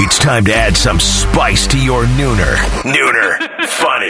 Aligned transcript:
It's 0.00 0.16
time 0.16 0.44
to 0.44 0.54
add 0.54 0.76
some 0.76 1.00
spice 1.00 1.66
to 1.66 1.78
your 1.78 2.04
nooner. 2.04 2.54
Nooner. 2.84 3.66
Funny. 3.66 4.06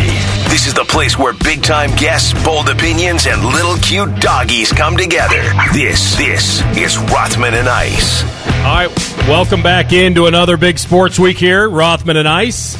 This 0.50 0.66
is 0.66 0.74
the 0.74 0.84
place 0.86 1.18
where 1.18 1.32
big 1.32 1.62
time 1.62 1.90
guests, 1.96 2.34
bold 2.44 2.68
opinions, 2.68 3.26
and 3.26 3.42
little 3.42 3.76
cute 3.78 4.20
doggies 4.20 4.70
come 4.70 4.98
together. 4.98 5.42
This, 5.72 6.14
this 6.16 6.60
is 6.76 6.98
Rothman 6.98 7.54
and 7.54 7.66
Ice. 7.66 8.22
All 8.58 8.86
right, 8.86 9.26
welcome 9.26 9.62
back 9.62 9.94
into 9.94 10.26
another 10.26 10.58
big 10.58 10.78
sports 10.78 11.18
week 11.18 11.38
here. 11.38 11.66
Rothman 11.70 12.18
and 12.18 12.28
Ice. 12.28 12.76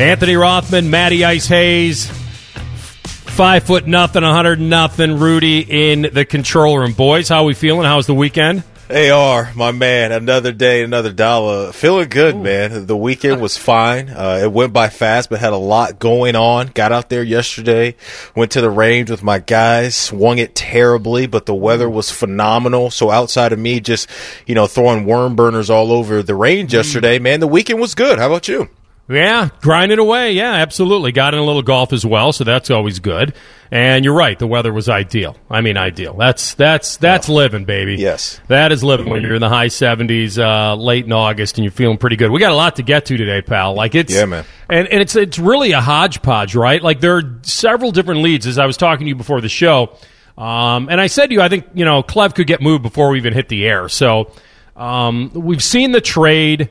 Anthony 0.00 0.34
Rothman, 0.34 0.88
Matty 0.88 1.26
Ice 1.26 1.46
Hayes, 1.48 2.06
five 2.06 3.64
foot 3.64 3.86
nothing, 3.86 4.22
a 4.22 4.32
hundred 4.32 4.60
nothing. 4.60 5.18
Rudy 5.18 5.60
in 5.60 6.08
the 6.10 6.24
control 6.24 6.78
room. 6.78 6.94
Boys, 6.94 7.28
how 7.28 7.44
we 7.44 7.52
feeling? 7.52 7.84
How's 7.84 8.06
the 8.06 8.14
weekend? 8.14 8.64
AR, 8.90 9.52
my 9.54 9.70
man, 9.70 10.10
another 10.10 10.50
day, 10.50 10.82
another 10.82 11.12
dollar. 11.12 11.70
Feeling 11.70 12.08
good, 12.08 12.34
Ooh. 12.34 12.42
man. 12.42 12.86
The 12.86 12.96
weekend 12.96 13.40
was 13.40 13.56
fine. 13.56 14.08
Uh, 14.08 14.40
it 14.42 14.52
went 14.52 14.72
by 14.72 14.88
fast, 14.88 15.30
but 15.30 15.38
had 15.38 15.52
a 15.52 15.56
lot 15.56 16.00
going 16.00 16.34
on. 16.34 16.66
Got 16.68 16.90
out 16.90 17.08
there 17.08 17.22
yesterday, 17.22 17.94
went 18.34 18.50
to 18.52 18.60
the 18.60 18.70
range 18.70 19.08
with 19.08 19.22
my 19.22 19.38
guys, 19.38 19.94
swung 19.94 20.38
it 20.38 20.56
terribly, 20.56 21.28
but 21.28 21.46
the 21.46 21.54
weather 21.54 21.88
was 21.88 22.10
phenomenal. 22.10 22.90
So 22.90 23.10
outside 23.10 23.52
of 23.52 23.60
me 23.60 23.78
just, 23.78 24.10
you 24.46 24.56
know, 24.56 24.66
throwing 24.66 25.04
worm 25.04 25.36
burners 25.36 25.70
all 25.70 25.92
over 25.92 26.22
the 26.24 26.34
range 26.34 26.70
mm. 26.70 26.74
yesterday, 26.74 27.20
man, 27.20 27.38
the 27.38 27.46
weekend 27.46 27.80
was 27.80 27.94
good. 27.94 28.18
How 28.18 28.26
about 28.26 28.48
you? 28.48 28.68
Yeah, 29.10 29.48
grinding 29.60 29.98
away. 29.98 30.32
Yeah, 30.32 30.52
absolutely. 30.52 31.10
Got 31.10 31.34
in 31.34 31.40
a 31.40 31.44
little 31.44 31.62
golf 31.62 31.92
as 31.92 32.06
well, 32.06 32.32
so 32.32 32.44
that's 32.44 32.70
always 32.70 33.00
good. 33.00 33.34
And 33.72 34.04
you're 34.04 34.14
right, 34.14 34.38
the 34.38 34.46
weather 34.46 34.72
was 34.72 34.88
ideal. 34.88 35.36
I 35.50 35.62
mean, 35.62 35.76
ideal. 35.76 36.14
That's 36.14 36.54
that's 36.54 36.96
that's 36.96 37.28
yeah. 37.28 37.34
living, 37.34 37.64
baby. 37.64 37.96
Yes, 37.96 38.40
that 38.46 38.70
is 38.70 38.84
living 38.84 39.08
when 39.10 39.22
you're 39.22 39.34
in 39.34 39.40
the 39.40 39.48
high 39.48 39.66
70s, 39.66 40.38
uh, 40.38 40.76
late 40.76 41.06
in 41.06 41.12
August, 41.12 41.58
and 41.58 41.64
you're 41.64 41.72
feeling 41.72 41.98
pretty 41.98 42.16
good. 42.16 42.30
We 42.30 42.38
got 42.38 42.52
a 42.52 42.56
lot 42.56 42.76
to 42.76 42.84
get 42.84 43.06
to 43.06 43.16
today, 43.16 43.42
pal. 43.42 43.74
Like 43.74 43.96
it's 43.96 44.14
yeah, 44.14 44.26
man. 44.26 44.44
And 44.68 44.86
and 44.86 45.02
it's 45.02 45.16
it's 45.16 45.40
really 45.40 45.72
a 45.72 45.80
hodgepodge, 45.80 46.54
right? 46.54 46.80
Like 46.80 47.00
there 47.00 47.16
are 47.16 47.40
several 47.42 47.90
different 47.90 48.22
leads. 48.22 48.46
As 48.46 48.58
I 48.58 48.66
was 48.66 48.76
talking 48.76 49.06
to 49.06 49.08
you 49.08 49.16
before 49.16 49.40
the 49.40 49.48
show, 49.48 49.96
um, 50.38 50.88
and 50.88 51.00
I 51.00 51.08
said 51.08 51.28
to 51.28 51.34
you, 51.34 51.42
I 51.42 51.48
think 51.48 51.66
you 51.74 51.84
know, 51.84 52.04
Clev 52.04 52.36
could 52.36 52.46
get 52.46 52.60
moved 52.60 52.84
before 52.84 53.10
we 53.10 53.18
even 53.18 53.32
hit 53.32 53.48
the 53.48 53.66
air. 53.66 53.88
So 53.88 54.30
um, 54.76 55.32
we've 55.34 55.62
seen 55.62 55.90
the 55.90 56.00
trade 56.00 56.70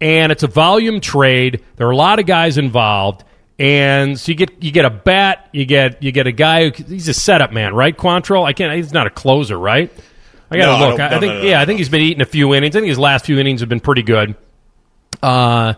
and 0.00 0.32
it's 0.32 0.42
a 0.42 0.48
volume 0.48 1.00
trade. 1.00 1.62
There 1.76 1.86
are 1.86 1.92
a 1.92 1.96
lot 1.96 2.18
of 2.18 2.26
guys 2.26 2.58
involved, 2.58 3.24
and 3.58 4.18
so 4.18 4.32
you 4.32 4.36
get 4.36 4.62
you 4.62 4.70
get 4.70 4.84
a 4.84 4.90
bat, 4.90 5.48
you 5.52 5.66
get 5.66 6.02
you 6.02 6.12
get 6.12 6.26
a 6.26 6.32
guy 6.32 6.70
who 6.70 6.84
he's 6.84 7.08
a 7.08 7.14
setup 7.14 7.52
man, 7.52 7.74
right? 7.74 7.96
Quantrill, 7.96 8.44
I 8.44 8.52
can't. 8.52 8.74
He's 8.74 8.92
not 8.92 9.06
a 9.06 9.10
closer, 9.10 9.58
right? 9.58 9.92
I 10.50 10.56
got 10.56 10.66
to 10.66 10.80
no, 10.80 10.90
look. 10.90 11.00
I, 11.00 11.16
I 11.16 11.20
think 11.20 11.34
no, 11.34 11.42
no, 11.42 11.48
yeah, 11.48 11.60
I 11.60 11.64
think 11.64 11.78
he's 11.78 11.88
been 11.88 12.02
eating 12.02 12.22
a 12.22 12.26
few 12.26 12.54
innings. 12.54 12.74
I 12.74 12.80
think 12.80 12.88
his 12.88 12.98
last 12.98 13.24
few 13.24 13.38
innings 13.38 13.60
have 13.60 13.68
been 13.68 13.80
pretty 13.80 14.02
good. 14.02 14.34
Uh, 15.22 15.74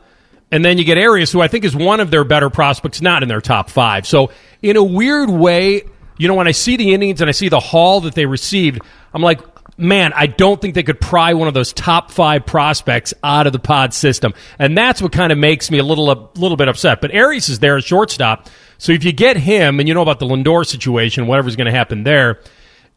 and 0.51 0.65
then 0.65 0.79
you 0.79 0.85
get 0.85 0.99
Arias, 0.99 1.33
who 1.33 1.41
I 1.41 1.49
think 1.49 1.65
is 1.65 1.75
one 1.75 2.01
of 2.01 2.11
their 2.11 2.25
better 2.25 2.51
prospects, 2.51 3.01
not 3.01 3.23
in 3.23 3.29
their 3.29 3.41
top 3.41 3.71
five. 3.71 4.07
So 4.07 4.31
in 4.63 4.77
a 4.77 4.83
weird 4.85 5.31
way, 5.31 5.83
you 6.19 6.29
know, 6.29 6.35
when 6.35 6.47
I 6.47 6.53
see 6.53 6.77
the 6.77 6.95
innings 6.95 7.21
and 7.21 7.29
I 7.29 7.33
see 7.33 7.49
the 7.49 7.61
haul 7.61 8.03
that 8.03 8.15
they 8.15 8.27
received, 8.27 8.81
I'm 9.13 9.23
like, 9.23 9.41
man, 9.77 10.13
I 10.15 10.27
don't 10.27 10.61
think 10.61 10.75
they 10.75 10.83
could 10.83 11.01
pry 11.01 11.35
one 11.35 11.49
of 11.49 11.55
those 11.55 11.73
top 11.73 12.11
five 12.11 12.47
prospects 12.47 13.15
out 13.23 13.47
of 13.47 13.53
the 13.53 13.59
pod 13.59 13.95
system. 13.95 14.35
And 14.59 14.77
that's 14.77 15.03
what 15.03 15.13
kind 15.13 15.33
of 15.33 15.39
makes 15.39 15.71
me 15.71 15.79
a 15.79 15.85
little 15.85 16.11
a 16.11 16.31
little 16.37 16.57
bit 16.57 16.69
upset. 16.69 17.01
But 17.01 17.15
Arias 17.15 17.49
is 17.49 17.59
there 17.59 17.77
at 17.77 17.85
shortstop. 17.85 18.49
So 18.79 18.93
if 18.93 19.05
you 19.05 19.13
get 19.13 19.37
him, 19.37 19.79
and 19.79 19.89
you 19.89 19.95
know 19.95 20.03
about 20.03 20.19
the 20.19 20.27
Lindor 20.27 20.67
situation, 20.67 21.27
whatever's 21.27 21.57
going 21.57 21.67
to 21.67 21.73
happen 21.73 22.03
there. 22.03 22.41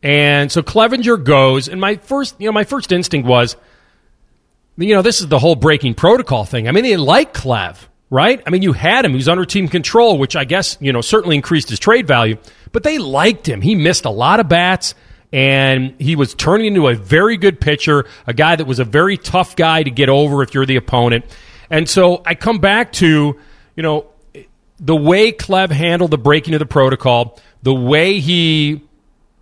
And 0.01 0.51
so 0.51 0.61
Clevinger 0.61 1.23
goes, 1.23 1.67
and 1.67 1.79
my 1.79 1.95
first, 1.95 2.35
you 2.39 2.47
know, 2.47 2.51
my 2.51 2.63
first 2.63 2.91
instinct 2.91 3.27
was, 3.27 3.55
you 4.77 4.93
know, 4.93 5.01
this 5.01 5.21
is 5.21 5.27
the 5.27 5.39
whole 5.39 5.55
breaking 5.55 5.95
protocol 5.95 6.45
thing. 6.45 6.67
I 6.67 6.71
mean, 6.71 6.83
they 6.83 6.97
like 6.97 7.33
Clev, 7.33 7.77
right? 8.09 8.41
I 8.45 8.49
mean, 8.49 8.61
you 8.61 8.73
had 8.73 9.05
him. 9.05 9.11
He 9.11 9.17
was 9.17 9.29
under 9.29 9.45
team 9.45 9.67
control, 9.67 10.17
which 10.17 10.35
I 10.35 10.43
guess, 10.43 10.77
you 10.81 10.91
know, 10.91 11.01
certainly 11.01 11.35
increased 11.35 11.69
his 11.69 11.79
trade 11.79 12.07
value, 12.07 12.37
but 12.71 12.83
they 12.83 12.97
liked 12.97 13.47
him. 13.47 13.61
He 13.61 13.73
missed 13.73 14.05
a 14.05 14.09
lot 14.09 14.39
of 14.39 14.49
bats 14.49 14.95
and 15.35 15.93
he 15.99 16.15
was 16.15 16.33
turning 16.33 16.67
into 16.67 16.87
a 16.87 16.95
very 16.95 17.35
good 17.35 17.59
pitcher, 17.59 18.05
a 18.25 18.33
guy 18.33 18.55
that 18.55 18.63
was 18.63 18.79
a 18.79 18.85
very 18.85 19.17
tough 19.17 19.57
guy 19.57 19.83
to 19.83 19.91
get 19.91 20.07
over 20.07 20.41
if 20.41 20.53
you're 20.53 20.65
the 20.65 20.77
opponent. 20.77 21.25
And 21.69 21.89
so 21.89 22.21
I 22.25 22.35
come 22.35 22.59
back 22.59 22.93
to, 22.93 23.37
you 23.75 23.83
know, 23.83 24.07
the 24.79 24.95
way 24.95 25.33
Clev 25.33 25.71
handled 25.71 26.11
the 26.11 26.17
breaking 26.17 26.53
of 26.53 26.59
the 26.59 26.65
protocol, 26.65 27.37
the 27.63 27.73
way 27.73 28.21
he 28.21 28.81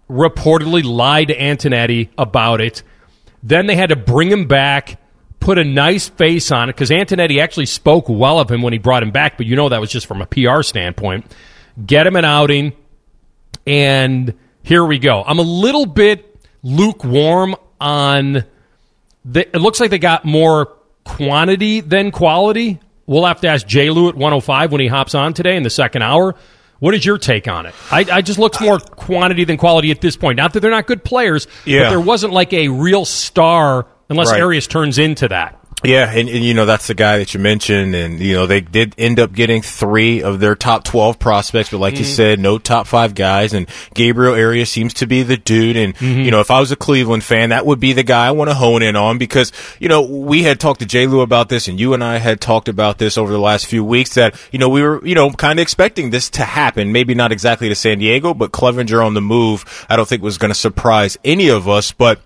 reportedly 0.09 0.83
lied 0.83 1.27
to 1.27 1.37
Antonetti 1.37 2.09
about 2.17 2.59
it. 2.59 2.81
Then 3.43 3.67
they 3.67 3.75
had 3.75 3.89
to 3.89 3.95
bring 3.95 4.31
him 4.31 4.47
back, 4.47 4.99
put 5.39 5.59
a 5.59 5.63
nice 5.63 6.09
face 6.09 6.51
on 6.51 6.69
it, 6.69 6.73
because 6.73 6.89
Antonetti 6.89 7.39
actually 7.39 7.67
spoke 7.67 8.09
well 8.09 8.39
of 8.39 8.49
him 8.49 8.63
when 8.63 8.73
he 8.73 8.79
brought 8.79 9.03
him 9.03 9.11
back, 9.11 9.37
but 9.37 9.45
you 9.45 9.55
know 9.55 9.69
that 9.69 9.79
was 9.79 9.91
just 9.91 10.07
from 10.07 10.23
a 10.23 10.25
PR 10.25 10.63
standpoint. 10.63 11.31
Get 11.85 12.07
him 12.07 12.15
an 12.15 12.25
outing, 12.25 12.73
and 13.67 14.33
here 14.63 14.83
we 14.83 14.97
go. 14.97 15.23
I'm 15.23 15.39
a 15.39 15.43
little 15.43 15.85
bit 15.85 16.35
lukewarm 16.63 17.55
on 17.79 18.45
the, 19.25 19.55
it 19.55 19.59
looks 19.59 19.79
like 19.79 19.91
they 19.91 19.99
got 19.99 20.25
more 20.25 20.73
quantity 21.03 21.81
than 21.81 22.11
quality. 22.11 22.79
We'll 23.05 23.25
have 23.25 23.41
to 23.41 23.49
ask 23.49 23.67
J. 23.67 23.89
Lou 23.89 24.09
at 24.09 24.15
105 24.15 24.71
when 24.71 24.81
he 24.81 24.87
hops 24.87 25.13
on 25.13 25.33
today 25.33 25.57
in 25.57 25.63
the 25.63 25.69
second 25.69 26.01
hour. 26.01 26.35
What 26.79 26.93
is 26.93 27.05
your 27.05 27.17
take 27.17 27.47
on 27.47 27.65
it? 27.65 27.75
I, 27.91 28.05
I 28.11 28.21
just 28.21 28.39
looks 28.39 28.59
more 28.59 28.79
quantity 28.79 29.45
than 29.45 29.57
quality 29.57 29.91
at 29.91 30.01
this 30.01 30.17
point. 30.17 30.37
Not 30.37 30.53
that 30.53 30.59
they're 30.59 30.71
not 30.71 30.87
good 30.87 31.03
players, 31.03 31.47
yeah. 31.65 31.83
but 31.83 31.89
there 31.91 31.99
wasn't 31.99 32.33
like 32.33 32.51
a 32.51 32.67
real 32.69 33.05
star 33.05 33.87
unless 34.09 34.31
right. 34.31 34.41
Arias 34.41 34.67
turns 34.67 34.97
into 34.97 35.29
that. 35.29 35.62
Yeah, 35.83 36.09
and, 36.09 36.29
and, 36.29 36.43
you 36.43 36.53
know 36.53 36.65
that's 36.65 36.87
the 36.87 36.93
guy 36.93 37.17
that 37.17 37.33
you 37.33 37.39
mentioned, 37.39 37.93
and 37.93 38.19
you 38.19 38.35
know 38.35 38.45
they 38.45 38.61
did 38.61 38.95
end 38.97 39.19
up 39.19 39.33
getting 39.33 39.61
three 39.61 40.23
of 40.23 40.39
their 40.39 40.55
top 40.55 40.83
twelve 40.83 41.19
prospects, 41.19 41.71
but 41.71 41.79
like 41.79 41.95
mm-hmm. 41.95 42.03
you 42.03 42.09
said, 42.09 42.39
no 42.39 42.57
top 42.57 42.87
five 42.87 43.15
guys, 43.15 43.53
and 43.53 43.67
Gabriel 43.93 44.33
Arias 44.33 44.69
seems 44.69 44.93
to 44.95 45.05
be 45.05 45.23
the 45.23 45.35
dude. 45.35 45.75
And 45.75 45.95
mm-hmm. 45.95 46.21
you 46.21 46.31
know, 46.31 46.39
if 46.39 46.51
I 46.51 46.59
was 46.59 46.71
a 46.71 46.77
Cleveland 46.77 47.23
fan, 47.23 47.49
that 47.49 47.65
would 47.65 47.79
be 47.79 47.91
the 47.91 48.03
guy 48.03 48.27
I 48.27 48.31
want 48.31 48.49
to 48.49 48.53
hone 48.53 48.81
in 48.81 48.95
on 48.95 49.17
because 49.17 49.51
you 49.79 49.89
know 49.89 50.01
we 50.01 50.43
had 50.43 50.59
talked 50.59 50.79
to 50.79 50.85
J. 50.85 51.05
Lou 51.05 51.21
about 51.21 51.49
this, 51.49 51.67
and 51.67 51.79
you 51.79 51.93
and 51.93 52.03
I 52.03 52.17
had 52.17 52.39
talked 52.39 52.69
about 52.69 52.97
this 52.97 53.17
over 53.17 53.31
the 53.31 53.39
last 53.39 53.65
few 53.65 53.83
weeks 53.83 54.13
that 54.13 54.35
you 54.51 54.59
know 54.59 54.69
we 54.69 54.81
were 54.81 55.05
you 55.05 55.15
know 55.15 55.31
kind 55.31 55.59
of 55.59 55.63
expecting 55.63 56.11
this 56.11 56.29
to 56.31 56.43
happen, 56.43 56.93
maybe 56.93 57.13
not 57.13 57.31
exactly 57.33 57.67
to 57.67 57.75
San 57.75 57.99
Diego, 57.99 58.33
but 58.33 58.51
Clevinger 58.51 59.05
on 59.05 59.15
the 59.15 59.21
move, 59.21 59.85
I 59.89 59.97
don't 59.97 60.07
think 60.07 60.23
was 60.23 60.37
going 60.37 60.49
to 60.53 60.55
surprise 60.55 61.17
any 61.25 61.49
of 61.49 61.67
us, 61.67 61.91
but 61.91 62.21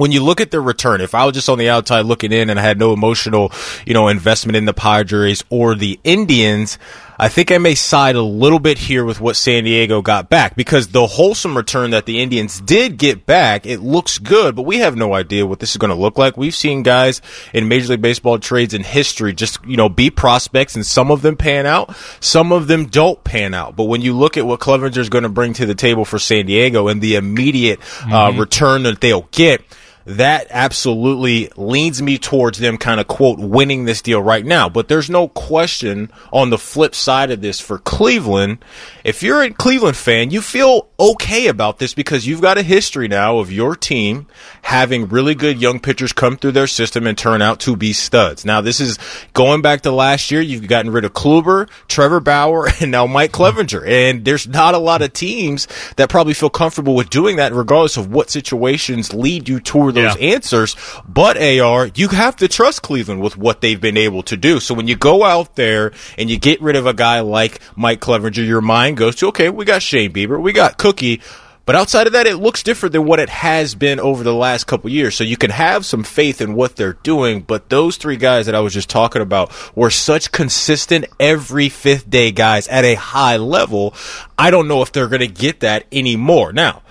when 0.00 0.12
you 0.12 0.24
look 0.24 0.40
at 0.40 0.50
the 0.50 0.62
return, 0.62 1.02
if 1.02 1.14
I 1.14 1.26
was 1.26 1.34
just 1.34 1.50
on 1.50 1.58
the 1.58 1.68
outside 1.68 2.06
looking 2.06 2.32
in 2.32 2.48
and 2.48 2.58
I 2.58 2.62
had 2.62 2.78
no 2.78 2.94
emotional, 2.94 3.52
you 3.84 3.92
know, 3.92 4.08
investment 4.08 4.56
in 4.56 4.64
the 4.64 4.72
Padres 4.72 5.44
or 5.50 5.74
the 5.74 6.00
Indians, 6.04 6.78
I 7.18 7.28
think 7.28 7.52
I 7.52 7.58
may 7.58 7.74
side 7.74 8.16
a 8.16 8.22
little 8.22 8.60
bit 8.60 8.78
here 8.78 9.04
with 9.04 9.20
what 9.20 9.36
San 9.36 9.64
Diego 9.64 10.00
got 10.00 10.30
back 10.30 10.56
because 10.56 10.88
the 10.88 11.06
wholesome 11.06 11.54
return 11.54 11.90
that 11.90 12.06
the 12.06 12.22
Indians 12.22 12.62
did 12.62 12.96
get 12.96 13.26
back, 13.26 13.66
it 13.66 13.80
looks 13.80 14.16
good, 14.18 14.56
but 14.56 14.62
we 14.62 14.78
have 14.78 14.96
no 14.96 15.12
idea 15.12 15.44
what 15.44 15.60
this 15.60 15.72
is 15.72 15.76
going 15.76 15.90
to 15.90 15.94
look 15.94 16.16
like. 16.16 16.38
We've 16.38 16.54
seen 16.54 16.82
guys 16.82 17.20
in 17.52 17.68
Major 17.68 17.88
League 17.88 18.00
Baseball 18.00 18.38
trades 18.38 18.72
in 18.72 18.82
history 18.82 19.34
just, 19.34 19.62
you 19.66 19.76
know, 19.76 19.90
be 19.90 20.08
prospects 20.08 20.76
and 20.76 20.86
some 20.86 21.10
of 21.10 21.20
them 21.20 21.36
pan 21.36 21.66
out, 21.66 21.94
some 22.20 22.52
of 22.52 22.68
them 22.68 22.86
don't 22.86 23.22
pan 23.22 23.52
out. 23.52 23.76
But 23.76 23.84
when 23.84 24.00
you 24.00 24.16
look 24.16 24.38
at 24.38 24.46
what 24.46 24.60
Clevinger 24.60 24.96
is 24.96 25.10
going 25.10 25.24
to 25.24 25.28
bring 25.28 25.52
to 25.54 25.66
the 25.66 25.74
table 25.74 26.06
for 26.06 26.18
San 26.18 26.46
Diego 26.46 26.88
and 26.88 27.02
the 27.02 27.16
immediate 27.16 27.80
uh, 27.80 28.30
mm-hmm. 28.30 28.40
return 28.40 28.84
that 28.84 29.02
they'll 29.02 29.28
get, 29.30 29.62
that 30.06 30.46
absolutely 30.50 31.50
leans 31.56 32.00
me 32.00 32.18
towards 32.18 32.58
them 32.58 32.78
kind 32.78 33.00
of 33.00 33.06
quote 33.06 33.38
winning 33.38 33.84
this 33.84 34.02
deal 34.02 34.22
right 34.22 34.44
now. 34.44 34.68
But 34.68 34.88
there's 34.88 35.10
no 35.10 35.28
question 35.28 36.10
on 36.32 36.50
the 36.50 36.58
flip 36.58 36.94
side 36.94 37.30
of 37.30 37.42
this 37.42 37.60
for 37.60 37.78
Cleveland. 37.78 38.58
If 39.04 39.22
you're 39.22 39.42
a 39.42 39.50
Cleveland 39.50 39.96
fan, 39.96 40.30
you 40.30 40.40
feel 40.40 40.88
okay 40.98 41.48
about 41.48 41.78
this 41.78 41.94
because 41.94 42.26
you've 42.26 42.40
got 42.40 42.58
a 42.58 42.62
history 42.62 43.08
now 43.08 43.38
of 43.38 43.52
your 43.52 43.76
team 43.76 44.26
having 44.62 45.08
really 45.08 45.34
good 45.34 45.60
young 45.60 45.80
pitchers 45.80 46.12
come 46.12 46.36
through 46.36 46.52
their 46.52 46.66
system 46.66 47.06
and 47.06 47.16
turn 47.16 47.42
out 47.42 47.60
to 47.60 47.76
be 47.76 47.92
studs. 47.92 48.44
Now 48.44 48.60
this 48.60 48.80
is 48.80 48.98
going 49.34 49.60
back 49.62 49.82
to 49.82 49.90
last 49.90 50.30
year. 50.30 50.40
You've 50.40 50.66
gotten 50.66 50.92
rid 50.92 51.04
of 51.04 51.12
Kluber, 51.12 51.68
Trevor 51.88 52.20
Bauer, 52.20 52.68
and 52.80 52.90
now 52.90 53.06
Mike 53.06 53.32
Clevinger. 53.32 53.86
And 53.86 54.24
there's 54.24 54.48
not 54.48 54.74
a 54.74 54.78
lot 54.78 55.02
of 55.02 55.12
teams 55.12 55.68
that 55.96 56.08
probably 56.08 56.34
feel 56.34 56.50
comfortable 56.50 56.94
with 56.94 57.10
doing 57.10 57.36
that 57.36 57.52
regardless 57.52 57.96
of 57.96 58.10
what 58.10 58.30
situations 58.30 59.12
lead 59.12 59.48
you 59.48 59.60
towards 59.60 59.89
those 59.92 60.16
yeah. 60.16 60.34
answers. 60.34 60.76
But 61.06 61.36
AR, 61.36 61.86
you 61.94 62.08
have 62.08 62.36
to 62.36 62.48
trust 62.48 62.82
Cleveland 62.82 63.20
with 63.20 63.36
what 63.36 63.60
they've 63.60 63.80
been 63.80 63.96
able 63.96 64.22
to 64.24 64.36
do. 64.36 64.60
So 64.60 64.74
when 64.74 64.88
you 64.88 64.96
go 64.96 65.24
out 65.24 65.56
there 65.56 65.92
and 66.18 66.30
you 66.30 66.38
get 66.38 66.60
rid 66.60 66.76
of 66.76 66.86
a 66.86 66.94
guy 66.94 67.20
like 67.20 67.60
Mike 67.76 68.00
Clevinger, 68.00 68.46
your 68.46 68.60
mind 68.60 68.96
goes 68.96 69.16
to, 69.16 69.28
okay, 69.28 69.48
we 69.50 69.64
got 69.64 69.82
Shane 69.82 70.12
Bieber, 70.12 70.40
we 70.40 70.52
got 70.52 70.78
Cookie. 70.78 71.20
But 71.70 71.76
outside 71.76 72.08
of 72.08 72.14
that, 72.14 72.26
it 72.26 72.38
looks 72.38 72.64
different 72.64 72.94
than 72.94 73.04
what 73.04 73.20
it 73.20 73.28
has 73.28 73.76
been 73.76 74.00
over 74.00 74.24
the 74.24 74.34
last 74.34 74.64
couple 74.64 74.90
years. 74.90 75.14
So 75.14 75.22
you 75.22 75.36
can 75.36 75.52
have 75.52 75.86
some 75.86 76.02
faith 76.02 76.40
in 76.40 76.54
what 76.54 76.74
they're 76.74 76.94
doing. 76.94 77.42
But 77.42 77.68
those 77.68 77.96
three 77.96 78.16
guys 78.16 78.46
that 78.46 78.56
I 78.56 78.60
was 78.60 78.74
just 78.74 78.90
talking 78.90 79.22
about 79.22 79.52
were 79.76 79.90
such 79.90 80.32
consistent 80.32 81.04
every 81.20 81.68
fifth 81.68 82.10
day 82.10 82.32
guys 82.32 82.66
at 82.66 82.84
a 82.84 82.96
high 82.96 83.36
level. 83.36 83.94
I 84.36 84.50
don't 84.50 84.66
know 84.66 84.82
if 84.82 84.90
they're 84.90 85.06
going 85.06 85.20
to 85.20 85.28
get 85.28 85.60
that 85.60 85.86
anymore. 85.92 86.52
Now, 86.52 86.82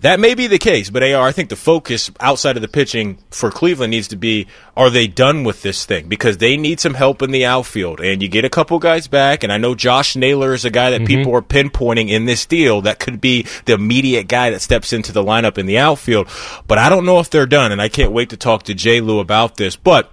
That 0.00 0.20
may 0.20 0.34
be 0.34 0.46
the 0.46 0.58
case, 0.58 0.90
but 0.90 1.02
AR, 1.02 1.26
I 1.26 1.32
think 1.32 1.48
the 1.48 1.56
focus 1.56 2.08
outside 2.20 2.56
of 2.56 2.62
the 2.62 2.68
pitching 2.68 3.18
for 3.30 3.50
Cleveland 3.50 3.90
needs 3.90 4.08
to 4.08 4.16
be 4.16 4.46
are 4.76 4.90
they 4.90 5.08
done 5.08 5.42
with 5.42 5.62
this 5.62 5.84
thing? 5.84 6.08
Because 6.08 6.38
they 6.38 6.56
need 6.56 6.78
some 6.78 6.94
help 6.94 7.20
in 7.20 7.32
the 7.32 7.44
outfield. 7.44 8.00
And 8.00 8.22
you 8.22 8.28
get 8.28 8.44
a 8.44 8.50
couple 8.50 8.78
guys 8.78 9.08
back, 9.08 9.42
and 9.42 9.52
I 9.52 9.56
know 9.56 9.74
Josh 9.74 10.14
Naylor 10.14 10.54
is 10.54 10.64
a 10.64 10.70
guy 10.70 10.90
that 10.90 11.00
mm-hmm. 11.00 11.06
people 11.06 11.34
are 11.34 11.42
pinpointing 11.42 12.10
in 12.10 12.26
this 12.26 12.46
deal 12.46 12.80
that 12.82 13.00
could 13.00 13.20
be 13.20 13.44
the 13.64 13.72
immediate 13.72 14.28
guy 14.28 14.50
that 14.50 14.60
steps 14.60 14.92
into 14.92 15.10
the 15.10 15.24
lineup 15.24 15.58
in 15.58 15.66
the 15.66 15.78
outfield. 15.78 16.28
But 16.68 16.78
I 16.78 16.88
don't 16.88 17.04
know 17.04 17.18
if 17.18 17.28
they're 17.30 17.46
done, 17.46 17.72
and 17.72 17.82
I 17.82 17.88
can't 17.88 18.12
wait 18.12 18.30
to 18.30 18.36
talk 18.36 18.62
to 18.64 18.74
Jay 18.74 19.00
Lou 19.00 19.18
about 19.18 19.56
this. 19.56 19.74
But 19.74 20.12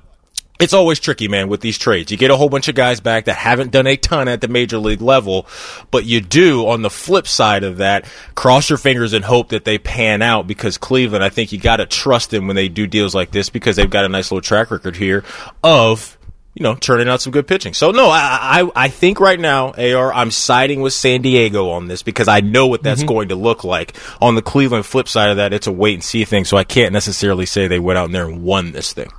it's 0.60 0.74
always 0.74 1.00
tricky, 1.00 1.28
man, 1.28 1.50
with 1.50 1.60
these 1.62 1.78
trades. 1.78 2.12
You 2.12 2.18
get 2.18 2.32
a 2.32 2.38
whole 2.38 2.48
bunch 2.48 2.68
of 2.70 2.76
guys 2.76 3.02
back 3.02 3.26
that 3.26 3.36
haven't 3.36 3.72
done 3.72 3.88
a 3.88 3.98
ton 3.98 4.28
at 4.28 4.40
the 4.40 4.48
major 4.48 4.78
league 4.78 5.02
level, 5.02 5.48
but 5.92 6.06
you 6.06 6.22
do, 6.22 6.68
on 6.68 6.82
the 6.82 6.90
flip 6.90 7.28
side 7.28 7.64
of 7.64 7.78
that, 7.78 8.06
cross 8.36 8.70
your 8.70 8.78
fingers 8.78 9.14
and 9.14 9.26
hope 9.26 9.50
that 9.50 9.66
they 9.66 9.78
pan 9.78 10.22
out 10.22 10.48
because 10.48 10.78
Cleveland, 10.78 11.24
I 11.24 11.30
think 11.30 11.52
you 11.52 11.60
got 11.60 11.78
to 11.78 11.86
trust 11.86 12.32
them 12.32 12.48
when 12.48 12.56
they 12.56 12.70
do 12.70 12.88
deals 12.88 13.14
like 13.14 13.32
this 13.32 13.50
because 13.50 13.76
they've 13.76 13.90
got 13.90 14.06
a 14.06 14.10
nice 14.10 14.32
little 14.32 14.42
track 14.42 14.72
record 14.72 14.96
here 14.96 15.26
of, 15.62 16.18
you 16.54 16.64
know, 16.64 16.76
turning 16.76 17.10
out 17.10 17.20
some 17.20 17.34
good 17.34 17.48
pitching. 17.48 17.74
So 17.74 17.92
no, 17.92 18.08
I, 18.08 18.62
I, 18.62 18.86
I 18.86 18.88
think 18.88 19.20
right 19.20 19.40
now, 19.40 19.74
AR, 19.74 20.14
I'm 20.14 20.32
siding 20.32 20.80
with 20.82 20.94
San 20.94 21.22
Diego 21.22 21.72
on 21.72 21.88
this 21.90 22.02
because 22.02 22.30
I 22.30 22.40
know 22.40 22.68
what 22.68 22.82
that's 22.82 23.02
mm-hmm. 23.02 23.10
going 23.10 23.30
to 23.30 23.36
look 23.36 23.66
like. 23.66 23.98
On 24.22 24.36
the 24.36 24.42
Cleveland 24.42 24.86
flip 24.86 25.10
side 25.10 25.32
of 25.32 25.38
that, 25.38 25.52
it's 25.52 25.68
a 25.68 25.72
wait 25.74 25.96
and 25.96 26.04
see 26.04 26.24
thing, 26.24 26.46
so 26.46 26.56
I 26.56 26.64
can't 26.64 26.94
necessarily 26.94 27.46
say 27.46 27.68
they 27.68 27.78
went 27.78 28.00
out 28.00 28.10
there 28.14 28.26
and 28.26 28.42
won 28.42 28.72
this 28.72 28.94
thing. 28.94 29.12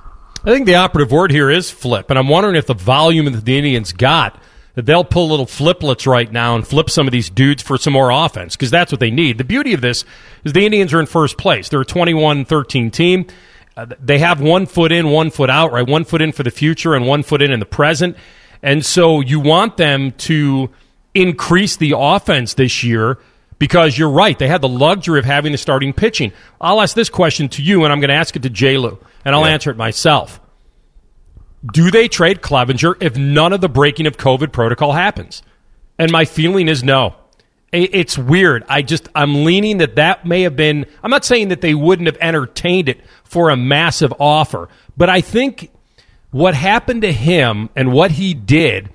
I 0.47 0.51
think 0.51 0.65
the 0.65 0.75
operative 0.75 1.11
word 1.11 1.31
here 1.31 1.49
is 1.49 1.69
flip, 1.69 2.09
and 2.09 2.17
I'm 2.17 2.29
wondering 2.29 2.55
if 2.55 2.67
the 2.67 2.73
volume 2.73 3.29
that 3.29 3.43
the 3.43 3.57
Indians 3.57 3.91
got 3.91 4.41
that 4.75 4.85
they'll 4.85 5.03
pull 5.03 5.27
little 5.27 5.45
fliplets 5.45 6.07
right 6.07 6.31
now 6.31 6.55
and 6.55 6.65
flip 6.65 6.89
some 6.89 7.05
of 7.05 7.11
these 7.11 7.29
dudes 7.29 7.61
for 7.61 7.77
some 7.77 7.91
more 7.91 8.11
offense 8.11 8.55
because 8.55 8.71
that's 8.71 8.89
what 8.89 9.01
they 9.01 9.11
need. 9.11 9.39
The 9.39 9.43
beauty 9.43 9.73
of 9.73 9.81
this 9.81 10.05
is 10.45 10.53
the 10.53 10.65
Indians 10.65 10.93
are 10.93 11.01
in 11.01 11.05
first 11.05 11.37
place. 11.37 11.67
They're 11.67 11.81
a 11.81 11.85
21-13 11.85 12.93
team. 12.93 13.25
Uh, 13.75 13.87
they 13.99 14.19
have 14.19 14.39
one 14.39 14.67
foot 14.67 14.93
in, 14.93 15.09
one 15.09 15.31
foot 15.31 15.49
out, 15.49 15.73
right? 15.73 15.85
One 15.85 16.05
foot 16.05 16.21
in 16.21 16.31
for 16.31 16.43
the 16.43 16.51
future 16.51 16.95
and 16.95 17.05
one 17.05 17.23
foot 17.23 17.41
in 17.41 17.51
in 17.51 17.59
the 17.59 17.65
present. 17.65 18.15
And 18.63 18.85
so 18.85 19.19
you 19.19 19.41
want 19.41 19.75
them 19.75 20.13
to 20.13 20.69
increase 21.13 21.75
the 21.75 21.93
offense 21.97 22.53
this 22.53 22.85
year 22.85 23.19
because 23.59 23.97
you're 23.97 24.09
right. 24.09 24.37
They 24.37 24.47
had 24.47 24.61
the 24.61 24.69
luxury 24.69 25.19
of 25.19 25.25
having 25.25 25.51
the 25.51 25.57
starting 25.57 25.93
pitching. 25.93 26.31
I'll 26.61 26.81
ask 26.81 26.95
this 26.95 27.09
question 27.09 27.49
to 27.49 27.63
you, 27.63 27.83
and 27.83 27.91
I'm 27.93 27.99
going 27.99 28.09
to 28.09 28.15
ask 28.15 28.35
it 28.35 28.43
to 28.43 28.49
J. 28.49 28.77
Lou 28.77 28.99
and 29.27 29.35
I'll 29.35 29.45
yeah. 29.45 29.51
answer 29.51 29.71
it 29.71 29.75
myself. 29.75 30.39
Do 31.65 31.91
they 31.91 32.07
trade 32.07 32.41
Clevinger 32.41 32.95
if 33.01 33.17
none 33.17 33.51
of 33.51 33.59
the 33.59 33.67
breaking 33.67 34.07
of 34.07 34.15
COVID 34.15 34.53
protocol 34.53 34.93
happens? 34.93 35.43
And 35.99 36.13
my 36.13 36.23
feeling 36.23 36.69
is 36.69 36.81
no. 36.81 37.15
It's 37.73 38.17
weird. 38.17 38.63
I 38.69 38.83
just 38.83 39.09
I'm 39.13 39.43
leaning 39.43 39.79
that 39.79 39.97
that 39.97 40.25
may 40.25 40.43
have 40.43 40.55
been. 40.55 40.85
I'm 41.03 41.11
not 41.11 41.25
saying 41.25 41.49
that 41.49 41.59
they 41.59 41.75
wouldn't 41.75 42.05
have 42.05 42.17
entertained 42.21 42.87
it 42.87 43.01
for 43.25 43.49
a 43.49 43.57
massive 43.57 44.13
offer, 44.17 44.69
but 44.95 45.09
I 45.09 45.19
think 45.19 45.71
what 46.31 46.53
happened 46.53 47.01
to 47.01 47.11
him 47.11 47.69
and 47.75 47.91
what 47.91 48.11
he 48.11 48.33
did 48.33 48.89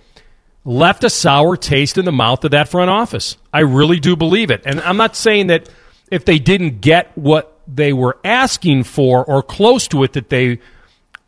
left 0.64 1.04
a 1.04 1.10
sour 1.10 1.56
taste 1.56 1.98
in 1.98 2.04
the 2.04 2.12
mouth 2.12 2.44
of 2.44 2.52
that 2.52 2.68
front 2.68 2.90
office. 2.90 3.36
I 3.52 3.60
really 3.60 3.98
do 3.98 4.16
believe 4.16 4.50
it. 4.50 4.62
And 4.64 4.80
I'm 4.80 4.96
not 4.96 5.16
saying 5.16 5.48
that 5.48 5.68
if 6.10 6.24
they 6.24 6.38
didn't 6.38 6.80
get 6.80 7.16
what 7.16 7.60
they 7.66 7.92
were 7.92 8.18
asking 8.24 8.84
for 8.84 9.24
or 9.24 9.42
close 9.42 9.88
to 9.88 10.02
it 10.04 10.12
that 10.12 10.28
they 10.28 10.58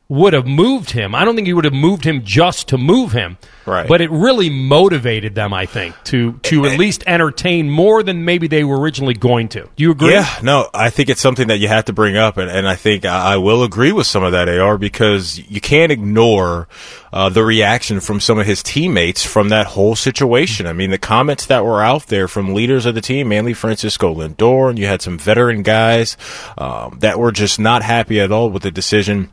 would 0.09 0.35
have 0.35 0.47
moved 0.47 0.91
him. 0.91 1.15
I 1.15 1.25
don't 1.25 1.35
think 1.35 1.47
he 1.47 1.55
would 1.55 1.65
have 1.65 1.75
moved 1.75 2.05
him 2.05 2.25
just 2.25 2.69
to 2.69 2.79
move 2.79 3.12
him. 3.12 3.39
Right. 3.67 3.89
But 3.89 4.03
it 4.03 4.11
really 4.11 4.51
motivated 4.51 5.35
them, 5.35 5.55
I 5.55 5.65
think, 5.65 5.95
to 6.05 6.35
to 6.43 6.67
at 6.67 6.79
least 6.79 7.03
entertain 7.06 7.71
more 7.71 8.03
than 8.03 8.27
maybe 8.27 8.47
they 8.47 8.62
were 8.62 8.79
originally 8.79 9.15
going 9.15 9.49
to. 9.51 9.62
Do 9.62 9.83
you 9.83 9.91
agree? 9.91 10.12
Yeah, 10.12 10.29
no, 10.43 10.69
I 10.75 10.91
think 10.91 11.09
it's 11.09 11.23
something 11.23 11.49
that 11.49 11.59
you 11.59 11.69
have 11.69 11.87
to 11.87 11.95
bring 11.95 12.15
up, 12.17 12.37
and, 12.37 12.51
and 12.51 12.69
I 12.69 12.77
think 12.77 13.06
I 13.06 13.39
will 13.39 13.62
agree 13.62 13.93
with 13.93 14.06
some 14.06 14.23
of 14.23 14.33
that, 14.33 14.51
AR, 14.51 14.77
because 14.77 15.39
you 15.51 15.62
can't 15.62 15.91
ignore 15.91 16.69
uh, 17.11 17.31
the 17.31 17.43
reaction 17.43 18.00
from 18.00 18.21
some 18.21 18.39
of 18.39 18.45
his 18.45 18.62
teammates 18.62 19.25
from 19.25 19.49
that 19.49 19.69
whole 19.69 19.97
situation. 19.97 20.67
I 20.67 20.75
mean, 20.75 20.91
the 20.91 20.99
comments 20.99 21.47
that 21.47 21.65
were 21.65 21.81
out 21.81 22.09
there 22.09 22.29
from 22.29 22.53
leaders 22.53 22.85
of 22.85 22.95
the 22.95 23.00
team, 23.00 23.29
mainly 23.29 23.55
Francisco 23.55 24.15
Lindor, 24.15 24.69
and 24.69 24.79
you 24.79 24.87
had 24.87 25.00
some 25.00 25.17
veteran 25.17 25.62
guys 25.62 26.19
um, 26.59 26.99
that 27.00 27.19
were 27.19 27.33
just 27.33 27.59
not 27.59 27.83
happy 27.83 28.21
at 28.21 28.31
all 28.31 28.50
with 28.50 28.62
the 28.62 28.71
decision 28.71 29.31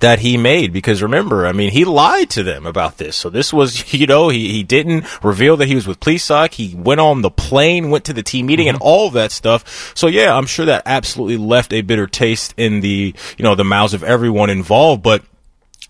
that 0.00 0.18
he 0.20 0.36
made 0.36 0.72
because 0.72 1.02
remember, 1.02 1.46
I 1.46 1.52
mean, 1.52 1.70
he 1.70 1.84
lied 1.84 2.30
to 2.30 2.42
them 2.42 2.66
about 2.66 2.98
this. 2.98 3.16
So 3.16 3.30
this 3.30 3.52
was, 3.52 3.92
you 3.94 4.06
know, 4.06 4.28
he, 4.28 4.52
he 4.52 4.62
didn't 4.62 5.06
reveal 5.22 5.56
that 5.56 5.66
he 5.66 5.74
was 5.74 5.86
with 5.86 6.00
Plesac. 6.00 6.54
He 6.54 6.74
went 6.74 7.00
on 7.00 7.22
the 7.22 7.30
plane, 7.30 7.90
went 7.90 8.04
to 8.06 8.12
the 8.12 8.22
team 8.22 8.46
meeting 8.46 8.66
mm-hmm. 8.66 8.76
and 8.76 8.82
all 8.82 9.10
that 9.10 9.32
stuff. 9.32 9.92
So 9.96 10.06
yeah, 10.06 10.34
I'm 10.34 10.46
sure 10.46 10.66
that 10.66 10.82
absolutely 10.86 11.38
left 11.38 11.72
a 11.72 11.80
bitter 11.80 12.06
taste 12.06 12.54
in 12.56 12.80
the, 12.80 13.14
you 13.36 13.42
know, 13.42 13.54
the 13.54 13.64
mouths 13.64 13.94
of 13.94 14.04
everyone 14.04 14.50
involved. 14.50 15.02
But 15.02 15.22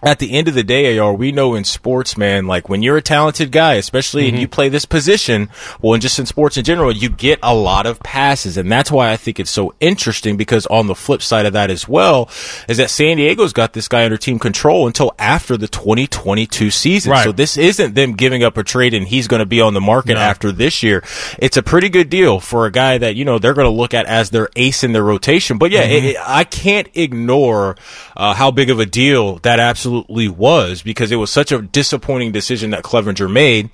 at 0.00 0.20
the 0.20 0.32
end 0.32 0.46
of 0.46 0.54
the 0.54 0.62
day, 0.62 0.96
AR, 0.96 1.12
we 1.12 1.32
know 1.32 1.56
in 1.56 1.64
sports, 1.64 2.16
man, 2.16 2.46
like 2.46 2.68
when 2.68 2.82
you're 2.84 2.98
a 2.98 3.02
talented 3.02 3.50
guy, 3.50 3.74
especially 3.74 4.26
mm-hmm. 4.26 4.34
and 4.34 4.40
you 4.40 4.46
play 4.46 4.68
this 4.68 4.84
position, 4.84 5.48
well, 5.82 5.94
and 5.94 6.00
just 6.00 6.20
in 6.20 6.26
sports 6.26 6.56
in 6.56 6.62
general, 6.62 6.92
you 6.92 7.08
get 7.08 7.40
a 7.42 7.52
lot 7.52 7.84
of 7.84 7.98
passes. 8.00 8.56
And 8.56 8.70
that's 8.70 8.92
why 8.92 9.10
I 9.10 9.16
think 9.16 9.40
it's 9.40 9.50
so 9.50 9.74
interesting 9.80 10.36
because 10.36 10.66
on 10.66 10.86
the 10.86 10.94
flip 10.94 11.20
side 11.20 11.46
of 11.46 11.52
that 11.54 11.70
as 11.70 11.88
well 11.88 12.30
is 12.68 12.76
that 12.76 12.90
San 12.90 13.16
Diego's 13.16 13.52
got 13.52 13.72
this 13.72 13.88
guy 13.88 14.04
under 14.04 14.16
team 14.16 14.38
control 14.38 14.86
until 14.86 15.12
after 15.18 15.56
the 15.56 15.66
2022 15.66 16.70
season. 16.70 17.10
Right. 17.10 17.24
So 17.24 17.32
this 17.32 17.56
isn't 17.56 17.96
them 17.96 18.12
giving 18.12 18.44
up 18.44 18.56
a 18.56 18.62
trade 18.62 18.94
and 18.94 19.08
he's 19.08 19.26
going 19.26 19.40
to 19.40 19.46
be 19.46 19.60
on 19.60 19.74
the 19.74 19.80
market 19.80 20.14
no. 20.14 20.20
after 20.20 20.52
this 20.52 20.84
year. 20.84 21.02
It's 21.40 21.56
a 21.56 21.62
pretty 21.62 21.88
good 21.88 22.08
deal 22.08 22.38
for 22.38 22.66
a 22.66 22.70
guy 22.70 22.98
that, 22.98 23.16
you 23.16 23.24
know, 23.24 23.40
they're 23.40 23.54
going 23.54 23.64
to 23.64 23.76
look 23.76 23.94
at 23.94 24.06
as 24.06 24.30
their 24.30 24.48
ace 24.54 24.84
in 24.84 24.92
their 24.92 25.02
rotation. 25.02 25.58
But 25.58 25.72
yeah, 25.72 25.88
mm-hmm. 25.88 26.06
it, 26.06 26.16
I 26.24 26.44
can't 26.44 26.88
ignore 26.94 27.74
uh, 28.16 28.34
how 28.34 28.52
big 28.52 28.70
of 28.70 28.78
a 28.78 28.86
deal 28.86 29.38
that 29.38 29.58
absolutely 29.58 29.87
absolutely 29.88 30.28
was 30.28 30.82
because 30.82 31.10
it 31.10 31.16
was 31.16 31.30
such 31.30 31.52
a 31.52 31.62
disappointing 31.62 32.32
decision 32.32 32.70
that 32.70 32.84
Clevinger 32.84 33.30
made. 33.30 33.70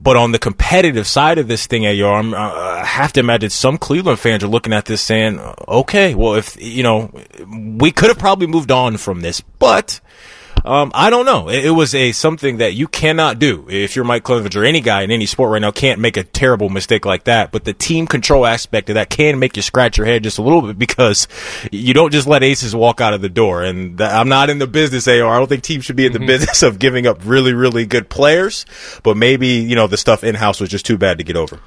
But 0.00 0.16
on 0.16 0.30
the 0.30 0.38
competitive 0.38 1.08
side 1.08 1.38
of 1.38 1.48
this 1.48 1.66
thing, 1.66 1.84
AR, 1.84 2.20
uh, 2.20 2.34
I 2.36 2.84
have 2.84 3.12
to 3.14 3.20
imagine 3.20 3.50
some 3.50 3.78
Cleveland 3.78 4.20
fans 4.20 4.44
are 4.44 4.48
looking 4.48 4.72
at 4.72 4.84
this 4.84 5.02
saying, 5.02 5.40
okay, 5.66 6.14
well, 6.14 6.34
if, 6.34 6.56
you 6.62 6.84
know, 6.84 7.10
we 7.48 7.90
could 7.90 8.08
have 8.08 8.18
probably 8.18 8.46
moved 8.46 8.70
on 8.70 8.96
from 8.96 9.22
this, 9.22 9.40
but 9.40 10.00
um, 10.68 10.92
I 10.94 11.08
don't 11.08 11.24
know. 11.24 11.48
It, 11.48 11.64
it, 11.64 11.70
was 11.70 11.94
a 11.94 12.12
something 12.12 12.58
that 12.58 12.74
you 12.74 12.88
cannot 12.88 13.38
do 13.38 13.66
if 13.70 13.96
you're 13.96 14.04
Mike 14.04 14.22
Clevinger. 14.22 14.68
Any 14.68 14.82
guy 14.82 15.00
in 15.00 15.10
any 15.10 15.24
sport 15.24 15.50
right 15.50 15.62
now 15.62 15.70
can't 15.70 15.98
make 15.98 16.18
a 16.18 16.24
terrible 16.24 16.68
mistake 16.68 17.06
like 17.06 17.24
that. 17.24 17.52
But 17.52 17.64
the 17.64 17.72
team 17.72 18.06
control 18.06 18.44
aspect 18.44 18.90
of 18.90 18.94
that 18.94 19.08
can 19.08 19.38
make 19.38 19.56
you 19.56 19.62
scratch 19.62 19.96
your 19.96 20.06
head 20.06 20.24
just 20.24 20.36
a 20.36 20.42
little 20.42 20.60
bit 20.60 20.78
because 20.78 21.26
you 21.72 21.94
don't 21.94 22.12
just 22.12 22.26
let 22.26 22.42
aces 22.42 22.76
walk 22.76 23.00
out 23.00 23.14
of 23.14 23.22
the 23.22 23.30
door. 23.30 23.62
And 23.62 23.96
th- 23.96 24.10
I'm 24.10 24.28
not 24.28 24.50
in 24.50 24.58
the 24.58 24.66
business, 24.66 25.08
AR. 25.08 25.26
I 25.26 25.38
don't 25.38 25.48
think 25.48 25.62
teams 25.62 25.86
should 25.86 25.96
be 25.96 26.04
in 26.04 26.12
the 26.12 26.18
mm-hmm. 26.18 26.26
business 26.26 26.62
of 26.62 26.78
giving 26.78 27.06
up 27.06 27.20
really, 27.24 27.54
really 27.54 27.86
good 27.86 28.10
players. 28.10 28.66
But 29.02 29.16
maybe 29.16 29.48
you 29.48 29.74
know 29.74 29.86
the 29.86 29.96
stuff 29.96 30.22
in 30.22 30.34
house 30.34 30.60
was 30.60 30.68
just 30.68 30.84
too 30.84 30.98
bad 30.98 31.16
to 31.16 31.24
get 31.24 31.36
over. 31.36 31.60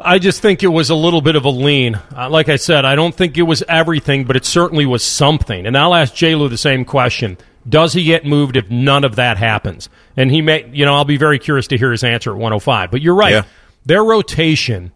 I 0.00 0.18
just 0.18 0.40
think 0.40 0.62
it 0.62 0.68
was 0.68 0.90
a 0.90 0.94
little 0.94 1.20
bit 1.20 1.34
of 1.34 1.44
a 1.44 1.50
lean. 1.50 2.00
Uh, 2.16 2.30
like 2.30 2.48
I 2.48 2.56
said, 2.56 2.84
I 2.84 2.94
don't 2.94 3.14
think 3.14 3.36
it 3.36 3.42
was 3.42 3.64
everything, 3.68 4.24
but 4.24 4.36
it 4.36 4.44
certainly 4.44 4.86
was 4.86 5.04
something. 5.04 5.66
And 5.66 5.76
I'll 5.76 5.94
ask 5.94 6.14
J. 6.14 6.36
Lou 6.36 6.48
the 6.48 6.56
same 6.56 6.84
question. 6.84 7.36
Does 7.68 7.92
he 7.92 8.04
get 8.04 8.24
moved 8.24 8.56
if 8.56 8.70
none 8.70 9.04
of 9.04 9.16
that 9.16 9.36
happens? 9.36 9.88
And 10.16 10.30
he 10.30 10.40
may, 10.42 10.68
you 10.72 10.84
know, 10.84 10.94
I'll 10.94 11.04
be 11.04 11.16
very 11.16 11.38
curious 11.38 11.66
to 11.68 11.78
hear 11.78 11.90
his 11.90 12.04
answer 12.04 12.30
at 12.30 12.36
105. 12.36 12.90
But 12.90 13.02
you're 13.02 13.14
right. 13.14 13.32
Yeah. 13.32 13.42
Their 13.84 14.04
rotation 14.04 14.92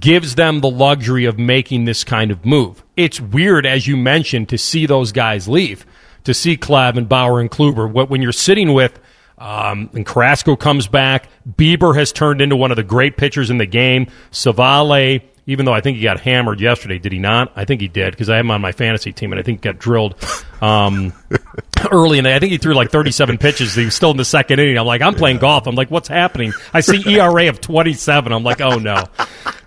gives 0.00 0.34
them 0.34 0.60
the 0.60 0.70
luxury 0.70 1.24
of 1.24 1.38
making 1.38 1.84
this 1.84 2.04
kind 2.04 2.30
of 2.30 2.44
move. 2.44 2.82
It's 2.96 3.20
weird, 3.20 3.66
as 3.66 3.86
you 3.86 3.96
mentioned, 3.96 4.48
to 4.50 4.58
see 4.58 4.86
those 4.86 5.12
guys 5.12 5.48
leave, 5.48 5.84
to 6.24 6.34
see 6.34 6.56
Clev 6.56 6.96
and 6.96 7.08
Bauer 7.08 7.40
and 7.40 7.50
Kluber. 7.50 8.08
When 8.08 8.22
you're 8.22 8.32
sitting 8.32 8.72
with, 8.72 8.98
um, 9.38 9.90
and 9.92 10.06
Carrasco 10.06 10.56
comes 10.56 10.88
back, 10.88 11.28
Bieber 11.48 11.96
has 11.96 12.12
turned 12.12 12.40
into 12.40 12.56
one 12.56 12.70
of 12.70 12.76
the 12.76 12.82
great 12.82 13.16
pitchers 13.16 13.50
in 13.50 13.58
the 13.58 13.66
game. 13.66 14.06
Civale 14.30 15.22
even 15.46 15.66
though 15.66 15.72
I 15.72 15.80
think 15.80 15.98
he 15.98 16.02
got 16.02 16.20
hammered 16.20 16.60
yesterday. 16.60 16.98
Did 16.98 17.12
he 17.12 17.18
not? 17.18 17.52
I 17.54 17.64
think 17.64 17.80
he 17.80 17.88
did 17.88 18.12
because 18.12 18.30
I 18.30 18.36
have 18.36 18.44
him 18.44 18.50
on 18.50 18.60
my 18.60 18.72
fantasy 18.72 19.12
team, 19.12 19.32
and 19.32 19.38
I 19.38 19.42
think 19.42 19.58
he 19.58 19.70
got 19.70 19.78
drilled 19.78 20.14
um, 20.62 21.12
early. 21.90 22.18
And 22.18 22.26
I 22.26 22.38
think 22.38 22.52
he 22.52 22.58
threw 22.58 22.74
like 22.74 22.90
37 22.90 23.38
pitches. 23.38 23.74
He 23.74 23.84
was 23.84 23.94
still 23.94 24.10
in 24.10 24.16
the 24.16 24.24
second 24.24 24.60
inning. 24.60 24.78
I'm 24.78 24.86
like, 24.86 25.02
I'm 25.02 25.14
playing 25.14 25.38
golf. 25.38 25.66
I'm 25.66 25.74
like, 25.74 25.90
what's 25.90 26.08
happening? 26.08 26.52
I 26.72 26.80
see 26.80 27.02
ERA 27.06 27.48
of 27.48 27.60
27. 27.60 28.32
I'm 28.32 28.42
like, 28.42 28.60
oh 28.60 28.78
no. 28.78 29.04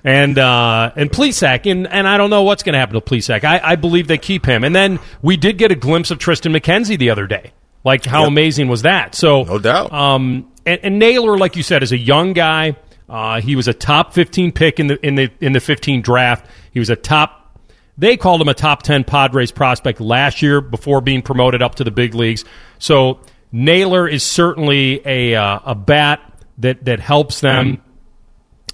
And 0.03 0.39
uh, 0.39 0.91
and 0.95 1.11
Plesac, 1.11 1.69
and, 1.69 1.85
and 1.87 2.07
I 2.07 2.17
don't 2.17 2.29
know 2.29 2.43
what's 2.43 2.63
going 2.63 2.73
to 2.73 2.79
happen 2.79 2.95
to 2.95 3.01
Plesac. 3.01 3.43
I, 3.43 3.59
I 3.61 3.75
believe 3.75 4.07
they 4.07 4.17
keep 4.17 4.45
him. 4.45 4.63
And 4.63 4.75
then 4.75 4.99
we 5.21 5.37
did 5.37 5.57
get 5.57 5.71
a 5.71 5.75
glimpse 5.75 6.11
of 6.11 6.17
Triston 6.17 6.57
McKenzie 6.57 6.97
the 6.97 7.09
other 7.11 7.27
day. 7.27 7.51
Like, 7.83 8.03
how 8.03 8.21
yep. 8.21 8.29
amazing 8.29 8.67
was 8.67 8.81
that? 8.81 9.15
So, 9.15 9.43
no 9.43 9.59
doubt. 9.59 9.93
Um, 9.93 10.51
and, 10.65 10.79
and 10.83 10.99
Naylor, 10.99 11.37
like 11.37 11.55
you 11.55 11.63
said, 11.63 11.83
is 11.83 11.91
a 11.91 11.97
young 11.97 12.33
guy 12.33 12.75
uh, 13.09 13.41
he 13.41 13.55
was 13.55 13.67
a 13.67 13.73
top 13.73 14.13
15 14.13 14.51
pick 14.51 14.79
in 14.79 14.87
the 14.87 15.05
in 15.05 15.15
the 15.15 15.31
in 15.39 15.53
the 15.53 15.59
15 15.59 16.01
draft. 16.01 16.45
He 16.71 16.79
was 16.79 16.89
a 16.89 16.95
top. 16.95 17.59
They 17.97 18.17
called 18.17 18.41
him 18.41 18.47
a 18.47 18.53
top 18.53 18.83
10 18.83 19.05
Padres 19.05 19.51
prospect 19.51 19.99
last 19.99 20.41
year 20.41 20.61
before 20.61 21.01
being 21.01 21.21
promoted 21.21 21.61
up 21.61 21.75
to 21.75 21.83
the 21.83 21.91
big 21.91 22.13
leagues. 22.13 22.45
So 22.77 23.19
Naylor 23.51 24.07
is 24.07 24.23
certainly 24.23 25.01
a 25.05 25.35
uh, 25.35 25.59
a 25.65 25.75
bat 25.75 26.21
that 26.59 26.85
that 26.85 26.99
helps 26.99 27.41
them 27.41 27.81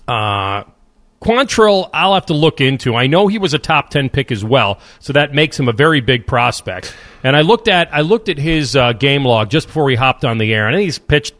uh, 0.07 0.63
Quantrill, 1.21 1.89
I'll 1.93 2.13
have 2.13 2.25
to 2.25 2.33
look 2.33 2.59
into. 2.59 2.95
I 2.95 3.07
know 3.07 3.27
he 3.27 3.37
was 3.37 3.53
a 3.53 3.59
top 3.59 3.89
ten 3.89 4.09
pick 4.09 4.31
as 4.31 4.43
well, 4.43 4.79
so 4.99 5.13
that 5.13 5.33
makes 5.33 5.57
him 5.57 5.69
a 5.69 5.71
very 5.71 6.01
big 6.01 6.27
prospect. 6.27 6.93
And 7.23 7.35
I 7.35 7.41
looked 7.41 7.69
at 7.69 7.93
I 7.93 8.01
looked 8.01 8.29
at 8.29 8.37
his 8.37 8.75
uh, 8.75 8.93
game 8.93 9.23
log 9.23 9.49
just 9.49 9.67
before 9.67 9.85
we 9.85 9.95
hopped 9.95 10.25
on 10.25 10.37
the 10.37 10.53
air, 10.53 10.67
and 10.67 10.77
he's 10.79 10.99
pitched 10.99 11.33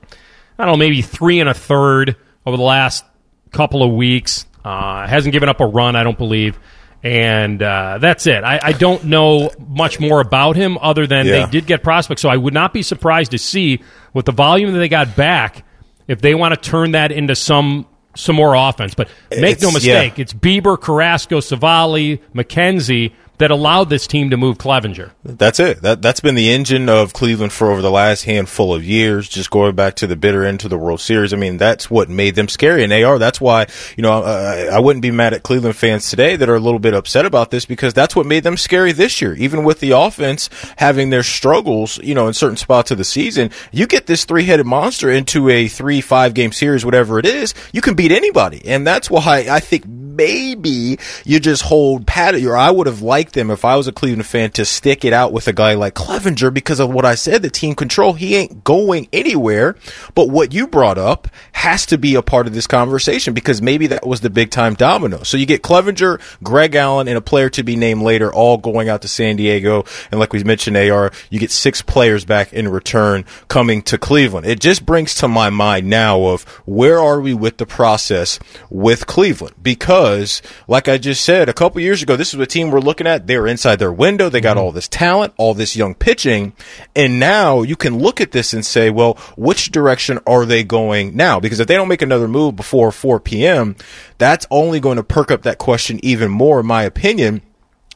I 0.58 0.66
don't 0.66 0.74
know 0.74 0.78
maybe 0.78 1.02
three 1.02 1.40
and 1.40 1.50
a 1.50 1.54
third 1.54 2.16
over 2.46 2.58
the 2.58 2.64
last 2.64 3.06
couple 3.52 3.84
of 3.84 3.92
weeks. 3.92 4.46
Uh, 4.64 5.08
hasn't 5.08 5.34
given 5.34 5.50
up 5.50 5.60
a 5.60 5.66
run, 5.66 5.96
I 5.96 6.04
don't 6.04 6.18
believe. 6.18 6.58
And 7.04 7.62
uh, 7.62 7.98
that's 8.00 8.28
it. 8.28 8.46
I, 8.46 8.60
I, 8.64 8.72
don't 8.72 9.04
know 9.04 9.52
much 9.60 10.00
more 10.00 10.22
about 10.22 10.56
him 10.56 10.78
other 10.78 11.06
than 11.06 11.26
yeah. 11.26 11.46
they 11.46 11.52
did 11.52 11.66
get 11.66 11.84
prospects. 11.84 12.22
So 12.22 12.30
I 12.30 12.38
would 12.38 12.54
not 12.54 12.72
be 12.72 12.82
surprised 12.82 13.32
to 13.32 13.38
see 13.38 13.82
with 14.14 14.26
the 14.26 14.32
volume 14.32 14.72
that 14.72 14.80
they 14.80 14.88
got 14.88 15.14
back 15.14 15.66
if 16.08 16.22
they 16.22 16.34
want 16.34 16.54
to 16.54 16.70
turn 16.70 16.92
that 16.92 17.12
into 17.12 17.36
some 17.36 17.88
some 18.16 18.38
more 18.38 18.56
offense. 18.56 18.96
But 18.96 19.10
make 19.32 19.54
it's, 19.56 19.64
no 19.64 19.72
mistake, 19.72 20.18
yeah. 20.18 20.22
it's 20.22 20.34
Bieber, 20.34 20.80
Carrasco, 20.80 21.42
Civale, 21.42 22.22
McKenzie 22.34 23.12
that 23.40 23.52
allowed 23.52 23.90
this 23.90 24.08
team 24.08 24.30
to 24.30 24.38
move 24.38 24.58
Clevinger. 24.58 25.12
That's 25.24 25.60
it. 25.60 25.82
That 25.82 26.02
that's 26.02 26.20
been 26.20 26.36
the 26.36 26.52
engine 26.52 26.88
of 26.88 27.14
Cleveland 27.14 27.52
for 27.52 27.72
over 27.72 27.82
the 27.82 27.92
last 27.92 28.24
handful 28.24 28.74
of 28.74 28.84
years. 28.84 29.28
Just 29.28 29.50
going 29.50 29.76
back 29.76 29.96
to 29.96 30.08
the 30.08 30.16
bitter 30.16 30.46
end 30.46 30.60
to 30.62 30.70
the 30.70 30.78
World 30.78 31.02
Series. 31.02 31.34
I 31.34 31.38
mean, 31.38 31.58
that's 31.58 31.90
what 31.90 32.10
made 32.10 32.36
them 32.36 32.48
scary, 32.48 32.84
and 32.84 32.92
they 32.92 33.04
are. 33.04 33.18
That's 33.18 33.42
why 33.42 33.68
you 33.98 34.04
know 34.04 34.24
I 34.24 34.80
wouldn't 34.80 35.02
be 35.02 35.12
mad 35.12 35.34
at 35.34 35.44
Cleveland 35.44 35.76
fans 35.76 36.10
today 36.10 36.36
that 36.36 36.50
are 36.50 36.56
a 36.56 36.60
little 36.60 36.80
bit 36.80 36.94
upset 36.94 37.26
about 37.26 37.52
this 37.52 37.66
because 37.66 37.94
that's 37.94 38.16
what 38.16 38.26
made 38.26 38.44
them 38.44 38.58
scary 38.58 38.92
this 38.92 39.22
year. 39.22 39.34
Even 39.36 39.64
with 39.64 39.80
the 39.80 39.92
offense 39.92 40.50
having 40.78 41.10
their 41.10 41.24
struggles, 41.24 41.98
you 42.00 42.14
know, 42.14 42.28
in 42.28 42.34
certain 42.34 42.58
spots 42.58 42.92
of 42.92 42.98
the 42.98 43.04
season, 43.04 43.50
you 43.72 43.88
get 43.88 44.06
this 44.06 44.26
three 44.26 44.44
headed 44.44 44.66
monster 44.66 45.10
into 45.10 45.50
a 45.50 45.68
three 45.68 46.02
five 46.02 46.34
game 46.34 46.52
series, 46.52 46.86
whatever 46.86 47.20
it 47.20 47.26
is, 47.26 47.54
you 47.72 47.82
can 47.82 47.96
beat 47.96 48.12
anybody, 48.12 48.62
and 48.66 48.86
that's 48.86 49.10
why 49.10 49.48
I 49.50 49.60
think 49.60 49.86
maybe 49.88 51.00
you 51.26 51.40
just 51.40 51.64
hold 51.64 52.06
pat 52.06 52.36
or 52.36 52.56
I 52.56 52.72
would 52.72 52.88
have 52.88 53.02
liked 53.02 53.33
them 53.34 53.52
if 53.52 53.66
I 53.66 53.76
was 53.76 53.88
a 53.88 53.92
Cleveland 53.92 54.26
fan 54.26 54.52
to 54.52 54.66
stick 54.66 55.04
it 55.06 55.14
out 55.14 55.34
with 55.34 55.48
a 55.48 55.54
guy 55.54 55.74
like 55.74 55.94
Clevinger 55.96 56.54
because 56.54 56.80
of 56.80 56.92
what 56.92 57.06
I 57.06 57.16
said, 57.16 57.42
the 57.42 57.50
team 57.50 57.76
control. 57.76 58.14
He 58.14 58.36
ain't 58.36 58.64
going 58.64 59.08
anywhere. 59.12 59.76
But 60.16 60.30
what 60.30 60.54
you 60.54 60.68
brought 60.68 60.98
up 60.98 61.28
has 61.54 61.86
to 61.88 61.98
be 61.98 62.16
a 62.16 62.22
part 62.22 62.48
of 62.48 62.54
this 62.54 62.68
conversation 62.68 63.34
because 63.34 63.62
maybe 63.62 63.88
that 63.88 64.06
was 64.06 64.22
the 64.22 64.30
big 64.30 64.52
time 64.52 64.74
domino. 64.74 65.24
So 65.24 65.38
you 65.38 65.46
get 65.46 65.62
Clevinger, 65.62 66.20
Greg 66.42 66.76
Allen, 66.76 67.08
and 67.08 67.18
a 67.18 67.22
player 67.22 67.50
to 67.52 67.64
be 67.64 67.76
named 67.76 68.02
later 68.02 68.34
all 68.34 68.58
going 68.58 68.90
out 68.90 69.02
to 69.04 69.08
San 69.08 69.36
Diego. 69.36 69.86
And 70.12 70.20
like 70.20 70.34
we 70.34 70.44
mentioned, 70.44 70.78
AR, 70.78 71.12
you 71.30 71.40
get 71.40 71.52
six 71.52 71.82
players 71.82 72.26
back 72.26 72.54
in 72.54 72.68
return 72.68 73.26
coming 73.48 73.82
to 73.84 73.98
Cleveland. 73.98 74.46
It 74.46 74.60
just 74.60 74.86
brings 74.86 75.16
to 75.16 75.28
my 75.28 75.50
mind 75.50 75.90
now 75.90 76.24
of 76.28 76.44
where 76.66 77.00
are 77.00 77.22
we 77.22 77.34
with 77.34 77.58
the 77.58 77.66
process 77.66 78.40
with 78.70 79.08
Cleveland? 79.08 79.56
Because 79.62 80.42
like 80.68 80.88
I 80.88 80.98
just 80.98 81.24
said, 81.24 81.50
a 81.50 81.54
couple 81.54 81.82
years 81.82 82.02
ago, 82.02 82.16
this 82.16 82.34
is 82.34 82.40
a 82.40 82.46
team 82.46 82.72
we're 82.72 82.80
looking 82.80 83.08
at. 83.08 83.13
They 83.20 83.38
were 83.38 83.48
inside 83.48 83.78
their 83.78 83.94
window. 83.94 84.30
They 84.30 84.42
got 84.42 84.58
mm-hmm. 84.58 84.66
all 84.66 84.72
this 84.72 84.88
talent, 84.88 85.34
all 85.38 85.54
this 85.54 85.76
young 85.76 85.96
pitching. 85.96 86.54
And 86.96 87.20
now 87.20 87.62
you 87.62 87.76
can 87.76 88.00
look 88.00 88.22
at 88.22 88.32
this 88.32 88.54
and 88.54 88.66
say, 88.66 88.90
well, 88.90 89.16
which 89.38 89.72
direction 89.72 90.20
are 90.28 90.46
they 90.46 90.64
going 90.64 91.16
now? 91.16 91.40
Because 91.40 91.60
if 91.60 91.68
they 91.68 91.76
don't 91.76 91.88
make 91.88 92.02
another 92.02 92.28
move 92.28 92.56
before 92.56 92.92
4 92.92 93.20
p.m., 93.20 93.76
that's 94.18 94.48
only 94.50 94.80
going 94.80 94.98
to 94.98 95.04
perk 95.04 95.32
up 95.32 95.44
that 95.44 95.58
question 95.58 96.00
even 96.04 96.32
more, 96.32 96.60
in 96.60 96.66
my 96.66 96.84
opinion 96.84 97.42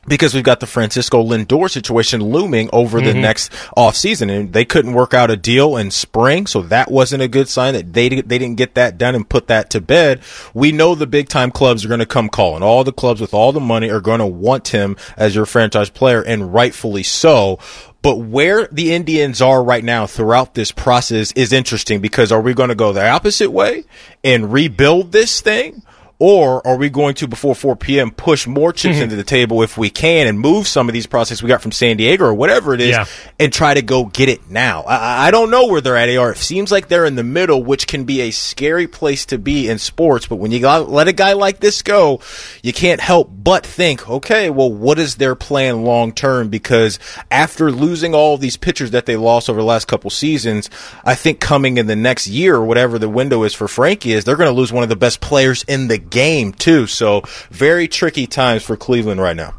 because 0.07 0.33
we've 0.33 0.43
got 0.43 0.59
the 0.59 0.67
Francisco 0.67 1.23
Lindor 1.23 1.69
situation 1.69 2.21
looming 2.21 2.69
over 2.71 2.99
mm-hmm. 2.99 3.07
the 3.07 3.13
next 3.13 3.51
off 3.75 3.95
season, 3.95 4.29
and 4.29 4.53
they 4.53 4.65
couldn't 4.65 4.93
work 4.93 5.13
out 5.13 5.31
a 5.31 5.35
deal 5.35 5.77
in 5.77 5.91
spring, 5.91 6.47
so 6.47 6.61
that 6.63 6.89
wasn't 6.89 7.21
a 7.21 7.27
good 7.27 7.49
sign 7.49 7.73
that 7.73 7.93
they 7.93 8.09
they 8.09 8.37
didn't 8.37 8.55
get 8.55 8.75
that 8.75 8.97
done 8.97 9.15
and 9.15 9.27
put 9.29 9.47
that 9.47 9.69
to 9.71 9.81
bed. 9.81 10.21
We 10.53 10.71
know 10.71 10.95
the 10.95 11.07
big 11.07 11.29
time 11.29 11.51
clubs 11.51 11.83
are 11.83 11.89
going 11.89 11.99
to 11.99 12.05
come 12.05 12.29
calling. 12.29 12.63
All 12.63 12.83
the 12.83 12.93
clubs 12.93 13.21
with 13.21 13.33
all 13.33 13.51
the 13.51 13.59
money 13.59 13.89
are 13.89 14.01
going 14.01 14.19
to 14.19 14.25
want 14.25 14.69
him 14.69 14.95
as 15.17 15.35
your 15.35 15.45
franchise 15.45 15.89
player, 15.89 16.21
and 16.21 16.53
rightfully 16.53 17.03
so. 17.03 17.59
But 18.01 18.17
where 18.17 18.67
the 18.67 18.93
Indians 18.93 19.41
are 19.41 19.61
right 19.61 19.83
now 19.83 20.07
throughout 20.07 20.53
this 20.53 20.71
process 20.71 21.31
is 21.33 21.51
interesting 21.51 21.99
because 21.99 22.31
are 22.31 22.39
we 22.39 22.53
going 22.53 22.69
to 22.69 22.75
go 22.75 22.93
the 22.93 23.05
opposite 23.05 23.51
way 23.51 23.83
and 24.23 24.53
rebuild 24.53 25.11
this 25.11 25.41
thing? 25.41 25.83
Or 26.19 26.65
are 26.65 26.77
we 26.77 26.89
going 26.89 27.13
to, 27.15 27.27
before 27.27 27.53
4 27.53 27.75
p.m., 27.75 28.09
push 28.09 28.47
more 28.47 28.73
chips 28.73 28.95
mm-hmm. 28.95 29.03
into 29.03 29.15
the 29.15 29.23
table 29.23 29.61
if 29.61 29.77
we 29.77 29.91
can 29.91 30.25
and 30.25 30.39
move 30.39 30.67
some 30.67 30.89
of 30.89 30.93
these 30.93 31.05
prospects 31.05 31.43
we 31.43 31.47
got 31.47 31.61
from 31.61 31.71
San 31.71 31.97
Diego 31.97 32.25
or 32.25 32.33
whatever 32.33 32.73
it 32.73 32.81
is 32.81 32.89
yeah. 32.89 33.05
and 33.39 33.53
try 33.53 33.75
to 33.75 33.83
go 33.83 34.05
get 34.05 34.27
it 34.27 34.49
now? 34.49 34.81
I, 34.81 35.27
I, 35.27 35.31
don't 35.31 35.51
know 35.51 35.67
where 35.67 35.79
they're 35.79 35.95
at, 35.95 36.09
AR. 36.09 36.31
It 36.31 36.37
seems 36.37 36.71
like 36.71 36.87
they're 36.87 37.05
in 37.05 37.15
the 37.15 37.23
middle, 37.23 37.63
which 37.63 37.85
can 37.85 38.05
be 38.05 38.21
a 38.21 38.31
scary 38.31 38.87
place 38.87 39.27
to 39.27 39.37
be 39.37 39.69
in 39.69 39.77
sports. 39.77 40.25
But 40.25 40.37
when 40.37 40.51
you 40.51 40.67
let 40.67 41.07
a 41.07 41.13
guy 41.13 41.33
like 41.33 41.59
this 41.59 41.83
go, 41.83 42.19
you 42.63 42.73
can't 42.73 42.99
help 42.99 43.29
but 43.31 43.63
think, 43.63 44.09
okay, 44.09 44.49
well, 44.49 44.71
what 44.71 44.97
is 44.97 45.15
their 45.15 45.35
plan 45.35 45.83
long 45.83 46.13
term? 46.13 46.49
Because 46.49 46.97
after 47.29 47.71
losing 47.71 48.15
all 48.15 48.39
these 48.39 48.57
pitchers 48.57 48.89
that 48.91 49.05
they 49.05 49.17
lost 49.17 49.51
over 49.51 49.59
the 49.59 49.65
last 49.65 49.87
couple 49.87 50.09
seasons, 50.09 50.71
I 51.05 51.13
think 51.13 51.39
coming 51.39 51.77
in 51.77 51.85
the 51.85 51.95
next 51.95 52.25
year 52.25 52.55
or 52.55 52.65
whatever 52.65 52.97
the 52.97 53.07
window 53.07 53.43
is 53.43 53.53
for 53.53 53.67
Frankie 53.67 54.13
is 54.13 54.23
they're 54.23 54.35
going 54.35 54.49
to 54.49 54.59
lose 54.59 54.73
one 54.73 54.81
of 54.81 54.89
the 54.89 54.95
best 54.95 55.21
players 55.21 55.63
in 55.67 55.87
the 55.87 56.06
game 56.09 56.53
too. 56.53 56.87
So 56.87 57.21
very 57.49 57.87
tricky 57.87 58.27
times 58.27 58.63
for 58.63 58.77
Cleveland 58.77 59.21
right 59.21 59.35
now. 59.35 59.53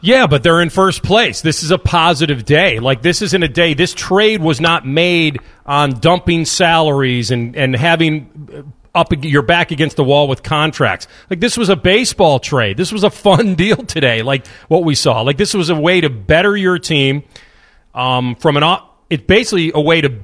Yeah, 0.00 0.26
but 0.26 0.42
they're 0.42 0.60
in 0.60 0.70
first 0.70 1.02
place. 1.02 1.40
This 1.40 1.62
is 1.62 1.70
a 1.70 1.78
positive 1.78 2.44
day. 2.44 2.78
Like 2.78 3.02
this 3.02 3.22
isn't 3.22 3.42
a 3.42 3.48
day. 3.48 3.74
This 3.74 3.94
trade 3.94 4.40
was 4.40 4.60
not 4.60 4.86
made 4.86 5.40
on 5.64 5.98
dumping 5.98 6.44
salaries 6.44 7.30
and 7.30 7.56
and 7.56 7.74
having 7.74 8.72
up 8.94 9.12
your 9.24 9.42
back 9.42 9.70
against 9.70 9.96
the 9.96 10.04
wall 10.04 10.28
with 10.28 10.42
contracts. 10.42 11.06
Like 11.28 11.40
this 11.40 11.56
was 11.56 11.68
a 11.68 11.76
baseball 11.76 12.38
trade. 12.38 12.76
This 12.76 12.92
was 12.92 13.04
a 13.04 13.10
fun 13.26 13.54
deal 13.54 13.76
today. 13.76 14.22
Like 14.22 14.46
what 14.68 14.84
we 14.84 14.94
saw. 14.94 15.22
Like 15.22 15.36
this 15.36 15.54
was 15.54 15.70
a 15.70 15.74
way 15.74 16.00
to 16.00 16.10
better 16.10 16.56
your 16.56 16.78
team 16.78 17.24
um, 17.94 18.36
from 18.36 18.56
an. 18.56 18.78
It's 19.08 19.24
basically 19.24 19.72
a 19.74 19.80
way 19.80 20.00
to 20.00 20.20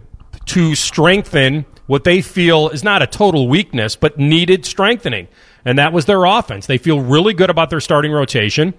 to 0.46 0.74
strengthen 0.74 1.64
what 1.92 2.04
they 2.04 2.22
feel 2.22 2.70
is 2.70 2.82
not 2.82 3.02
a 3.02 3.06
total 3.06 3.48
weakness, 3.48 3.96
but 3.96 4.18
needed 4.18 4.64
strengthening. 4.64 5.28
And 5.62 5.78
that 5.78 5.92
was 5.92 6.06
their 6.06 6.24
offense. 6.24 6.64
They 6.64 6.78
feel 6.78 6.98
really 6.98 7.34
good 7.34 7.50
about 7.50 7.68
their 7.68 7.80
starting 7.80 8.12
rotation. 8.12 8.72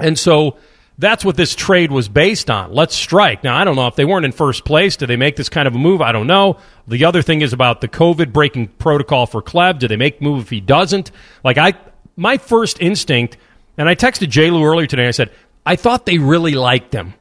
And 0.00 0.16
so 0.16 0.56
that's 0.98 1.24
what 1.24 1.36
this 1.36 1.56
trade 1.56 1.90
was 1.90 2.08
based 2.08 2.48
on. 2.48 2.72
Let's 2.72 2.94
strike. 2.94 3.42
Now, 3.42 3.56
I 3.56 3.64
don't 3.64 3.74
know 3.74 3.88
if 3.88 3.96
they 3.96 4.04
weren't 4.04 4.24
in 4.24 4.30
first 4.30 4.64
place. 4.64 4.96
Do 4.96 5.04
they 5.04 5.16
make 5.16 5.34
this 5.34 5.48
kind 5.48 5.66
of 5.66 5.74
a 5.74 5.78
move? 5.78 6.00
I 6.00 6.12
don't 6.12 6.28
know. 6.28 6.58
The 6.86 7.06
other 7.06 7.22
thing 7.22 7.40
is 7.40 7.52
about 7.52 7.80
the 7.80 7.88
COVID 7.88 8.32
breaking 8.32 8.68
protocol 8.68 9.26
for 9.26 9.42
Clev. 9.42 9.80
Do 9.80 9.88
they 9.88 9.96
make 9.96 10.22
move 10.22 10.44
if 10.44 10.50
he 10.50 10.60
doesn't? 10.60 11.10
Like, 11.42 11.58
I, 11.58 11.74
my 12.14 12.38
first 12.38 12.80
instinct, 12.80 13.36
and 13.76 13.88
I 13.88 13.96
texted 13.96 14.28
J. 14.28 14.52
Lou 14.52 14.64
earlier 14.64 14.86
today, 14.86 15.08
I 15.08 15.10
said, 15.10 15.32
I 15.66 15.74
thought 15.74 16.06
they 16.06 16.18
really 16.18 16.54
liked 16.54 16.94
him. 16.94 17.14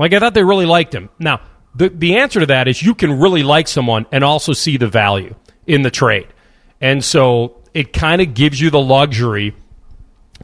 Like, 0.00 0.12
I 0.12 0.18
thought 0.18 0.34
they 0.34 0.42
really 0.42 0.66
liked 0.66 0.92
him. 0.92 1.10
Now, 1.20 1.42
the, 1.74 1.88
the 1.88 2.16
answer 2.16 2.40
to 2.40 2.46
that 2.46 2.68
is 2.68 2.82
you 2.82 2.94
can 2.94 3.18
really 3.18 3.42
like 3.42 3.68
someone 3.68 4.06
and 4.12 4.22
also 4.22 4.52
see 4.52 4.76
the 4.76 4.88
value 4.88 5.34
in 5.66 5.82
the 5.82 5.90
trade. 5.90 6.28
And 6.80 7.04
so 7.04 7.62
it 7.72 7.92
kind 7.92 8.20
of 8.20 8.34
gives 8.34 8.60
you 8.60 8.70
the 8.70 8.80
luxury 8.80 9.54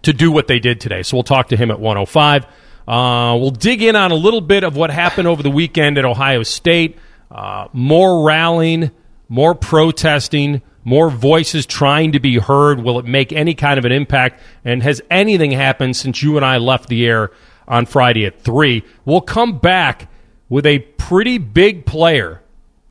to 0.03 0.13
do 0.13 0.31
what 0.31 0.47
they 0.47 0.59
did 0.59 0.81
today. 0.81 1.03
So 1.03 1.17
we'll 1.17 1.25
talk 1.25 1.49
to 1.49 1.57
him 1.57 1.71
at 1.71 1.81
105. 1.81 2.45
Uh, 2.87 3.37
we'll 3.39 3.51
dig 3.51 3.83
in 3.83 3.97
on 3.97 4.13
a 4.13 4.15
little 4.15 4.41
bit 4.41 4.65
of 4.65 4.77
what 4.77 4.91
happened 4.91 5.29
over 5.29 5.43
the 5.43 5.51
weekend 5.51 5.99
at 5.99 6.05
Ohio 6.05 6.43
State. 6.43 6.97
Uh, 7.31 7.69
more 7.73 8.25
rallying, 8.25 8.91
more 9.29 9.55
protesting, 9.55 10.63
more 10.85 11.11
voices 11.11 11.67
trying 11.67 12.13
to 12.13 12.21
be 12.21 12.39
heard. 12.39 12.81
Will 12.81 12.99
it 12.99 13.05
make 13.05 13.33
any 13.33 13.55
kind 13.55 13.79
of 13.79 13.85
an 13.85 13.93
impact? 13.93 14.41
And 14.65 14.83
has 14.83 15.03
anything 15.11 15.51
happened 15.51 15.97
since 15.97 16.23
you 16.23 16.37
and 16.37 16.47
I 16.47 16.57
left 16.57 16.89
the 16.89 17.07
air 17.07 17.31
on 17.67 17.85
Friday 17.85 18.25
at 18.25 18.41
3? 18.41 18.83
We'll 19.05 19.21
come 19.21 19.59
back 19.59 20.09
with 20.49 20.67
a 20.67 20.79
pretty 20.79 21.39
big 21.39 21.87
player, 21.87 22.43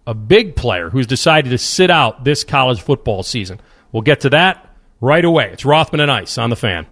a 0.05 0.13
big 0.13 0.55
player 0.55 0.89
who's 0.89 1.07
decided 1.07 1.49
to 1.49 1.57
sit 1.57 1.89
out 1.89 2.23
this 2.23 2.43
college 2.43 2.81
football 2.81 3.23
season. 3.23 3.59
We'll 3.91 4.03
get 4.03 4.21
to 4.21 4.29
that 4.31 4.75
right 5.01 5.23
away. 5.23 5.51
It's 5.51 5.65
Rothman 5.65 6.01
and 6.01 6.11
Ice 6.11 6.37
on 6.37 6.49
the 6.49 6.55
fan. 6.55 6.87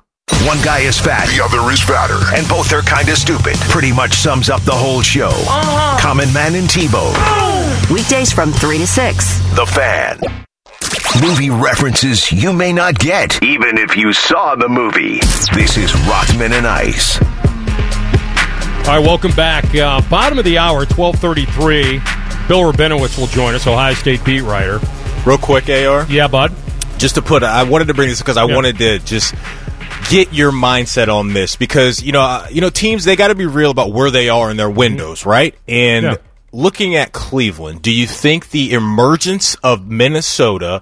One 0.48 0.62
guy 0.64 0.80
is 0.80 1.00
fat, 1.00 1.28
the 1.28 1.44
other 1.44 1.72
is 1.72 1.82
fatter, 1.82 2.20
and 2.36 2.48
both 2.48 2.72
are 2.74 2.82
kind 2.82 3.08
of 3.10 3.18
stupid. 3.18 3.56
Pretty 3.70 3.92
much 3.92 4.14
sums 4.14 4.50
up 4.50 4.62
the 4.64 4.72
whole 4.72 5.02
show. 5.02 5.30
Uh-huh. 5.30 6.00
Common 6.02 6.32
Man 6.34 6.56
and 6.56 6.70
T-Bone. 6.70 7.14
Weekdays 7.92 8.32
from 8.32 8.52
3 8.52 8.80
to 8.80 8.88
6. 8.88 9.40
The 9.56 9.66
Fan. 9.66 10.20
Movie 11.22 11.50
references 11.50 12.32
you 12.32 12.54
may 12.54 12.74
not 12.74 12.98
get, 13.00 13.42
even 13.42 13.78
if 13.78 13.96
you 13.96 14.14
saw 14.14 14.56
the 14.56 14.68
movie. 14.68 15.20
This 15.54 15.78
is 15.78 15.96
Rothman 16.08 16.54
and 16.54 16.68
Ice. 16.68 17.20
All 18.86 18.92
right, 18.92 19.04
welcome 19.04 19.32
back. 19.32 19.74
Uh, 19.74 20.00
bottom 20.12 20.38
of 20.38 20.46
the 20.46 20.60
hour, 20.60 20.86
twelve 20.86 21.16
thirty-three. 21.16 21.98
Bill 22.48 22.72
Rabinowitz 22.72 23.18
will 23.18 23.26
join 23.26 23.56
us, 23.56 23.66
Ohio 23.66 23.96
State 23.96 24.24
beat 24.24 24.42
writer. 24.42 24.80
Real 25.26 25.40
quick, 25.40 25.68
Ar. 25.70 26.06
Yeah, 26.08 26.28
bud. 26.28 26.54
Just 27.00 27.16
to 27.16 27.24
put, 27.24 27.42
I 27.42 27.64
wanted 27.64 27.88
to 27.88 27.96
bring 27.96 28.10
this 28.10 28.20
because 28.20 28.38
I 28.38 28.46
yeah. 28.46 28.54
wanted 28.54 28.78
to 28.78 29.00
just 29.00 29.34
get 30.12 30.34
your 30.34 30.52
mindset 30.52 31.08
on 31.08 31.34
this 31.34 31.56
because 31.56 32.04
you 32.04 32.12
know, 32.12 32.22
uh, 32.22 32.48
you 32.52 32.62
know, 32.62 32.70
teams 32.70 33.06
they 33.06 33.16
got 33.16 33.30
to 33.30 33.36
be 33.36 33.48
real 33.48 33.72
about 33.72 33.92
where 33.92 34.12
they 34.12 34.30
are 34.30 34.52
in 34.52 34.58
their 34.58 34.70
windows, 34.70 35.26
right? 35.26 35.56
And 35.68 36.06
yeah 36.06 36.16
looking 36.56 36.96
at 36.96 37.12
Cleveland, 37.12 37.82
do 37.82 37.92
you 37.92 38.08
think 38.08 38.52
the 38.52 38.72
emergence 38.72 39.56
of 39.56 39.86
Minnesota 39.88 40.82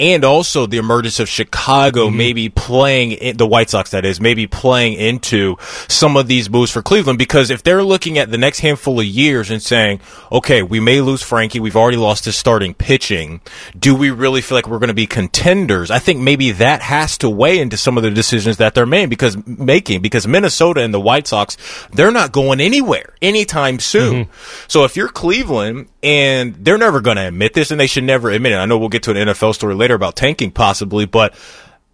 and 0.00 0.24
also 0.24 0.66
the 0.66 0.78
emergence 0.78 1.20
of 1.20 1.28
Chicago 1.28 2.08
mm-hmm. 2.08 2.16
maybe 2.16 2.48
playing 2.48 3.12
in, 3.12 3.36
the 3.36 3.46
White 3.46 3.70
Sox 3.70 3.90
that 3.90 4.04
is 4.04 4.20
maybe 4.20 4.46
playing 4.46 4.94
into 4.94 5.56
some 5.88 6.16
of 6.16 6.26
these 6.26 6.50
moves 6.50 6.70
for 6.70 6.82
Cleveland 6.82 7.18
because 7.18 7.50
if 7.50 7.62
they're 7.62 7.82
looking 7.82 8.18
at 8.18 8.30
the 8.30 8.38
next 8.38 8.60
handful 8.60 8.98
of 8.98 9.06
years 9.06 9.50
and 9.50 9.62
saying, 9.62 10.00
okay, 10.30 10.62
we 10.62 10.80
may 10.80 11.00
lose 11.00 11.22
Frankie, 11.22 11.60
we've 11.60 11.76
already 11.76 11.96
lost 11.96 12.24
his 12.24 12.36
starting 12.36 12.74
pitching, 12.74 13.40
do 13.78 13.94
we 13.94 14.10
really 14.10 14.40
feel 14.40 14.58
like 14.58 14.68
we're 14.68 14.78
going 14.78 14.88
to 14.88 14.94
be 14.94 15.06
contenders? 15.06 15.90
I 15.90 15.98
think 15.98 16.20
maybe 16.20 16.52
that 16.52 16.82
has 16.82 17.16
to 17.18 17.30
weigh 17.30 17.58
into 17.58 17.76
some 17.76 17.96
of 17.96 18.02
the 18.02 18.10
decisions 18.10 18.56
that 18.56 18.74
they're 18.74 18.86
making 18.86 19.10
because 19.10 19.36
making 19.46 20.02
because 20.02 20.26
Minnesota 20.26 20.80
and 20.80 20.92
the 20.92 21.00
White 21.00 21.26
Sox 21.26 21.56
they're 21.92 22.10
not 22.10 22.32
going 22.32 22.60
anywhere 22.60 23.14
anytime 23.20 23.78
soon. 23.78 24.24
Mm-hmm. 24.24 24.64
So 24.68 24.84
if 24.84 24.96
you're 24.96 25.08
Cleveland 25.08 25.88
and 26.02 26.54
they're 26.56 26.78
never 26.78 27.00
going 27.00 27.16
to 27.16 27.28
admit 27.28 27.54
this 27.54 27.70
and 27.70 27.78
they 27.78 27.86
should 27.86 28.04
never 28.04 28.30
admit 28.30 28.52
it. 28.52 28.56
I 28.56 28.64
know 28.66 28.78
we'll 28.78 28.88
get 28.88 29.04
to 29.04 29.12
an 29.12 29.28
NFL 29.28 29.54
story 29.54 29.74
later 29.74 29.91
about 29.94 30.16
tanking 30.16 30.50
possibly, 30.50 31.04
but 31.06 31.34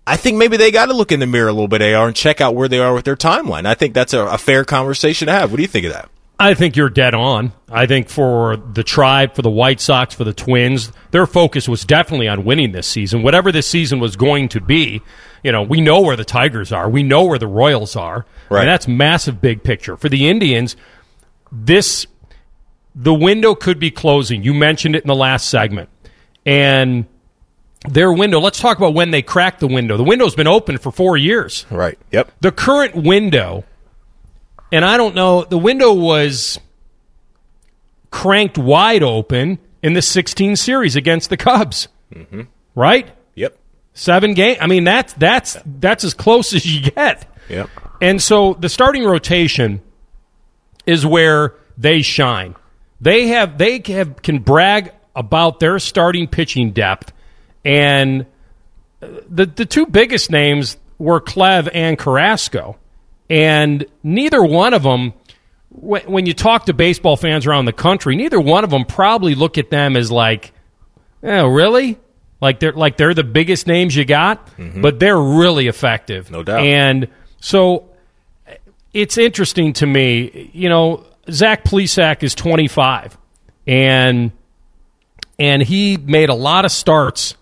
I 0.06 0.16
think 0.16 0.38
maybe 0.38 0.56
they 0.56 0.70
got 0.70 0.86
to 0.86 0.94
look 0.94 1.12
in 1.12 1.20
the 1.20 1.26
mirror 1.26 1.48
a 1.48 1.52
little 1.52 1.68
bit, 1.68 1.82
AR, 1.82 2.06
and 2.06 2.16
check 2.16 2.40
out 2.40 2.54
where 2.54 2.68
they 2.68 2.78
are 2.78 2.94
with 2.94 3.04
their 3.04 3.16
timeline. 3.16 3.66
I 3.66 3.74
think 3.74 3.94
that's 3.94 4.14
a, 4.14 4.24
a 4.24 4.38
fair 4.38 4.64
conversation 4.64 5.26
to 5.26 5.32
have. 5.32 5.50
What 5.50 5.56
do 5.56 5.62
you 5.62 5.68
think 5.68 5.86
of 5.86 5.92
that? 5.92 6.08
I 6.40 6.54
think 6.54 6.76
you're 6.76 6.88
dead 6.88 7.14
on. 7.14 7.52
I 7.68 7.86
think 7.86 8.08
for 8.08 8.56
the 8.56 8.84
tribe, 8.84 9.34
for 9.34 9.42
the 9.42 9.50
White 9.50 9.80
Sox, 9.80 10.14
for 10.14 10.22
the 10.22 10.32
Twins, 10.32 10.92
their 11.10 11.26
focus 11.26 11.68
was 11.68 11.84
definitely 11.84 12.28
on 12.28 12.44
winning 12.44 12.70
this 12.70 12.86
season. 12.86 13.22
Whatever 13.22 13.50
this 13.50 13.66
season 13.66 13.98
was 13.98 14.14
going 14.14 14.48
to 14.50 14.60
be, 14.60 15.02
you 15.42 15.50
know, 15.50 15.62
we 15.62 15.80
know 15.80 16.00
where 16.00 16.16
the 16.16 16.24
Tigers 16.24 16.70
are. 16.70 16.88
We 16.88 17.02
know 17.02 17.24
where 17.24 17.40
the 17.40 17.48
Royals 17.48 17.96
are. 17.96 18.24
Right. 18.48 18.60
And 18.60 18.68
that's 18.68 18.86
massive 18.86 19.40
big 19.40 19.64
picture. 19.64 19.96
For 19.96 20.08
the 20.08 20.28
Indians, 20.28 20.76
this 21.50 22.06
the 22.94 23.14
window 23.14 23.54
could 23.54 23.78
be 23.78 23.90
closing. 23.90 24.42
You 24.42 24.54
mentioned 24.54 24.94
it 24.96 25.02
in 25.02 25.08
the 25.08 25.14
last 25.14 25.48
segment. 25.48 25.88
And 26.46 27.06
their 27.86 28.12
window, 28.12 28.40
let's 28.40 28.58
talk 28.58 28.78
about 28.78 28.94
when 28.94 29.10
they 29.10 29.22
cracked 29.22 29.60
the 29.60 29.68
window. 29.68 29.96
The 29.96 30.04
window's 30.04 30.34
been 30.34 30.48
open 30.48 30.78
for 30.78 30.90
4 30.90 31.16
years. 31.16 31.66
Right. 31.70 31.98
Yep. 32.10 32.32
The 32.40 32.52
current 32.52 32.94
window 32.94 33.64
and 34.70 34.84
I 34.84 34.96
don't 34.96 35.14
know, 35.14 35.44
the 35.44 35.58
window 35.58 35.92
was 35.92 36.58
cranked 38.10 38.58
wide 38.58 39.02
open 39.02 39.58
in 39.82 39.94
the 39.94 40.02
16 40.02 40.56
series 40.56 40.96
against 40.96 41.30
the 41.30 41.36
Cubs. 41.36 41.88
Mm-hmm. 42.14 42.42
Right? 42.74 43.10
Yep. 43.34 43.56
Seven 43.94 44.34
game. 44.34 44.56
I 44.60 44.66
mean, 44.66 44.84
that's 44.84 45.12
that's 45.14 45.56
that's 45.64 46.04
as 46.04 46.14
close 46.14 46.54
as 46.54 46.64
you 46.64 46.90
get. 46.90 47.26
Yep. 47.48 47.68
And 48.00 48.22
so 48.22 48.54
the 48.54 48.68
starting 48.68 49.04
rotation 49.04 49.80
is 50.86 51.04
where 51.04 51.54
they 51.76 52.02
shine. 52.02 52.54
They 53.00 53.28
have 53.28 53.58
they 53.58 53.82
have 53.88 54.22
can 54.22 54.38
brag 54.38 54.92
about 55.16 55.58
their 55.58 55.80
starting 55.80 56.28
pitching 56.28 56.70
depth, 56.70 57.12
and 57.64 58.26
the 59.00 59.46
the 59.46 59.66
two 59.66 59.86
biggest 59.86 60.30
names 60.30 60.76
were 60.98 61.20
Clev 61.20 61.68
and 61.72 61.98
Carrasco, 61.98 62.76
and 63.30 63.86
neither 64.02 64.42
one 64.42 64.74
of 64.74 64.82
them. 64.82 65.12
When 65.70 66.02
when 66.10 66.26
you 66.26 66.34
talk 66.34 66.66
to 66.66 66.72
baseball 66.72 67.16
fans 67.16 67.46
around 67.46 67.66
the 67.66 67.72
country, 67.72 68.16
neither 68.16 68.40
one 68.40 68.64
of 68.64 68.70
them 68.70 68.84
probably 68.84 69.34
look 69.34 69.58
at 69.58 69.70
them 69.70 69.96
as 69.96 70.10
like, 70.10 70.52
oh, 71.22 71.46
really? 71.46 71.98
Like 72.40 72.60
they're 72.60 72.72
like 72.72 72.96
they're 72.96 73.14
the 73.14 73.24
biggest 73.24 73.66
names 73.66 73.94
you 73.94 74.04
got, 74.04 74.46
mm-hmm. 74.56 74.80
but 74.80 74.98
they're 74.98 75.20
really 75.20 75.66
effective, 75.66 76.30
No 76.30 76.42
doubt. 76.42 76.64
And 76.64 77.08
so 77.40 77.90
it's 78.92 79.18
interesting 79.18 79.72
to 79.74 79.86
me. 79.86 80.50
You 80.54 80.68
know, 80.68 81.04
Zach 81.30 81.64
Plesac 81.64 82.22
is 82.22 82.34
25, 82.34 83.18
and 83.66 84.32
and 85.38 85.62
he 85.62 85.96
made 85.96 86.28
a 86.28 86.34
lot 86.34 86.64
of 86.64 86.70
starts 86.70 87.34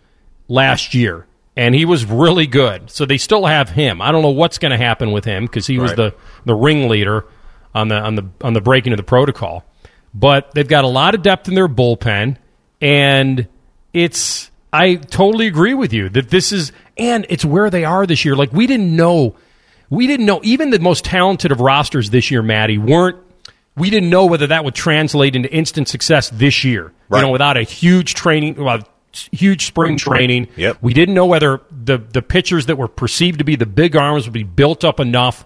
last 0.48 0.94
year, 0.94 1.26
and 1.56 1.74
he 1.74 1.84
was 1.84 2.04
really 2.04 2.46
good. 2.46 2.90
So 2.90 3.04
they 3.06 3.18
still 3.18 3.46
have 3.46 3.70
him. 3.70 4.00
I 4.02 4.12
don't 4.12 4.22
know 4.22 4.30
what's 4.30 4.58
going 4.58 4.72
to 4.72 4.78
happen 4.78 5.12
with 5.12 5.24
him 5.24 5.44
because 5.46 5.66
he 5.66 5.78
was 5.78 5.90
Right. 5.92 5.96
the 5.96 6.14
the 6.44 6.54
ringleader 6.54 7.24
on 7.74 7.88
the 7.88 7.96
on 7.96 8.14
the 8.14 8.24
on 8.42 8.52
the 8.52 8.60
breaking 8.60 8.92
of 8.92 8.96
the 8.96 9.02
protocol. 9.02 9.64
But 10.14 10.52
they've 10.54 10.66
got 10.68 10.84
a 10.84 10.88
lot 10.88 11.14
of 11.14 11.22
depth 11.22 11.48
in 11.48 11.54
their 11.54 11.68
bullpen, 11.68 12.36
and 12.80 13.48
it's 13.92 14.50
I 14.72 14.96
totally 14.96 15.46
agree 15.46 15.74
with 15.74 15.92
you 15.92 16.08
that 16.10 16.30
this 16.30 16.52
is 16.52 16.72
and 16.96 17.26
it's 17.28 17.44
where 17.44 17.70
they 17.70 17.84
are 17.84 18.06
this 18.06 18.24
year. 18.24 18.34
Like 18.36 18.52
we 18.52 18.66
didn't 18.66 18.94
know, 18.94 19.36
we 19.90 20.06
didn't 20.06 20.26
know 20.26 20.40
even 20.42 20.70
the 20.70 20.78
most 20.78 21.04
talented 21.04 21.52
of 21.52 21.60
rosters 21.60 22.10
this 22.10 22.30
year, 22.30 22.42
Matty, 22.42 22.78
weren't. 22.78 23.18
We 23.76 23.90
didn't 23.90 24.08
know 24.08 24.24
whether 24.24 24.46
that 24.46 24.64
would 24.64 24.74
translate 24.74 25.36
into 25.36 25.52
instant 25.52 25.88
success 25.88 26.30
this 26.30 26.64
year. 26.64 26.92
Right. 27.10 27.20
You 27.20 27.26
know, 27.26 27.32
without 27.32 27.58
a 27.58 27.62
huge 27.62 28.14
training, 28.14 28.54
well, 28.56 28.78
huge 29.32 29.66
spring 29.66 29.96
training. 29.96 30.48
Yep. 30.56 30.78
We 30.80 30.94
didn't 30.94 31.14
know 31.14 31.26
whether 31.26 31.60
the 31.70 31.98
the 31.98 32.22
pitchers 32.22 32.66
that 32.66 32.76
were 32.76 32.88
perceived 32.88 33.38
to 33.38 33.44
be 33.44 33.56
the 33.56 33.66
big 33.66 33.96
arms 33.96 34.26
would 34.26 34.32
be 34.32 34.44
built 34.44 34.84
up 34.84 35.00
enough. 35.00 35.44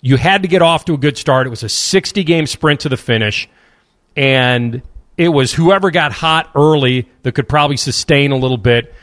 You 0.00 0.16
had 0.16 0.42
to 0.42 0.48
get 0.48 0.62
off 0.62 0.84
to 0.86 0.94
a 0.94 0.98
good 0.98 1.16
start. 1.16 1.46
It 1.46 1.50
was 1.50 1.62
a 1.62 1.68
60 1.68 2.22
game 2.24 2.46
sprint 2.46 2.80
to 2.80 2.88
the 2.88 2.96
finish 2.96 3.48
and 4.16 4.82
it 5.16 5.28
was 5.28 5.52
whoever 5.52 5.90
got 5.90 6.12
hot 6.12 6.50
early 6.54 7.08
that 7.22 7.32
could 7.32 7.48
probably 7.48 7.76
sustain 7.76 8.32
a 8.32 8.36
little 8.36 8.58
bit. 8.58 8.94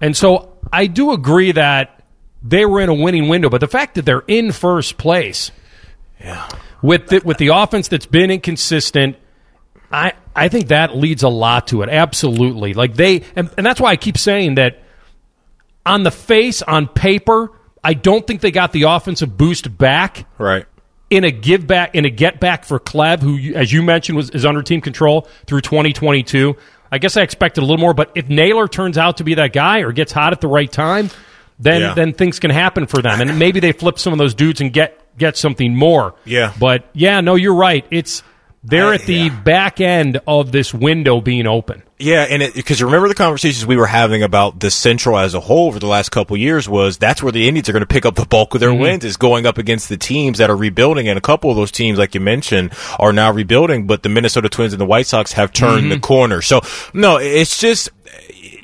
And 0.00 0.16
so 0.16 0.56
I 0.72 0.86
do 0.86 1.12
agree 1.12 1.52
that 1.52 2.02
they 2.42 2.66
were 2.66 2.80
in 2.80 2.88
a 2.88 2.94
winning 2.94 3.28
window, 3.28 3.48
but 3.48 3.60
the 3.60 3.68
fact 3.68 3.94
that 3.94 4.04
they're 4.04 4.24
in 4.26 4.52
first 4.52 4.98
place 4.98 5.50
yeah. 6.20 6.48
with 6.82 7.08
the, 7.08 7.22
with 7.24 7.38
the 7.38 7.48
offense 7.48 7.88
that's 7.88 8.06
been 8.06 8.30
inconsistent, 8.30 9.16
I 9.92 10.12
I 10.34 10.48
think 10.48 10.68
that 10.68 10.96
leads 10.96 11.22
a 11.22 11.28
lot 11.28 11.66
to 11.68 11.82
it. 11.82 11.88
Absolutely, 11.88 12.72
like 12.74 12.94
they 12.94 13.22
and, 13.36 13.50
and 13.56 13.66
that's 13.66 13.80
why 13.80 13.90
I 13.90 13.96
keep 13.96 14.16
saying 14.18 14.54
that 14.56 14.78
on 15.84 16.02
the 16.04 16.10
face, 16.10 16.62
on 16.62 16.86
paper, 16.88 17.50
I 17.82 17.94
don't 17.94 18.26
think 18.26 18.40
they 18.40 18.50
got 18.52 18.72
the 18.72 18.84
offensive 18.84 19.36
boost 19.36 19.76
back 19.76 20.26
Right. 20.38 20.64
in 21.10 21.24
a 21.24 21.30
give 21.30 21.66
back 21.66 21.94
in 21.94 22.04
a 22.04 22.10
get 22.10 22.40
back 22.40 22.64
for 22.64 22.78
Clev, 22.78 23.20
who, 23.20 23.54
as 23.54 23.72
you 23.72 23.82
mentioned, 23.82 24.16
was 24.16 24.30
is 24.30 24.46
under 24.46 24.62
team 24.62 24.80
control 24.80 25.28
through 25.46 25.60
2022. 25.62 26.56
I 26.90 26.98
guess 26.98 27.16
I 27.16 27.22
expected 27.22 27.62
a 27.62 27.64
little 27.64 27.78
more, 27.80 27.94
but 27.94 28.12
if 28.14 28.28
Naylor 28.28 28.68
turns 28.68 28.98
out 28.98 29.16
to 29.16 29.24
be 29.24 29.34
that 29.34 29.52
guy 29.52 29.78
or 29.80 29.92
gets 29.92 30.12
hot 30.12 30.32
at 30.32 30.40
the 30.42 30.48
right 30.48 30.70
time, 30.70 31.10
then 31.58 31.80
Yeah. 31.80 31.94
then 31.94 32.12
things 32.12 32.38
can 32.38 32.50
happen 32.50 32.86
for 32.86 33.02
them, 33.02 33.20
and 33.20 33.38
maybe 33.38 33.60
they 33.60 33.72
flip 33.72 33.98
some 33.98 34.12
of 34.12 34.18
those 34.18 34.34
dudes 34.34 34.60
and 34.60 34.72
get 34.72 34.98
get 35.18 35.36
something 35.36 35.76
more. 35.76 36.14
Yeah. 36.24 36.52
but 36.58 36.84
yeah, 36.94 37.20
no, 37.20 37.34
you're 37.34 37.54
right. 37.54 37.84
It's 37.90 38.22
they're 38.64 38.88
I- 38.88 38.94
at 38.94 39.02
the 39.02 39.14
yeah. 39.14 39.40
back 39.42 39.80
end 39.80 40.20
of 40.26 40.52
this 40.52 40.72
window 40.72 41.20
being 41.20 41.46
open. 41.46 41.82
Yeah, 41.98 42.26
and 42.28 42.42
it, 42.42 42.54
because 42.54 42.82
remember 42.82 43.06
the 43.06 43.14
conversations 43.14 43.64
we 43.64 43.76
were 43.76 43.86
having 43.86 44.24
about 44.24 44.58
the 44.58 44.72
Central 44.72 45.16
as 45.16 45.34
a 45.34 45.40
whole 45.40 45.68
over 45.68 45.78
the 45.78 45.86
last 45.86 46.08
couple 46.08 46.34
of 46.34 46.40
years 46.40 46.68
was 46.68 46.98
that's 46.98 47.22
where 47.22 47.30
the 47.30 47.46
Indians 47.46 47.68
are 47.68 47.72
going 47.72 47.82
to 47.82 47.86
pick 47.86 48.04
up 48.04 48.16
the 48.16 48.26
bulk 48.26 48.54
of 48.54 48.60
their 48.60 48.70
mm-hmm. 48.70 48.80
wins 48.80 49.04
is 49.04 49.16
going 49.16 49.46
up 49.46 49.56
against 49.56 49.88
the 49.88 49.96
teams 49.96 50.38
that 50.38 50.50
are 50.50 50.56
rebuilding, 50.56 51.08
and 51.08 51.16
a 51.16 51.20
couple 51.20 51.48
of 51.50 51.56
those 51.56 51.70
teams, 51.70 51.98
like 51.98 52.16
you 52.16 52.20
mentioned, 52.20 52.72
are 52.98 53.12
now 53.12 53.30
rebuilding, 53.30 53.86
but 53.86 54.02
the 54.02 54.08
Minnesota 54.08 54.48
Twins 54.48 54.72
and 54.72 54.80
the 54.80 54.86
White 54.86 55.06
Sox 55.06 55.32
have 55.32 55.52
turned 55.52 55.92
the 55.92 55.96
mm-hmm. 55.96 56.02
corner. 56.02 56.42
So 56.42 56.60
no, 56.92 57.18
it's 57.18 57.60
just 57.60 57.88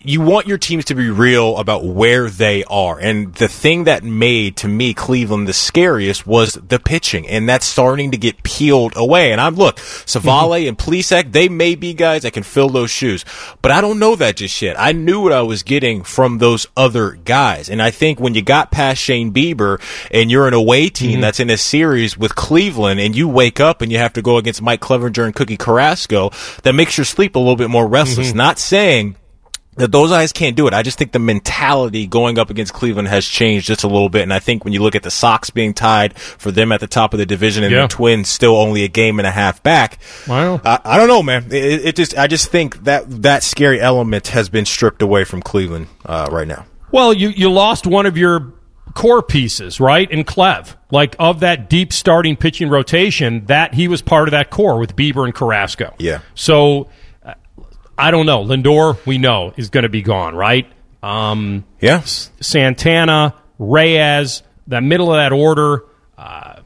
you 0.08 0.22
want 0.22 0.46
your 0.46 0.56
teams 0.56 0.86
to 0.86 0.94
be 0.94 1.10
real 1.10 1.58
about 1.58 1.84
where 1.84 2.30
they 2.30 2.64
are. 2.64 2.98
And 2.98 3.34
the 3.34 3.46
thing 3.46 3.84
that 3.84 4.02
made 4.02 4.56
to 4.58 4.68
me 4.68 4.94
Cleveland 4.94 5.46
the 5.46 5.52
scariest 5.52 6.26
was 6.26 6.54
the 6.54 6.78
pitching, 6.78 7.28
and 7.28 7.46
that's 7.46 7.66
starting 7.66 8.12
to 8.12 8.16
get 8.16 8.42
peeled 8.42 8.94
away. 8.96 9.32
And 9.32 9.40
I'm 9.40 9.54
look, 9.54 9.76
Civale 9.76 10.60
mm-hmm. 10.60 10.68
and 10.68 10.78
Plesac, 10.78 11.32
they 11.32 11.50
may 11.50 11.74
be 11.74 11.92
guys 11.92 12.22
that 12.22 12.32
can 12.32 12.42
fill 12.42 12.70
those 12.70 12.90
shoes, 12.90 13.26
but 13.60 13.70
I 13.70 13.82
don't 13.82 13.98
know 13.98 14.16
that 14.16 14.36
just 14.36 14.62
yet. 14.62 14.80
I 14.80 14.92
knew 14.92 15.20
what 15.20 15.32
I 15.32 15.42
was 15.42 15.62
getting 15.62 16.02
from 16.04 16.38
those 16.38 16.66
other 16.74 17.10
guys, 17.12 17.68
and 17.68 17.82
I 17.82 17.90
think 17.90 18.18
when 18.18 18.34
you 18.34 18.40
got 18.40 18.70
past 18.70 19.02
Shane 19.02 19.30
Bieber 19.30 19.78
and 20.10 20.30
you're 20.30 20.48
an 20.48 20.54
away 20.54 20.88
team 20.88 21.12
mm-hmm. 21.12 21.20
that's 21.20 21.38
in 21.38 21.50
a 21.50 21.58
series 21.58 22.16
with 22.16 22.34
Cleveland, 22.34 22.98
and 22.98 23.14
you 23.14 23.28
wake 23.28 23.60
up 23.60 23.82
and 23.82 23.92
you 23.92 23.98
have 23.98 24.14
to 24.14 24.22
go 24.22 24.38
against 24.38 24.62
Mike 24.62 24.80
Clevinger 24.80 25.26
and 25.26 25.34
Cookie 25.34 25.58
Carrasco, 25.58 26.30
that 26.62 26.74
makes 26.74 26.96
your 26.96 27.04
sleep 27.04 27.36
a 27.36 27.38
little 27.38 27.56
bit 27.56 27.68
more 27.68 27.86
restless. 27.86 28.28
Mm-hmm. 28.28 28.38
Not 28.38 28.58
saying 28.58 29.16
that 29.78 29.90
those 29.92 30.10
guys 30.10 30.32
can't 30.32 30.56
do 30.56 30.66
it. 30.66 30.74
I 30.74 30.82
just 30.82 30.98
think 30.98 31.12
the 31.12 31.18
mentality 31.18 32.06
going 32.06 32.38
up 32.38 32.50
against 32.50 32.72
Cleveland 32.74 33.08
has 33.08 33.26
changed 33.26 33.66
just 33.66 33.84
a 33.84 33.88
little 33.88 34.08
bit. 34.08 34.22
And 34.22 34.32
I 34.32 34.38
think 34.38 34.64
when 34.64 34.72
you 34.72 34.82
look 34.82 34.94
at 34.94 35.02
the 35.02 35.10
Sox 35.10 35.50
being 35.50 35.72
tied 35.74 36.18
for 36.18 36.50
them 36.50 36.70
at 36.72 36.80
the 36.80 36.86
top 36.86 37.14
of 37.14 37.18
the 37.18 37.26
division 37.26 37.64
and 37.64 37.72
Yeah. 37.72 37.82
the 37.82 37.88
Twins 37.88 38.28
still 38.28 38.56
only 38.56 38.84
a 38.84 38.88
game 38.88 39.18
and 39.18 39.26
a 39.26 39.30
half 39.30 39.62
back, 39.62 39.98
Wow. 40.26 40.60
I, 40.64 40.78
I 40.84 40.96
don't 40.98 41.08
know, 41.08 41.22
man. 41.22 41.46
It, 41.50 41.86
it 41.86 41.96
just, 41.96 42.16
I 42.18 42.26
just 42.26 42.50
think 42.50 42.84
that 42.84 43.22
that 43.22 43.42
scary 43.42 43.80
element 43.80 44.28
has 44.28 44.48
been 44.48 44.64
stripped 44.66 45.00
away 45.02 45.24
from 45.24 45.42
Cleveland 45.42 45.86
uh, 46.04 46.28
right 46.30 46.46
now. 46.48 46.66
Well, 46.92 47.12
you, 47.12 47.28
you 47.30 47.50
lost 47.50 47.86
one 47.86 48.06
of 48.06 48.16
your 48.16 48.52
core 48.94 49.22
pieces, 49.22 49.78
right? 49.80 50.10
In 50.10 50.24
Clev. 50.24 50.74
Like 50.90 51.14
of 51.18 51.40
that 51.40 51.68
deep 51.68 51.92
starting 51.92 52.34
pitching 52.36 52.70
rotation, 52.70 53.44
that 53.46 53.74
he 53.74 53.86
was 53.88 54.00
part 54.02 54.26
of 54.26 54.32
that 54.32 54.48
core 54.50 54.78
with 54.78 54.96
Bieber 54.96 55.24
and 55.24 55.34
Carrasco. 55.34 55.94
Yeah. 55.98 56.20
So 56.34 56.88
I 57.98 58.10
don't 58.12 58.26
know. 58.26 58.44
Lindor, 58.44 59.04
we 59.04 59.18
know, 59.18 59.52
is 59.56 59.70
going 59.70 59.82
to 59.82 59.88
be 59.88 60.02
gone, 60.02 60.34
right? 60.36 60.70
Um, 61.02 61.64
Yeah. 61.80 62.00
Santana, 62.02 63.34
Reyes, 63.58 64.42
that 64.68 64.82
middle 64.82 65.12
of 65.12 65.18
that 65.18 65.32
order. 65.32 65.84
Uh, 66.16 66.60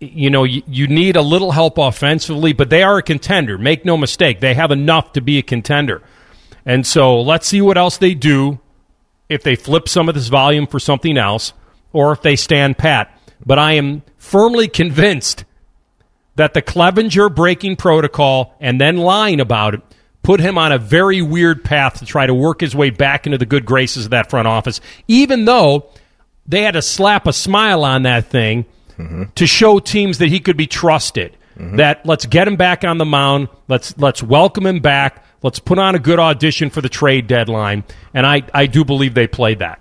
you 0.00 0.30
know, 0.30 0.44
you, 0.44 0.62
you 0.68 0.86
need 0.86 1.16
a 1.16 1.22
little 1.22 1.50
help 1.50 1.78
offensively, 1.78 2.52
but 2.52 2.70
they 2.70 2.82
are 2.82 2.98
a 2.98 3.02
contender. 3.02 3.58
Make 3.58 3.84
no 3.84 3.96
mistake, 3.96 4.40
they 4.40 4.54
have 4.54 4.70
enough 4.70 5.12
to 5.14 5.20
be 5.20 5.38
a 5.38 5.42
contender. 5.42 6.02
And 6.64 6.86
so 6.86 7.20
let's 7.20 7.48
see 7.48 7.60
what 7.60 7.76
else 7.76 7.96
they 7.96 8.14
do 8.14 8.60
if 9.28 9.42
they 9.42 9.56
flip 9.56 9.88
some 9.88 10.08
of 10.08 10.14
this 10.14 10.28
volume 10.28 10.66
for 10.66 10.78
something 10.78 11.18
else 11.18 11.52
or 11.92 12.12
if 12.12 12.22
they 12.22 12.36
stand 12.36 12.78
pat. 12.78 13.18
But 13.44 13.58
I 13.58 13.72
am 13.72 14.02
firmly 14.16 14.68
convinced 14.68 15.44
that 16.36 16.54
the 16.54 16.62
Clevinger 16.62 17.34
breaking 17.34 17.76
protocol 17.76 18.54
and 18.60 18.80
then 18.80 18.98
lying 18.98 19.40
about 19.40 19.74
it 19.74 19.82
put 20.22 20.40
him 20.40 20.58
on 20.58 20.72
a 20.72 20.78
very 20.78 21.22
weird 21.22 21.64
path 21.64 21.98
to 21.98 22.06
try 22.06 22.26
to 22.26 22.34
work 22.34 22.60
his 22.60 22.74
way 22.74 22.90
back 22.90 23.26
into 23.26 23.38
the 23.38 23.46
good 23.46 23.64
graces 23.64 24.06
of 24.06 24.10
that 24.10 24.30
front 24.30 24.48
office, 24.48 24.80
even 25.06 25.44
though 25.44 25.90
they 26.46 26.62
had 26.62 26.74
to 26.74 26.82
slap 26.82 27.26
a 27.26 27.32
smile 27.32 27.84
on 27.84 28.02
that 28.02 28.26
thing 28.26 28.64
mm-hmm. 28.96 29.24
to 29.34 29.46
show 29.46 29.78
teams 29.78 30.18
that 30.18 30.28
he 30.28 30.40
could 30.40 30.56
be 30.56 30.66
trusted. 30.66 31.36
Mm-hmm. 31.56 31.76
That 31.76 32.06
let's 32.06 32.24
get 32.24 32.46
him 32.46 32.56
back 32.56 32.84
on 32.84 32.98
the 32.98 33.04
mound. 33.04 33.48
Let's 33.66 33.98
let's 33.98 34.22
welcome 34.22 34.64
him 34.64 34.78
back. 34.78 35.24
Let's 35.42 35.58
put 35.58 35.78
on 35.78 35.94
a 35.94 35.98
good 35.98 36.18
audition 36.18 36.70
for 36.70 36.80
the 36.80 36.88
trade 36.88 37.26
deadline. 37.26 37.84
And 38.12 38.26
I, 38.26 38.42
I 38.52 38.66
do 38.66 38.84
believe 38.84 39.14
they 39.14 39.26
played 39.26 39.60
that. 39.60 39.80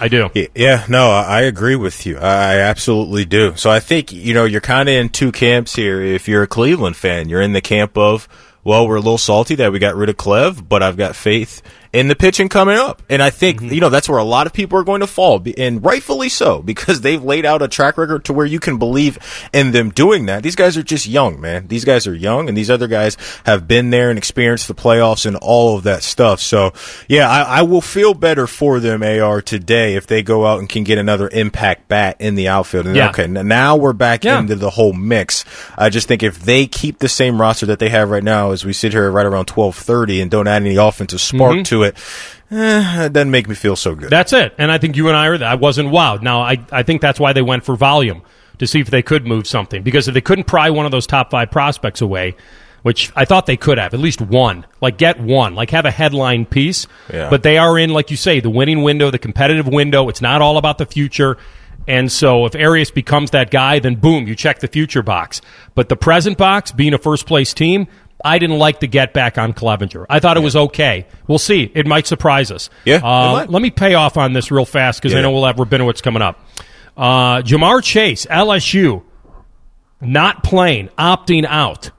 I 0.00 0.08
do. 0.08 0.30
Yeah, 0.56 0.84
no, 0.88 1.10
I 1.10 1.42
agree 1.42 1.76
with 1.76 2.04
you. 2.04 2.18
I 2.18 2.56
absolutely 2.56 3.24
do. 3.24 3.54
So 3.54 3.70
I 3.70 3.78
think, 3.78 4.12
you 4.12 4.34
know, 4.34 4.44
you're 4.44 4.60
kind 4.60 4.88
of 4.88 4.94
in 4.96 5.08
two 5.10 5.30
camps 5.30 5.76
here. 5.76 6.02
If 6.02 6.26
you're 6.26 6.42
a 6.42 6.48
Cleveland 6.48 6.96
fan, 6.96 7.28
you're 7.28 7.40
in 7.40 7.52
the 7.52 7.60
camp 7.60 7.96
of, 7.96 8.28
well, 8.64 8.88
we're 8.88 8.96
a 8.96 9.00
little 9.00 9.18
salty 9.18 9.54
that 9.56 9.72
we 9.72 9.78
got 9.78 9.94
rid 9.94 10.08
of 10.08 10.16
Clev, 10.16 10.66
but 10.66 10.82
I've 10.82 10.96
got 10.96 11.14
faith 11.14 11.62
in 11.94 12.08
the 12.08 12.16
pitching 12.16 12.48
coming 12.48 12.76
up. 12.76 13.02
And 13.08 13.22
I 13.22 13.30
think, 13.30 13.60
mm-hmm. 13.60 13.72
you 13.72 13.80
know, 13.80 13.88
that's 13.88 14.08
where 14.08 14.18
a 14.18 14.24
lot 14.24 14.46
of 14.46 14.52
people 14.52 14.78
are 14.78 14.84
going 14.84 15.00
to 15.00 15.06
fall, 15.06 15.42
and 15.56 15.82
rightfully 15.82 16.28
so, 16.28 16.60
because 16.74 17.00
they've 17.00 17.22
laid 17.22 17.46
out 17.46 17.62
a 17.62 17.68
track 17.68 17.96
record 17.96 18.24
to 18.26 18.32
where 18.32 18.44
you 18.44 18.60
can 18.60 18.78
believe 18.78 19.18
in 19.52 19.70
them 19.70 19.90
doing 19.90 20.26
that. 20.26 20.42
These 20.42 20.56
guys 20.56 20.76
are 20.76 20.82
just 20.82 21.06
young, 21.06 21.40
man. 21.40 21.68
These 21.68 21.84
guys 21.84 22.06
are 22.06 22.14
young, 22.14 22.48
and 22.48 22.58
these 22.58 22.70
other 22.70 22.88
guys 22.88 23.16
have 23.46 23.66
been 23.68 23.90
there 23.90 24.10
and 24.10 24.18
experienced 24.18 24.68
the 24.68 24.74
playoffs 24.74 25.24
and 25.24 25.36
all 25.36 25.76
of 25.76 25.84
that 25.84 26.02
stuff. 26.02 26.40
So, 26.40 26.72
yeah, 27.08 27.30
I, 27.30 27.60
I 27.60 27.62
will 27.62 27.80
feel 27.80 28.12
better 28.12 28.46
for 28.46 28.80
them, 28.80 29.02
AR, 29.02 29.40
today 29.40 29.94
if 29.94 30.06
they 30.06 30.22
go 30.22 30.46
out 30.46 30.58
and 30.58 30.68
can 30.68 30.82
get 30.82 30.98
another 30.98 31.28
impact 31.28 31.88
bat 31.88 32.16
in 32.18 32.34
the 32.34 32.48
outfield. 32.48 32.86
And 32.86 32.96
yeah. 32.96 33.10
okay, 33.10 33.28
now 33.28 33.76
we're 33.76 33.92
back 33.92 34.24
yeah. 34.24 34.40
into 34.40 34.56
the 34.56 34.70
whole 34.70 34.92
mix. 34.92 35.44
I 35.78 35.90
just 35.90 36.08
think 36.08 36.22
if 36.22 36.40
they 36.40 36.66
keep 36.66 36.98
the 36.98 37.08
same 37.08 37.40
roster 37.40 37.66
that 37.66 37.78
they 37.78 37.90
have 37.90 38.10
right 38.10 38.24
now 38.24 38.50
as 38.50 38.64
we 38.64 38.72
sit 38.72 38.92
here 38.92 39.10
right 39.10 39.26
around 39.26 39.50
1230 39.50 40.22
and 40.22 40.30
don't 40.30 40.48
add 40.48 40.62
any 40.62 40.76
offensive 40.76 41.20
spark 41.20 41.54
mm-hmm. 41.54 41.62
to 41.62 41.83
it, 41.83 41.83
eh, 41.84 43.06
it 43.06 43.12
doesn't 43.12 43.30
make 43.30 43.48
me 43.48 43.54
feel 43.54 43.76
so 43.76 43.94
good. 43.94 44.10
That's 44.10 44.32
it. 44.32 44.54
And 44.58 44.70
I 44.70 44.78
think 44.78 44.96
you 44.96 45.08
and 45.08 45.16
I 45.16 45.26
are. 45.28 45.42
I 45.42 45.54
wasn't 45.54 45.90
wowed. 45.90 46.22
Now 46.22 46.40
I 46.40 46.58
I 46.72 46.82
think 46.82 47.00
that's 47.00 47.20
why 47.20 47.32
they 47.32 47.42
went 47.42 47.64
for 47.64 47.76
volume 47.76 48.22
to 48.58 48.66
see 48.66 48.80
if 48.80 48.90
they 48.90 49.02
could 49.02 49.26
move 49.26 49.46
something 49.46 49.82
because 49.82 50.08
if 50.08 50.14
they 50.14 50.20
couldn't 50.20 50.44
pry 50.44 50.70
one 50.70 50.86
of 50.86 50.92
those 50.92 51.06
top 51.06 51.30
five 51.30 51.50
prospects 51.50 52.00
away. 52.00 52.36
Which 52.82 53.10
I 53.16 53.24
thought 53.24 53.46
they 53.46 53.56
could 53.56 53.78
have 53.78 53.94
at 53.94 54.00
least 54.00 54.20
one, 54.20 54.66
like 54.82 54.98
get 54.98 55.18
one, 55.18 55.54
like 55.54 55.70
have 55.70 55.86
a 55.86 55.90
headline 55.90 56.44
piece. 56.44 56.86
Yeah. 57.10 57.30
But 57.30 57.42
they 57.42 57.56
are 57.56 57.78
in, 57.78 57.94
like 57.94 58.10
you 58.10 58.18
say, 58.18 58.40
the 58.40 58.50
winning 58.50 58.82
window, 58.82 59.10
the 59.10 59.18
competitive 59.18 59.66
window. 59.66 60.10
It's 60.10 60.20
not 60.20 60.42
all 60.42 60.58
about 60.58 60.76
the 60.76 60.84
future. 60.84 61.38
And 61.86 62.10
so 62.10 62.46
if 62.46 62.54
Arias 62.54 62.90
becomes 62.90 63.30
that 63.32 63.50
guy, 63.50 63.78
then 63.78 63.96
boom, 63.96 64.26
you 64.26 64.34
check 64.34 64.60
the 64.60 64.68
future 64.68 65.02
box. 65.02 65.40
But 65.74 65.88
the 65.88 65.96
present 65.96 66.38
box, 66.38 66.72
being 66.72 66.94
a 66.94 66.98
first 66.98 67.26
place 67.26 67.52
team, 67.52 67.88
I 68.24 68.38
didn't 68.38 68.58
like 68.58 68.80
the 68.80 68.86
get 68.86 69.12
back 69.12 69.36
on 69.36 69.52
Clevinger. 69.52 70.06
I 70.08 70.18
thought 70.18 70.38
it 70.38 70.42
was 70.42 70.56
okay. 70.56 71.06
We'll 71.28 71.38
see. 71.38 71.70
It 71.74 71.86
might 71.86 72.06
surprise 72.06 72.50
us. 72.50 72.70
Yeah. 72.86 73.00
Uh, 73.04 73.44
let 73.48 73.60
me 73.60 73.70
pay 73.70 73.94
off 73.94 74.16
on 74.16 74.32
this 74.32 74.50
real 74.50 74.64
fast 74.64 75.00
because 75.00 75.12
yeah. 75.12 75.18
I 75.18 75.22
know 75.22 75.32
we'll 75.32 75.44
have 75.44 75.56
Rabinowitz 75.56 76.02
coming 76.02 76.22
up. 76.22 76.40
Uh, 76.96 77.42
Ja'Marr 77.42 77.82
Chase, 77.82 78.24
LSU, 78.26 79.02
not 80.00 80.42
playing, 80.42 80.88
opting 80.98 81.44
out. 81.44 81.90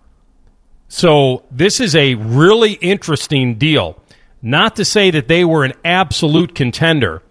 So 0.88 1.44
this 1.52 1.80
is 1.80 1.96
a 1.96 2.16
really 2.16 2.74
interesting 2.74 3.56
deal. 3.56 4.02
Not 4.42 4.76
to 4.78 4.86
say 4.86 5.12
that 5.12 5.28
they 5.28 5.46
were 5.46 5.64
an 5.64 5.74
absolute 5.84 6.56
contender, 6.56 7.22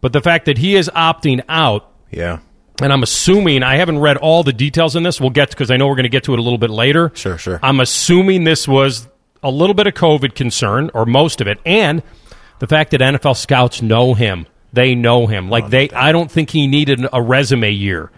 but 0.00 0.12
the 0.12 0.20
fact 0.20 0.46
that 0.46 0.58
he 0.58 0.76
is 0.76 0.88
opting 0.94 1.42
out. 1.48 1.90
Yeah 2.10 2.38
and 2.82 2.92
I'm 2.92 3.02
assuming 3.02 3.62
I 3.62 3.76
haven't 3.76 3.98
read 3.98 4.16
all 4.16 4.42
the 4.42 4.52
details 4.52 4.96
in 4.96 5.02
this. 5.02 5.20
We'll 5.20 5.30
get 5.30 5.50
because 5.50 5.70
I 5.70 5.76
know 5.76 5.86
we're 5.86 5.96
going 5.96 6.04
to 6.04 6.08
get 6.10 6.24
to 6.24 6.32
it 6.32 6.38
a 6.38 6.42
little 6.42 6.58
bit 6.58 6.70
later. 6.70 7.12
Sure, 7.14 7.38
sure. 7.38 7.60
I'm 7.62 7.80
assuming 7.80 8.44
this 8.44 8.68
was 8.68 9.08
a 9.42 9.50
little 9.50 9.74
bit 9.74 9.86
of 9.86 9.94
COVID 9.94 10.34
concern, 10.34 10.90
or 10.94 11.06
most 11.06 11.40
of 11.40 11.46
it, 11.46 11.58
and 11.64 12.02
the 12.58 12.66
fact 12.66 12.90
that 12.90 13.00
NFL 13.00 13.36
scouts 13.36 13.82
know 13.82 14.14
him. 14.14 14.46
They 14.72 14.94
know 14.94 15.26
him. 15.26 15.48
Like 15.48 15.70
they, 15.70 15.88
I 15.90 16.12
don't 16.12 16.30
think 16.30 16.50
he 16.50 16.66
needed 16.66 17.06
a 17.12 17.22
resume 17.22 17.70
year. 17.70 18.10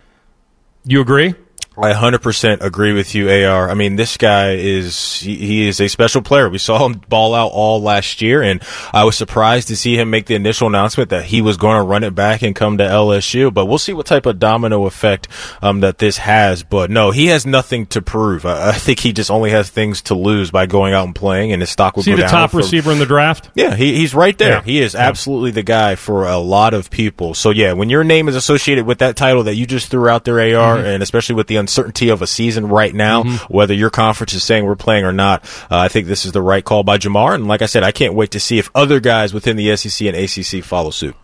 You 0.84 1.00
agree? 1.00 1.34
I 1.78 1.92
100% 1.92 2.62
agree 2.62 2.92
with 2.92 3.14
you, 3.14 3.30
AR. 3.30 3.70
I 3.70 3.74
mean, 3.74 3.94
this 3.94 4.16
guy 4.16 4.54
is, 4.54 5.20
he, 5.20 5.36
he, 5.36 5.68
is 5.68 5.80
a 5.80 5.88
special 5.88 6.20
player. 6.20 6.48
We 6.48 6.58
saw 6.58 6.84
him 6.84 7.00
ball 7.08 7.32
out 7.32 7.52
all 7.52 7.80
last 7.80 8.20
year, 8.20 8.42
and 8.42 8.60
I 8.92 9.04
was 9.04 9.16
surprised 9.16 9.68
to 9.68 9.76
see 9.76 9.96
him 9.96 10.10
make 10.10 10.26
the 10.26 10.34
initial 10.34 10.66
announcement 10.66 11.10
that 11.10 11.24
he 11.24 11.40
was 11.40 11.56
going 11.56 11.76
to 11.76 11.82
run 11.82 12.02
it 12.02 12.12
back 12.12 12.42
and 12.42 12.56
come 12.56 12.78
to 12.78 12.84
LSU. 12.84 13.54
But 13.54 13.66
we'll 13.66 13.78
see 13.78 13.92
what 13.92 14.06
type 14.06 14.26
of 14.26 14.40
domino 14.40 14.86
effect 14.86 15.28
um, 15.62 15.80
that 15.80 15.98
this 15.98 16.18
has. 16.18 16.64
But 16.64 16.90
no, 16.90 17.12
he 17.12 17.26
has 17.26 17.46
nothing 17.46 17.86
to 17.86 18.02
prove. 18.02 18.44
I, 18.44 18.70
I, 18.70 18.72
think 18.72 18.98
he 18.98 19.12
just 19.12 19.30
only 19.30 19.50
has 19.50 19.70
things 19.70 20.02
to 20.02 20.16
lose 20.16 20.50
by 20.50 20.66
going 20.66 20.92
out 20.92 21.06
and 21.06 21.14
playing, 21.14 21.52
and 21.52 21.62
his 21.62 21.70
stock 21.70 21.94
will 21.94 22.02
see 22.02 22.10
go 22.10 22.16
the 22.16 22.22
down. 22.22 22.30
top 22.30 22.52
receiver 22.52 22.90
in 22.90 22.98
the 22.98 23.06
draft? 23.06 23.48
Yeah, 23.54 23.76
he, 23.76 23.94
he's 23.94 24.12
right 24.12 24.36
there. 24.36 24.56
Yeah. 24.56 24.62
He 24.62 24.80
is 24.80 24.94
yeah. 24.94 25.02
absolutely 25.06 25.52
the 25.52 25.62
guy 25.62 25.94
for 25.94 26.26
a 26.26 26.38
lot 26.38 26.74
of 26.74 26.90
people. 26.90 27.34
So 27.34 27.50
yeah, 27.50 27.74
when 27.74 27.90
your 27.90 28.02
name 28.02 28.28
is 28.28 28.34
associated 28.34 28.86
with 28.86 28.98
that 28.98 29.14
title 29.14 29.44
that 29.44 29.54
you 29.54 29.66
just 29.66 29.88
threw 29.88 30.08
out 30.08 30.24
there, 30.24 30.40
AR, 30.40 30.76
mm-hmm. 30.78 30.86
and 30.86 31.02
especially 31.02 31.36
with 31.36 31.46
the 31.46 31.59
uncertainty 31.60 32.08
of 32.08 32.22
a 32.22 32.26
season 32.26 32.66
right 32.66 32.92
now, 32.92 33.22
mm-hmm. 33.22 33.52
whether 33.52 33.72
your 33.72 33.90
conference 33.90 34.34
is 34.34 34.42
saying 34.42 34.64
we're 34.66 34.74
playing 34.74 35.04
or 35.04 35.12
not. 35.12 35.44
Uh, 35.70 35.78
I 35.78 35.88
think 35.88 36.08
this 36.08 36.24
is 36.24 36.32
the 36.32 36.42
right 36.42 36.64
call 36.64 36.82
by 36.82 36.98
Ja'Marr. 36.98 37.34
And 37.36 37.46
like 37.46 37.62
I 37.62 37.66
said, 37.66 37.84
I 37.84 37.92
can't 37.92 38.14
wait 38.14 38.32
to 38.32 38.40
see 38.40 38.58
if 38.58 38.70
other 38.74 38.98
guys 38.98 39.32
within 39.32 39.56
the 39.56 39.76
SEC 39.76 40.08
and 40.08 40.16
ACC 40.16 40.64
follow 40.64 40.90
suit. 40.90 41.14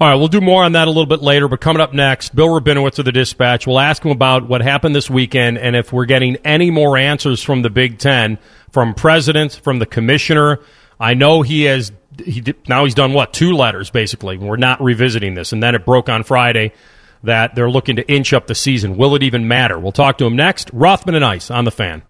All 0.00 0.08
right, 0.08 0.14
we'll 0.14 0.28
do 0.28 0.40
more 0.40 0.64
on 0.64 0.72
that 0.72 0.88
a 0.88 0.90
little 0.90 1.04
bit 1.04 1.20
later, 1.20 1.46
but 1.46 1.60
coming 1.60 1.82
up 1.82 1.92
next, 1.92 2.34
Bill 2.34 2.48
Rabinowitz 2.48 2.98
of 2.98 3.04
the 3.04 3.12
Dispatch. 3.12 3.66
We'll 3.66 3.78
ask 3.78 4.02
him 4.02 4.10
about 4.10 4.48
what 4.48 4.62
happened 4.62 4.94
this 4.94 5.10
weekend 5.10 5.58
and 5.58 5.76
if 5.76 5.92
we're 5.92 6.06
getting 6.06 6.36
any 6.36 6.70
more 6.70 6.96
answers 6.96 7.42
from 7.42 7.60
the 7.60 7.68
Big 7.68 7.98
Ten, 7.98 8.38
from 8.72 8.94
presidents, 8.94 9.56
from 9.56 9.78
the 9.78 9.84
commissioner. 9.84 10.60
I 10.98 11.12
know 11.12 11.42
he 11.42 11.64
has 11.64 11.92
he 12.24 12.42
now 12.66 12.84
he's 12.84 12.94
done 12.94 13.12
what 13.12 13.32
two 13.32 13.52
letters 13.52 13.90
basically. 13.90 14.38
We're 14.38 14.56
not 14.56 14.82
revisiting 14.82 15.34
this, 15.34 15.52
and 15.52 15.62
then 15.62 15.74
it 15.74 15.84
broke 15.84 16.08
on 16.08 16.22
Friday 16.22 16.72
that 17.22 17.54
they're 17.54 17.70
looking 17.70 17.96
to 17.96 18.12
inch 18.12 18.32
up 18.32 18.46
the 18.46 18.54
season. 18.54 18.96
Will 18.96 19.14
it 19.14 19.22
even 19.22 19.48
matter? 19.48 19.78
We'll 19.78 19.92
talk 19.92 20.18
to 20.18 20.26
him 20.26 20.36
next. 20.36 20.70
Rothman 20.72 21.14
and 21.14 21.24
Ice 21.24 21.50
on 21.50 21.64
the 21.64 21.70
fan. 21.70 22.02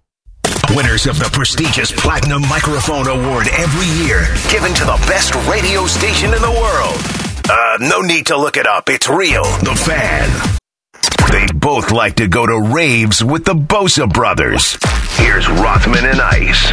Winners 0.71 1.07
of 1.07 1.19
the 1.19 1.29
prestigious 1.33 1.91
Platinum 1.91 2.43
Microphone 2.43 3.09
Award 3.09 3.49
every 3.49 3.89
year, 4.07 4.27
given 4.51 4.73
to 4.75 4.85
the 4.85 5.03
best 5.09 5.35
radio 5.49 5.87
station 5.87 6.33
in 6.33 6.41
the 6.41 6.51
world. 6.51 7.51
Uh, 7.51 7.79
no 7.81 8.01
need 8.01 8.27
to 8.27 8.37
look 8.37 8.57
it 8.57 8.67
up. 8.67 8.89
It's 8.89 9.09
real. 9.09 9.43
The 9.43 9.75
fan. 9.75 10.59
They 11.33 11.47
both 11.53 11.91
like 11.91 12.17
to 12.17 12.29
go 12.29 12.47
to 12.47 12.73
raves 12.73 13.25
with 13.25 13.45
the 13.45 13.55
Bosa 13.55 14.13
brothers. 14.13 14.77
Here's 15.17 15.49
Rothman 15.49 16.05
and 16.05 16.21
Ice. 16.21 16.73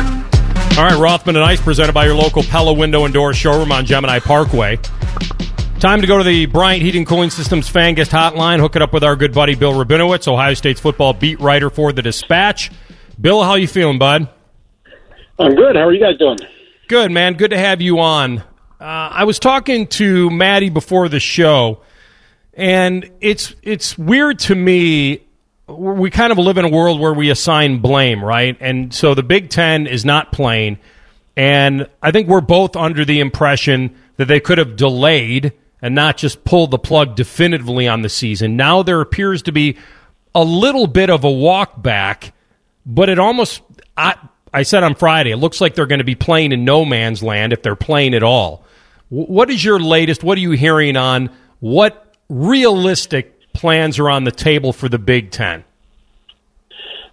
All 0.77 0.85
right, 0.85 0.99
Rothman 0.99 1.35
and 1.35 1.45
Ice 1.45 1.61
presented 1.61 1.93
by 1.93 2.05
your 2.05 2.15
local 2.15 2.43
Pella 2.43 2.73
Window 2.73 3.05
and 3.05 3.13
Door 3.13 3.33
showroom 3.33 3.71
on 3.71 3.85
Gemini 3.85 4.19
Parkway. 4.19 4.77
Time 5.79 6.01
to 6.01 6.07
go 6.07 6.17
to 6.17 6.23
the 6.23 6.47
Bryant 6.47 6.81
Heating 6.81 7.05
Cooling 7.05 7.29
Systems 7.29 7.69
fan 7.69 7.93
guest 7.93 8.09
hotline. 8.09 8.59
Hook 8.59 8.75
it 8.75 8.81
up 8.81 8.93
with 8.93 9.03
our 9.03 9.15
good 9.15 9.31
buddy 9.31 9.53
Bill 9.53 9.73
Rabinowitz, 9.73 10.27
Ohio 10.27 10.55
State's 10.55 10.79
football 10.79 11.13
beat 11.13 11.39
writer 11.39 11.69
for 11.69 11.93
the 11.93 12.01
Dispatch. 12.01 12.71
Bill, 13.21 13.43
how 13.43 13.53
you 13.53 13.67
feeling, 13.67 13.99
bud? 13.99 14.27
I'm 15.37 15.53
good. 15.53 15.75
How 15.75 15.83
are 15.83 15.93
you 15.93 15.99
guys 15.99 16.17
doing? 16.17 16.39
Good, 16.87 17.11
man. 17.11 17.35
Good 17.35 17.51
to 17.51 17.59
have 17.59 17.79
you 17.79 17.99
on. 17.99 18.39
Uh, 18.39 18.43
I 18.81 19.25
was 19.25 19.37
talking 19.37 19.85
to 19.87 20.31
Matty 20.31 20.69
before 20.69 21.09
the 21.09 21.19
show, 21.19 21.81
and 22.55 23.11
it's 23.21 23.55
it's 23.61 23.95
weird 23.99 24.39
to 24.39 24.55
me. 24.55 25.27
We 25.67 26.09
kind 26.09 26.31
of 26.31 26.39
live 26.39 26.57
in 26.57 26.65
a 26.65 26.69
world 26.69 26.99
where 26.99 27.13
we 27.13 27.29
assign 27.29 27.81
blame, 27.81 28.23
right? 28.23 28.57
And 28.59 28.91
so 28.91 29.13
the 29.13 29.21
Big 29.21 29.51
Ten 29.51 29.85
is 29.85 30.03
not 30.03 30.31
playing, 30.31 30.79
and 31.35 31.87
I 32.01 32.09
think 32.09 32.27
we're 32.27 32.41
both 32.41 32.75
under 32.75 33.05
the 33.05 33.19
impression 33.19 33.95
that 34.15 34.25
they 34.25 34.39
could 34.39 34.57
have 34.57 34.75
delayed 34.75 35.53
and 35.81 35.95
not 35.95 36.17
just 36.17 36.43
pull 36.43 36.67
the 36.67 36.79
plug 36.79 37.15
definitively 37.15 37.87
on 37.87 38.01
the 38.01 38.09
season. 38.09 38.55
Now 38.55 38.83
there 38.83 39.01
appears 39.01 39.41
to 39.43 39.51
be 39.51 39.77
a 40.33 40.43
little 40.43 40.87
bit 40.87 41.09
of 41.09 41.23
a 41.23 41.31
walk 41.31 41.81
back, 41.81 42.33
but 42.85 43.09
it 43.09 43.19
almost 43.19 43.61
I 43.95 44.15
I 44.53 44.63
said 44.63 44.83
on 44.83 44.95
Friday, 44.95 45.31
it 45.31 45.37
looks 45.37 45.61
like 45.61 45.75
they're 45.75 45.85
going 45.85 45.99
to 45.99 46.05
be 46.05 46.15
playing 46.15 46.51
in 46.51 46.65
no 46.65 46.85
man's 46.85 47.21
land 47.21 47.53
if 47.53 47.61
they're 47.61 47.75
playing 47.75 48.13
at 48.13 48.23
all. 48.23 48.65
What 49.09 49.49
is 49.49 49.63
your 49.63 49.79
latest? 49.79 50.23
What 50.23 50.37
are 50.37 50.41
you 50.41 50.51
hearing 50.51 50.97
on 50.97 51.29
what 51.59 52.15
realistic 52.29 53.53
plans 53.53 53.99
are 53.99 54.09
on 54.09 54.23
the 54.23 54.31
table 54.31 54.73
for 54.73 54.89
the 54.89 54.99
Big 54.99 55.31
Ten? 55.31 55.63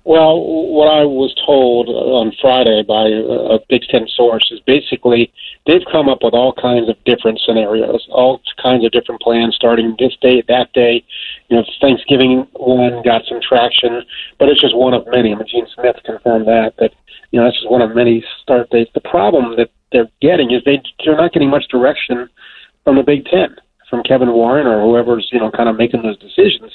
Well, 0.05 0.41
what 0.41 0.89
I 0.89 1.05
was 1.05 1.35
told 1.47 1.89
on 1.89 2.33
Friday 2.41 2.83
by 2.83 3.09
a 3.09 3.59
Big 3.69 3.83
Ten 3.91 4.07
source 4.09 4.51
is 4.51 4.61
basically 4.61 5.33
they've 5.67 5.85
come 5.91 6.09
up 6.09 6.19
with 6.23 6.35
all 6.35 6.53
kinds 6.53 6.89
of 6.89 6.97
different 7.05 7.41
scenarios, 7.45 8.07
all 8.11 8.41
kinds 8.63 8.85
of 8.85 8.93
different 8.93 9.21
plans 9.21 9.55
starting 9.55 9.97
this 9.99 10.17
day, 10.21 10.43
that 10.49 10.73
day. 10.73 11.05
You 11.49 11.57
know, 11.57 11.65
Thanksgiving 11.81 12.47
one 12.55 13.03
got 13.03 13.23
some 13.29 13.41
traction, 13.41 14.03
but 14.39 14.49
it's 14.49 14.61
just 14.61 14.77
one 14.77 14.95
of 14.95 15.07
many. 15.07 15.33
I 15.33 15.37
mean, 15.37 15.47
Gene 15.51 15.67
Smith 15.75 15.97
confirmed 16.05 16.47
that, 16.49 16.75
that, 16.79 16.93
you 17.31 17.41
know, 17.41 17.47
this 17.47 17.57
is 17.57 17.69
one 17.69 17.83
of 17.83 17.95
many 17.95 18.25
start 18.43 18.71
dates. 18.71 18.91
The 18.95 19.01
problem 19.01 19.57
that 19.57 19.71
they're 19.93 20.11
getting 20.21 20.51
is 20.51 20.63
they, 20.65 20.83
they're 21.05 21.17
not 21.17 21.33
getting 21.33 21.51
much 21.51 21.69
direction 21.69 22.29
from 22.85 22.97
the 22.97 23.03
Big 23.03 23.25
Ten, 23.25 23.57
from 23.89 24.03
Kevin 24.03 24.33
Warren 24.33 24.67
or 24.67 24.83
whoever's 24.83 25.29
you 25.33 25.39
know 25.39 25.51
kind 25.51 25.69
of 25.69 25.77
making 25.77 26.03
those 26.03 26.19
decisions. 26.19 26.73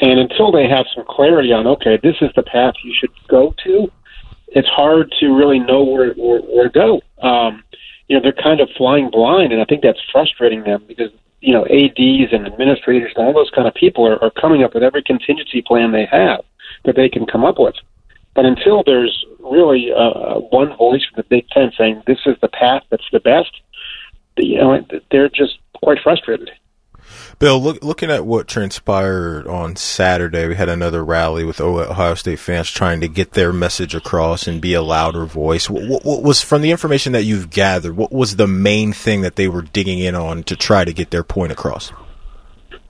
And 0.00 0.18
until 0.18 0.50
they 0.50 0.68
have 0.68 0.86
some 0.94 1.04
clarity 1.08 1.52
on, 1.52 1.66
okay, 1.66 1.98
this 2.02 2.16
is 2.20 2.30
the 2.34 2.42
path 2.42 2.74
you 2.84 2.94
should 2.98 3.10
go 3.28 3.54
to, 3.64 3.90
it's 4.48 4.68
hard 4.68 5.12
to 5.20 5.36
really 5.36 5.58
know 5.58 5.82
where 5.82 6.14
where, 6.14 6.40
where 6.40 6.68
to 6.68 6.70
go. 6.70 7.00
Um, 7.26 7.62
you 8.12 8.18
know, 8.18 8.22
they're 8.22 8.44
kind 8.44 8.60
of 8.60 8.68
flying 8.76 9.08
blind, 9.10 9.54
and 9.54 9.62
I 9.62 9.64
think 9.64 9.82
that's 9.82 9.98
frustrating 10.12 10.64
them 10.64 10.84
because 10.86 11.10
you 11.40 11.50
know 11.50 11.64
ads 11.64 12.30
and 12.30 12.46
administrators 12.46 13.14
and 13.16 13.24
all 13.24 13.32
those 13.32 13.48
kind 13.48 13.66
of 13.66 13.72
people 13.72 14.06
are, 14.06 14.22
are 14.22 14.30
coming 14.30 14.62
up 14.62 14.74
with 14.74 14.82
every 14.82 15.02
contingency 15.02 15.62
plan 15.62 15.92
they 15.92 16.04
have 16.04 16.44
that 16.84 16.94
they 16.94 17.08
can 17.08 17.24
come 17.24 17.42
up 17.42 17.58
with. 17.58 17.74
But 18.34 18.44
until 18.44 18.82
there's 18.84 19.24
really 19.40 19.92
uh, 19.96 20.40
one 20.50 20.76
voice 20.76 21.06
from 21.06 21.16
the 21.16 21.22
Big 21.22 21.48
Ten 21.48 21.72
saying 21.78 22.02
this 22.06 22.18
is 22.26 22.36
the 22.42 22.48
path 22.48 22.82
that's 22.90 23.08
the 23.12 23.20
best, 23.20 23.62
you 24.36 24.58
know, 24.58 24.84
they're 25.10 25.30
just 25.30 25.56
quite 25.82 25.98
frustrated. 26.02 26.50
Bill, 27.42 27.60
look, 27.60 27.82
looking 27.82 28.08
at 28.08 28.24
what 28.24 28.46
transpired 28.46 29.48
on 29.48 29.74
Saturday, 29.74 30.46
we 30.46 30.54
had 30.54 30.68
another 30.68 31.04
rally 31.04 31.42
with 31.42 31.60
Ohio 31.60 32.14
State 32.14 32.38
fans 32.38 32.70
trying 32.70 33.00
to 33.00 33.08
get 33.08 33.32
their 33.32 33.52
message 33.52 33.96
across 33.96 34.46
and 34.46 34.60
be 34.60 34.74
a 34.74 34.80
louder 34.80 35.24
voice. 35.24 35.68
What, 35.68 36.04
what, 36.04 36.22
was, 36.22 36.40
from 36.40 36.62
the 36.62 36.70
information 36.70 37.14
that 37.14 37.24
you've 37.24 37.50
gathered, 37.50 37.96
what 37.96 38.12
was 38.12 38.36
the 38.36 38.46
main 38.46 38.92
thing 38.92 39.22
that 39.22 39.34
they 39.34 39.48
were 39.48 39.62
digging 39.62 39.98
in 39.98 40.14
on 40.14 40.44
to 40.44 40.54
try 40.54 40.84
to 40.84 40.92
get 40.92 41.10
their 41.10 41.24
point 41.24 41.50
across? 41.50 41.90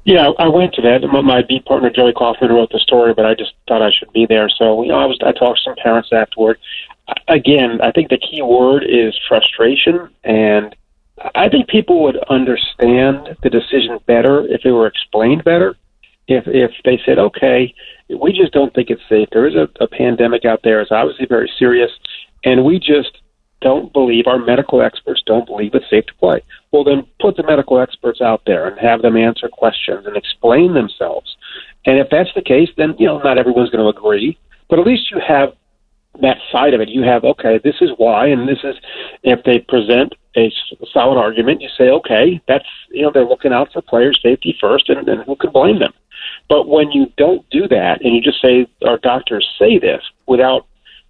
Yeah, 0.05 0.31
I 0.39 0.49
went 0.49 0.75
to 0.75 0.83
that. 0.83 1.01
My 1.01 1.41
beat 1.49 1.65
partner 1.65 1.89
Joey 1.89 2.13
Kaufman 2.13 2.51
wrote 2.51 2.73
the 2.73 2.79
story, 2.79 3.15
but 3.15 3.25
I 3.25 3.33
just 3.33 3.55
thought 3.67 3.81
I 3.81 3.91
should 3.91 4.13
be 4.13 4.27
there. 4.27 4.51
So 4.51 4.83
you 4.83 4.89
know, 4.91 4.99
I 4.99 5.07
was 5.07 5.19
I 5.25 5.33
talked 5.33 5.61
to 5.61 5.71
some 5.71 5.77
parents 5.77 6.11
afterward. 6.13 6.59
Again, 7.27 7.81
I 7.83 7.91
think 7.91 8.11
the 8.11 8.19
key 8.19 8.43
word 8.43 8.85
is 8.85 9.19
frustration 9.27 10.11
and 10.25 10.77
I 11.35 11.49
think 11.49 11.69
people 11.69 12.03
would 12.05 12.17
understand 12.31 13.37
the 13.43 13.51
decision 13.51 13.99
better 14.07 14.47
if 14.47 14.65
it 14.65 14.73
were 14.73 14.87
explained 14.87 15.45
better. 15.45 15.77
If 16.29 16.45
if 16.47 16.71
they 16.85 17.01
said, 17.05 17.19
okay, 17.19 17.75
we 18.09 18.33
just 18.33 18.53
don't 18.53 18.73
think 18.75 18.91
it's 18.91 19.03
safe. 19.09 19.29
There 19.33 19.47
is 19.47 19.55
a, 19.55 19.69
a 19.83 19.89
pandemic 19.89 20.45
out 20.45 20.61
there. 20.63 20.81
It's 20.81 20.93
obviously 20.93 21.27
very 21.27 21.51
serious, 21.59 21.91
and 22.45 22.65
we 22.65 22.79
just 22.79 23.19
don't 23.61 23.93
believe 23.93 24.27
our 24.27 24.39
medical 24.39 24.83
experts 24.83 25.23
don't 25.25 25.47
believe 25.47 25.75
it's 25.75 25.89
safe 25.89 26.07
to 26.07 26.15
play. 26.15 26.43
Well, 26.73 26.85
then 26.85 27.07
put 27.21 27.37
the 27.37 27.45
medical 27.45 27.79
experts 27.79 28.21
out 28.21 28.43
there 28.47 28.67
and 28.67 28.79
have 28.79 29.03
them 29.03 29.17
answer 29.17 29.49
questions 29.49 30.07
and 30.07 30.17
explain 30.17 30.75
themselves. 30.75 31.37
And 31.87 31.99
if 31.99 32.09
that's 32.11 32.33
the 32.35 32.43
case, 32.43 32.71
then 32.77 32.95
you 32.99 33.07
know 33.07 33.19
not 33.19 33.39
everyone's 33.39 33.71
going 33.71 33.85
to 33.85 33.99
agree, 33.99 34.39
but 34.69 34.79
at 34.79 34.87
least 34.87 35.11
you 35.11 35.21
have 35.27 35.55
that 36.21 36.39
side 36.51 36.75
of 36.75 36.81
it. 36.81 36.89
You 36.89 37.03
have 37.03 37.25
okay, 37.25 37.59
this 37.63 37.77
is 37.81 37.91
why, 37.97 38.27
and 38.29 38.49
this 38.49 38.59
is 38.65 38.77
if 39.23 39.43
they 39.45 39.59
present 39.61 40.15
a 40.37 40.51
solid 40.93 41.19
argument, 41.19 41.61
you 41.61 41.69
say 41.77 41.91
okay, 41.91 42.41
that's 42.49 42.67
you 42.91 43.03
know 43.03 43.11
they're 43.13 43.25
looking 43.25 43.53
out 43.53 43.73
for 43.73 43.83
player 43.83 44.13
safety 44.13 44.57
first, 44.61 44.89
and, 44.89 45.09
and 45.09 45.25
who 45.25 45.37
can 45.37 45.51
blame 45.51 45.79
them? 45.79 45.93
But 46.49 46.69
when 46.69 46.91
you 46.93 47.07
don't 47.17 47.49
do 47.51 47.69
that, 47.69 48.01
and 48.03 48.15
you 48.15 48.21
just 48.21 48.41
say 48.41 48.67
our 48.87 48.99
doctors 48.99 49.49
say 49.59 49.79
this 49.79 50.03
without 50.27 50.67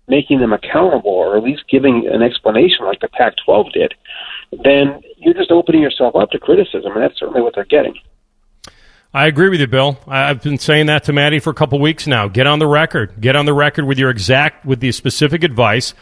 making 0.09 0.41
them 0.41 0.53
accountable, 0.53 1.11
or 1.11 1.37
at 1.37 1.43
least 1.43 1.63
giving 1.71 2.09
an 2.13 2.23
explanation 2.23 2.85
like 2.85 3.01
the 3.01 3.09
Pac-12 3.09 3.73
did, 3.73 3.95
then 4.65 5.01
you're 5.17 5.35
just 5.35 5.51
opening 5.51 5.81
yourself 5.81 6.17
up 6.17 6.31
to 6.31 6.39
criticism, 6.39 6.93
and 6.93 7.03
that's 7.03 7.19
certainly 7.19 7.41
what 7.41 7.55
they're 7.55 7.65
getting. 7.65 7.95
I 9.15 9.27
agree 9.27 9.51
with 9.51 9.61
you, 9.61 9.67
Bill. 9.67 9.99
I've 10.07 10.43
been 10.43 10.59
saying 10.59 10.87
that 10.87 11.05
to 11.05 11.13
Matty 11.13 11.39
for 11.39 11.51
a 11.51 11.55
couple 11.55 11.79
weeks 11.79 12.07
now. 12.07 12.29
Get 12.29 12.47
on 12.47 12.59
the 12.59 12.67
record. 12.67 13.21
Get 13.21 13.37
on 13.37 13.45
the 13.45 13.53
record 13.53 13.85
with 13.85 13.99
your 13.99 14.11
exact, 14.11 14.65
with 14.65 14.81
the 14.81 14.91
specific 14.91 15.45
advice 15.45 15.93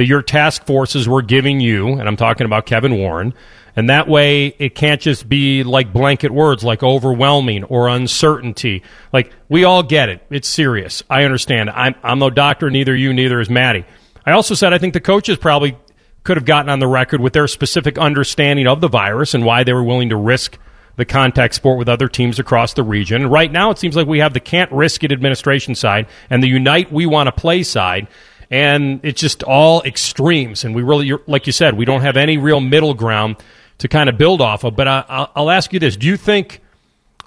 that 0.00 0.06
your 0.06 0.22
task 0.22 0.64
forces 0.64 1.06
were 1.06 1.20
giving 1.20 1.60
you, 1.60 1.88
and 1.88 2.08
I'm 2.08 2.16
talking 2.16 2.46
about 2.46 2.64
Kevin 2.64 2.96
Warren. 2.96 3.34
And 3.76 3.90
that 3.90 4.08
way, 4.08 4.46
it 4.58 4.74
can't 4.74 4.98
just 4.98 5.28
be 5.28 5.62
like 5.62 5.92
blanket 5.92 6.30
words 6.30 6.64
like 6.64 6.82
overwhelming 6.82 7.64
or 7.64 7.86
uncertainty. 7.86 8.82
Like, 9.12 9.30
we 9.50 9.64
all 9.64 9.82
get 9.82 10.08
it. 10.08 10.24
It's 10.30 10.48
serious. 10.48 11.02
I 11.10 11.24
understand. 11.24 11.68
I'm, 11.68 11.96
I'm 12.02 12.18
no 12.18 12.30
doctor, 12.30 12.70
neither 12.70 12.96
you, 12.96 13.12
neither 13.12 13.42
is 13.42 13.50
Matty. 13.50 13.84
I 14.24 14.32
also 14.32 14.54
said 14.54 14.72
I 14.72 14.78
think 14.78 14.94
the 14.94 15.00
coaches 15.00 15.36
probably 15.36 15.76
could 16.24 16.38
have 16.38 16.46
gotten 16.46 16.70
on 16.70 16.78
the 16.78 16.88
record 16.88 17.20
with 17.20 17.34
their 17.34 17.46
specific 17.46 17.98
understanding 17.98 18.66
of 18.66 18.80
the 18.80 18.88
virus 18.88 19.34
and 19.34 19.44
why 19.44 19.64
they 19.64 19.74
were 19.74 19.84
willing 19.84 20.08
to 20.08 20.16
risk– 20.16 20.56
the 21.00 21.04
contact 21.06 21.54
sport 21.54 21.78
with 21.78 21.88
other 21.88 22.08
teams 22.08 22.38
across 22.38 22.74
the 22.74 22.82
region. 22.82 23.22
And 23.22 23.32
right 23.32 23.50
now, 23.50 23.70
it 23.70 23.78
seems 23.78 23.96
like 23.96 24.06
we 24.06 24.18
have 24.18 24.34
the 24.34 24.40
can't 24.40 24.70
risk 24.70 25.02
it 25.02 25.12
administration 25.12 25.74
side 25.74 26.06
and 26.28 26.42
the 26.42 26.48
unite 26.48 26.92
we 26.92 27.06
want 27.06 27.26
to 27.26 27.32
play 27.32 27.62
side. 27.62 28.06
And 28.50 29.00
it's 29.04 29.20
just 29.20 29.42
all 29.44 29.82
extremes. 29.82 30.64
And 30.64 30.74
we 30.74 30.82
really, 30.82 31.12
like 31.26 31.46
you 31.46 31.52
said, 31.52 31.76
we 31.76 31.84
don't 31.84 32.00
have 32.00 32.16
any 32.16 32.36
real 32.36 32.60
middle 32.60 32.94
ground 32.94 33.36
to 33.78 33.88
kind 33.88 34.08
of 34.08 34.18
build 34.18 34.40
off 34.40 34.64
of. 34.64 34.76
But 34.76 34.88
I, 34.88 35.28
I'll 35.34 35.50
ask 35.50 35.72
you 35.72 35.78
this 35.78 35.96
Do 35.96 36.06
you 36.06 36.16
think 36.16 36.60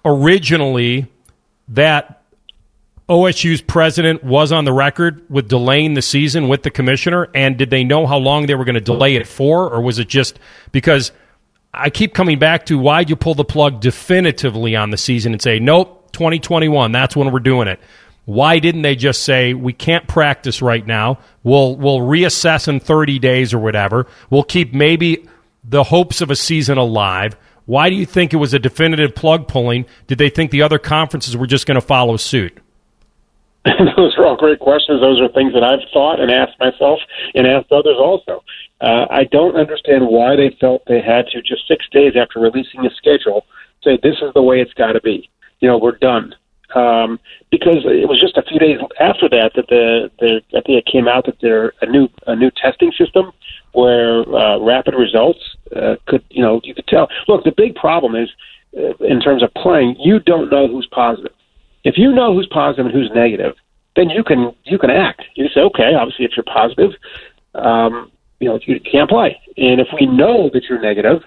originally 0.04 1.08
that 1.70 2.24
OSU's 3.10 3.62
president 3.62 4.24
was 4.24 4.52
on 4.52 4.66
the 4.66 4.74
record 4.74 5.26
with 5.30 5.48
delaying 5.48 5.94
the 5.94 6.02
season 6.02 6.48
with 6.48 6.64
the 6.64 6.72
commissioner? 6.72 7.30
And 7.34 7.58
did 7.58 7.70
they 7.70 7.84
know 7.84 8.06
how 8.06 8.18
long 8.18 8.46
they 8.46 8.56
were 8.56 8.66
going 8.66 8.76
to 8.76 8.82
delay 8.82 9.16
it 9.16 9.28
for? 9.28 9.70
Or 9.70 9.82
was 9.82 10.00
it 10.00 10.08
just 10.08 10.40
because 10.72 11.12
I 11.74 11.90
keep 11.90 12.14
coming 12.14 12.38
back 12.38 12.68
to 12.68 12.78
why'd 12.78 13.10
you 13.10 13.16
pull 13.16 13.34
the 13.34 13.46
plug 13.46 13.82
definitively 13.82 14.76
on 14.76 14.92
the 14.92 14.98
season 14.98 15.32
and 15.34 15.42
say, 15.42 15.60
nope, 15.60 16.12
2021, 16.14 16.92
that's 16.92 17.16
when 17.16 17.32
we're 17.32 17.40
doing 17.40 17.68
it. 17.68 17.80
Why 18.26 18.60
didn't 18.60 18.84
they 18.84 18.96
just 18.96 19.24
say 19.24 19.54
we 19.54 19.74
can't 19.74 20.08
practice 20.08 20.62
right 20.62 20.86
now? 20.86 21.20
We'll 21.44 21.76
we'll 21.76 22.00
reassess 22.00 22.68
in 22.68 22.80
30 22.80 23.20
days 23.20 23.54
or 23.54 23.60
whatever. 23.60 24.08
We'll 24.30 24.44
keep 24.44 24.74
maybe 24.74 25.28
the 25.64 25.84
hopes 25.84 26.22
of 26.22 26.32
a 26.32 26.36
season 26.36 26.78
alive. 26.78 27.36
Why 27.66 27.90
do 27.90 27.96
you 27.96 28.06
think 28.06 28.34
it 28.34 28.38
was 28.38 28.54
a 28.54 28.60
definitive 28.60 29.16
plug 29.16 29.48
pulling? 29.48 29.86
Did 30.08 30.18
they 30.18 30.30
think 30.30 30.52
the 30.52 30.62
other 30.62 30.80
conferences 30.80 31.38
were 31.38 31.48
just 31.48 31.66
going 31.66 31.76
to 31.76 31.86
follow 31.86 32.18
suit? 32.18 32.58
Those 33.66 34.14
are 34.18 34.26
all 34.26 34.36
great 34.36 34.60
questions. 34.60 35.00
Those 35.00 35.22
are 35.22 35.30
things 35.30 35.54
that 35.54 35.64
I've 35.64 35.88
thought 35.94 36.20
and 36.20 36.30
asked 36.30 36.60
myself 36.60 37.00
and 37.34 37.48
asked 37.48 37.72
others 37.72 37.96
also. 37.98 38.44
Uh, 38.82 39.06
I 39.10 39.24
don't 39.32 39.56
understand 39.56 40.06
why 40.08 40.36
they 40.36 40.56
felt 40.60 40.84
they 40.86 41.02
had 41.02 41.28
to 41.28 41.42
just 41.42 41.66
six 41.68 41.86
days 41.90 42.14
after 42.20 42.40
releasing 42.40 42.84
the 42.84 42.92
schedule 42.98 43.46
say 43.82 43.98
this 44.04 44.18
is 44.22 44.34
the 44.34 44.42
way 44.42 44.60
it's 44.60 44.74
got 44.74 44.94
to 44.94 45.02
be. 45.02 45.30
You 45.62 45.70
know, 45.70 45.78
we're 45.78 45.98
done. 45.98 46.36
Um, 46.76 47.20
because 47.52 47.86
it 47.86 48.10
was 48.10 48.20
just 48.20 48.36
a 48.36 48.42
few 48.42 48.58
days 48.58 48.80
after 49.00 49.30
that 49.30 49.52
that 49.56 49.68
the, 49.68 50.10
the 50.20 50.42
I 50.58 50.62
think 50.62 50.80
it 50.80 50.92
came 50.92 51.08
out 51.08 51.26
that 51.26 51.40
there 51.40 51.74
a 51.82 51.86
new 51.86 52.08
a 52.26 52.36
new 52.36 52.50
testing 52.50 52.92
system 52.92 53.32
where 53.74 54.22
uh, 54.36 54.60
rapid 54.60 54.96
results 54.96 55.40
uh, 55.76 55.96
could 56.08 56.24
you 56.30 56.42
know 56.42 56.62
you 56.64 56.74
could 56.74 56.88
tell. 56.88 57.10
Look, 57.28 57.44
the 57.44 57.54
big 57.56 57.76
problem 57.76 58.16
is 58.16 58.30
uh, 58.76 58.94
in 59.06 59.20
terms 59.20 59.44
of 59.44 59.54
playing, 59.54 59.98
you 60.00 60.20
don't 60.20 60.50
know 60.50 60.68
who's 60.68 60.88
positive. 60.88 61.32
If 61.84 61.98
you 61.98 62.12
know 62.12 62.34
who's 62.34 62.48
positive 62.48 62.88
and 62.88 62.96
who's 62.96 63.12
negative, 63.14 63.56
then 63.96 64.10
you 64.10 64.24
can 64.24 64.56
you 64.64 64.80
can 64.80 64.90
act. 64.90 65.24
You 65.36 65.48
say, 65.50 65.62
okay, 65.62 65.94
obviously, 65.94 66.26
if 66.26 66.32
you're 66.36 66.44
positive, 66.44 66.92
um, 67.56 68.12
you 68.40 68.48
know, 68.48 68.60
you 68.66 68.80
can't 68.80 69.10
play. 69.10 69.40
And 69.58 69.80
if 69.80 69.88
we 70.00 70.06
know 70.06 70.50
that 70.54 70.64
you're 70.70 70.82
negative, 70.82 71.22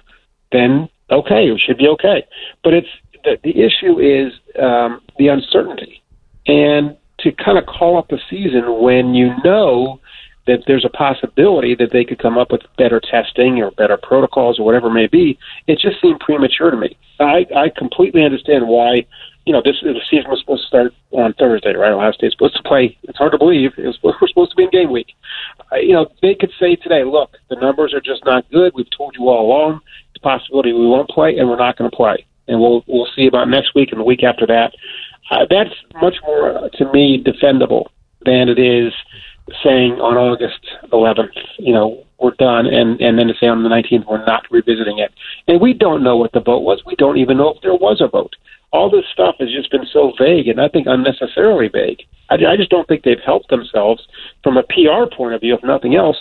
then 0.53 0.89
okay, 1.11 1.49
it 1.49 1.61
should 1.61 1.79
be 1.79 1.89
okay. 1.89 2.27
But 2.65 2.75
it's 2.75 2.89
the, 3.27 3.39
the 3.43 3.61
issue 3.61 3.99
is 3.99 4.33
um, 4.59 5.03
the 5.19 5.29
uncertainty, 5.29 6.03
and 6.47 6.97
to 7.21 7.33
kind 7.33 7.59
of 7.59 7.67
call 7.67 7.99
up 7.99 8.09
the 8.09 8.19
season 8.31 8.81
when 8.81 9.15
you 9.15 9.35
know 9.45 10.01
that 10.47 10.63
there's 10.67 10.85
a 10.85 10.97
possibility 10.97 11.75
that 11.75 11.91
they 11.93 12.05
could 12.05 12.21
come 12.21 12.39
up 12.39 12.53
with 12.53 12.63
better 12.79 13.01
testing 13.01 13.61
or 13.61 13.73
better 13.73 13.99
protocols 14.01 14.61
or 14.61 14.65
whatever 14.65 14.87
it 14.87 14.95
may 14.95 15.09
be, 15.09 15.37
it 15.67 15.79
just 15.79 16.01
seemed 16.01 16.21
premature 16.21 16.71
to 16.71 16.77
me. 16.77 16.97
I, 17.19 17.45
I 17.55 17.71
completely 17.77 18.25
understand 18.25 18.69
why 18.69 19.07
you 19.47 19.53
know, 19.53 19.63
this 19.65 19.77
the 19.81 19.95
season 20.11 20.29
was 20.29 20.41
supposed 20.41 20.63
to 20.63 20.67
start 20.67 20.93
on 21.13 21.33
Thursday, 21.35 21.73
right? 21.75 21.93
Ohio 21.93 22.11
State's 22.11 22.35
supposed 22.35 22.57
to 22.57 22.63
play. 22.65 22.99
It's 23.05 23.17
hard 23.17 23.31
to 23.31 23.39
believe. 23.39 23.71
It 23.79 23.87
was, 23.87 23.99
we're 24.03 24.29
supposed 24.29 24.51
to 24.51 24.57
be 24.57 24.65
in 24.65 24.71
game 24.71 24.91
week. 24.91 25.15
Uh, 25.73 25.77
you 25.77 25.93
know, 25.93 26.11
they 26.21 26.35
could 26.35 26.51
say 26.59 26.75
today, 26.75 27.05
look, 27.05 27.31
the 27.49 27.57
numbers 27.57 27.95
are 27.95 28.01
just 28.01 28.25
not 28.25 28.51
good. 28.51 28.73
We've 28.75 28.91
told 28.97 29.15
you 29.17 29.29
all 29.29 29.47
along. 29.47 29.81
A 30.17 30.21
possibility 30.21 30.73
we 30.73 30.87
won't 30.87 31.09
play, 31.09 31.39
and 31.39 31.49
we're 31.49 31.59
not 31.59 31.79
going 31.79 31.89
to 31.89 31.97
play. 31.97 32.27
And 32.49 32.61
we'll 32.61 32.85
we'll 32.87 33.09
see 33.15 33.27
about 33.27 33.49
next 33.49 33.75
week 33.75 33.91
and 33.93 34.01
the 34.01 34.05
week 34.05 34.23
after 34.23 34.47
that. 34.47 34.75
Uh, 35.31 35.47
that's 35.51 35.75
much 36.01 36.17
more 36.25 36.57
uh, 36.57 36.69
to 36.71 36.93
me 36.93 37.23
defendable 37.23 37.87
than 38.25 38.49
it 38.49 38.59
is 38.59 38.93
saying 39.63 39.93
on 40.01 40.17
August 40.17 40.61
11th, 40.93 41.29
you 41.59 41.73
know, 41.73 42.05
we're 42.19 42.33
done, 42.33 42.67
and 42.67 43.01
and 43.01 43.19
then 43.19 43.27
to 43.29 43.35
say 43.41 43.47
on 43.47 43.63
the 43.63 43.69
19th 43.69 44.07
we're 44.09 44.25
not 44.25 44.45
revisiting 44.51 44.99
it. 44.99 45.13
And 45.49 45.61
we 45.61 45.73
don't 45.73 46.03
know 46.03 46.17
what 46.17 46.33
the 46.33 46.41
vote 46.41 46.61
was. 46.61 46.83
We 46.87 46.97
don't 46.97 47.19
even 47.19 47.37
know 47.37 47.55
if 47.55 47.63
there 47.63 47.75
was 47.75 48.01
a 48.01 48.09
vote 48.09 48.35
all 48.73 48.91
this 48.91 49.05
stuff 49.13 49.37
has 49.39 49.51
just 49.51 49.71
been 49.71 49.87
so 49.93 50.13
vague 50.19 50.49
and 50.49 50.61
I 50.61 50.69
think 50.69 50.87
unnecessarily 50.87 51.69
vague. 51.69 52.03
I, 52.31 52.35
I 52.35 52.57
just 52.57 52.71
don't 52.71 52.87
think 52.87 53.05
they've 53.05 53.21
helped 53.25 53.49
themselves 53.49 54.07
from 54.43 54.57
a 54.57 54.63
PR 54.65 55.15
point 55.15 55.35
of 55.35 55.41
view, 55.41 55.55
if 55.55 55.63
nothing 55.63 55.95
else. 55.95 56.17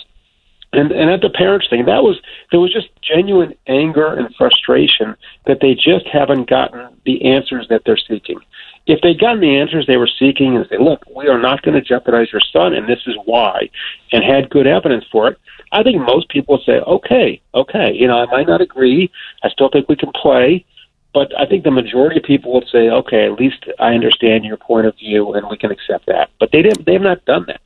And 0.76 0.92
and 0.92 1.10
at 1.10 1.22
the 1.22 1.30
parents 1.30 1.66
thing, 1.68 1.86
that 1.86 2.02
was 2.02 2.20
there 2.50 2.60
was 2.60 2.72
just 2.72 2.88
genuine 3.02 3.54
anger 3.66 4.14
and 4.14 4.34
frustration 4.36 5.16
that 5.46 5.58
they 5.60 5.74
just 5.74 6.06
haven't 6.06 6.48
gotten 6.48 6.88
the 7.04 7.24
answers 7.24 7.66
that 7.68 7.82
they're 7.84 7.96
seeking. 7.96 8.38
if 8.86 9.00
they'd 9.00 9.20
gotten 9.20 9.40
the 9.40 9.56
answers 9.56 9.86
they 9.86 9.96
were 9.96 10.10
seeking 10.18 10.56
and 10.56 10.66
say, 10.68 10.78
look, 10.78 11.02
we 11.14 11.28
are 11.28 11.40
not 11.40 11.62
going 11.62 11.74
to 11.74 11.80
jeopardize 11.80 12.30
your 12.32 12.42
son, 12.52 12.72
and 12.72 12.88
this 12.88 13.00
is 13.06 13.16
why, 13.24 13.68
and 14.12 14.22
had 14.22 14.48
good 14.50 14.66
evidence 14.66 15.04
for 15.10 15.28
it, 15.28 15.38
I 15.72 15.82
think 15.82 16.00
most 16.00 16.28
people 16.28 16.56
would 16.56 16.64
say, 16.64 16.78
okay, 16.78 17.40
okay, 17.54 17.92
you 17.92 18.06
know, 18.06 18.18
I 18.18 18.26
might 18.26 18.46
not 18.46 18.60
agree. 18.60 19.10
I 19.42 19.48
still 19.48 19.68
think 19.68 19.88
we 19.88 19.96
can 19.96 20.12
play. 20.12 20.64
But 21.12 21.32
I 21.40 21.46
think 21.46 21.64
the 21.64 21.70
majority 21.70 22.18
of 22.18 22.24
people 22.24 22.52
would 22.52 22.68
say, 22.70 22.90
okay, 22.90 23.24
at 23.24 23.40
least 23.40 23.64
I 23.78 23.94
understand 23.94 24.44
your 24.44 24.58
point 24.58 24.86
of 24.86 24.94
view 24.98 25.32
and 25.32 25.48
we 25.48 25.56
can 25.56 25.70
accept 25.70 26.04
that. 26.06 26.28
But 26.38 26.50
they 26.52 26.60
didn't, 26.60 26.84
they 26.84 26.92
have 26.92 27.00
not 27.00 27.24
done 27.24 27.46
that. 27.46 27.62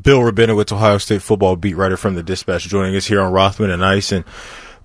Bill 0.00 0.20
Rabinowitz, 0.20 0.72
Ohio 0.72 0.98
State 0.98 1.22
football 1.22 1.56
beat 1.56 1.74
writer 1.74 1.96
from 1.96 2.14
the 2.14 2.22
Dispatch, 2.22 2.68
joining 2.68 2.94
us 2.94 3.06
here 3.06 3.20
on 3.20 3.32
Rothman 3.32 3.70
and 3.70 3.84
Ice. 3.84 4.12
And 4.12 4.24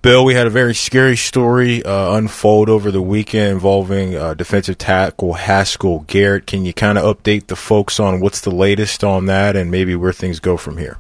Bill, 0.01 0.25
we 0.25 0.33
had 0.33 0.47
a 0.47 0.49
very 0.49 0.73
scary 0.73 1.15
story 1.15 1.83
uh, 1.83 2.17
unfold 2.17 2.67
over 2.67 2.89
the 2.89 3.01
weekend 3.01 3.51
involving 3.51 4.15
uh, 4.15 4.33
defensive 4.33 4.77
tackle 4.77 5.33
Haskell 5.33 5.99
Garrett. 6.07 6.47
Can 6.47 6.65
you 6.65 6.73
kind 6.73 6.97
of 6.97 7.15
update 7.15 7.47
the 7.47 7.55
folks 7.55 7.99
on 7.99 8.21
what's 8.21 8.41
the 8.41 8.51
latest 8.51 9.03
on 9.03 9.27
that 9.27 9.55
and 9.55 9.69
maybe 9.69 9.95
where 9.95 10.13
things 10.13 10.39
go 10.39 10.57
from 10.57 10.77
here? 10.77 10.97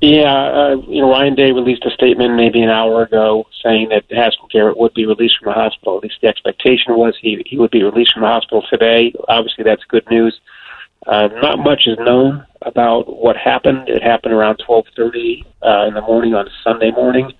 Yeah, 0.00 0.32
uh, 0.32 0.76
you 0.86 1.02
know, 1.02 1.10
Ryan 1.10 1.34
Day 1.34 1.50
released 1.50 1.84
a 1.84 1.90
statement 1.90 2.36
maybe 2.36 2.62
an 2.62 2.70
hour 2.70 3.02
ago 3.02 3.48
saying 3.64 3.88
that 3.88 4.04
Haskell 4.10 4.46
Garrett 4.48 4.78
would 4.78 4.94
be 4.94 5.06
released 5.06 5.38
from 5.42 5.50
the 5.50 5.54
hospital. 5.54 5.96
At 5.96 6.04
least 6.04 6.18
the 6.22 6.28
expectation 6.28 6.96
was 6.96 7.16
he 7.20 7.42
he 7.44 7.58
would 7.58 7.72
be 7.72 7.82
released 7.82 8.12
from 8.12 8.22
the 8.22 8.28
hospital 8.28 8.62
today. 8.70 9.12
Obviously, 9.26 9.64
that's 9.64 9.82
good 9.88 10.08
news. 10.08 10.38
Uh, 11.06 11.28
not 11.40 11.58
much 11.58 11.86
is 11.86 11.96
known 12.00 12.44
about 12.62 13.20
what 13.22 13.36
happened. 13.36 13.88
It 13.88 14.02
happened 14.02 14.34
around 14.34 14.60
12:30 14.68 15.44
uh, 15.62 15.86
in 15.86 15.94
the 15.94 16.00
morning 16.02 16.34
on 16.34 16.48
Sunday 16.64 16.90
morning, 16.90 17.32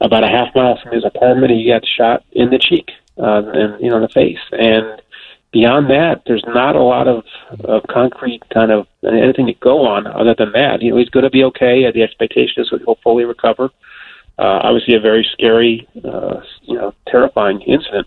about 0.00 0.24
a 0.24 0.28
half 0.28 0.54
mile 0.54 0.78
from 0.82 0.92
his 0.92 1.04
apartment. 1.04 1.52
He 1.52 1.68
got 1.68 1.84
shot 1.86 2.24
in 2.32 2.50
the 2.50 2.58
cheek 2.58 2.90
uh, 3.18 3.42
and 3.52 3.80
you 3.80 3.90
know 3.90 3.96
in 3.96 4.02
the 4.02 4.08
face, 4.08 4.38
and 4.52 5.00
beyond 5.56 5.88
that, 5.88 6.22
there's 6.26 6.44
not 6.48 6.76
a 6.76 6.82
lot 6.82 7.08
of, 7.08 7.24
of 7.64 7.82
concrete 7.88 8.42
kind 8.52 8.70
of 8.70 8.86
anything 9.02 9.46
to 9.46 9.54
go 9.54 9.86
on 9.86 10.06
other 10.06 10.34
than 10.36 10.52
that. 10.52 10.82
You 10.82 10.90
know, 10.90 10.98
he's 10.98 11.08
going 11.08 11.24
to 11.24 11.30
be 11.30 11.44
okay. 11.44 11.90
The 11.90 12.02
expectation 12.02 12.62
is 12.62 12.68
that 12.70 12.82
he'll 12.84 12.98
fully 13.02 13.24
recover. 13.24 13.70
Uh, 14.38 14.60
obviously, 14.64 14.94
a 14.94 15.00
very 15.00 15.26
scary, 15.32 15.88
uh, 16.04 16.40
you 16.62 16.76
know, 16.76 16.94
terrifying 17.08 17.62
incident. 17.62 18.06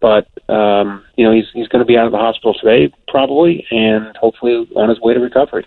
But 0.00 0.28
um, 0.48 1.04
you 1.16 1.24
know, 1.24 1.32
he's 1.32 1.46
he's 1.52 1.68
going 1.68 1.80
to 1.80 1.86
be 1.86 1.96
out 1.96 2.06
of 2.06 2.12
the 2.12 2.18
hospital 2.18 2.54
today, 2.54 2.92
probably, 3.08 3.66
and 3.70 4.16
hopefully 4.16 4.68
on 4.76 4.88
his 4.88 5.00
way 5.00 5.14
to 5.14 5.20
recovery. 5.20 5.66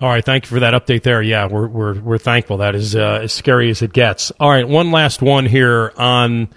All 0.00 0.10
right, 0.10 0.24
thank 0.24 0.44
you 0.44 0.48
for 0.48 0.60
that 0.60 0.74
update 0.74 1.02
there. 1.02 1.22
Yeah, 1.22 1.46
we're 1.46 1.66
we're 1.68 2.00
we're 2.00 2.18
thankful. 2.18 2.58
That 2.58 2.74
is 2.74 2.94
uh, 2.94 3.20
as 3.22 3.32
scary 3.32 3.70
as 3.70 3.82
it 3.82 3.92
gets. 3.92 4.30
All 4.40 4.50
right, 4.50 4.68
one 4.68 4.90
last 4.90 5.22
one 5.22 5.46
here 5.46 5.92
on 5.96 6.48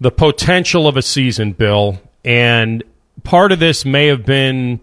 the 0.00 0.10
potential 0.10 0.88
of 0.88 0.96
a 0.96 1.02
season, 1.02 1.52
Bill, 1.52 2.00
and 2.24 2.82
part 3.22 3.52
of 3.52 3.58
this 3.58 3.84
may 3.84 4.06
have 4.08 4.24
been 4.24 4.80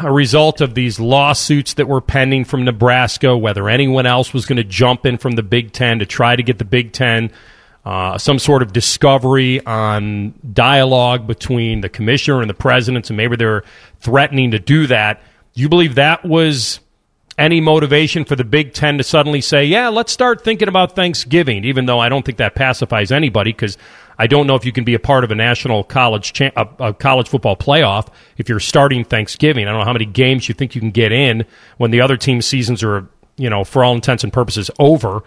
a 0.00 0.12
result 0.12 0.60
of 0.60 0.74
these 0.74 0.98
lawsuits 1.00 1.74
that 1.74 1.88
were 1.88 2.00
pending 2.00 2.44
from 2.44 2.64
Nebraska, 2.64 3.36
whether 3.36 3.68
anyone 3.68 4.06
else 4.06 4.32
was 4.32 4.46
going 4.46 4.56
to 4.56 4.64
jump 4.64 5.06
in 5.06 5.18
from 5.18 5.32
the 5.32 5.42
Big 5.42 5.72
Ten 5.72 5.98
to 6.00 6.06
try 6.06 6.36
to 6.36 6.42
get 6.42 6.58
the 6.58 6.64
Big 6.64 6.92
Ten 6.92 7.30
uh, 7.88 8.18
some 8.18 8.38
sort 8.38 8.60
of 8.60 8.70
discovery 8.74 9.64
on 9.64 10.34
dialogue 10.52 11.26
between 11.26 11.80
the 11.80 11.88
commissioner 11.88 12.42
and 12.42 12.50
the 12.50 12.54
presidents, 12.54 13.08
and 13.08 13.16
maybe 13.16 13.34
they're 13.34 13.64
threatening 14.00 14.50
to 14.50 14.58
do 14.58 14.86
that. 14.86 15.22
Do 15.54 15.62
you 15.62 15.70
believe 15.70 15.94
that 15.94 16.22
was 16.22 16.80
any 17.38 17.62
motivation 17.62 18.26
for 18.26 18.36
the 18.36 18.44
Big 18.44 18.74
Ten 18.74 18.98
to 18.98 19.04
suddenly 19.04 19.40
say, 19.40 19.64
yeah, 19.64 19.88
let's 19.88 20.12
start 20.12 20.44
thinking 20.44 20.68
about 20.68 20.94
Thanksgiving, 20.94 21.64
even 21.64 21.86
though 21.86 21.98
I 21.98 22.10
don't 22.10 22.26
think 22.26 22.36
that 22.36 22.54
pacifies 22.54 23.10
anybody 23.10 23.52
because 23.52 23.78
I 24.18 24.26
don't 24.26 24.46
know 24.46 24.54
if 24.54 24.66
you 24.66 24.72
can 24.72 24.84
be 24.84 24.92
a 24.92 24.98
part 24.98 25.24
of 25.24 25.30
a 25.30 25.34
national 25.34 25.82
college 25.82 26.34
cha- 26.34 26.50
a, 26.56 26.88
a 26.88 26.92
college 26.92 27.28
football 27.28 27.56
playoff 27.56 28.08
if 28.36 28.50
you're 28.50 28.60
starting 28.60 29.02
Thanksgiving. 29.02 29.66
I 29.66 29.70
don't 29.70 29.78
know 29.78 29.86
how 29.86 29.94
many 29.94 30.04
games 30.04 30.46
you 30.46 30.54
think 30.54 30.74
you 30.74 30.82
can 30.82 30.90
get 30.90 31.10
in 31.10 31.46
when 31.78 31.90
the 31.90 32.02
other 32.02 32.18
team's 32.18 32.44
seasons 32.44 32.82
are, 32.82 33.08
you 33.38 33.48
know, 33.48 33.64
for 33.64 33.82
all 33.82 33.94
intents 33.94 34.24
and 34.24 34.30
purposes 34.30 34.70
over. 34.78 35.22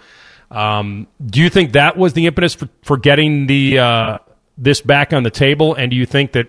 Um, 0.52 1.08
do 1.26 1.42
you 1.42 1.50
think 1.50 1.74
that 1.74 1.98
was 1.98 2.14
the 2.14 2.26
impetus 2.26 2.54
for, 2.54 2.68
for 2.84 2.98
getting 2.98 3.48
the 3.48 3.80
uh, 3.80 4.18
this 4.58 4.82
back 4.82 5.14
on 5.14 5.24
the 5.24 5.30
table? 5.30 5.74
And 5.74 5.90
do 5.90 5.98
you 5.98 6.06
think 6.06 6.34
that 6.34 6.48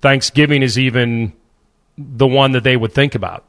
Thanksgiving 0.00 0.62
is 0.62 0.78
even 0.78 1.32
the 1.96 2.26
one 2.26 2.52
that 2.52 2.64
they 2.64 2.76
would 2.76 2.92
think 2.92 3.14
about? 3.14 3.44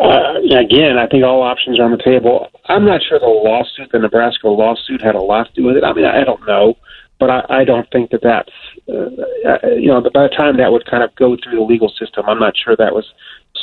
Uh, 0.00 0.34
again, 0.58 0.96
I 0.98 1.06
think 1.06 1.24
all 1.24 1.42
options 1.42 1.78
are 1.78 1.84
on 1.84 1.92
the 1.92 2.02
table. 2.02 2.48
I'm 2.66 2.84
not 2.84 3.00
sure 3.08 3.18
the 3.18 3.26
lawsuit, 3.26 3.90
the 3.92 3.98
Nebraska 3.98 4.48
lawsuit, 4.48 5.02
had 5.02 5.14
a 5.14 5.20
lot 5.20 5.46
to 5.48 5.60
do 5.60 5.66
with 5.66 5.76
it. 5.76 5.84
I 5.84 5.92
mean, 5.92 6.04
I 6.04 6.24
don't 6.24 6.44
know, 6.46 6.76
but 7.18 7.30
I, 7.30 7.44
I 7.48 7.64
don't 7.64 7.88
think 7.90 8.10
that 8.10 8.22
that's, 8.22 8.52
uh, 8.88 9.48
uh, 9.48 9.68
you 9.74 9.88
know, 9.88 10.00
But 10.00 10.12
by 10.12 10.22
the 10.24 10.34
time 10.36 10.56
that 10.58 10.70
would 10.70 10.86
kind 10.86 11.02
of 11.02 11.14
go 11.16 11.36
through 11.36 11.58
the 11.58 11.64
legal 11.64 11.92
system, 11.98 12.26
I'm 12.28 12.38
not 12.38 12.54
sure 12.56 12.76
that 12.76 12.94
was 12.94 13.06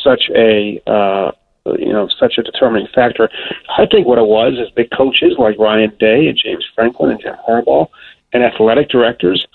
such 0.04 0.24
a, 0.36 0.82
uh, 0.88 1.32
you 1.66 1.92
know, 1.92 2.08
such 2.20 2.38
a 2.38 2.44
determining 2.44 2.88
factor. 2.94 3.30
I 3.78 3.86
think 3.86 4.08
what 4.08 4.18
it 4.18 4.28
was 4.28 4.54
is 4.54 4.70
big 4.76 4.92
coaches 4.92 5.36
like 5.38 5.58
Ryan 5.58 5.94
Day 6.00 6.28
and 6.28 6.38
James 6.38 6.66
Franklin 6.76 7.12
and 7.12 7.22
Jim 7.22 7.36
Harbaugh 7.48 7.88
and 8.34 8.44
athletic 8.44 8.90
directors 8.90 9.46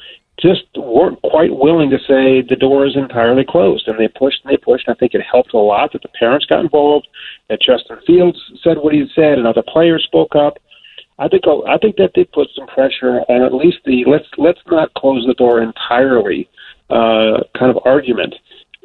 just 0.41 0.65
weren't 0.77 1.21
quite 1.23 1.55
willing 1.55 1.91
to 1.91 1.99
say 1.99 2.41
the 2.41 2.57
door 2.59 2.87
is 2.87 2.97
entirely 2.97 3.45
closed. 3.45 3.87
And 3.87 3.99
they 3.99 4.09
pushed 4.09 4.43
and 4.45 4.53
they 4.53 4.57
pushed. 4.57 4.89
I 4.89 4.95
think 4.95 5.15
it 5.15 5.23
helped 5.23 5.53
a 5.53 5.59
lot 5.59 5.93
that 5.93 6.03
the 6.03 6.09
parents 6.09 6.47
got 6.47 6.61
involved, 6.61 7.09
that 7.49 7.61
Justin 7.61 7.99
Fields 8.07 8.39
said 8.63 8.79
what 8.79 8.95
he 8.95 9.07
said, 9.15 9.39
and 9.39 9.47
other 9.47 9.63
players 9.63 10.05
spoke 10.05 10.35
up. 10.35 10.59
I 11.19 11.29
think 11.29 11.45
I 11.47 11.77
think 11.77 11.97
that 11.97 12.15
did 12.15 12.33
put 12.33 12.49
some 12.57 12.67
pressure 12.67 13.21
on 13.29 13.43
at 13.43 13.53
least 13.53 13.79
the 13.85 14.05
let's 14.07 14.27
let's 14.39 14.61
not 14.69 14.95
close 14.95 15.27
the 15.27 15.35
door 15.35 15.61
entirely 15.61 16.49
uh, 16.89 17.43
kind 17.59 17.71
of 17.71 17.79
argument. 17.85 18.35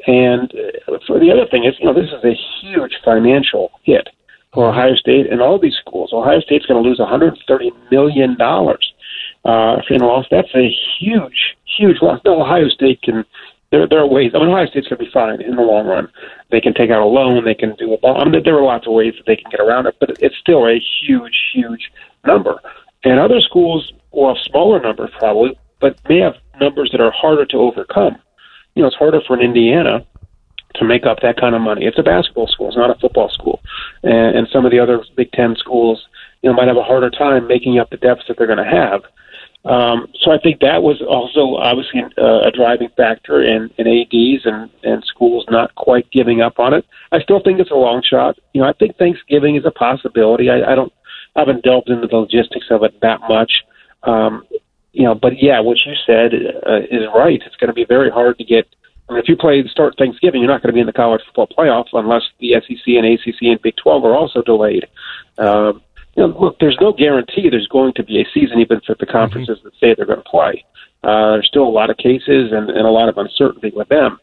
And 0.08 0.54
uh, 0.54 0.98
for 1.08 1.20
the 1.20 1.32
other 1.32 1.46
thing 1.50 1.65
is, 1.65 1.76
you 1.80 1.86
know, 1.86 1.94
this 1.94 2.12
is 2.12 2.24
a 2.24 2.36
huge 2.62 2.94
financial 3.04 3.72
hit 3.84 4.10
for 4.54 4.70
Ohio 4.70 4.96
State 4.96 5.32
and 5.32 5.41
all 5.41 5.60
these 5.60 5.76
schools. 5.76 6.12
Ohio 6.13 6.39
State's 6.39 6.65
going 6.65 6.82
to 6.82 6.88
lose 6.88 7.00
130 7.00 7.72
million 7.91 8.38
dollars 8.38 8.94
uh, 9.44 9.78
in 9.89 10.02
loss. 10.02 10.26
That's 10.30 10.54
a 10.56 10.70
huge, 11.00 11.56
huge 11.78 11.98
loss. 12.02 12.22
No, 12.26 12.41
Ohio 12.41 12.70
State 12.70 13.02
can. 13.02 13.26
There, 13.72 13.88
there 13.88 14.00
are 14.00 14.08
ways. 14.08 14.32
I 14.34 14.39
mean, 14.39 14.50
Ohio 14.50 14.68
State's 14.68 14.88
going 14.88 15.00
to 15.00 15.06
be 15.06 15.12
fine 15.12 15.41
in 15.41 15.56
the 15.56 15.62
long 15.63 15.88
run. 15.88 16.08
They 16.52 16.62
can 16.62 16.74
take 16.74 16.91
out 16.91 17.02
a 17.02 17.06
loan. 17.06 17.44
They 17.44 17.56
can 17.56 17.76
do 17.76 17.94
a 17.94 17.98
bond. 17.98 18.22
I 18.22 18.26
mean, 18.26 18.44
there 18.44 18.56
are 18.56 18.63
lots 18.63 18.86
of 18.86 18.94
ways 18.94 19.15
that 19.18 19.26
they 19.26 19.36
can 19.36 19.50
get 19.50 19.60
around 19.60 19.88
it, 19.88 19.96
but 20.00 20.12
it's 20.20 20.38
still 20.38 20.68
a 20.68 20.80
huge, 21.02 21.36
huge 21.52 21.91
number. 22.26 22.60
And 23.04 23.20
other 23.20 23.41
schools 23.41 23.91
will 24.12 24.34
have 24.34 24.44
smaller 24.44 24.80
numbers 24.80 25.10
probably, 25.18 25.58
but 25.82 25.98
may 26.08 26.20
have 26.20 26.36
numbers 26.62 26.91
that 26.91 27.02
are 27.02 27.12
harder 27.12 27.46
to 27.48 27.58
overcome. 27.58 28.18
You 28.75 28.81
know, 28.81 28.88
it's 28.88 28.97
harder 28.97 29.21
for 29.25 29.35
an 29.35 29.41
Indiana 29.41 30.05
to 30.75 30.85
make 30.85 31.05
up 31.05 31.19
that 31.21 31.39
kind 31.39 31.55
of 31.55 31.61
money. 31.61 31.85
It's 31.85 31.99
a 31.99 32.03
basketball 32.03 32.47
school. 32.47 32.67
It's 32.67 32.77
not 32.77 32.89
a 32.89 32.99
football 32.99 33.29
school. 33.29 33.61
And, 34.03 34.38
and 34.38 34.47
some 34.51 34.65
of 34.65 34.71
the 34.71 34.79
other 34.79 35.03
Big 35.15 35.31
Ten 35.31 35.55
schools, 35.55 36.05
you 36.41 36.49
know, 36.49 36.55
might 36.55 36.67
have 36.67 36.77
a 36.77 36.83
harder 36.83 37.09
time 37.09 37.47
making 37.47 37.79
up 37.79 37.89
the 37.89 37.97
deficit 37.97 38.38
they're 38.38 38.47
going 38.47 38.63
to 38.63 38.65
have. 38.65 39.01
Um, 39.65 40.07
so 40.21 40.31
I 40.31 40.38
think 40.38 40.59
that 40.59 40.83
was 40.83 41.01
also 41.01 41.55
obviously 41.55 42.03
uh, 42.19 42.41
a 42.41 42.51
driving 42.51 42.89
factor 42.95 43.41
in, 43.41 43.71
in 43.77 43.88
ads 43.88 44.45
and, 44.45 44.69
and 44.83 45.03
schools 45.05 45.45
not 45.49 45.73
quite 45.73 46.09
giving 46.11 46.41
up 46.41 46.59
on 46.59 46.73
it. 46.73 46.85
I 47.11 47.19
still 47.19 47.41
think 47.41 47.59
it's 47.59 47.71
a 47.71 47.75
long 47.75 48.03
shot. 48.03 48.38
You 48.53 48.61
know, 48.61 48.67
I 48.67 48.73
think 48.73 48.97
Thanksgiving 48.97 49.55
is 49.55 49.65
a 49.65 49.71
possibility. 49.71 50.51
I, 50.51 50.73
I 50.73 50.75
don't, 50.75 50.93
I 51.35 51.39
haven't 51.39 51.63
delved 51.63 51.89
into 51.89 52.05
the 52.05 52.17
logistics 52.17 52.67
of 52.69 52.83
it 52.83 53.01
that 53.01 53.21
much. 53.27 53.63
Um, 54.03 54.45
you 54.95 55.03
know, 55.03 55.13
but 55.13 55.43
yeah, 55.43 55.60
what 55.60 55.77
you 55.86 55.93
said 56.05 56.31
uh, 56.65 56.79
is 56.89 57.03
right. 57.13 57.41
It's 57.45 57.58
going 57.58 57.67
to 57.67 57.73
be 57.73 57.86
very 57.86 58.10
hard 58.10 58.38
to 58.38 58.45
get. 58.45 58.65
I 59.10 59.13
mean, 59.13 59.21
if 59.21 59.27
you 59.27 59.36
play 59.36 59.62
to 59.62 59.69
start 59.69 59.95
Thanksgiving, 59.97 60.41
you're 60.41 60.49
not 60.49 60.63
going 60.63 60.71
to 60.71 60.73
be 60.73 60.79
in 60.79 60.88
the 60.88 60.93
college 60.93 61.21
football 61.25 61.47
playoff 61.47 61.88
unless 61.93 62.23
the 62.39 62.53
SEC 62.53 62.88
and 62.88 63.05
ACC 63.05 63.41
and 63.41 63.62
Big 63.62 63.75
12 63.75 64.05
are 64.05 64.15
also 64.15 64.41
delayed. 64.41 64.88
Um, 65.38 65.84
you 66.15 66.25
know, 66.25 66.39
look, 66.39 66.60
there's 66.60 66.77
no 66.79 66.93
guarantee 66.93 67.49
there's 67.49 67.67
going 67.67 67.93
to 67.95 68.03
be 68.03 68.21
a 68.21 68.25
season, 68.34 68.60
even 68.60 68.79
for 68.81 68.95
the 68.97 69.05
conferences 69.05 69.60
mm-hmm. 69.60 69.67
that 69.67 69.79
say 69.79 69.93
they're 69.93 70.05
going 70.05 70.23
to 70.23 70.29
play. 70.29 70.63
Uh, 71.03 71.34
there's 71.34 71.47
still 71.47 71.67
a 71.67 71.69
lot 71.69 71.89
of 71.89 71.97
cases 71.97 72.51
and, 72.53 72.69
and 72.69 72.88
a 72.88 72.89
lot 72.89 73.10
of 73.10 73.17
uncertainty 73.17 73.71
with 73.75 73.89
them, 73.89 74.17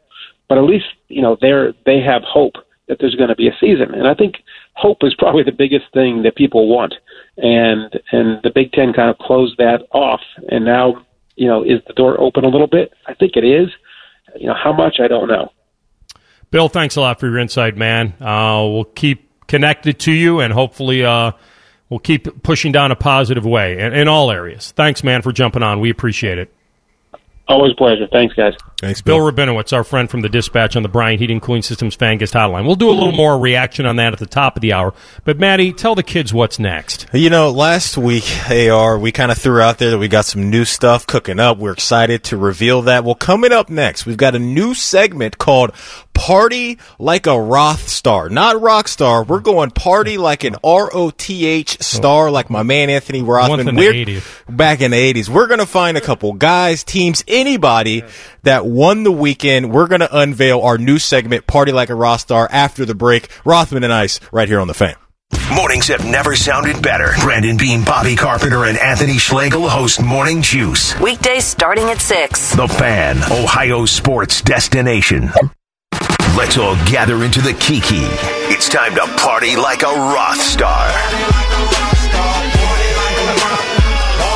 but 0.49 0.59
at 0.59 0.65
least 0.65 0.87
you 1.09 1.23
know 1.23 1.37
they're 1.41 1.75
they 1.85 2.01
have 2.01 2.23
hope 2.25 2.55
that 2.89 2.97
there's 2.99 3.15
going 3.15 3.29
to 3.29 3.37
be 3.37 3.47
a 3.47 3.57
season, 3.61 3.95
and 3.95 4.09
I 4.09 4.15
think 4.15 4.37
hope 4.73 4.99
is 5.03 5.15
probably 5.15 5.45
the 5.45 5.53
biggest 5.53 5.85
thing 5.93 6.23
that 6.23 6.35
people 6.35 6.67
want, 6.67 6.95
and 7.37 7.93
and 8.13 8.41
the 8.43 8.51
Big 8.55 8.73
Ten 8.73 8.93
kind 8.93 9.11
of 9.11 9.19
closed 9.19 9.57
that 9.59 9.87
off, 9.93 10.21
and 10.49 10.65
now 10.65 11.05
you 11.37 11.49
know 11.49 11.63
is 11.63 11.81
the 11.87 11.93
door 11.95 12.21
open 12.21 12.45
a 12.45 12.49
little 12.49 12.67
bit? 12.67 12.93
I 13.07 13.15
think 13.15 13.33
it 13.37 13.45
is. 13.45 13.69
You 14.39 14.47
know 14.47 14.55
how 14.55 14.73
much 14.73 14.97
I 15.01 15.09
don't 15.09 15.29
know. 15.29 15.53
Bill, 16.51 16.69
thanks 16.69 16.97
a 16.97 17.01
lot 17.01 17.19
for 17.19 17.27
your 17.27 17.39
insight, 17.39 17.77
man. 17.77 18.15
Uh, 18.21 18.67
we'll 18.69 18.85
keep 18.85 19.47
connected 19.47 19.99
to 20.01 20.13
you, 20.13 20.41
and 20.41 20.53
hopefully. 20.53 21.05
Uh, 21.05 21.33
we'll 21.93 21.99
keep 21.99 22.43
pushing 22.43 22.73
down 22.73 22.91
a 22.91 22.97
positive 22.97 23.45
way 23.45 23.79
in, 23.79 23.93
in 23.93 24.09
all 24.09 24.31
areas. 24.31 24.73
Thanks, 24.73 25.05
man, 25.05 25.21
for 25.21 25.31
jumping 25.31 25.63
on. 25.63 25.79
We 25.79 25.91
appreciate 25.91 26.39
it. 26.39 26.51
Always 27.49 27.75
pleasure. 27.75 28.09
Thanks, 28.11 28.35
guys. 28.35 28.55
Thanks, 28.83 29.01
Bill 29.01 29.19
Bill. 29.19 29.31
Rabinowitz, 29.47 29.73
our 29.73 29.85
friend 29.85 30.11
from 30.11 30.23
the 30.23 30.29
Dispatch 30.29 30.75
on 30.75 30.83
the 30.83 30.89
Bryant 30.89 31.21
Heating 31.21 31.39
Cooling 31.39 31.63
Systems 31.63 31.95
Fan 31.95 32.19
Guest 32.19 32.35
Hotline. 32.35 32.67
We'll 32.67 32.75
do 32.75 32.91
a 32.91 32.93
little 32.93 33.13
more 33.13 33.39
reaction 33.39 33.87
on 33.87 33.95
that 33.97 34.13
at 34.13 34.19
the 34.19 34.27
top 34.27 34.57
of 34.57 34.61
the 34.61 34.73
hour. 34.73 34.93
But 35.25 35.39
Matty, 35.39 35.73
tell 35.73 35.95
the 35.95 36.03
kids 36.03 36.35
what's 36.35 36.59
next. 36.59 37.07
You 37.13 37.31
know, 37.31 37.53
last 37.53 37.97
week, 37.97 38.25
AR, 38.51 38.99
we 38.99 39.13
kind 39.13 39.31
of 39.31 39.39
threw 39.39 39.61
out 39.61 39.79
there 39.79 39.93
that 39.93 39.99
we 39.99 40.09
got 40.09 40.25
some 40.25 40.51
new 40.51 40.65
stuff 40.65 41.07
cooking 41.07 41.39
up. 41.39 41.59
We're 41.59 41.71
excited 41.71 42.25
to 42.25 42.37
reveal 42.37 42.83
that. 42.83 43.05
Well, 43.05 43.15
coming 43.15 43.53
up 43.53 43.71
next, 43.71 44.05
we've 44.05 44.17
got 44.17 44.35
a 44.35 44.41
new 44.41 44.75
segment 44.75 45.39
called 45.39 45.71
Party 46.13 46.79
Like 46.99 47.29
a 47.29 47.41
Roth 47.41 47.89
Star. 47.89 48.29
Not 48.29 48.61
rock 48.61 48.89
star. 48.89 49.23
We're 49.23 49.39
going 49.41 49.71
party 49.71 50.19
like 50.19 50.43
an 50.43 50.57
R-O-T-H 50.65 51.81
star, 51.83 52.31
like 52.33 52.51
my 52.51 52.65
man 52.65 52.91
Anthony 52.91 53.23
Rothman. 53.23 53.59
Once 53.59 53.69
in 53.69 53.75
the 53.77 53.81
We're- 53.81 54.05
80s. 54.05 54.57
Back 54.57 54.81
in 54.81 54.91
the 54.91 54.97
80s. 55.15 55.29
We're 55.29 55.47
going 55.47 55.61
to 55.61 55.67
find 55.67 55.97
a 55.97 56.01
couple 56.01 56.33
guys, 56.33 56.83
teams, 56.85 57.25
anybody 57.29 58.03
that 58.43 58.67
won 58.73 59.03
the 59.03 59.13
weekend. 59.13 59.73
We're 59.73 59.87
going 59.87 60.01
to 60.01 60.17
unveil 60.19 60.61
our 60.61 60.79
new 60.79 60.99
segment, 60.99 61.47
Party 61.47 61.73
Like 61.73 61.91
a 61.91 61.95
Roth 61.95 62.21
Star, 62.21 62.49
after 62.51 62.85
the 62.85 62.95
break. 62.95 63.29
Rothman 63.45 63.85
and 63.85 63.93
Ice, 63.93 64.19
right 64.33 64.49
here 64.49 64.61
on 64.61 64.69
the 64.69 64.75
fan. 64.75 64.97
Mornings 65.55 65.89
have 65.89 66.05
never 66.05 66.35
sounded 66.35 66.83
better. 66.83 67.13
Brandon 67.21 67.57
Beam, 67.57 67.85
Bobby 67.85 68.17
Carpenter, 68.17 68.65
and 68.65 68.79
Anthony 68.79 69.19
Schlegel 69.19 69.69
host 69.69 70.03
Morning 70.03 70.43
Juice. 70.43 70.99
Weekdays 71.01 71.45
starting 71.45 71.85
at 71.91 72.01
6. 72.01 72.55
The 72.55 72.69
Fan, 72.69 73.19
Ohio 73.31 73.85
sports 73.87 74.43
destination. 74.43 75.31
Let's 76.37 76.57
all 76.57 76.77
gather 76.87 77.25
into 77.25 77.41
the 77.41 77.53
Kiki. 77.55 78.05
It's 78.53 78.69
time 78.69 78.95
to 78.95 79.07
party 79.19 79.57
like 79.57 79.83
a 79.83 79.87
Roth 79.87 80.41
star. 80.41 80.89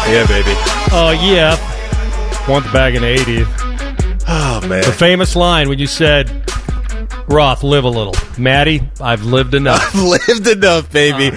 Yeah, 0.09 0.27
baby. 0.29 0.53
Oh, 0.93 1.19
yeah. 1.23 1.57
Want 2.49 2.65
the 2.65 2.73
bag 2.73 2.95
in 2.95 3.03
the 3.03 3.17
80s. 3.17 3.76
Oh, 4.29 4.61
man. 4.67 4.83
The 4.85 4.93
famous 4.93 5.37
line 5.37 5.69
when 5.69 5.79
you 5.79 5.87
said, 5.87 6.51
Roth, 7.29 7.63
live 7.63 7.85
a 7.85 7.89
little. 7.89 8.15
Matty, 8.39 8.83
I've 9.01 9.25
lived 9.25 9.55
enough. 9.55 9.81
I've 9.95 10.03
lived 10.03 10.47
enough, 10.49 10.91
baby. 10.93 11.37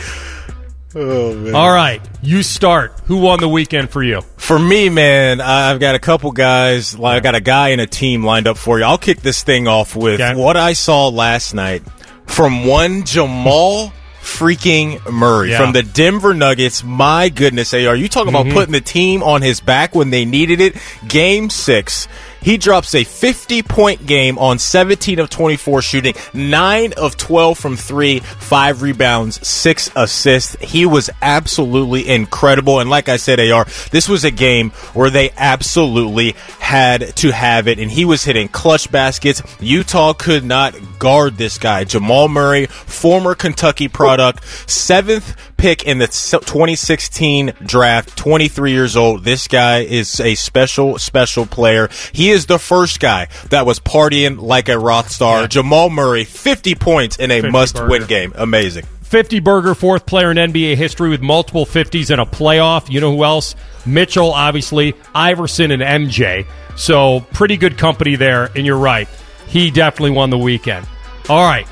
oh 0.96 1.36
man. 1.36 1.54
All 1.56 1.72
right, 1.72 2.02
you 2.24 2.42
start. 2.44 3.00
Who 3.06 3.18
won 3.18 3.40
the 3.40 3.50
weekend 3.50 3.92
for 3.92 4.02
you? 4.02 4.22
For 4.38 4.58
me, 4.58 4.90
man, 4.90 5.40
I've 5.42 5.80
got 5.80 5.94
a 5.96 6.00
couple 6.00 6.32
guys. 6.32 6.98
like, 6.98 7.18
I 7.18 7.20
got 7.20 7.36
a 7.36 7.42
guy 7.42 7.70
and 7.70 7.82
a 7.82 7.86
team 7.88 8.24
lined 8.26 8.48
up 8.48 8.58
for 8.58 8.80
you. 8.80 8.86
I'll 8.86 8.98
kick 8.98 9.22
this 9.22 9.44
thing 9.44 9.68
off 9.68 9.96
with 9.96 10.20
Okay. 10.20 10.34
what 10.40 10.58
I 10.58 10.74
saw 10.74 11.10
last 11.10 11.54
night 11.54 11.84
from 12.26 12.66
one 12.66 13.04
Jamal 13.06 13.94
freaking 14.22 15.08
Murray 15.12 15.52
Yeah. 15.52 15.58
from 15.60 15.74
the 15.74 15.84
Denver 15.84 16.34
Nuggets. 16.34 16.84
My 16.84 17.30
goodness, 17.30 17.74
AR, 17.74 17.96
you 17.96 18.08
talk 18.10 18.26
Mm-hmm. 18.28 18.36
about 18.36 18.54
putting 18.54 18.72
the 18.74 18.82
team 18.82 19.22
on 19.24 19.42
his 19.42 19.60
back 19.60 19.94
when 19.96 20.10
they 20.10 20.26
needed 20.26 20.60
it. 20.62 20.76
Game 21.08 21.50
six. 21.50 22.08
He 22.42 22.58
drops 22.58 22.96
a 22.96 23.04
50 23.04 23.64
point 23.64 24.06
game 24.06 24.38
on 24.38 24.60
17 24.60 25.20
of 25.20 25.30
24 25.30 25.82
shooting, 25.82 26.14
9 26.34 26.94
of 26.94 27.18
12 27.18 27.58
from 27.58 27.76
3, 27.76 28.20
5 28.20 28.82
rebounds, 28.82 29.48
6 29.48 29.92
assists. 29.96 30.56
He 30.62 30.86
was 30.86 31.10
absolutely 31.22 32.08
incredible. 32.08 32.80
And 32.80 32.90
like 32.90 33.10
I 33.10 33.18
said, 33.18 33.40
AR, 33.40 33.66
this 33.92 34.08
was 34.08 34.24
a 34.24 34.32
game 34.32 34.72
where 34.94 35.10
they 35.10 35.32
absolutely 35.38 36.36
had 36.60 37.16
to 37.18 37.32
have 37.32 37.68
it. 37.68 37.80
And 37.80 37.92
he 37.92 38.06
was 38.06 38.24
hitting 38.24 38.48
clutch 38.48 38.92
baskets. 38.92 39.42
Utah 39.60 40.14
could 40.14 40.44
not 40.44 40.76
guard 41.00 41.38
this 41.38 41.58
guy. 41.58 41.84
Jamal 41.84 42.28
Murray, 42.28 42.66
former 42.68 43.36
Kentucky 43.36 43.88
product, 43.88 44.44
seventh 44.70 45.36
pick 45.60 45.84
in 45.84 45.98
the 45.98 46.08
2016 46.08 47.54
draft, 47.66 48.18
23 48.18 48.72
years 48.72 48.96
old. 48.96 49.26
This 49.26 49.48
guy 49.48 49.80
is 49.80 50.20
a 50.22 50.36
special, 50.36 50.98
special 50.98 51.46
player. 51.46 51.90
He 52.14 52.32
is 52.32 52.46
the 52.46 52.58
first 52.58 53.00
guy 53.00 53.28
that 53.50 53.66
was 53.66 53.80
partying 53.80 54.42
like 54.42 54.70
a 54.70 54.80
Roth 54.80 55.12
star. 55.12 55.42
Yeah. 55.42 55.48
Jamal 55.48 55.90
Murray, 55.90 56.24
50 56.24 56.76
points 56.76 57.18
in 57.18 57.30
a 57.30 57.50
must 57.50 57.76
win 57.88 58.06
game. 58.06 58.32
Amazing. 58.36 58.86
50 59.02 59.40
burger, 59.40 59.76
fourth 59.76 60.06
player 60.06 60.32
in 60.32 60.38
NBA 60.38 60.76
history 60.76 61.10
with 61.10 61.22
multiple 61.22 61.66
50s 61.66 62.10
in 62.12 62.20
a 62.20 62.26
playoff. 62.26 62.90
You 62.90 63.02
know 63.02 63.16
who 63.16 63.24
else? 63.24 63.56
Mitchell, 63.86 64.32
obviously, 64.32 64.94
Iverson, 65.14 65.72
and 65.72 65.82
MJ. 65.82 66.46
So, 66.78 67.22
pretty 67.34 67.58
good 67.58 67.78
company 67.78 68.16
there, 68.16 68.50
and 68.56 68.66
you're 68.66 68.78
right. 68.78 69.10
He 69.48 69.72
definitely 69.72 70.12
won 70.12 70.30
the 70.30 70.38
weekend. 70.38 70.88
All 71.28 71.44
right. 71.44 71.68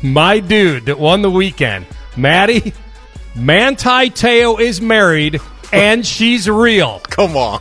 My 0.00 0.38
dude 0.38 0.86
that 0.86 0.98
won 0.98 1.22
the 1.22 1.30
weekend, 1.30 1.86
Matty, 2.16 2.72
Manti 3.36 4.10
Te'o 4.10 4.58
is 4.60 4.80
married, 4.80 5.40
and 5.72 6.06
she's 6.06 6.48
real. 6.48 7.00
Come 7.10 7.36
on. 7.36 7.60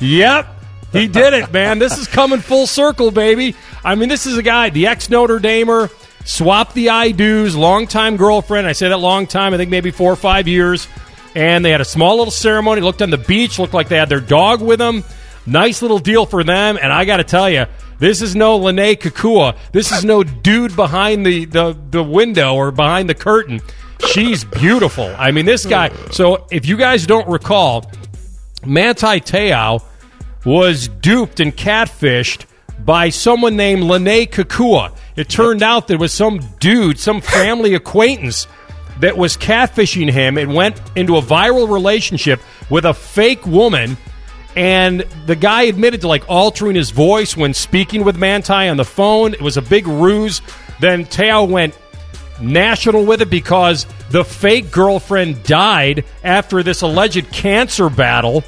Yep. 0.00 0.48
He 0.92 1.08
did 1.08 1.34
it, 1.34 1.52
man. 1.52 1.80
This 1.80 1.98
is 1.98 2.06
coming 2.06 2.38
full 2.38 2.68
circle, 2.68 3.10
baby. 3.10 3.56
I 3.84 3.96
mean, 3.96 4.08
this 4.08 4.26
is 4.26 4.38
a 4.38 4.42
guy, 4.42 4.70
the 4.70 4.86
ex 4.86 5.10
Notre 5.10 5.40
Damer, 5.40 5.90
swapped 6.24 6.74
the 6.74 6.90
I 6.90 7.10
do's, 7.10 7.56
longtime 7.56 8.16
girlfriend. 8.16 8.66
I 8.66 8.72
say 8.72 8.88
that 8.88 8.98
long 8.98 9.26
time, 9.26 9.54
I 9.54 9.56
think 9.56 9.70
maybe 9.70 9.90
four 9.90 10.12
or 10.12 10.16
five 10.16 10.46
years. 10.46 10.86
And 11.34 11.64
they 11.64 11.70
had 11.70 11.80
a 11.80 11.84
small 11.84 12.18
little 12.18 12.30
ceremony, 12.30 12.80
looked 12.80 13.02
on 13.02 13.10
the 13.10 13.18
beach, 13.18 13.58
looked 13.58 13.74
like 13.74 13.88
they 13.88 13.96
had 13.98 14.08
their 14.08 14.20
dog 14.20 14.62
with 14.62 14.78
them. 14.78 15.02
Nice 15.46 15.82
little 15.82 15.98
deal 15.98 16.26
for 16.26 16.44
them. 16.44 16.78
And 16.80 16.92
I 16.92 17.04
got 17.04 17.16
to 17.16 17.24
tell 17.24 17.50
you, 17.50 17.66
this 17.98 18.22
is 18.22 18.36
no 18.36 18.58
Lennay 18.60 18.96
Kekua. 18.96 19.56
This 19.72 19.90
is 19.90 20.04
no 20.04 20.22
dude 20.22 20.76
behind 20.76 21.26
the, 21.26 21.44
the, 21.46 21.76
the 21.90 22.04
window 22.04 22.54
or 22.54 22.70
behind 22.70 23.08
the 23.08 23.14
curtain. 23.14 23.60
She's 24.08 24.44
beautiful. 24.44 25.14
I 25.18 25.30
mean, 25.30 25.46
this 25.46 25.66
guy. 25.66 25.90
So 26.10 26.46
if 26.50 26.66
you 26.66 26.76
guys 26.76 27.06
don't 27.06 27.28
recall, 27.28 27.90
Manti 28.64 29.20
Te'o 29.20 29.82
was 30.44 30.88
duped 30.88 31.40
and 31.40 31.56
catfished 31.56 32.46
by 32.84 33.08
someone 33.08 33.56
named 33.56 33.82
Lennay 33.82 34.28
Kekua. 34.28 34.96
It 35.16 35.28
turned 35.28 35.62
out 35.62 35.88
there 35.88 35.98
was 35.98 36.12
some 36.12 36.40
dude, 36.58 36.98
some 36.98 37.20
family 37.20 37.74
acquaintance 37.74 38.46
that 39.00 39.16
was 39.16 39.36
catfishing 39.36 40.10
him 40.10 40.38
and 40.38 40.54
went 40.54 40.80
into 40.96 41.16
a 41.16 41.22
viral 41.22 41.70
relationship 41.72 42.40
with 42.70 42.84
a 42.84 42.94
fake 42.94 43.46
woman. 43.46 43.96
And 44.56 45.00
the 45.26 45.34
guy 45.34 45.62
admitted 45.62 46.02
to 46.02 46.08
like 46.08 46.28
altering 46.28 46.76
his 46.76 46.90
voice 46.90 47.36
when 47.36 47.54
speaking 47.54 48.04
with 48.04 48.16
Manti 48.16 48.52
on 48.52 48.76
the 48.76 48.84
phone. 48.84 49.34
It 49.34 49.42
was 49.42 49.56
a 49.56 49.62
big 49.62 49.86
ruse. 49.86 50.42
Then 50.80 51.06
Te'o 51.06 51.48
went 51.48 51.76
national 52.52 53.04
with 53.04 53.22
it 53.22 53.30
because 53.30 53.86
the 54.10 54.24
fake 54.24 54.70
girlfriend 54.70 55.42
died 55.44 56.04
after 56.22 56.62
this 56.62 56.82
alleged 56.82 57.30
cancer 57.32 57.88
battle. 57.88 58.44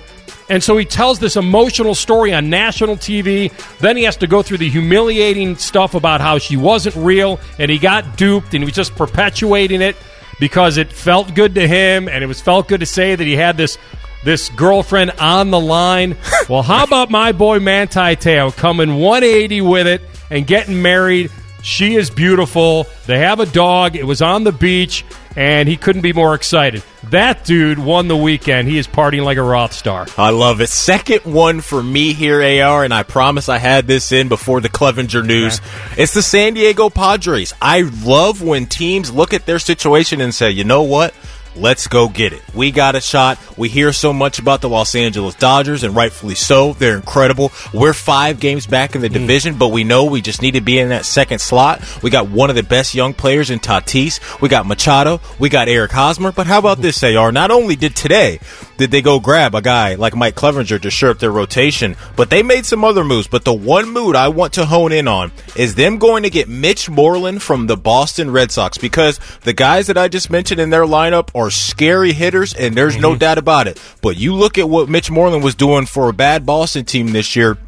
And 0.49 0.63
so 0.63 0.77
he 0.77 0.85
tells 0.85 1.19
this 1.19 1.37
emotional 1.37 1.95
story 1.95 2.33
on 2.33 2.51
national 2.51 2.97
TV. 2.97 3.51
Then 3.79 3.97
he 3.97 4.05
has 4.05 4.17
to 4.19 4.27
go 4.27 4.43
through 4.43 4.59
the 4.59 4.69
humiliating 4.69 5.57
stuff 5.57 5.95
about 5.95 6.21
how 6.21 6.39
she 6.39 6.57
wasn't 6.57 6.95
real 6.97 7.41
and 7.59 7.71
he 7.71 7.79
got 7.79 8.17
duped 8.17 8.55
and 8.55 8.63
he 8.63 8.65
was 8.65 8.75
just 8.75 8.95
perpetuating 8.95 9.83
it 9.83 9.97
because 10.39 10.77
it 10.77 10.93
felt 10.93 11.35
good 11.35 11.55
to 11.57 11.67
him 11.67 12.09
and 12.09 12.23
it 12.23 12.27
was 12.27 12.41
felt 12.41 12.69
good 12.69 12.81
to 12.81 12.87
say 12.87 13.15
that 13.15 13.25
he 13.27 13.35
had 13.35 13.57
this 13.57 13.79
this 14.25 14.49
girlfriend 14.51 15.13
on 15.13 15.51
the 15.51 15.61
line. 15.61 16.17
Well, 16.49 16.63
how 16.63 16.85
about 16.85 17.11
my 17.11 17.33
boy 17.33 17.61
Manti 17.61 18.17
Te'o 18.17 18.55
coming 18.55 18.97
180 18.97 19.61
with 19.61 19.87
it 19.87 20.03
and 20.31 20.47
getting 20.47 20.83
married? 20.83 21.31
She 21.67 21.97
is 21.97 22.11
beautiful. 22.11 22.87
They 23.07 23.19
have 23.19 23.41
a 23.41 23.45
dog. 23.45 23.97
It 23.97 24.05
was 24.07 24.23
on 24.23 24.45
the 24.45 24.53
beach, 24.53 25.05
and 25.35 25.69
he 25.69 25.77
couldn't 25.77 26.03
be 26.03 26.13
more 26.13 26.37
excited. 26.37 26.85
That 27.11 27.45
dude 27.45 27.81
won 27.81 28.07
the 28.07 28.17
weekend. 28.17 28.69
He 28.69 28.79
is 28.79 28.87
partying 28.87 29.25
like 29.25 29.37
a 29.37 29.43
Roth 29.43 29.73
star. 29.73 30.07
I 30.17 30.31
love 30.31 30.61
it. 30.61 30.69
Second 30.69 31.25
one 31.25 31.61
for 31.61 31.83
me 31.83 32.13
here, 32.13 32.41
AR, 32.63 32.85
and 32.85 32.95
I 32.95 33.03
promise 33.03 33.49
I 33.49 33.59
had 33.59 33.89
this 33.89 34.13
in 34.13 34.29
before 34.29 34.61
the 34.61 34.69
Clevinger 34.69 35.27
news. 35.27 35.61
It's 35.99 36.15
the 36.15 36.23
San 36.23 36.55
Diego 36.55 36.89
Padres. 36.89 37.53
I 37.61 37.81
love 37.81 38.43
when 38.43 38.67
teams 38.67 39.11
look 39.13 39.35
at 39.35 39.45
their 39.47 39.59
situation 39.59 40.21
and 40.21 40.33
say, 40.33 40.53
you 40.53 40.63
know 40.63 40.85
what? 40.85 41.15
Let's 41.57 41.87
go 41.87 42.09
get 42.09 42.33
it. 42.33 42.43
We 42.55 42.71
got 42.71 42.95
a 42.95 43.01
shot. 43.01 43.39
We 43.57 43.69
hear 43.69 43.93
so 43.93 44.13
much 44.13 44.39
about 44.39 44.61
the 44.61 44.69
Los 44.69 44.95
Angeles 44.95 45.35
Dodgers, 45.35 45.83
and 45.83 45.97
rightfully 45.97 46.35
so. 46.35 46.75
They're 46.75 46.97
incredible. 46.97 47.51
We're 47.73 47.95
five 47.95 48.41
games 48.41 48.67
back 48.67 48.95
in 48.95 49.01
the 49.01 49.09
hmm. 49.09 49.15
division, 49.15 49.59
but 49.59 49.69
we 49.69 49.85
know 49.85 50.05
we 50.05 50.21
just 50.21 50.43
need 50.43 50.53
to 50.53 50.61
be 50.61 50.79
in 50.79 50.91
that 50.91 51.07
second 51.07 51.41
slot. 51.41 51.83
We 52.03 52.11
got 52.11 52.29
one 52.29 52.51
of 52.51 52.57
the 52.57 52.63
best 52.63 52.95
young 52.95 53.15
players 53.15 53.51
in 53.51 53.59
Tatis. 53.59 54.41
We 54.41 54.49
got 54.49 54.67
Machado. 54.67 55.21
We 55.39 55.49
got 55.49 55.69
Eric 55.69 55.93
Hosmer. 55.93 56.33
But 56.33 56.47
how 56.47 56.59
about 56.59 56.79
this, 56.79 57.03
AR? 57.03 57.33
Not 57.33 57.51
only 57.51 57.77
did 57.77 57.97
today 57.97 58.39
did 58.77 58.91
they 58.91 59.03
go 59.03 59.21
grab 59.21 59.55
a 59.55 59.63
guy 59.63 59.95
like 59.95 60.15
Mike 60.15 60.35
Clevinger 60.35 60.81
to 60.81 60.91
shore 60.91 61.11
up 61.11 61.19
their 61.19 61.31
rotation, 61.31 61.97
but 62.15 62.31
they 62.31 62.43
made 62.43 62.67
some 62.67 62.85
other 62.85 63.05
moves. 63.05 63.27
But 63.27 63.45
the 63.45 63.53
one 63.53 63.91
mood 63.91 64.17
I 64.17 64.29
want 64.29 64.53
to 64.55 64.67
hone 64.67 64.93
in 64.93 65.09
on 65.09 65.33
is 65.57 65.75
them 65.75 65.99
going 65.99 66.25
to 66.25 66.31
get 66.31 66.49
Mitch 66.49 66.91
Moreland 66.91 67.43
from 67.43 67.67
the 67.67 67.77
Boston 67.77 68.31
Red 68.31 68.51
Sox 68.51 68.79
because 68.79 69.19
the 69.43 69.53
guys 69.53 69.87
that 69.87 69.99
I 69.99 70.09
just 70.09 70.31
mentioned 70.31 70.61
in 70.61 70.71
their 70.71 70.85
lineup 70.85 71.31
are 71.35 71.46
scary 71.51 72.13
hitters, 72.13 72.55
and 72.55 72.75
there's 72.75 72.97
no 72.97 73.11
mm-hmm. 73.11 73.19
doubt 73.19 73.39
about 73.39 73.67
it. 73.67 73.81
But 74.03 74.17
you 74.17 74.35
look 74.35 74.59
at 74.59 74.69
what 74.69 74.89
Mitch 74.89 75.11
Moreland 75.11 75.45
was 75.45 75.55
doing 75.55 75.87
for 75.87 76.09
a 76.09 76.13
bad 76.13 76.47
Boston 76.47 76.85
team 76.85 77.13
this 77.13 77.37
year. 77.37 77.59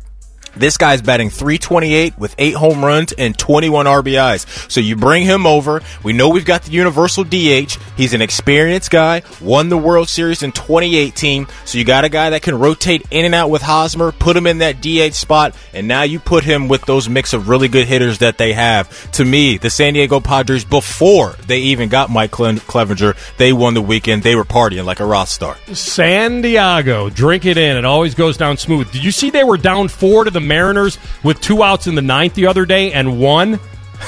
This 0.57 0.77
guy's 0.77 1.03
batting 1.03 1.31
328 1.31 2.19
with 2.19 2.35
8 2.39 2.55
home 2.55 2.85
runs 2.85 3.13
and 3.13 3.39
21 3.39 3.87
RBIs. 3.87 4.71
So 4.71 4.81
you 4.81 4.97
bring 4.97 5.25
him 5.25 5.47
over. 5.47 5.83
We 6.03 6.13
know 6.13 6.29
we've 6.29 6.45
got 6.45 6.63
the 6.63 6.73
universal 6.73 7.25
DH. 7.25 7.77
He's 7.97 8.15
an 8.15 8.23
experienced 8.23 8.91
guy, 8.91 9.23
won 9.41 9.69
the 9.69 9.79
World 9.79 10.09
Series 10.09 10.43
in 10.43 10.53
2018. 10.53 11.47
So 11.65 11.79
you 11.79 11.85
got 11.85 12.05
a 12.05 12.09
guy 12.09 12.31
that 12.31 12.43
can 12.43 12.59
rotate 12.59 13.07
in 13.11 13.25
and 13.25 13.35
out 13.35 13.51
with 13.51 13.63
Hosmer, 13.63 14.13
put 14.13 14.37
him 14.37 14.47
in 14.47 14.59
that 14.59 14.81
DH 14.81 15.15
spot, 15.15 15.55
and 15.73 15.89
now 15.89 16.03
you 16.03 16.19
put 16.19 16.45
him 16.45 16.69
with 16.69 16.83
those 16.87 17.09
mix 17.09 17.33
of 17.33 17.49
really 17.49 17.69
good 17.69 17.87
hitters 17.87 18.19
that 18.19 18.39
they 18.39 18.53
have. 18.53 19.11
To 19.13 19.25
me, 19.25 19.59
the 19.59 19.71
San 19.71 19.95
Diego 19.95 20.21
Padres, 20.21 20.65
before 20.65 21.35
they 21.47 21.59
even 21.61 21.89
got 21.89 22.11
Mike 22.11 22.31
Clevinger, 22.31 23.17
they 23.37 23.53
won 23.53 23.75
the 23.75 23.83
weekend. 23.83 24.23
They 24.23 24.35
were 24.35 24.45
partying 24.45 24.85
like 24.85 25.01
a 25.01 25.05
Roth 25.05 25.29
star. 25.29 25.57
San 25.73 26.41
Diego, 26.43 27.11
drink 27.11 27.45
it 27.45 27.57
in. 27.57 27.77
It 27.77 27.85
always 27.85 28.15
goes 28.15 28.37
down 28.37 28.57
smooth. 28.57 28.91
Did 28.93 29.05
you 29.05 29.11
see 29.13 29.31
they 29.31 29.45
were 29.45 29.57
down 29.57 29.89
four 29.89 30.25
to 30.25 30.31
the 30.31 30.38
Mariners 30.47 30.99
with 31.23 31.41
two 31.41 31.63
outs 31.63 31.87
in 31.87 31.95
the 31.95 32.03
ninth 32.03 32.35
the 32.35 32.47
other 32.47 32.67
day 32.67 32.93
and 32.93 33.21
one? 33.21 33.61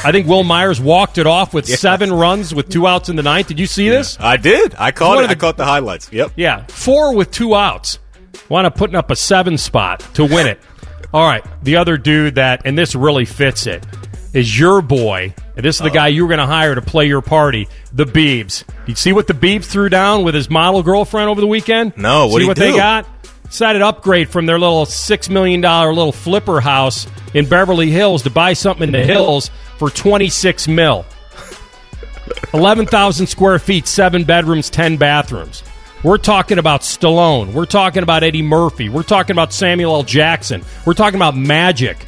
I 0.04 0.12
think 0.12 0.26
Wil 0.26 0.44
Myers 0.44 0.80
walked 0.80 1.18
it 1.18 1.26
off 1.26 1.52
with 1.52 1.68
yes. 1.68 1.80
seven 1.80 2.12
runs 2.12 2.54
with 2.54 2.68
two 2.68 2.86
outs 2.86 3.08
in 3.08 3.16
the 3.16 3.22
ninth. 3.22 3.48
Did 3.48 3.58
you 3.58 3.66
see 3.66 3.86
yeah. 3.86 3.92
this? 3.92 4.18
I 4.20 4.36
did. 4.36 4.74
I 4.76 4.92
caught 4.92 5.18
it. 5.18 5.26
The, 5.26 5.32
I 5.32 5.34
caught 5.34 5.56
the 5.56 5.64
highlights. 5.64 6.12
Yep. 6.12 6.32
Yeah, 6.36 6.64
four 6.66 7.14
with 7.14 7.30
two 7.30 7.54
outs. 7.54 7.98
Wound 8.48 8.66
up 8.66 8.76
putting 8.76 8.96
up 8.96 9.10
a 9.10 9.16
seven 9.16 9.58
spot 9.58 10.00
to 10.14 10.24
win 10.24 10.46
it. 10.46 10.60
All 11.12 11.26
right, 11.26 11.44
the 11.62 11.76
other 11.76 11.96
dude 11.96 12.36
that, 12.36 12.62
and 12.64 12.78
this 12.78 12.94
really 12.94 13.24
fits 13.24 13.66
it, 13.66 13.84
is 14.32 14.58
your 14.58 14.80
boy. 14.80 15.34
And 15.56 15.64
this 15.64 15.76
is 15.76 15.82
the 15.82 15.90
oh. 15.90 15.94
guy 15.94 16.08
you 16.08 16.22
were 16.22 16.28
going 16.28 16.38
to 16.38 16.46
hire 16.46 16.74
to 16.74 16.82
play 16.82 17.06
your 17.06 17.20
party, 17.20 17.68
the 17.92 18.04
Beebs. 18.04 18.64
You 18.86 18.94
see 18.94 19.12
what 19.12 19.26
the 19.26 19.34
Beebs 19.34 19.64
threw 19.64 19.88
down 19.88 20.22
with 20.22 20.34
his 20.34 20.48
model 20.48 20.82
girlfriend 20.82 21.28
over 21.28 21.40
the 21.40 21.48
weekend? 21.48 21.96
No, 21.96 22.28
what 22.28 22.40
see 22.40 22.46
what 22.46 22.56
do? 22.56 22.62
they 22.62 22.76
got? 22.76 23.06
Decided 23.50 23.80
to 23.80 23.86
upgrade 23.86 24.28
from 24.30 24.46
their 24.46 24.60
little 24.60 24.86
six 24.86 25.28
million 25.28 25.60
dollar 25.60 25.92
little 25.92 26.12
flipper 26.12 26.60
house 26.60 27.08
in 27.34 27.48
Beverly 27.48 27.90
Hills 27.90 28.22
to 28.22 28.30
buy 28.30 28.52
something 28.52 28.84
in 28.84 28.92
the 28.92 29.04
hills 29.04 29.50
for 29.76 29.90
twenty 29.90 30.28
six 30.28 30.68
mil. 30.68 31.04
Eleven 32.54 32.86
thousand 32.86 33.26
square 33.26 33.58
feet, 33.58 33.88
seven 33.88 34.22
bedrooms, 34.22 34.70
ten 34.70 34.96
bathrooms. 34.96 35.64
We're 36.04 36.16
talking 36.16 36.58
about 36.58 36.82
Stallone. 36.82 37.52
We're 37.52 37.66
talking 37.66 38.04
about 38.04 38.22
Eddie 38.22 38.42
Murphy. 38.42 38.88
We're 38.88 39.02
talking 39.02 39.34
about 39.34 39.52
Samuel 39.52 39.96
L. 39.96 40.02
Jackson. 40.04 40.62
We're 40.86 40.94
talking 40.94 41.16
about 41.16 41.36
Magic. 41.36 42.06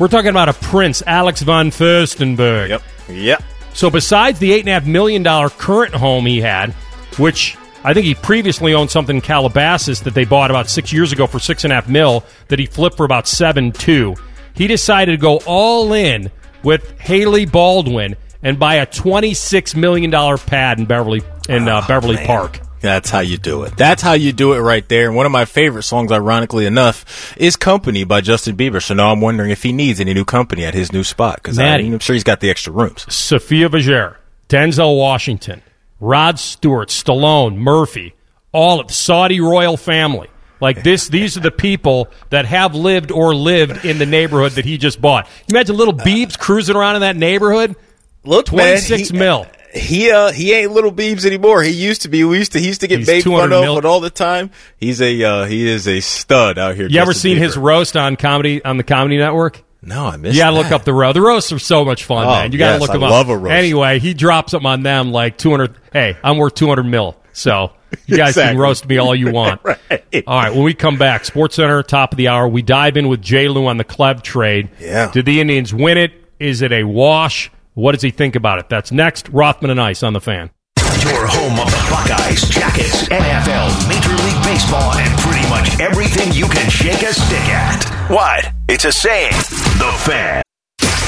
We're 0.00 0.08
talking 0.08 0.30
about 0.30 0.48
a 0.48 0.54
prince, 0.54 1.02
Alex 1.06 1.42
von 1.42 1.70
Furstenberg. 1.70 2.68
Yep. 2.68 2.82
Yep. 3.08 3.42
So 3.74 3.90
besides 3.90 4.40
the 4.40 4.52
eight 4.52 4.60
and 4.60 4.68
a 4.68 4.72
half 4.72 4.86
million 4.86 5.22
dollar 5.22 5.50
current 5.50 5.94
home 5.94 6.26
he 6.26 6.40
had, 6.40 6.72
which 7.16 7.56
I 7.82 7.94
think 7.94 8.04
he 8.04 8.14
previously 8.14 8.74
owned 8.74 8.90
something 8.90 9.16
in 9.16 9.22
Calabasas 9.22 10.00
that 10.02 10.14
they 10.14 10.24
bought 10.24 10.50
about 10.50 10.68
six 10.68 10.92
years 10.92 11.12
ago 11.12 11.26
for 11.26 11.38
six 11.38 11.64
and 11.64 11.72
a 11.72 11.76
half 11.76 11.88
mil 11.88 12.24
that 12.48 12.58
he 12.58 12.66
flipped 12.66 12.96
for 12.96 13.04
about 13.04 13.26
seven 13.26 13.72
two. 13.72 14.14
He 14.54 14.66
decided 14.66 15.12
to 15.12 15.18
go 15.18 15.40
all 15.46 15.92
in 15.92 16.30
with 16.62 16.98
Hailey 17.00 17.46
Baldwin 17.46 18.16
and 18.42 18.58
buy 18.58 18.76
a 18.76 18.86
twenty 18.86 19.32
six 19.32 19.74
million 19.74 20.10
dollar 20.10 20.36
pad 20.36 20.78
in 20.78 20.84
Beverly 20.84 21.22
in 21.48 21.68
uh, 21.68 21.80
oh, 21.82 21.88
Beverly 21.88 22.16
man. 22.16 22.26
Park. 22.26 22.60
That's 22.80 23.10
how 23.10 23.20
you 23.20 23.36
do 23.36 23.64
it. 23.64 23.76
That's 23.76 24.00
how 24.00 24.14
you 24.14 24.32
do 24.32 24.54
it 24.54 24.60
right 24.60 24.86
there. 24.88 25.06
And 25.06 25.14
one 25.14 25.26
of 25.26 25.32
my 25.32 25.44
favorite 25.44 25.82
songs, 25.82 26.10
ironically 26.10 26.64
enough, 26.64 27.36
is 27.36 27.56
Company 27.56 28.04
by 28.04 28.22
Justin 28.22 28.56
Bieber. 28.56 28.82
So 28.82 28.94
now 28.94 29.12
I'm 29.12 29.20
wondering 29.20 29.50
if 29.50 29.62
he 29.62 29.72
needs 29.72 30.00
any 30.00 30.14
new 30.14 30.24
company 30.24 30.64
at 30.64 30.72
his 30.72 30.90
new 30.90 31.04
spot 31.04 31.36
because 31.36 31.58
I'm 31.58 31.98
sure 31.98 32.14
he's 32.14 32.24
got 32.24 32.40
the 32.40 32.48
extra 32.48 32.72
rooms. 32.72 33.12
Sofia 33.12 33.68
Vergara, 33.68 34.16
Denzel 34.48 34.96
Washington, 34.96 35.60
Rod 36.00 36.38
Stewart, 36.38 36.88
Stallone, 36.88 37.56
Murphy, 37.56 38.14
all 38.52 38.80
of 38.80 38.88
the 38.88 38.94
Saudi 38.94 39.40
royal 39.40 39.76
family. 39.76 40.28
Like 40.60 40.82
this, 40.82 41.08
these 41.08 41.36
are 41.36 41.40
the 41.40 41.50
people 41.50 42.08
that 42.30 42.44
have 42.44 42.74
lived 42.74 43.10
or 43.10 43.34
lived 43.34 43.84
in 43.84 43.98
the 43.98 44.06
neighborhood 44.06 44.52
that 44.52 44.64
he 44.64 44.76
just 44.76 45.00
bought. 45.00 45.26
You 45.48 45.56
imagine 45.56 45.76
little 45.76 45.94
Beebs 45.94 46.38
cruising 46.38 46.76
around 46.76 46.96
in 46.96 47.00
that 47.00 47.16
neighborhood. 47.16 47.76
Look, 48.24 48.46
twenty 48.46 48.78
six 48.78 49.12
mil 49.12 49.46
he 49.74 50.10
uh 50.10 50.32
he 50.32 50.52
ain't 50.52 50.72
little 50.72 50.92
Beebs 50.92 51.24
anymore. 51.24 51.62
He 51.62 51.70
used 51.70 52.02
to 52.02 52.08
be. 52.08 52.24
We 52.24 52.38
used 52.38 52.52
to 52.52 52.58
he 52.60 52.66
used 52.66 52.80
to 52.80 52.88
get 52.88 53.06
made 53.06 53.24
fun 53.24 53.52
of 53.52 53.64
but 53.74 53.84
all 53.84 54.00
the 54.00 54.10
time. 54.10 54.50
He's 54.76 55.00
a 55.00 55.22
uh, 55.22 55.44
he 55.44 55.68
is 55.68 55.86
a 55.86 56.00
stud 56.00 56.58
out 56.58 56.76
here. 56.76 56.88
You 56.88 57.00
ever 57.00 57.12
seen 57.12 57.36
Bieber. 57.36 57.42
his 57.42 57.56
roast 57.56 57.96
on 57.96 58.16
comedy 58.16 58.64
on 58.64 58.76
the 58.76 58.84
Comedy 58.84 59.16
Network? 59.18 59.62
No, 59.82 60.06
I 60.06 60.16
missed. 60.16 60.36
You 60.36 60.42
got 60.42 60.50
to 60.50 60.56
look 60.56 60.72
up 60.72 60.84
the 60.84 60.92
roast. 60.92 61.14
The 61.14 61.22
roasts 61.22 61.52
are 61.52 61.58
so 61.58 61.84
much 61.84 62.04
fun, 62.04 62.26
oh, 62.26 62.30
man. 62.30 62.52
You 62.52 62.58
got 62.58 62.66
to 62.66 62.72
yes, 62.74 62.80
look 62.82 62.92
them 62.92 63.02
I 63.02 63.06
up. 63.06 63.12
Love 63.12 63.28
a 63.30 63.36
roast. 63.36 63.52
Anyway, 63.52 63.98
he 63.98 64.12
drops 64.14 64.52
them 64.52 64.66
on 64.66 64.82
them 64.82 65.10
like 65.12 65.38
two 65.38 65.50
hundred. 65.50 65.74
Hey, 65.92 66.16
I'm 66.22 66.36
worth 66.36 66.54
two 66.54 66.68
hundred 66.68 66.84
mil. 66.84 67.16
So 67.32 67.72
you 68.06 68.16
guys 68.16 68.30
exactly. 68.30 68.54
can 68.54 68.58
roast 68.58 68.86
me 68.86 68.98
all 68.98 69.14
you 69.14 69.32
want. 69.32 69.60
right. 69.64 69.80
All 70.26 70.42
right. 70.42 70.52
When 70.52 70.64
we 70.64 70.74
come 70.74 70.98
back, 70.98 71.24
Sports 71.24 71.56
Center, 71.56 71.82
top 71.82 72.12
of 72.12 72.18
the 72.18 72.28
hour, 72.28 72.46
we 72.46 72.62
dive 72.62 72.96
in 72.96 73.08
with 73.08 73.22
J. 73.22 73.48
Lou 73.48 73.66
on 73.66 73.78
the 73.78 73.84
Clev 73.84 74.22
trade. 74.22 74.68
Yeah. 74.78 75.10
Did 75.10 75.26
the 75.26 75.40
Indians 75.40 75.72
win 75.72 75.98
it? 75.98 76.12
Is 76.38 76.62
it 76.62 76.72
a 76.72 76.84
wash? 76.84 77.50
What 77.74 77.92
does 77.92 78.02
he 78.02 78.10
think 78.10 78.36
about 78.36 78.58
it? 78.58 78.68
That's 78.68 78.92
next. 78.92 79.28
Rothman 79.28 79.70
and 79.70 79.80
Ice 79.80 80.02
on 80.02 80.12
the 80.12 80.20
fan. 80.20 80.50
Your 80.78 81.26
home 81.26 81.58
of 81.58 81.70
the 81.70 81.79
Buckeyes, 81.90 82.48
Jackets, 82.48 83.08
NFL, 83.08 83.88
Major 83.88 84.14
League 84.24 84.42
Baseball, 84.44 84.94
and 84.94 85.18
pretty 85.18 85.46
much 85.48 85.78
everything 85.80 86.32
you 86.32 86.46
can 86.46 86.70
shake 86.70 87.02
a 87.02 87.12
stick 87.12 87.48
at. 87.50 87.84
What? 88.08 88.52
It's 88.68 88.84
a 88.84 88.92
saying. 88.92 89.32
The 89.32 89.92
fan. 89.98 90.42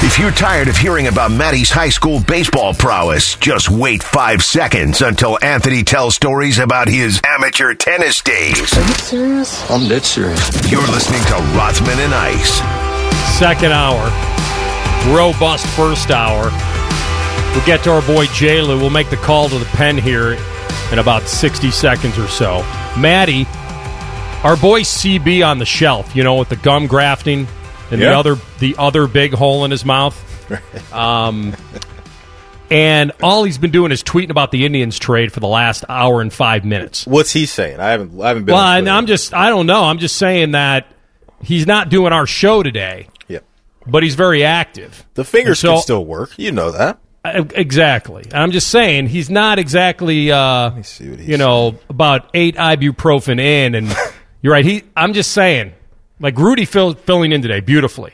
If 0.05 0.18
you're 0.18 0.33
tired 0.33 0.68
of 0.68 0.76
hearing 0.76 1.07
about 1.07 1.30
Matty's 1.30 1.70
high 1.70 1.89
school 1.89 2.20
baseball 2.26 2.74
prowess, 2.74 3.37
just 3.37 3.70
wait 3.70 4.03
five 4.03 4.43
seconds 4.43 5.01
until 5.01 5.39
Anthony 5.43 5.85
tells 5.85 6.16
stories 6.16 6.59
about 6.59 6.89
his 6.89 7.20
amateur 7.24 7.74
tennis 7.74 8.20
days. 8.20 8.76
Are 8.76 8.80
you 8.80 8.95
serious? 8.95 9.70
I'm 9.70 9.89
dead 9.89 10.05
serious. 10.05 10.70
You're 10.70 10.83
listening 10.89 11.22
to 11.26 11.35
Rothman 11.57 12.01
and 12.01 12.12
Ice. 12.12 12.61
Second 13.39 13.72
hour 13.72 14.11
robust 15.11 15.66
first 15.68 16.11
hour. 16.11 16.51
We'll 17.55 17.66
get 17.66 17.84
to 17.84 17.92
our 17.92 18.03
boy 18.03 18.26
Jaylu. 18.26 18.80
We'll 18.80 18.90
make 18.90 19.11
the 19.11 19.16
call 19.16 19.48
to 19.48 19.59
the 19.59 19.66
pen 19.66 19.98
here 19.98 20.38
in 20.90 20.98
about 20.98 21.28
60 21.28 21.70
seconds 21.70 22.18
or 22.18 22.26
so. 22.26 22.62
Matty, 22.98 23.46
our 24.42 24.57
boy 24.57 24.80
CB 24.80 25.46
on 25.46 25.59
the 25.59 25.66
shelf, 25.66 26.16
you 26.16 26.24
know, 26.24 26.36
with 26.36 26.48
the 26.48 26.57
gum 26.57 26.86
grafting 26.86 27.46
and 27.90 28.00
yeah. 28.00 28.11
the 28.11 28.18
other 28.18 28.36
the 28.59 28.74
other 28.78 29.07
big 29.07 29.34
hole 29.34 29.64
in 29.64 29.70
his 29.70 29.84
mouth. 29.84 30.18
Um, 30.92 31.55
and 32.70 33.12
all 33.22 33.44
he's 33.44 33.59
been 33.59 33.70
doing 33.70 33.92
is 33.92 34.03
tweeting 34.03 34.30
about 34.30 34.50
the 34.50 34.64
Indians 34.64 34.98
trade 34.98 35.32
for 35.32 35.40
the 35.40 35.48
last 35.48 35.84
hour 35.88 36.20
and 36.20 36.32
five 36.32 36.64
minutes. 36.64 37.07
What's 37.07 37.32
he 37.32 37.46
saying? 37.46 37.80
I 37.80 37.90
haven't 37.90 38.18
I 38.20 38.28
haven't 38.28 38.44
been. 38.44 38.55
Well, 38.55 38.88
I'm 38.88 39.07
just 39.07 39.34
I 39.34 39.50
don't 39.50 39.66
know. 39.66 39.84
I'm 39.84 39.98
just 39.98 40.16
saying 40.16 40.53
that 40.53 40.86
he's 41.42 41.66
not 41.66 41.90
doing 41.90 42.12
our 42.12 42.26
show 42.26 42.62
today 42.62 43.09
Yeah, 43.28 43.40
but 43.86 44.03
he's 44.03 44.14
very 44.14 44.42
active. 44.42 45.07
The 45.14 45.24
fingers 45.24 45.61
so, 45.61 45.74
can 45.74 45.82
still 45.82 46.05
work. 46.05 46.38
You 46.38 46.50
know 46.53 46.70
that. 46.70 46.98
Uh, 47.25 47.45
exactly. 47.55 48.25
I'm 48.33 48.51
just 48.51 48.68
saying 48.68 49.07
he's 49.07 49.31
not 49.31 49.59
exactly 49.59 50.33
uh, 50.33 50.70
Let 50.70 50.77
me 50.77 50.83
see 50.83 51.11
what 51.11 51.18
he's 51.20 51.29
you 51.29 51.37
know 51.37 51.70
saying. 51.70 51.83
about 51.89 52.31
8 52.35 52.57
ibuprofen 52.57 53.41
in 53.41 53.75
and 53.77 53.97
you're 54.43 54.53
right. 54.53 54.64
He 54.64 54.83
I'm 54.97 55.12
just 55.12 55.31
saying 55.33 55.73
like 56.20 56.37
Rudy 56.37 56.64
fill, 56.64 56.95
filling 56.95 57.33
in 57.33 57.41
today 57.43 57.61
beautifully. 57.61 58.12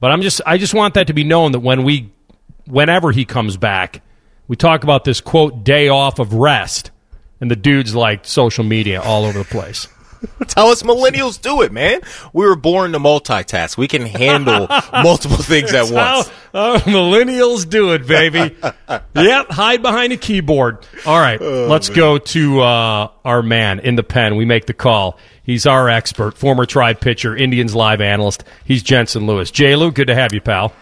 But 0.00 0.10
I'm 0.12 0.22
just 0.22 0.40
I 0.46 0.58
just 0.58 0.74
want 0.74 0.94
that 0.94 1.08
to 1.08 1.12
be 1.14 1.24
known 1.24 1.52
that 1.52 1.60
when 1.60 1.82
we 1.82 2.12
whenever 2.66 3.10
he 3.10 3.24
comes 3.24 3.56
back, 3.56 4.02
we 4.46 4.56
talk 4.56 4.84
about 4.84 5.04
this 5.04 5.20
quote 5.20 5.64
day 5.64 5.88
off 5.88 6.18
of 6.18 6.32
rest 6.34 6.90
and 7.40 7.50
the 7.50 7.56
dude's 7.56 7.94
like 7.94 8.24
social 8.24 8.64
media 8.64 9.00
all 9.00 9.24
over 9.24 9.38
the 9.40 9.44
place. 9.44 9.88
That's 10.38 10.54
how 10.54 10.70
us 10.70 10.82
millennials 10.82 11.40
do 11.40 11.62
it, 11.62 11.72
man. 11.72 12.00
We 12.32 12.46
were 12.46 12.56
born 12.56 12.92
to 12.92 12.98
multitask. 12.98 13.76
We 13.76 13.88
can 13.88 14.06
handle 14.06 14.68
multiple 14.92 15.38
things 15.38 15.72
at 15.72 15.90
once. 15.90 16.28
How, 16.52 16.74
uh, 16.74 16.78
millennials 16.80 17.68
do 17.68 17.92
it, 17.92 18.06
baby. 18.06 18.56
yep, 19.14 19.50
hide 19.50 19.82
behind 19.82 20.12
a 20.12 20.16
keyboard. 20.16 20.86
All 21.06 21.18
right, 21.18 21.40
oh, 21.40 21.66
let's 21.68 21.88
man. 21.88 21.96
go 21.96 22.18
to 22.18 22.60
uh, 22.60 23.08
our 23.24 23.42
man 23.42 23.80
in 23.80 23.96
the 23.96 24.02
pen. 24.02 24.36
We 24.36 24.44
make 24.44 24.66
the 24.66 24.74
call. 24.74 25.18
He's 25.42 25.66
our 25.66 25.88
expert, 25.90 26.38
former 26.38 26.64
tribe 26.64 27.00
pitcher, 27.00 27.36
Indians 27.36 27.74
live 27.74 28.00
analyst. 28.00 28.44
He's 28.64 28.82
Jensen 28.82 29.26
Lewis. 29.26 29.50
J. 29.50 29.76
Lou, 29.76 29.92
good 29.92 30.06
to 30.06 30.14
have 30.14 30.32
you, 30.32 30.40
pal. 30.40 30.72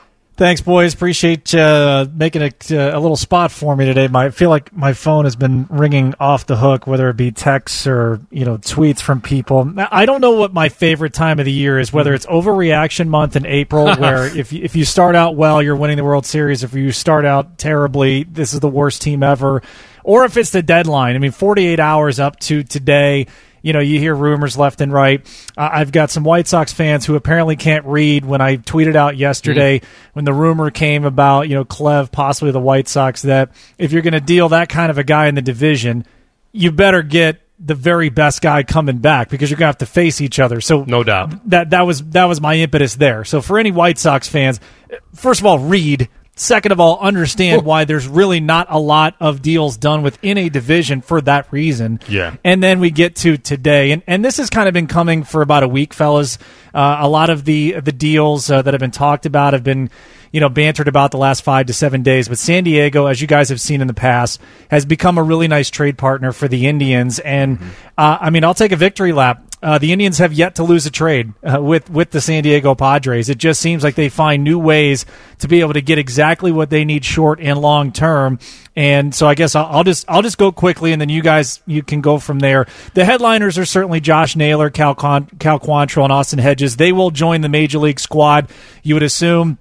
Thanks, 0.43 0.61
boys. 0.61 0.93
Appreciate 0.93 1.55
uh, 1.55 2.05
making 2.13 2.43
a, 2.43 2.47
uh, 2.47 2.99
a, 2.99 2.99
little 2.99 3.17
spot 3.17 3.53
for 3.53 3.77
me 3.77 3.85
today. 3.85 4.09
My, 4.09 4.25
I 4.25 4.31
feel 4.31 4.51
like 4.51 4.73
my 4.73 4.93
phone 4.93 5.23
has 5.23 5.37
been 5.37 5.69
ringing 5.71 6.17
off 6.19 6.47
the 6.47 6.57
hook, 6.57 6.85
whether 6.85 7.09
it 7.09 7.17
be 7.17 7.31
texts 7.31 7.87
or 7.87 8.21
you 8.29 8.45
know 8.45 8.59
tweets 8.59 9.01
from 9.01 9.21
people. 9.21 9.73
I 9.79 10.05
don't 10.05 10.21
know 10.21 10.33
what 10.33 10.53
my 10.53 10.69
favorite 10.69 11.15
time 11.15 11.39
of 11.39 11.45
the 11.45 11.53
year 11.53 11.79
is. 11.79 11.93
Whether 11.93 12.13
it's 12.13 12.27
overreaction 12.27 13.07
month 13.07 13.37
in 13.37 13.47
April, 13.47 13.95
where 13.99 14.37
if 14.37 14.53
if 14.53 14.75
you 14.75 14.85
start 14.85 15.15
out 15.15 15.37
well, 15.37 15.63
you're 15.63 15.77
winning 15.77 15.97
the 15.97 16.03
World 16.03 16.27
Series. 16.27 16.65
If 16.65 16.75
you 16.75 16.91
start 16.91 17.25
out 17.25 17.57
terribly, 17.57 18.25
this 18.25 18.53
is 18.53 18.59
the 18.59 18.67
worst 18.67 19.01
team 19.01 19.23
ever. 19.23 19.63
Or 20.03 20.25
if 20.25 20.37
it's 20.37 20.51
the 20.51 20.65
deadline. 20.65 21.15
I 21.15 21.21
mean, 21.21 21.31
48 21.31 21.79
hours 21.79 22.19
up 22.19 22.41
to 22.41 22.65
today 22.65 23.29
you 23.63 23.73
know, 23.73 23.81
you 23.81 23.99
hear 23.99 24.15
rumors 24.15 24.59
left 24.59 24.81
and 24.81 24.93
right. 24.93 25.25
Uh, 25.57 25.71
I've 25.73 25.93
got 25.93 26.11
some 26.11 26.25
White 26.25 26.47
Sox 26.49 26.73
fans 26.73 27.07
who 27.07 27.15
apparently 27.15 27.57
can't 27.57 27.87
read 27.87 28.25
when 28.25 28.41
I 28.41 28.57
tweeted 28.57 28.97
out 28.97 29.17
yesterday 29.17 29.79
mm. 29.79 29.85
when 30.13 30.25
the 30.25 30.35
rumor 30.35 30.71
came 30.71 31.05
about, 31.05 31.49
you 31.49 31.55
know, 31.55 31.65
Clev, 31.65 32.13
possibly 32.13 32.51
the 32.51 32.61
White 32.61 32.89
Sox, 32.89 33.23
that 33.23 33.51
if 33.79 33.93
you're 33.93 34.03
going 34.03 34.13
to 34.13 34.21
deal 34.21 34.51
that 34.51 34.69
kind 34.69 34.91
of 34.91 34.99
a 34.99 35.05
guy 35.05 35.29
in 35.29 35.35
the 35.35 35.43
division, 35.43 36.05
you 36.53 36.71
better 36.71 37.03
get 37.03 37.41
the 37.65 37.75
very 37.75 38.09
best 38.09 38.43
guy 38.43 38.65
coming 38.65 38.99
back 38.99 39.29
because 39.29 39.49
you're 39.49 39.57
gonna 39.57 39.69
have 39.69 39.79
to 39.79 39.87
face 39.87 40.21
each 40.21 40.41
other. 40.41 40.61
So 40.61 40.85
no 40.85 41.05
doubt 41.05 41.49
that 41.51 41.71
that 41.71 41.87
was 41.87 42.03
that 42.11 42.25
was 42.25 42.41
my 42.41 42.57
impetus 42.57 42.97
there. 42.97 43.25
So 43.25 43.41
for 43.41 43.59
any 43.59 43.71
White 43.71 43.99
Sox 43.99 44.29
fans, 44.29 44.59
first 45.15 45.41
of 45.41 45.47
all, 45.47 45.61
read 45.61 46.09
Second 46.35 46.73
of 46.73 46.81
all, 46.81 46.99
understand 46.99 47.63
why 47.63 47.85
there's 47.85 48.09
really 48.09 48.41
not 48.41 48.67
a 48.71 48.79
lot 48.79 49.15
of 49.21 49.43
deals 49.43 49.77
done 49.77 50.03
within 50.03 50.39
a 50.39 50.49
division 50.49 51.03
for 51.03 51.21
that 51.21 51.53
reason. 51.53 52.01
Yeah. 52.09 52.37
And 52.43 52.63
then 52.63 52.81
we 52.81 52.91
get 52.91 53.17
to 53.17 53.37
today, 53.37 53.93
and 53.93 54.03
and 54.07 54.25
this 54.25 54.39
has 54.39 54.49
kind 54.49 54.67
of 54.67 54.73
been 54.73 54.87
coming 54.87 55.25
for 55.25 55.43
about 55.43 55.63
a 55.63 55.69
week, 55.69 55.93
fellas. 55.93 56.39
Uh, 56.73 56.97
a 57.01 57.09
lot 57.09 57.29
of 57.29 57.45
the 57.45 57.73
the 57.81 57.93
deals 57.93 58.51
uh, 58.51 58.63
that 58.63 58.73
have 58.73 58.81
been 58.81 58.91
talked 58.91 59.27
about 59.27 59.53
have 59.53 59.63
been, 59.63 59.91
you 60.33 60.41
know, 60.41 60.49
bantered 60.49 60.89
about 60.89 61.11
the 61.11 61.19
last 61.19 61.43
five 61.43 61.67
to 61.67 61.75
seven 61.75 62.03
days. 62.03 62.29
But 62.29 62.39
San 62.39 62.65
Diego, 62.65 63.07
as 63.07 63.21
you 63.21 63.27
guys 63.27 63.51
have 63.51 63.61
seen 63.61 63.83
in 63.83 63.87
the 63.87 63.93
past, 63.93 64.41
has 64.71 64.87
become 64.87 65.19
a 65.19 65.23
really 65.23 65.49
nice 65.49 65.69
trade 65.69 65.99
partner 65.99 66.33
for 66.33 66.49
the 66.49 66.67
Indians. 66.67 67.19
And 67.19 67.59
uh, 67.99 68.17
I 68.23 68.31
mean, 68.31 68.43
I'll 68.43 68.55
take 68.55 68.73
a 68.73 68.77
victory 68.77 69.13
lap. 69.13 69.45
Uh, 69.63 69.79
the 69.79 69.93
Indians 69.93 70.19
have 70.19 70.33
yet 70.33 70.57
to 70.57 70.65
lose 70.65 70.87
a 70.87 70.91
trade 70.91 71.33
uh, 71.45 71.63
with 71.63 71.89
with 71.89 72.11
the 72.11 72.21
San 72.21 72.43
Diego 72.43 72.75
Padres. 72.75 73.29
It 73.29 73.39
just 73.39 73.61
seems 73.61 73.85
like 73.85 73.95
they 73.95 74.09
find 74.09 74.43
new 74.43 74.59
ways 74.59 75.07
to 75.39 75.47
be 75.47 75.61
able 75.61 75.75
to 75.75 75.81
get 75.81 75.99
exactly 75.99 76.51
what 76.51 76.69
they 76.69 76.85
need 76.85 77.05
short 77.05 77.39
and 77.41 77.59
long 77.61 77.93
term. 77.93 78.41
And 78.75 79.15
so 79.15 79.29
I 79.29 79.35
guess 79.35 79.55
I'll, 79.55 79.67
I'll 79.67 79.85
just 79.85 80.05
I'll 80.09 80.23
just 80.23 80.37
go 80.39 80.51
quickly, 80.51 80.93
and 80.93 81.01
then 81.01 81.09
you 81.09 81.23
guys 81.23 81.61
you 81.67 81.83
can 81.83 82.01
go 82.01 82.19
from 82.19 82.41
there. 82.41 82.67
The 82.95 83.05
headliners 83.05 83.57
are 83.57 83.65
certainly 83.65 84.01
Josh 84.01 84.35
Naylor, 84.35 84.69
Cal 84.69 84.97
Con- 84.97 85.29
Cal 85.39 85.61
Quantrill, 85.61 86.05
and 86.05 86.13
Austin 86.13 86.41
Hedges. 86.41 86.77
They 86.77 86.91
will 86.91 87.13
join 87.13 87.43
the 87.43 87.49
major 87.49 87.79
league 87.79 88.01
squad. 88.01 88.49
You 88.83 88.95
would 88.97 89.05
assume 89.05 89.59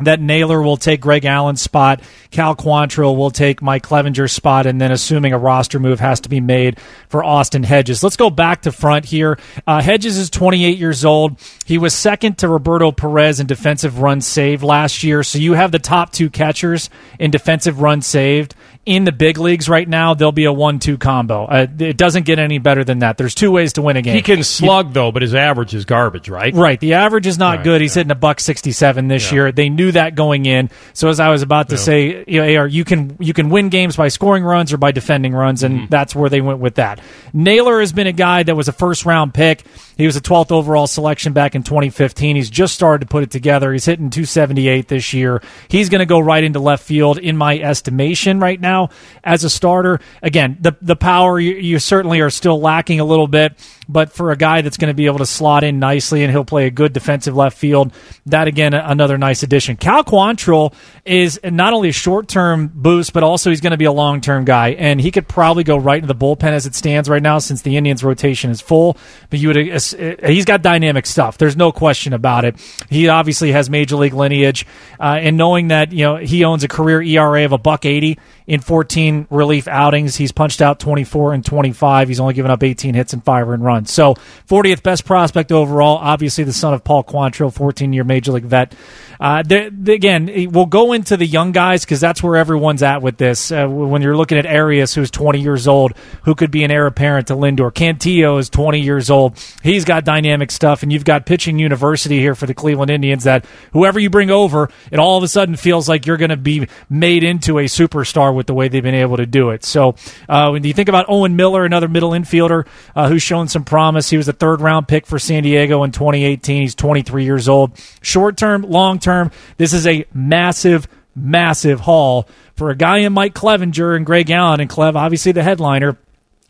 that 0.00 0.20
Naylor 0.20 0.60
will 0.60 0.76
take 0.76 1.00
Greg 1.00 1.24
Allen's 1.24 1.62
spot, 1.62 2.00
Cal 2.30 2.56
Quantrill 2.56 3.16
will 3.16 3.30
take 3.30 3.62
Mike 3.62 3.84
Clevinger's 3.84 4.32
spot, 4.32 4.66
and 4.66 4.80
then 4.80 4.90
assuming 4.90 5.32
a 5.32 5.38
roster 5.38 5.78
move 5.78 6.00
has 6.00 6.20
to 6.20 6.28
be 6.28 6.40
made 6.40 6.80
for 7.08 7.22
Austin 7.22 7.62
Hedges. 7.62 8.02
Let's 8.02 8.16
go 8.16 8.28
back 8.28 8.62
to 8.62 8.72
front 8.72 9.04
here. 9.04 9.38
Uh, 9.66 9.80
Hedges 9.80 10.18
is 10.18 10.30
28 10.30 10.78
years 10.78 11.04
old. 11.04 11.40
He 11.64 11.78
was 11.78 11.94
second 11.94 12.38
to 12.38 12.48
Roberto 12.48 12.90
Perez 12.90 13.38
in 13.38 13.46
defensive 13.46 14.00
run 14.00 14.20
saved 14.20 14.64
last 14.64 15.04
year. 15.04 15.22
So 15.22 15.38
you 15.38 15.52
have 15.52 15.70
the 15.70 15.78
top 15.78 16.12
two 16.12 16.28
catchers 16.28 16.90
in 17.20 17.30
defensive 17.30 17.80
run 17.80 18.02
saved 18.02 18.54
in 18.86 19.04
the 19.04 19.12
big 19.12 19.38
leagues 19.38 19.68
right 19.68 19.88
now. 19.88 20.14
There'll 20.14 20.32
be 20.32 20.44
a 20.44 20.52
one-two 20.52 20.98
combo. 20.98 21.44
Uh, 21.46 21.66
it 21.78 21.96
doesn't 21.96 22.24
get 22.26 22.38
any 22.38 22.58
better 22.58 22.84
than 22.84 22.98
that. 22.98 23.16
There's 23.16 23.34
two 23.34 23.50
ways 23.50 23.72
to 23.74 23.82
win 23.82 23.96
a 23.96 24.02
game. 24.02 24.14
He 24.14 24.22
can 24.22 24.42
slug 24.44 24.92
though, 24.92 25.10
but 25.12 25.22
his 25.22 25.34
average 25.34 25.74
is 25.74 25.84
garbage, 25.84 26.28
right? 26.28 26.52
Right. 26.54 26.78
The 26.78 26.94
average 26.94 27.26
is 27.26 27.38
not 27.38 27.56
Right, 27.58 27.64
good. 27.64 27.80
He's 27.80 27.94
hitting 27.94 28.10
a 28.10 28.14
buck 28.16 28.40
sixty-seven 28.40 29.08
this 29.08 29.30
Yeah. 29.30 29.34
year. 29.34 29.52
They 29.52 29.68
knew 29.68 29.92
that 29.92 30.14
going 30.14 30.46
in. 30.46 30.70
So 30.92 31.08
as 31.08 31.20
I 31.20 31.30
was 31.30 31.42
about 31.42 31.70
to 31.70 31.78
say, 31.78 32.24
you 32.26 32.40
know, 32.42 32.60
AR, 32.60 32.66
you 32.66 32.84
can 32.84 33.16
you 33.20 33.32
can 33.32 33.48
win 33.50 33.68
games 33.70 33.96
by 33.96 34.08
scoring 34.08 34.44
runs 34.44 34.72
or 34.72 34.76
by 34.76 34.92
defending 34.92 35.32
runs, 35.34 35.62
and 35.62 35.74
Mm-hmm. 35.74 35.86
that's 35.90 36.14
where 36.14 36.28
they 36.30 36.40
went 36.40 36.58
with 36.60 36.74
that. 36.76 37.00
Naylor 37.32 37.80
has 37.80 37.92
been 37.92 38.06
a 38.06 38.12
guy 38.12 38.42
that 38.42 38.54
was 38.54 38.68
a 38.68 38.72
first-round 38.72 39.32
pick. 39.34 39.64
He 39.96 40.06
was 40.06 40.16
a 40.16 40.20
12th 40.20 40.50
overall 40.50 40.86
selection 40.86 41.32
back 41.32 41.54
in 41.54 41.62
2015. 41.62 42.36
He's 42.36 42.50
just 42.50 42.74
started 42.74 43.06
to 43.06 43.10
put 43.10 43.22
it 43.22 43.30
together. 43.30 43.72
He's 43.72 43.84
hitting 43.84 44.10
278 44.10 44.88
this 44.88 45.12
year. 45.12 45.42
He's 45.68 45.88
going 45.88 46.00
to 46.00 46.06
go 46.06 46.18
right 46.18 46.42
into 46.42 46.58
left 46.58 46.84
field 46.84 47.18
in 47.18 47.36
my 47.36 47.58
estimation 47.58 48.40
right 48.40 48.60
now 48.60 48.90
as 49.22 49.44
a 49.44 49.50
starter. 49.50 50.00
Again, 50.22 50.58
the 50.60 50.76
the 50.82 50.96
power 50.96 51.38
you, 51.38 51.54
you 51.54 51.78
certainly 51.78 52.20
are 52.20 52.30
still 52.30 52.60
lacking 52.60 53.00
a 53.00 53.04
little 53.04 53.28
bit, 53.28 53.54
but 53.88 54.12
for 54.12 54.32
a 54.32 54.36
guy 54.36 54.62
that's 54.62 54.76
going 54.76 54.90
to 54.90 54.94
be 54.94 55.06
able 55.06 55.18
to 55.18 55.26
slot 55.26 55.64
in 55.64 55.78
nicely 55.78 56.22
and 56.22 56.30
he'll 56.30 56.44
play 56.44 56.66
a 56.66 56.70
good 56.70 56.92
defensive 56.92 57.36
left 57.36 57.56
field, 57.56 57.92
that 58.26 58.48
again 58.48 58.74
another 58.74 59.18
nice 59.18 59.42
addition. 59.42 59.76
Cal 59.76 60.04
Quantrill 60.04 60.74
is 61.04 61.38
not 61.44 61.72
only 61.72 61.90
a 61.90 61.92
short 61.92 62.28
term 62.28 62.70
boost, 62.74 63.12
but 63.12 63.22
also 63.22 63.50
he's 63.50 63.60
going 63.60 63.72
to 63.72 63.76
be 63.76 63.84
a 63.84 63.92
long 63.92 64.20
term 64.20 64.44
guy, 64.44 64.70
and 64.70 65.00
he 65.00 65.10
could 65.10 65.28
probably 65.28 65.64
go 65.64 65.76
right 65.76 66.02
into 66.02 66.12
the 66.12 66.14
bullpen 66.14 66.52
as 66.52 66.66
it 66.66 66.74
stands 66.74 67.08
right 67.08 67.22
now 67.22 67.38
since 67.38 67.62
the 67.62 67.76
Indians 67.76 68.02
rotation 68.02 68.50
is 68.50 68.60
full. 68.60 68.96
But 69.30 69.38
you 69.38 69.48
would 69.48 69.56
he's 69.92 70.44
got 70.44 70.62
dynamic 70.62 71.06
stuff. 71.06 71.38
There's 71.38 71.56
no 71.56 71.72
question 71.72 72.12
about 72.12 72.44
it. 72.44 72.56
He 72.88 73.08
obviously 73.08 73.52
has 73.52 73.68
major 73.68 73.96
league 73.96 74.14
lineage, 74.14 74.66
uh, 74.98 75.18
and 75.20 75.36
knowing 75.36 75.68
that 75.68 75.92
you 75.92 76.04
know 76.04 76.16
he 76.16 76.44
owns 76.44 76.64
a 76.64 76.68
career 76.68 77.02
ERA 77.02 77.44
of 77.44 77.52
a 77.52 77.58
buck 77.58 77.84
eighty 77.84 78.18
in 78.46 78.60
14 78.60 79.26
relief 79.30 79.66
outings, 79.68 80.16
he's 80.16 80.30
punched 80.30 80.60
out 80.60 80.78
24 80.78 81.32
and 81.32 81.44
25. 81.44 82.08
He's 82.08 82.20
only 82.20 82.34
given 82.34 82.50
up 82.50 82.62
18 82.62 82.94
hits 82.94 83.14
and 83.14 83.24
five 83.24 83.48
earned 83.48 83.64
runs. 83.64 83.90
So 83.90 84.14
40th 84.48 84.82
best 84.82 85.06
prospect 85.06 85.50
overall. 85.50 85.96
Obviously 85.96 86.44
the 86.44 86.52
son 86.52 86.74
of 86.74 86.84
Paul 86.84 87.04
Quantrill, 87.04 87.52
14 87.52 87.92
year 87.92 88.04
major 88.04 88.32
league 88.32 88.44
vet. 88.44 88.74
Uh, 89.20 89.42
again, 89.48 90.50
we'll 90.50 90.66
go 90.66 90.92
into 90.92 91.16
the 91.16 91.26
young 91.26 91.52
guys 91.52 91.84
because 91.84 92.00
that's 92.00 92.22
where 92.22 92.36
everyone's 92.36 92.82
at 92.82 93.02
with 93.02 93.16
this. 93.16 93.52
Uh, 93.52 93.66
when 93.66 94.02
you're 94.02 94.16
looking 94.16 94.38
at 94.38 94.46
Arias, 94.46 94.94
who's 94.94 95.10
20 95.10 95.40
years 95.40 95.68
old, 95.68 95.92
who 96.24 96.34
could 96.34 96.50
be 96.50 96.64
an 96.64 96.70
heir 96.70 96.86
apparent 96.86 97.28
to 97.28 97.34
Lindor. 97.34 97.72
Cantillo 97.72 98.38
is 98.38 98.48
20 98.50 98.80
years 98.80 99.10
old. 99.10 99.38
He's 99.62 99.84
got 99.84 100.04
dynamic 100.04 100.50
stuff, 100.50 100.82
and 100.82 100.92
you've 100.92 101.04
got 101.04 101.26
pitching 101.26 101.58
university 101.58 102.18
here 102.18 102.34
for 102.34 102.46
the 102.46 102.54
Cleveland 102.54 102.90
Indians. 102.90 103.24
That 103.24 103.46
whoever 103.72 103.98
you 103.98 104.10
bring 104.10 104.30
over, 104.30 104.70
it 104.90 104.98
all 104.98 105.16
of 105.16 105.22
a 105.22 105.28
sudden 105.28 105.56
feels 105.56 105.88
like 105.88 106.06
you're 106.06 106.16
going 106.16 106.30
to 106.30 106.36
be 106.36 106.68
made 106.88 107.24
into 107.24 107.58
a 107.58 107.64
superstar 107.64 108.34
with 108.34 108.46
the 108.46 108.54
way 108.54 108.68
they've 108.68 108.82
been 108.82 108.94
able 108.94 109.16
to 109.16 109.26
do 109.26 109.50
it. 109.50 109.64
So 109.64 109.94
uh, 110.28 110.50
when 110.50 110.64
you 110.64 110.72
think 110.72 110.88
about 110.88 111.06
Owen 111.08 111.36
Miller, 111.36 111.64
another 111.64 111.88
middle 111.88 112.10
infielder 112.10 112.66
uh, 112.94 113.08
who's 113.08 113.22
shown 113.22 113.48
some 113.48 113.64
promise, 113.64 114.10
he 114.10 114.16
was 114.16 114.28
a 114.28 114.32
third 114.32 114.60
round 114.60 114.88
pick 114.88 115.06
for 115.06 115.18
San 115.18 115.42
Diego 115.42 115.82
in 115.84 115.92
2018. 115.92 116.62
He's 116.62 116.74
23 116.74 117.24
years 117.24 117.48
old. 117.48 117.72
Short 118.02 118.36
term, 118.36 118.62
long 118.62 118.98
term, 119.04 119.30
this 119.56 119.72
is 119.72 119.86
a 119.86 120.04
massive 120.12 120.88
massive 121.14 121.80
haul 121.80 122.28
for 122.56 122.70
a 122.70 122.76
guy 122.76 122.98
in 122.98 123.12
Mike 123.12 123.34
Clevinger 123.34 123.96
and 123.96 124.06
Greg 124.06 124.30
Allen 124.30 124.60
and 124.60 124.70
Clev, 124.70 124.96
obviously 124.96 125.32
the 125.32 125.42
headliner, 125.42 125.96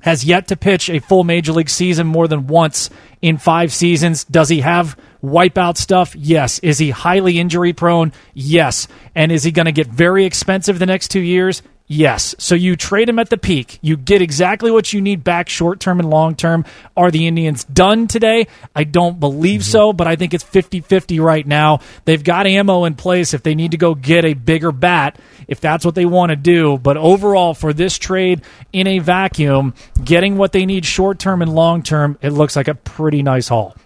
has 0.00 0.24
yet 0.24 0.48
to 0.48 0.56
pitch 0.56 0.90
a 0.90 0.98
full 0.98 1.24
major 1.24 1.52
league 1.52 1.70
season 1.70 2.06
more 2.06 2.28
than 2.28 2.46
once 2.46 2.90
in 3.22 3.38
five 3.38 3.72
seasons. 3.72 4.24
Does 4.24 4.50
he 4.50 4.60
have 4.60 4.98
wipeout 5.22 5.78
stuff? 5.78 6.14
Yes. 6.14 6.58
Is 6.58 6.78
he 6.78 6.90
highly 6.90 7.38
injury 7.38 7.72
prone? 7.72 8.12
Yes. 8.34 8.86
And 9.14 9.32
is 9.32 9.44
he 9.44 9.50
going 9.50 9.64
to 9.66 9.72
get 9.72 9.86
very 9.86 10.26
expensive 10.26 10.78
the 10.78 10.86
next 10.86 11.08
two 11.08 11.20
years? 11.20 11.62
Yes. 11.86 12.34
So 12.38 12.54
you 12.54 12.76
trade 12.76 13.10
him 13.10 13.18
at 13.18 13.28
the 13.28 13.36
peak. 13.36 13.78
You 13.82 13.98
get 13.98 14.22
exactly 14.22 14.70
what 14.70 14.94
you 14.94 15.02
need 15.02 15.22
back 15.22 15.50
short 15.50 15.80
term 15.80 16.00
and 16.00 16.08
long 16.08 16.34
term. 16.34 16.64
Are 16.96 17.10
the 17.10 17.26
Indians 17.26 17.62
done 17.64 18.06
today? 18.06 18.46
I 18.74 18.84
don't 18.84 19.20
believe 19.20 19.62
so, 19.62 19.92
but 19.92 20.06
I 20.06 20.16
think 20.16 20.32
it's 20.32 20.44
50 20.44 20.80
50 20.80 21.20
right 21.20 21.46
now. 21.46 21.80
They've 22.06 22.24
got 22.24 22.46
ammo 22.46 22.84
in 22.84 22.94
place 22.94 23.34
if 23.34 23.42
they 23.42 23.54
need 23.54 23.72
to 23.72 23.76
go 23.76 23.94
get 23.94 24.24
a 24.24 24.32
bigger 24.32 24.72
bat, 24.72 25.18
if 25.46 25.60
that's 25.60 25.84
what 25.84 25.94
they 25.94 26.06
want 26.06 26.30
to 26.30 26.36
do. 26.36 26.78
But 26.78 26.96
overall, 26.96 27.52
for 27.52 27.74
this 27.74 27.98
trade 27.98 28.40
in 28.72 28.86
a 28.86 29.00
vacuum, 29.00 29.74
getting 30.02 30.38
what 30.38 30.52
they 30.52 30.64
need 30.64 30.86
short 30.86 31.18
term 31.18 31.42
and 31.42 31.54
long 31.54 31.82
term, 31.82 32.18
it 32.22 32.30
looks 32.30 32.56
like 32.56 32.68
a 32.68 32.74
pretty 32.74 33.22
nice 33.22 33.48
haul. 33.48 33.76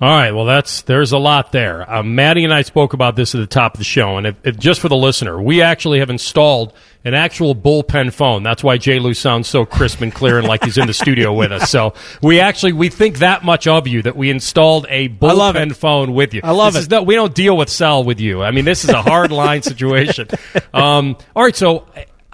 All 0.00 0.10
right, 0.10 0.32
well, 0.32 0.44
that's 0.44 0.82
there's 0.82 1.12
a 1.12 1.18
lot 1.18 1.52
there. 1.52 1.90
Um, 1.90 2.14
Matty 2.14 2.44
and 2.44 2.52
I 2.52 2.62
spoke 2.62 2.92
about 2.92 3.16
this 3.16 3.34
at 3.34 3.38
the 3.38 3.46
top 3.46 3.74
of 3.74 3.78
the 3.78 3.84
show, 3.84 4.18
and 4.18 4.26
if, 4.26 4.36
if, 4.44 4.58
just 4.58 4.80
for 4.80 4.88
the 4.88 4.96
listener, 4.96 5.40
we 5.40 5.62
actually 5.62 6.00
have 6.00 6.10
installed 6.10 6.74
an 7.04 7.14
actual 7.14 7.54
bullpen 7.54 8.12
phone. 8.12 8.42
That's 8.42 8.64
why 8.64 8.78
J. 8.78 8.98
Lou 8.98 9.12
sounds 9.14 9.46
so 9.46 9.64
crisp 9.66 10.00
and 10.00 10.12
clear 10.14 10.38
and 10.38 10.46
like 10.48 10.64
he's 10.64 10.78
in 10.78 10.86
the 10.86 10.94
studio 10.94 11.32
with 11.34 11.52
us. 11.52 11.70
So 11.70 11.94
we 12.22 12.40
actually 12.40 12.72
we 12.72 12.88
think 12.88 13.18
that 13.18 13.44
much 13.44 13.66
of 13.66 13.86
you 13.86 14.00
that 14.02 14.16
we 14.16 14.30
installed 14.30 14.86
a 14.88 15.08
bullpen 15.10 15.76
phone 15.76 16.14
with 16.14 16.32
you. 16.34 16.40
I 16.42 16.52
love 16.52 16.72
This 16.72 16.86
it. 16.86 16.90
no- 16.90 17.02
we 17.02 17.14
don't 17.14 17.34
deal 17.34 17.56
with 17.56 17.68
cell 17.68 18.02
with 18.04 18.20
you. 18.20 18.42
I 18.42 18.50
mean, 18.52 18.64
this 18.64 18.84
is 18.84 18.90
a 18.90 19.02
hard 19.02 19.30
line 19.32 19.62
situation. 19.72 20.28
Um, 20.72 21.16
all 21.36 21.44
right, 21.44 21.54
so. 21.56 21.86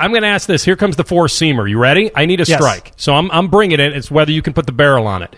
I'm 0.02 0.12
going 0.12 0.22
to 0.22 0.28
ask 0.28 0.46
this. 0.48 0.64
Here 0.64 0.76
comes 0.76 0.96
the 0.96 1.04
four 1.04 1.26
seamer. 1.26 1.68
You 1.68 1.78
ready? 1.78 2.10
I 2.16 2.24
need 2.24 2.40
a 2.40 2.44
Yes. 2.44 2.56
strike. 2.58 2.94
So 2.96 3.14
I'm, 3.14 3.30
I'm 3.32 3.48
bringing 3.48 3.80
it. 3.80 3.94
It's 3.94 4.10
whether 4.10 4.32
you 4.32 4.40
can 4.40 4.54
put 4.54 4.64
the 4.64 4.72
barrel 4.72 5.06
on 5.06 5.22
it. 5.22 5.36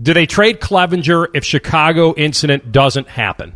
Do 0.00 0.14
they 0.14 0.26
trade 0.26 0.60
Clevinger 0.60 1.26
if 1.34 1.44
Chicago 1.44 2.14
incident 2.16 2.70
doesn't 2.70 3.08
happen? 3.08 3.54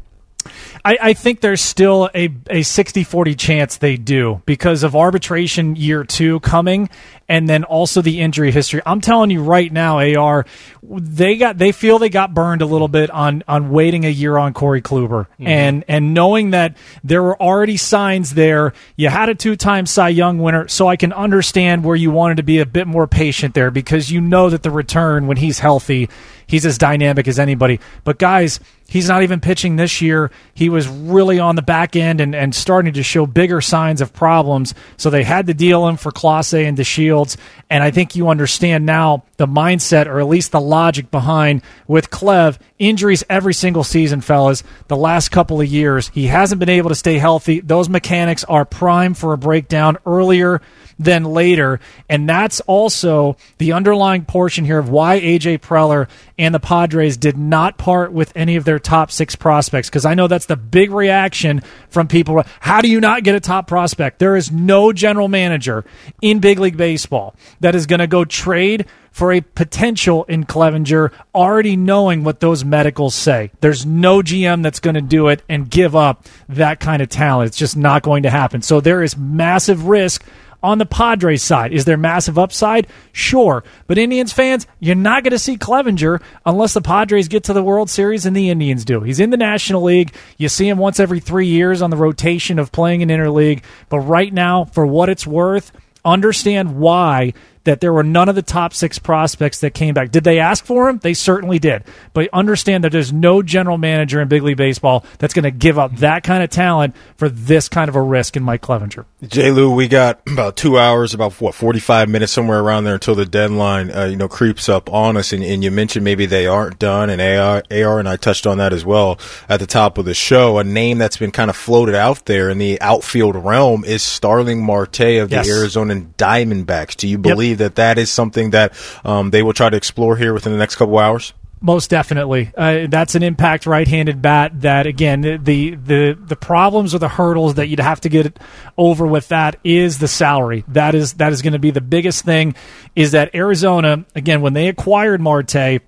I, 0.85 0.99
I 1.01 1.13
think 1.13 1.41
there's 1.41 1.61
still 1.61 2.11
a, 2.15 2.31
a 2.49 2.63
60 2.63 3.05
40 3.05 3.35
chance 3.35 3.77
they 3.77 3.97
do 3.97 4.43
because 4.47 4.83
of 4.83 4.97
arbitration 4.97 5.77
year 5.77 6.05
two 6.05 6.41
coming 6.41 6.89
and 7.29 7.49
then 7.49 7.65
also 7.65 8.03
the 8.03 8.21
injury 8.21 8.53
history. 8.53 8.81
I'm 8.87 9.01
telling 9.01 9.31
you 9.31 9.43
right 9.43 9.73
now, 9.73 9.99
AR, 9.99 10.47
they 10.83 11.37
got 11.37 11.59
they 11.59 11.73
feel 11.73 11.99
they 11.99 12.09
got 12.09 12.35
burned 12.35 12.63
a 12.63 12.67
little 12.67 12.89
bit 12.89 13.11
on 13.11 13.43
on 13.49 13.71
waiting 13.71 14.05
a 14.05 14.09
year 14.09 14.37
on 14.39 14.55
Corey 14.55 14.83
Kluber 14.83 15.27
mm-hmm. 15.27 15.47
and 15.47 15.85
and 15.89 16.15
knowing 16.15 16.51
that 16.51 16.77
there 17.03 17.23
were 17.23 17.41
already 17.41 17.77
signs 17.77 18.35
there. 18.35 18.73
You 18.97 19.09
had 19.09 19.29
a 19.29 19.35
two 19.35 19.57
time 19.57 19.87
Cy 19.87 20.11
Young 20.11 20.39
winner, 20.39 20.69
so 20.69 20.87
I 20.87 20.97
can 20.97 21.13
understand 21.13 21.85
where 21.85 21.97
you 21.97 22.11
wanted 22.11 22.37
to 22.37 22.43
be 22.43 22.61
a 22.61 22.67
bit 22.67 22.87
more 22.87 23.07
patient 23.07 23.55
there 23.55 23.71
because 23.71 24.11
you 24.11 24.21
know 24.21 24.51
that 24.51 24.63
the 24.63 24.71
return 24.71 25.27
when 25.27 25.37
he's 25.37 25.59
healthy, 25.59 26.09
he's 26.47 26.67
as 26.67 26.79
dynamic 26.79 27.29
as 27.29 27.39
anybody. 27.39 27.81
But 28.05 28.19
guys, 28.19 28.61
he's 28.89 29.09
not 29.09 29.23
even 29.23 29.41
pitching 29.41 29.77
this 29.77 30.01
year. 30.01 30.31
He 30.55 30.69
was 30.69 30.87
really 30.89 31.39
on 31.39 31.57
the 31.57 31.63
back 31.63 31.97
end 31.97 32.21
and, 32.21 32.35
and 32.35 32.55
starting 32.55 32.95
to 32.95 33.03
show 33.03 33.27
bigger 33.27 33.61
signs 33.61 34.01
of 34.01 34.13
problems. 34.13 34.75
So 34.97 35.11
they 35.11 35.25
had 35.25 35.47
to 35.49 35.55
deal 35.55 35.87
him 35.87 35.97
for 35.97 36.13
Clase 36.13 36.67
and 36.67 36.79
DeShields. 36.79 37.37
And 37.69 37.83
I 37.83 37.91
think 37.91 38.17
you 38.17 38.29
understand 38.29 38.87
now 38.87 39.25
the 39.37 39.47
mindset, 39.47 40.07
or 40.07 40.21
at 40.21 40.29
least 40.29 40.53
the 40.53 40.61
logic 40.61 41.11
behind 41.11 41.63
with 41.87 42.11
Clev 42.11 42.59
injuries 42.79 43.25
every 43.29 43.55
single 43.55 43.85
season, 43.85 44.21
fellas. 44.21 44.63
The 44.89 44.97
last 44.97 45.31
couple 45.31 45.61
of 45.61 45.67
years, 45.67 46.09
he 46.15 46.27
hasn't 46.27 46.59
been 46.59 46.69
able 46.69 46.91
to 46.91 46.95
stay 46.95 47.19
healthy. 47.19 47.61
Those 47.61 47.89
mechanics 47.89 48.45
are 48.45 48.65
prime 48.65 49.15
for 49.15 49.33
a 49.33 49.39
breakdown 49.39 49.99
earlier 50.07 50.61
than 50.99 51.25
later. 51.25 51.81
And 52.09 52.29
that's 52.29 52.61
also 52.61 53.37
the 53.59 53.73
underlying 53.73 54.25
portion 54.25 54.65
here 54.65 54.79
of 54.79 54.89
why 54.89 55.21
AJ 55.21 55.61
Preller 55.61 56.09
and 56.39 56.55
the 56.55 56.61
Padres 56.61 57.17
did 57.17 57.37
not 57.37 57.79
part 57.79 58.13
with 58.13 58.33
any 58.35 58.57
of 58.57 58.65
their 58.65 58.79
top 58.79 59.11
six 59.11 59.37
prospects. 59.37 59.89
Because 59.89 60.05
I 60.05 60.15
know 60.15 60.27
that's 60.27 60.47
the 60.47 60.57
big 60.57 60.91
reaction 60.91 61.63
from 61.89 62.09
people. 62.09 62.43
How 62.61 62.81
do 62.81 62.89
you 62.89 63.01
not 63.01 63.25
get 63.25 63.35
a 63.35 63.41
top 63.41 63.69
prospect? 63.69 64.19
There 64.19 64.37
is 64.37 64.51
no 64.51 64.93
general 64.93 65.29
manager 65.29 65.85
in 66.23 66.41
Big 66.41 66.59
League 66.59 66.77
Baseball 66.77 67.35
that 67.61 67.75
is 67.75 67.87
going 67.87 68.01
to 68.01 68.07
go 68.07 68.25
trade 68.25 68.87
for 69.17 69.33
a 69.33 69.41
potential 69.41 70.25
in 70.25 70.45
Clevinger, 70.45 71.11
already 71.35 71.75
knowing 71.75 72.23
what 72.23 72.41
those 72.41 72.67
medicals 72.67 73.15
say. 73.15 73.51
There's 73.63 73.87
no 73.87 74.21
GM 74.21 74.63
that's 74.63 74.79
going 74.79 74.95
to 74.95 75.01
do 75.01 75.29
it 75.29 75.43
and 75.49 75.71
give 75.71 75.97
up 75.97 76.27
that 76.51 76.81
kind 76.81 77.01
of 77.01 77.09
talent. 77.09 77.49
It's 77.49 77.57
just 77.57 77.79
not 77.79 78.03
going 78.03 78.25
to 78.25 78.31
happen. 78.31 78.61
So 78.61 78.79
there 78.83 79.03
is 79.03 79.17
massive 79.17 79.87
risk 79.87 80.23
on 80.67 80.79
the 80.79 80.85
Padres 80.85 81.45
side. 81.45 81.73
Is 81.73 81.85
there 81.85 81.97
massive 81.97 82.41
upside? 82.41 82.89
Sure. 83.13 83.63
But 83.87 83.99
Indians 83.99 84.33
fans, 84.33 84.67
you're 84.81 84.97
not 84.97 85.23
going 85.23 85.31
to 85.31 85.39
see 85.39 85.57
Clevinger 85.57 86.21
unless 86.45 86.75
the 86.75 86.81
Padres 86.81 87.29
get 87.29 87.45
to 87.45 87.53
the 87.53 87.63
World 87.63 87.89
Series 87.89 88.27
and 88.27 88.37
the 88.37 88.51
Indians 88.51 88.85
do. 88.85 89.01
He's 89.01 89.21
in 89.21 89.31
the 89.31 89.37
National 89.37 89.83
League. 89.83 90.13
You 90.39 90.49
see 90.49 90.69
him 90.69 90.77
once 90.77 90.99
every 90.99 91.21
three 91.21 91.47
years 91.47 91.83
on 91.83 91.91
the 91.91 91.97
rotation 91.97 92.59
of 92.59 92.73
playing 92.73 93.01
in 93.01 93.11
interleague. 93.11 93.63
But 93.89 94.01
right 94.01 94.33
now, 94.33 94.65
for 94.65 94.85
what 94.85 95.09
it's 95.09 95.25
worth, 95.25 95.71
understand 96.05 96.77
why 96.77 97.33
that 97.67 97.81
there 97.81 97.93
were 97.93 98.03
none 98.03 98.29
of 98.29 98.35
the 98.35 98.43
top 98.43 98.73
six 98.73 98.99
prospects 98.99 99.61
that 99.61 99.75
came 99.75 99.93
back. 99.93 100.11
Did 100.11 100.25
they 100.25 100.39
ask 100.39 100.65
for 100.65 100.89
him? 100.89 100.99
They 100.99 101.15
certainly 101.15 101.59
did. 101.59 101.85
But 102.13 102.29
understand 102.33 102.85
that 102.85 102.93
there's 102.93 103.13
no 103.13 103.43
general 103.43 103.77
manager 103.77 104.21
in 104.21 104.29
Big 104.29 104.43
League 104.43 104.57
Baseball 104.57 105.05
that's 105.19 105.35
going 105.35 105.43
to 105.45 105.51
give 105.51 105.79
up 105.79 105.97
that 105.97 106.25
kind 106.25 106.43
of 106.43 106.51
talent 106.51 106.97
for 107.17 107.29
this 107.29 107.69
kind 107.69 107.89
of 107.89 107.97
a 107.97 108.03
risk 108.03 108.37
in 108.37 108.43
Mike 108.43 108.63
Clevinger. 108.63 109.05
J. 109.27 109.51
Lou, 109.51 109.75
we 109.75 109.89
got 109.89 110.21
about 110.33 110.57
two 110.57 110.79
hours, 110.79 111.13
about 111.13 111.33
what, 111.41 111.55
45 111.55 112.09
minutes, 112.09 112.33
somewhere 112.33 112.61
around 112.61 112.85
there 112.85 112.95
until 112.95 113.15
the 113.15 113.27
deadline, 113.27 113.91
uh, 113.91 114.05
you 114.05 114.17
know, 114.17 114.29
creeps 114.29 114.69
up 114.69 114.93
on 114.93 115.17
us. 115.17 115.33
And, 115.33 115.43
and, 115.43 115.65
you 115.65 115.71
mentioned 115.71 116.05
maybe 116.05 116.27
they 116.27 116.47
aren't 116.47 116.79
done. 116.79 117.11
And 117.11 117.21
AR, 117.21 117.63
AR 117.71 117.99
and 117.99 118.09
I 118.09 118.17
touched 118.17 118.47
on 118.47 118.59
that 118.59 118.73
as 118.73 118.85
well 118.85 119.19
at 119.49 119.59
the 119.59 119.67
top 119.67 119.99
of 119.99 120.05
the 120.05 120.15
show. 120.15 120.59
A 120.59 120.65
name 120.65 120.99
that's 120.99 121.17
been 121.17 121.33
kind 121.33 121.51
of 121.51 121.57
floated 121.57 121.95
out 121.95 122.25
there 122.27 122.49
in 122.49 122.59
the 122.59 122.81
outfield 122.81 123.37
realm 123.37 123.85
is 123.85 124.03
Starling 124.03 124.65
Marte 124.65 125.01
of 125.01 125.31
the 125.31 125.37
yes. 125.37 125.51
Arizona 125.51 125.97
Diamondbacks. 125.97 126.97
Do 126.97 127.09
you 127.09 127.19
believe 127.19 127.53
yep. 127.53 127.56
That 127.57 127.75
that 127.77 127.99
is 127.99 128.11
something 128.11 128.51
that 128.51 128.73
um, 129.05 129.31
they 129.31 129.43
will 129.43 129.53
try 129.53 129.69
to 129.71 129.77
explore 129.77 130.17
here 130.17 130.33
within 130.33 130.53
the 130.53 130.59
next 130.59 130.77
couple 130.77 130.99
hours? 130.99 131.33
Most 131.61 131.89
definitely, 131.89 132.53
uh, 132.55 132.87
that's 132.89 133.15
an 133.15 133.23
impact 133.23 133.65
right-handed 133.65 134.21
bat. 134.21 134.61
That 134.61 134.87
again, 134.87 135.23
the 135.23 135.75
the 135.75 136.13
the 136.13 136.37
problems 136.37 136.95
or 136.95 136.99
the 136.99 137.09
hurdles 137.09 137.55
that 137.55 137.69
you'd 137.69 137.81
have 137.81 138.01
to 138.03 138.11
get 138.11 138.39
over 138.77 139.07
with 139.07 139.29
that 139.29 139.57
is 139.65 139.99
the 139.99 140.07
salary. 140.07 140.65
That 140.69 140.95
is 140.95 141.15
that 141.15 141.33
is 141.33 141.41
going 141.41 141.55
to 141.55 141.59
be 141.59 141.71
the 141.71 141.81
biggest 141.81 142.27
thing. 142.27 142.55
Is 142.95 143.13
that 143.13 143.35
Arizona 143.35 144.05
again 144.15 144.43
when 144.43 144.53
they 144.53 144.69
acquired 144.69 145.23
Marte 145.23 145.81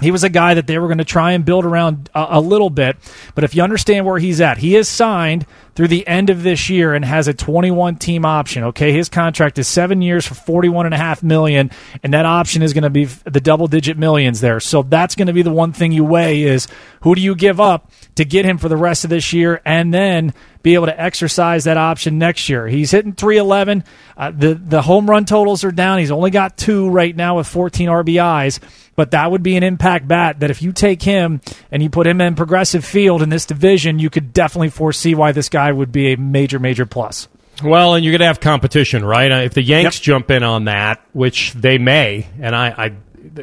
he 0.00 0.10
was 0.10 0.24
a 0.24 0.30
guy 0.30 0.54
that 0.54 0.66
they 0.66 0.78
were 0.78 0.88
going 0.88 0.98
to 0.98 1.04
try 1.04 1.32
and 1.32 1.44
build 1.44 1.64
around 1.64 2.08
a, 2.14 2.38
a, 2.38 2.40
little 2.40 2.70
bit. 2.70 2.96
But 3.34 3.44
if 3.44 3.54
you 3.54 3.62
understand 3.62 4.06
where 4.06 4.18
he's 4.18 4.40
at, 4.40 4.58
he 4.58 4.74
is 4.74 4.88
signed 4.88 5.46
through 5.74 5.88
the 5.88 6.06
end 6.06 6.30
of 6.30 6.42
this 6.42 6.70
year 6.70 6.94
and 6.94 7.04
has 7.04 7.28
a 7.28 7.34
21 7.34 7.96
team 7.96 8.24
option. 8.24 8.64
Okay, 8.64 8.92
his 8.92 9.08
contract 9.08 9.58
is 9.58 9.68
seven 9.68 10.00
years 10.00 10.26
for 10.26 10.34
41 10.34 10.86
and 10.86 10.94
a 10.94 10.98
half 10.98 11.22
million, 11.22 11.70
and 12.02 12.14
that 12.14 12.24
option 12.24 12.62
is 12.62 12.72
going 12.72 12.82
to 12.84 12.90
be 12.90 13.04
the 13.04 13.40
double 13.40 13.68
digit 13.68 13.98
millions 13.98 14.40
there. 14.40 14.60
So 14.60 14.82
that's 14.82 15.14
going 15.14 15.26
to 15.26 15.32
be 15.32 15.42
the 15.42 15.52
one 15.52 15.72
thing 15.72 15.92
you 15.92 16.04
weigh 16.04 16.42
is 16.42 16.68
who 17.02 17.14
do 17.14 17.20
you 17.20 17.34
give 17.34 17.60
up 17.60 17.90
to 18.14 18.24
get 18.24 18.44
him 18.44 18.58
for 18.58 18.68
the 18.68 18.76
rest 18.76 19.04
of 19.04 19.10
this 19.10 19.32
year, 19.32 19.60
and 19.64 19.92
then 19.92 20.34
be 20.62 20.74
able 20.74 20.86
to 20.86 21.00
exercise 21.00 21.64
that 21.64 21.76
option 21.76 22.18
next 22.18 22.48
year. 22.48 22.66
He's 22.66 22.90
hitting 22.90 23.12
311. 23.12 23.84
Uh, 24.16 24.30
the 24.30 24.54
the 24.54 24.82
home 24.82 25.08
run 25.08 25.24
totals 25.24 25.64
are 25.64 25.72
down. 25.72 25.98
He's 25.98 26.10
only 26.10 26.30
got 26.30 26.56
two 26.56 26.88
right 26.88 27.14
now 27.14 27.36
with 27.36 27.46
14 27.46 27.88
RBIs. 27.88 28.60
But 29.02 29.10
that 29.10 29.32
would 29.32 29.42
be 29.42 29.56
an 29.56 29.64
impact 29.64 30.06
bat 30.06 30.38
that 30.38 30.52
if 30.52 30.62
you 30.62 30.70
take 30.70 31.02
him 31.02 31.40
and 31.72 31.82
you 31.82 31.90
put 31.90 32.06
him 32.06 32.20
in 32.20 32.36
progressive 32.36 32.84
field 32.84 33.20
in 33.20 33.30
this 33.30 33.46
division, 33.46 33.98
you 33.98 34.10
could 34.10 34.32
definitely 34.32 34.68
foresee 34.68 35.16
why 35.16 35.32
this 35.32 35.48
guy 35.48 35.72
would 35.72 35.90
be 35.90 36.12
a 36.12 36.16
major, 36.16 36.60
major 36.60 36.86
plus. 36.86 37.26
Well, 37.64 37.96
and 37.96 38.04
you're 38.04 38.12
going 38.12 38.20
to 38.20 38.26
have 38.26 38.38
competition, 38.38 39.04
right? 39.04 39.32
Uh, 39.32 39.36
if 39.38 39.54
the 39.54 39.62
Yanks 39.62 39.96
yep. 39.96 40.02
jump 40.04 40.30
in 40.30 40.44
on 40.44 40.66
that, 40.66 41.04
which 41.12 41.52
they 41.54 41.78
may, 41.78 42.28
and 42.40 42.54
I, 42.54 42.68
I, 42.68 42.92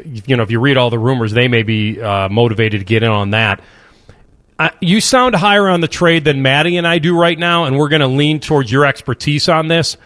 you 0.06 0.38
know, 0.38 0.44
if 0.44 0.52
you 0.52 0.62
read 0.62 0.78
all 0.78 0.90
the 0.90 0.98
rumors, 0.98 1.34
they 1.34 1.50
may 1.50 1.64
be 1.64 2.02
uh, 2.02 2.30
motivated 2.30 2.80
to 2.80 2.86
get 2.86 3.04
in 3.04 3.10
on 3.10 3.32
that. 3.32 3.60
Uh, 4.58 4.70
you 4.80 5.02
sound 5.02 5.36
higher 5.36 5.68
on 5.68 5.82
the 5.82 5.90
trade 5.90 6.24
than 6.24 6.42
Matty 6.42 6.78
and 6.78 6.88
I 6.88 7.00
do 7.00 7.20
right 7.20 7.38
now, 7.38 7.66
and 7.66 7.78
we're 7.78 7.90
going 7.90 8.00
to 8.00 8.08
lean 8.08 8.40
towards 8.40 8.72
your 8.72 8.86
expertise 8.86 9.50
on 9.50 9.68
this. 9.68 9.98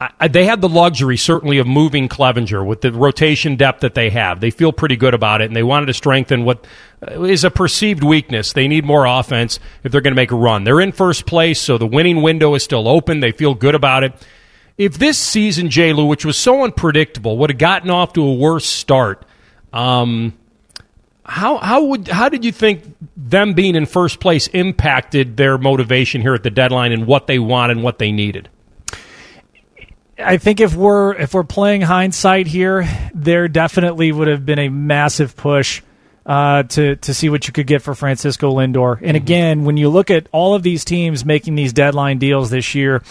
I, 0.00 0.28
they 0.28 0.44
had 0.44 0.60
the 0.60 0.68
luxury, 0.68 1.16
certainly, 1.16 1.58
of 1.58 1.66
moving 1.66 2.08
Clevinger 2.08 2.64
with 2.64 2.82
the 2.82 2.92
rotation 2.92 3.56
depth 3.56 3.80
that 3.80 3.94
they 3.94 4.10
have. 4.10 4.40
They 4.40 4.50
feel 4.50 4.72
pretty 4.72 4.96
good 4.96 5.12
about 5.12 5.40
it, 5.40 5.46
and 5.46 5.56
they 5.56 5.64
wanted 5.64 5.86
to 5.86 5.94
strengthen 5.94 6.44
what 6.44 6.64
is 7.02 7.42
a 7.42 7.50
perceived 7.50 8.04
weakness. 8.04 8.52
They 8.52 8.68
need 8.68 8.84
more 8.84 9.06
offense 9.06 9.58
if 9.82 9.90
they're 9.90 10.00
going 10.00 10.12
to 10.12 10.20
make 10.20 10.30
a 10.30 10.36
run. 10.36 10.62
They're 10.62 10.80
in 10.80 10.92
first 10.92 11.26
place, 11.26 11.60
so 11.60 11.78
the 11.78 11.86
winning 11.86 12.22
window 12.22 12.54
is 12.54 12.62
still 12.62 12.86
open. 12.86 13.18
They 13.18 13.32
feel 13.32 13.54
good 13.54 13.74
about 13.74 14.04
it. 14.04 14.12
If 14.76 14.98
this 14.98 15.18
season, 15.18 15.68
J. 15.68 15.92
Lou, 15.92 16.06
which 16.06 16.24
was 16.24 16.36
so 16.36 16.62
unpredictable, 16.62 17.36
would 17.38 17.50
have 17.50 17.58
gotten 17.58 17.90
off 17.90 18.12
to 18.12 18.22
a 18.22 18.34
worse 18.34 18.66
start, 18.66 19.24
um, 19.72 20.32
how 21.24 21.58
how 21.58 21.84
would 21.84 22.06
how 22.06 22.28
did 22.28 22.44
you 22.44 22.52
think 22.52 22.84
them 23.16 23.52
being 23.52 23.74
in 23.74 23.84
first 23.84 24.20
place 24.20 24.46
impacted 24.46 25.36
their 25.36 25.58
motivation 25.58 26.22
here 26.22 26.34
at 26.34 26.44
the 26.44 26.50
deadline 26.50 26.92
and 26.92 27.06
what 27.06 27.26
they 27.26 27.40
want 27.40 27.72
and 27.72 27.82
what 27.82 27.98
they 27.98 28.12
needed? 28.12 28.48
I 30.18 30.38
think 30.38 30.60
if 30.60 30.74
we're 30.74 31.14
if 31.14 31.34
we're 31.34 31.44
playing 31.44 31.82
hindsight 31.82 32.46
here, 32.46 32.88
there 33.14 33.46
definitely 33.48 34.10
would 34.10 34.28
have 34.28 34.44
been 34.44 34.58
a 34.58 34.68
massive 34.68 35.36
push 35.36 35.82
uh, 36.26 36.64
to 36.64 36.96
to 36.96 37.14
see 37.14 37.28
what 37.28 37.46
you 37.46 37.52
could 37.52 37.66
get 37.66 37.82
for 37.82 37.94
Francisco 37.94 38.52
Lindor. 38.52 38.96
And 38.96 39.08
mm-hmm. 39.08 39.16
again, 39.16 39.64
when 39.64 39.76
you 39.76 39.88
look 39.88 40.10
at 40.10 40.26
all 40.32 40.54
of 40.54 40.62
these 40.62 40.84
teams 40.84 41.24
making 41.24 41.54
these 41.54 41.72
deadline 41.72 42.18
deals 42.18 42.50
this 42.50 42.74
year, 42.74 43.02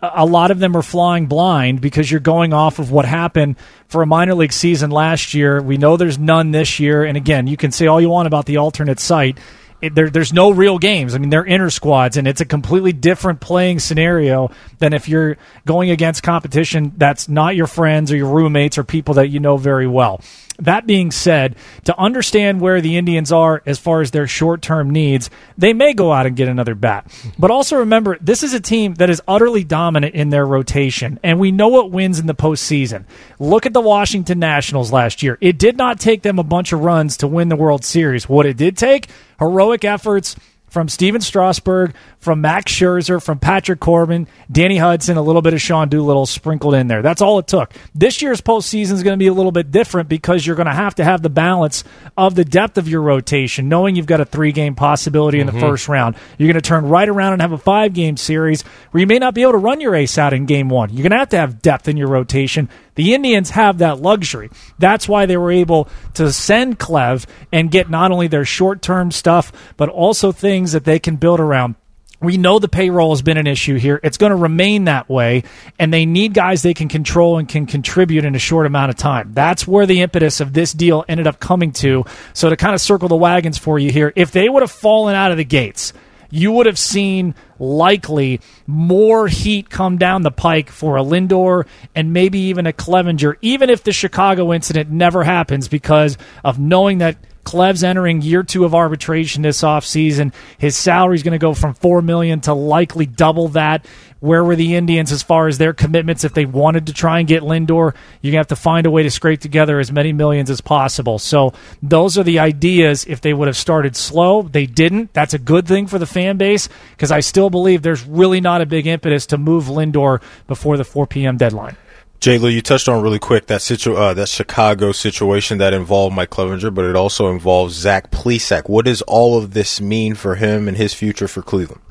a 0.00 0.24
lot 0.24 0.50
of 0.50 0.58
them 0.58 0.76
are 0.76 0.82
flying 0.82 1.26
blind 1.26 1.80
because 1.80 2.10
you're 2.10 2.20
going 2.20 2.52
off 2.52 2.78
of 2.78 2.90
what 2.90 3.04
happened 3.04 3.56
for 3.88 4.02
a 4.02 4.06
minor 4.06 4.34
league 4.34 4.52
season 4.52 4.90
last 4.90 5.34
year. 5.34 5.60
We 5.60 5.76
know 5.76 5.96
there's 5.96 6.18
none 6.18 6.52
this 6.52 6.80
year, 6.80 7.04
and 7.04 7.16
again, 7.16 7.46
you 7.46 7.56
can 7.56 7.70
say 7.70 7.86
all 7.86 8.00
you 8.00 8.08
want 8.10 8.26
about 8.26 8.46
the 8.46 8.56
alternate 8.56 8.98
site 9.00 9.38
there, 9.80 10.10
there's 10.10 10.32
no 10.32 10.50
real 10.50 10.78
games. 10.78 11.14
I 11.14 11.18
mean, 11.18 11.30
they're 11.30 11.44
inner 11.44 11.70
squads, 11.70 12.16
and 12.16 12.26
it's 12.26 12.40
a 12.40 12.44
completely 12.44 12.92
different 12.92 13.40
playing 13.40 13.78
scenario 13.78 14.50
than 14.78 14.92
if 14.92 15.08
you're 15.08 15.36
going 15.64 15.90
against 15.90 16.22
competition 16.22 16.92
that's 16.96 17.28
not 17.28 17.56
your 17.56 17.66
friends 17.66 18.10
or 18.12 18.16
your 18.16 18.28
roommates 18.28 18.78
or 18.78 18.84
people 18.84 19.14
that 19.14 19.28
you 19.28 19.40
know 19.40 19.56
very 19.56 19.86
well. 19.86 20.20
That 20.58 20.86
being 20.86 21.10
said, 21.10 21.56
to 21.84 21.98
understand 21.98 22.60
where 22.60 22.80
the 22.80 22.96
Indians 22.96 23.32
are 23.32 23.62
as 23.66 23.78
far 23.78 24.00
as 24.00 24.10
their 24.10 24.26
short 24.26 24.62
term 24.62 24.90
needs, 24.90 25.30
they 25.58 25.72
may 25.72 25.92
go 25.92 26.12
out 26.12 26.26
and 26.26 26.36
get 26.36 26.48
another 26.48 26.74
bat. 26.74 27.06
But 27.38 27.50
also 27.50 27.78
remember, 27.78 28.18
this 28.20 28.42
is 28.42 28.54
a 28.54 28.60
team 28.60 28.94
that 28.94 29.10
is 29.10 29.22
utterly 29.28 29.64
dominant 29.64 30.14
in 30.14 30.30
their 30.30 30.46
rotation, 30.46 31.18
and 31.22 31.38
we 31.38 31.52
know 31.52 31.68
what 31.68 31.90
wins 31.90 32.18
in 32.18 32.26
the 32.26 32.34
postseason. 32.34 33.04
Look 33.38 33.66
at 33.66 33.72
the 33.72 33.80
Washington 33.80 34.38
Nationals 34.38 34.92
last 34.92 35.22
year. 35.22 35.38
It 35.40 35.58
did 35.58 35.76
not 35.76 36.00
take 36.00 36.22
them 36.22 36.38
a 36.38 36.44
bunch 36.44 36.72
of 36.72 36.80
runs 36.80 37.16
to 37.18 37.26
win 37.26 37.48
the 37.48 37.56
World 37.56 37.84
Series. 37.84 38.28
What 38.28 38.46
it 38.46 38.56
did 38.56 38.76
take, 38.76 39.08
heroic 39.38 39.84
efforts 39.84 40.36
from 40.76 40.90
Stephen 40.90 41.22
Strasburg, 41.22 41.94
from 42.18 42.42
Max 42.42 42.70
Scherzer, 42.70 43.22
from 43.22 43.38
Patrick 43.38 43.80
Corbin, 43.80 44.28
Danny 44.52 44.76
Hudson, 44.76 45.16
a 45.16 45.22
little 45.22 45.40
bit 45.40 45.54
of 45.54 45.62
Sean 45.62 45.88
Doolittle 45.88 46.26
sprinkled 46.26 46.74
in 46.74 46.86
there. 46.86 47.00
That's 47.00 47.22
all 47.22 47.38
it 47.38 47.46
took. 47.46 47.72
This 47.94 48.20
year's 48.20 48.42
postseason 48.42 48.92
is 48.92 49.02
going 49.02 49.14
to 49.14 49.22
be 49.22 49.28
a 49.28 49.32
little 49.32 49.52
bit 49.52 49.70
different 49.70 50.10
because 50.10 50.46
you're 50.46 50.54
going 50.54 50.66
to 50.66 50.74
have 50.74 50.96
to 50.96 51.04
have 51.04 51.22
the 51.22 51.30
balance 51.30 51.82
of 52.14 52.34
the 52.34 52.44
depth 52.44 52.76
of 52.76 52.90
your 52.90 53.00
rotation, 53.00 53.70
knowing 53.70 53.96
you've 53.96 54.04
got 54.04 54.20
a 54.20 54.26
three 54.26 54.52
game 54.52 54.74
possibility 54.74 55.40
in 55.40 55.46
mm-hmm. 55.46 55.58
the 55.58 55.66
first 55.66 55.88
round. 55.88 56.14
You're 56.36 56.52
going 56.52 56.60
to 56.62 56.68
turn 56.68 56.84
right 56.84 57.08
around 57.08 57.32
and 57.32 57.40
have 57.40 57.52
a 57.52 57.58
five 57.58 57.94
game 57.94 58.18
series 58.18 58.60
where 58.90 59.00
you 59.00 59.06
may 59.06 59.18
not 59.18 59.32
be 59.32 59.40
able 59.40 59.52
to 59.52 59.58
run 59.58 59.80
your 59.80 59.94
ace 59.94 60.18
out 60.18 60.34
in 60.34 60.44
game 60.44 60.68
one. 60.68 60.90
You're 60.90 61.04
going 61.04 61.12
to 61.12 61.18
have 61.18 61.30
to 61.30 61.38
have 61.38 61.62
depth 61.62 61.88
in 61.88 61.96
your 61.96 62.08
rotation. 62.08 62.68
The 62.96 63.14
Indians 63.14 63.50
have 63.50 63.78
that 63.78 64.00
luxury. 64.00 64.50
That's 64.78 65.08
why 65.08 65.26
they 65.26 65.36
were 65.36 65.52
able 65.52 65.88
to 66.14 66.32
send 66.32 66.78
Clev 66.78 67.26
and 67.52 67.70
get 67.70 67.88
not 67.88 68.10
only 68.10 68.26
their 68.26 68.44
short 68.44 68.82
term 68.82 69.10
stuff, 69.10 69.52
but 69.76 69.88
also 69.88 70.32
things 70.32 70.72
that 70.72 70.84
they 70.84 70.98
can 70.98 71.16
build 71.16 71.40
around 71.40 71.76
we 72.20 72.38
know 72.38 72.58
the 72.58 72.68
payroll 72.68 73.10
has 73.10 73.22
been 73.22 73.36
an 73.36 73.46
issue 73.46 73.76
here. 73.76 74.00
It's 74.02 74.16
going 74.16 74.30
to 74.30 74.36
remain 74.36 74.84
that 74.84 75.08
way, 75.08 75.44
and 75.78 75.92
they 75.92 76.06
need 76.06 76.32
guys 76.32 76.62
they 76.62 76.74
can 76.74 76.88
control 76.88 77.38
and 77.38 77.48
can 77.48 77.66
contribute 77.66 78.24
in 78.24 78.34
a 78.34 78.38
short 78.38 78.66
amount 78.66 78.90
of 78.90 78.96
time. 78.96 79.32
That's 79.34 79.66
where 79.66 79.86
the 79.86 80.00
impetus 80.00 80.40
of 80.40 80.52
this 80.52 80.72
deal 80.72 81.04
ended 81.08 81.26
up 81.26 81.40
coming 81.40 81.72
to. 81.72 82.04
So, 82.32 82.48
to 82.48 82.56
kind 82.56 82.74
of 82.74 82.80
circle 82.80 83.08
the 83.08 83.16
wagons 83.16 83.58
for 83.58 83.78
you 83.78 83.90
here, 83.90 84.12
if 84.16 84.30
they 84.30 84.48
would 84.48 84.62
have 84.62 84.70
fallen 84.70 85.14
out 85.14 85.30
of 85.30 85.36
the 85.36 85.44
gates, 85.44 85.92
you 86.30 86.52
would 86.52 86.66
have 86.66 86.78
seen 86.78 87.34
likely 87.58 88.40
more 88.66 89.28
heat 89.28 89.70
come 89.70 89.98
down 89.98 90.22
the 90.22 90.30
pike 90.30 90.70
for 90.70 90.96
a 90.96 91.02
Lindor 91.02 91.66
and 91.94 92.12
maybe 92.12 92.38
even 92.38 92.66
a 92.66 92.72
Clevinger, 92.72 93.36
even 93.40 93.70
if 93.70 93.82
the 93.82 93.92
Chicago 93.92 94.52
incident 94.52 94.90
never 94.90 95.24
happens 95.24 95.68
because 95.68 96.18
of 96.44 96.58
knowing 96.58 96.98
that 96.98 97.16
Clev's 97.46 97.84
entering 97.84 98.22
year 98.22 98.42
two 98.42 98.64
of 98.64 98.74
arbitration 98.74 99.42
this 99.42 99.62
offseason. 99.62 100.34
His 100.58 100.76
salary 100.76 101.14
is 101.14 101.22
going 101.22 101.32
to 101.32 101.38
go 101.38 101.54
from 101.54 101.74
four 101.74 102.02
million 102.02 102.40
to 102.42 102.52
likely 102.52 103.06
double 103.06 103.48
that. 103.48 103.86
Where 104.18 104.42
were 104.42 104.56
the 104.56 104.74
Indians 104.74 105.12
as 105.12 105.22
far 105.22 105.46
as 105.46 105.56
their 105.56 105.72
commitments 105.72 106.24
if 106.24 106.34
they 106.34 106.44
wanted 106.44 106.88
to 106.88 106.92
try 106.92 107.20
and 107.20 107.28
get 107.28 107.44
Lindor? 107.44 107.94
You're 108.20 108.32
going 108.32 108.32
to 108.32 108.38
have 108.38 108.46
to 108.48 108.56
find 108.56 108.84
a 108.84 108.90
way 108.90 109.04
to 109.04 109.10
scrape 109.10 109.40
together 109.40 109.78
as 109.78 109.92
many 109.92 110.12
millions 110.12 110.50
as 110.50 110.60
possible. 110.60 111.20
So 111.20 111.52
those 111.82 112.18
are 112.18 112.24
the 112.24 112.40
ideas 112.40 113.04
if 113.04 113.20
they 113.20 113.32
would 113.32 113.46
have 113.46 113.56
started 113.56 113.94
slow. 113.94 114.42
They 114.42 114.66
didn't. 114.66 115.12
That's 115.12 115.34
a 115.34 115.38
good 115.38 115.68
thing 115.68 115.86
for 115.86 116.00
the 116.00 116.06
fan 116.06 116.38
base 116.38 116.68
because 116.90 117.12
I 117.12 117.20
still 117.20 117.48
believe 117.48 117.82
there's 117.82 118.04
really 118.04 118.40
not 118.40 118.60
a 118.60 118.66
big 118.66 118.88
impetus 118.88 119.26
to 119.26 119.38
move 119.38 119.66
Lindor 119.66 120.20
before 120.48 120.76
the 120.76 120.84
4 120.84 121.06
p.m. 121.06 121.36
deadline. 121.36 121.76
Jay 122.20 122.38
Lou, 122.38 122.48
you 122.48 122.62
touched 122.62 122.88
on 122.88 123.02
really 123.02 123.18
quick 123.18 123.46
that 123.46 123.62
situ- 123.62 123.94
uh, 123.94 124.14
that 124.14 124.28
Chicago 124.28 124.92
situation 124.92 125.58
that 125.58 125.74
involved 125.74 126.16
Mike 126.16 126.30
Clevinger, 126.30 126.74
but 126.74 126.84
it 126.84 126.96
also 126.96 127.28
involves 127.28 127.74
Zach 127.74 128.10
Plesac. 128.10 128.68
What 128.68 128.86
does 128.86 129.02
all 129.02 129.36
of 129.38 129.52
this 129.52 129.80
mean 129.80 130.14
for 130.14 130.36
him 130.36 130.66
and 130.66 130.76
his 130.76 130.94
future 130.94 131.28
for 131.28 131.42
Cleveland? 131.42 131.82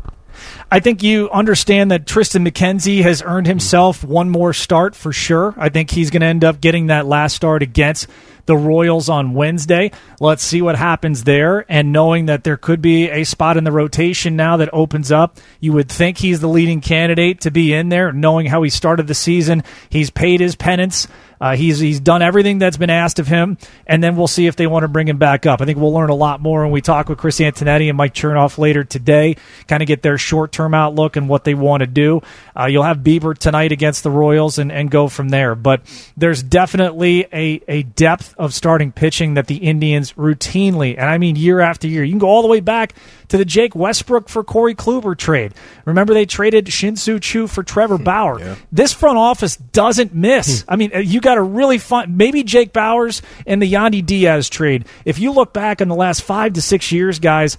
I 0.72 0.80
think 0.80 1.04
you 1.04 1.30
understand 1.30 1.92
that 1.92 2.06
Triston 2.06 2.48
McKenzie 2.48 3.04
has 3.04 3.22
earned 3.22 3.48
himself 3.48 4.04
one 4.04 4.30
more 4.30 4.52
start 4.52 4.96
for 4.96 5.14
sure. 5.14 5.54
I 5.58 5.70
think 5.70 5.92
he's 5.92 6.10
going 6.10 6.22
to 6.22 6.28
end 6.28 6.44
up 6.44 6.60
getting 6.60 6.88
that 6.88 7.06
last 7.06 7.36
start 7.36 7.62
against 7.62 8.08
the 8.46 8.56
Royals 8.56 9.10
on 9.10 9.34
Wednesday. 9.34 9.92
Let's 10.20 10.44
see 10.44 10.62
what 10.62 10.76
happens 10.76 11.24
there. 11.24 11.66
And 11.70 11.92
knowing 11.92 12.28
that 12.28 12.44
there 12.44 12.58
could 12.58 12.82
be 12.82 13.10
a 13.10 13.24
spot 13.24 13.58
in 13.58 13.64
the 13.64 13.72
rotation 13.72 14.36
now 14.36 14.58
that 14.58 14.70
opens 14.74 15.12
up, 15.12 15.38
you 15.60 15.74
would 15.74 15.90
think 15.90 16.18
he's 16.18 16.40
the 16.40 16.48
leading 16.48 16.82
candidate 16.82 17.42
to 17.42 17.52
be 17.52 17.74
in 17.74 17.90
there, 17.90 18.12
knowing 18.12 18.46
how 18.46 18.64
he 18.64 18.70
started 18.70 19.08
the 19.08 19.14
season. 19.14 19.64
He's 19.90 20.10
paid 20.10 20.40
his 20.40 20.56
penance. 20.56 21.08
Uh, 21.40 21.56
he's 21.56 21.80
he's 21.80 22.00
done 22.00 22.22
everything 22.22 22.58
that's 22.60 22.78
been 22.78 22.90
asked 22.90 23.20
of 23.20 23.28
him, 23.28 23.58
and 23.86 24.04
then 24.04 24.16
we'll 24.16 24.28
see 24.28 24.48
if 24.48 24.56
they 24.56 24.68
want 24.68 24.84
to 24.84 24.88
bring 24.88 25.08
him 25.08 25.18
back 25.18 25.46
up. 25.46 25.62
I 25.62 25.66
think 25.66 25.78
we'll 25.78 25.94
learn 25.94 26.10
a 26.10 26.16
lot 26.16 26.42
more 26.42 26.64
when 26.64 26.72
we 26.72 26.82
talk 26.82 27.10
with 27.10 27.18
Chris 27.18 27.40
Antonetti 27.40 27.90
and 27.90 27.98
Mike 27.98 28.14
Chernoff 28.14 28.58
later 28.58 28.84
today. 28.84 29.36
Kind 29.68 29.84
of 29.84 29.88
get 29.88 30.02
their 30.02 30.18
short 30.18 30.52
term 30.52 30.74
outlook 30.74 31.16
and 31.16 31.30
what 31.30 31.44
they 31.44 31.54
want 31.54 31.82
to 31.82 31.88
do. 31.88 32.22
Uh, 32.58 32.66
you'll 32.66 32.84
have 32.84 33.00
Bieber 33.00 33.38
tonight 33.38 33.72
against 33.72 34.04
the 34.04 34.12
Royals 34.12 34.58
and, 34.58 34.72
and 34.72 34.90
go 34.90 35.08
from 35.08 35.30
there. 35.30 35.56
But 35.56 35.82
there's 36.16 36.42
definitely 36.42 37.28
a 37.34 37.62
a 37.68 37.84
depth 37.84 38.36
of 38.38 38.54
starting 38.54 38.92
pitching 38.92 39.36
that 39.36 39.48
the 39.48 39.58
Indians 39.58 40.14
routinely, 40.14 40.98
and 40.98 41.10
I 41.10 41.18
mean 41.18 41.36
year 41.36 41.60
after 41.60 41.88
year, 41.88 42.04
you 42.04 42.12
can 42.12 42.20
go 42.20 42.28
all 42.28 42.42
the 42.42 42.48
way 42.48 42.60
back 42.60 42.94
to 43.30 43.38
the 43.38 43.46
Jake 43.46 43.76
Westbrook 43.76 44.30
for 44.30 44.44
Corey 44.44 44.76
Kluber 44.76 45.18
trade. 45.18 45.54
Remember 45.86 46.14
they 46.14 46.26
traded 46.26 46.72
Shin-Soo 46.72 47.20
Choo 47.20 47.48
for 47.48 47.64
Trevor 47.64 47.98
hmm, 47.98 48.04
Bauer. 48.04 48.40
Yeah. 48.40 48.56
This 48.72 48.94
front 48.94 49.18
office 49.18 49.56
doesn't 49.58 50.14
miss. 50.14 50.62
Hmm. 50.62 50.74
I 50.74 50.76
mean, 50.76 50.92
uh, 50.96 51.00
you 51.00 51.22
got 51.22 51.38
a 51.38 51.42
really 51.42 51.78
find 51.78 52.18
maybe 52.18 52.44
Jake 52.44 52.74
Bauers 52.74 53.22
and 53.46 53.62
the 53.62 53.72
Yandy 53.72 54.06
Diaz 54.06 54.50
trade. 54.50 54.86
If 55.06 55.20
you 55.20 55.32
look 55.32 55.54
back 55.54 55.82
in 55.82 55.88
the 55.88 55.96
last 55.96 56.22
five 56.22 56.54
to 56.54 56.62
six 56.62 56.92
years, 56.92 57.20
guys, 57.20 57.58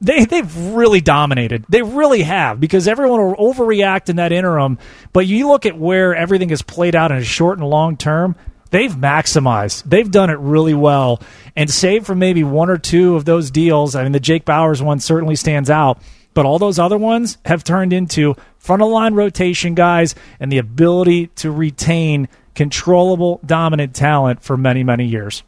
they 0.00 0.24
they've 0.24 0.56
really 0.56 1.00
dominated. 1.00 1.64
They 1.68 1.82
really 1.82 2.22
have 2.22 2.60
because 2.60 2.88
everyone 2.88 3.20
will 3.20 3.36
overreact 3.36 4.08
in 4.08 4.16
that 4.16 4.32
interim. 4.32 4.78
But 5.12 5.26
you 5.26 5.48
look 5.48 5.66
at 5.66 5.78
where 5.78 6.14
everything 6.14 6.50
is 6.50 6.62
played 6.62 6.94
out 6.94 7.10
in 7.10 7.18
a 7.18 7.24
short 7.24 7.58
and 7.58 7.68
long 7.68 7.96
term. 7.96 8.36
They've 8.70 8.92
maximized. 8.92 9.84
They've 9.84 10.10
done 10.10 10.30
it 10.30 10.38
really 10.38 10.74
well. 10.74 11.20
And 11.54 11.70
save 11.70 12.06
for 12.06 12.14
maybe 12.14 12.44
one 12.44 12.70
or 12.70 12.78
two 12.78 13.16
of 13.16 13.24
those 13.24 13.50
deals, 13.50 13.94
I 13.94 14.02
mean, 14.02 14.12
the 14.12 14.20
Jake 14.20 14.44
Bauers 14.44 14.82
one 14.82 15.00
certainly 15.00 15.36
stands 15.36 15.70
out. 15.70 16.00
But 16.34 16.44
all 16.44 16.58
those 16.58 16.78
other 16.78 16.98
ones 16.98 17.38
have 17.46 17.64
turned 17.64 17.92
into 17.94 18.34
front 18.58 18.82
of 18.82 18.88
line 18.88 19.14
rotation 19.14 19.74
guys 19.74 20.14
and 20.38 20.52
the 20.52 20.58
ability 20.58 21.28
to 21.28 21.50
retain 21.50 22.28
controllable, 22.54 23.40
dominant 23.46 23.94
talent 23.94 24.42
for 24.42 24.56
many, 24.56 24.84
many 24.84 25.06
years. 25.06 25.42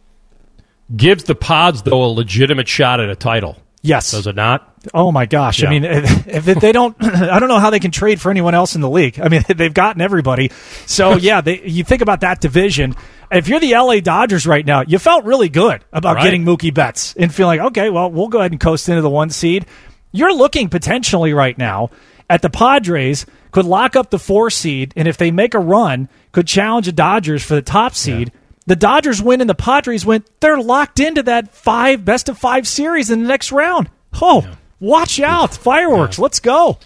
Gives 0.97 1.25
the 1.25 1.35
Pods 1.35 1.83
though 1.83 2.05
a 2.05 2.07
legitimate 2.07 2.69
shot 2.69 3.01
at 3.01 3.11
a 3.11 3.17
title. 3.17 3.59
Yes. 3.83 4.13
Does 4.13 4.27
it 4.27 4.37
not? 4.37 4.68
Oh 4.95 5.13
my 5.13 5.27
gosh! 5.27 5.61
Yeah. 5.63 5.69
I 5.69 5.71
mean, 5.71 5.85
if, 5.85 6.27
if 6.49 6.61
they 6.61 6.73
don't, 6.73 6.97
I 7.01 7.39
don't 7.39 7.49
know 7.49 7.59
how 7.59 7.71
they 7.71 7.81
can 7.81 7.91
trade 7.91 8.21
for 8.21 8.31
anyone 8.31 8.55
else 8.55 8.75
in 8.75 8.81
the 8.81 8.91
league. 8.91 9.21
I 9.21 9.29
mean, 9.29 9.43
they've 9.49 9.73
gotten 9.75 10.01
everybody. 10.01 10.51
So 10.87 11.17
yeah, 11.17 11.41
they, 11.41 11.63
you 11.63 11.85
think 11.85 12.03
about 12.03 12.21
that 12.21 12.41
division. 12.41 12.95
If 13.31 13.49
you're 13.49 13.61
the 13.61 13.73
LA 13.75 14.01
Dodgers 14.01 14.47
right 14.47 14.65
now, 14.65 14.83
you 14.87 14.99
felt 14.99 15.25
really 15.25 15.49
good 15.49 15.85
about 15.93 16.17
Right. 16.17 16.25
getting 16.25 16.45
Mookie 16.45 16.73
Betts 16.73 17.15
and 17.17 17.35
feeling 17.35 17.61
okay. 17.61 17.91
Well, 17.91 18.11
we'll 18.11 18.29
go 18.29 18.39
ahead 18.39 18.53
and 18.53 18.61
coast 18.61 18.89
into 18.89 19.03
the 19.03 19.11
one 19.11 19.31
seed. 19.31 19.67
You're 20.13 20.35
looking 20.35 20.69
potentially 20.71 21.35
right 21.35 21.57
now 21.57 21.91
at 22.31 22.43
the 22.43 22.51
Padres 22.51 23.27
could 23.51 23.65
lock 23.67 23.97
up 23.97 24.11
the 24.11 24.19
four 24.19 24.51
seed, 24.51 24.93
and 24.97 25.09
if 25.09 25.17
they 25.17 25.31
make 25.31 25.55
a 25.55 25.59
run, 25.59 26.09
could 26.33 26.47
challenge 26.47 26.87
the 26.87 26.93
Dodgers 26.93 27.43
for 27.43 27.55
the 27.55 27.63
top 27.63 27.95
seed. 27.95 28.33
The 28.67 28.77
Dodgers 28.77 29.23
win 29.23 29.41
and 29.41 29.49
the 29.49 29.55
Padres 29.55 30.05
win. 30.05 30.23
They're 30.41 30.61
locked 30.61 31.01
into 31.01 31.23
that 31.25 31.55
five 31.55 32.05
best 32.05 32.29
of 32.29 32.37
five 32.39 32.69
series 32.69 33.11
in 33.11 33.23
the 33.23 33.29
next 33.29 33.51
round. 33.51 33.89
Oh, 34.21 34.47
watch 34.81 35.21
out! 35.21 35.57
Fireworks. 35.57 36.19
Let's 36.19 36.41
go. 36.41 36.79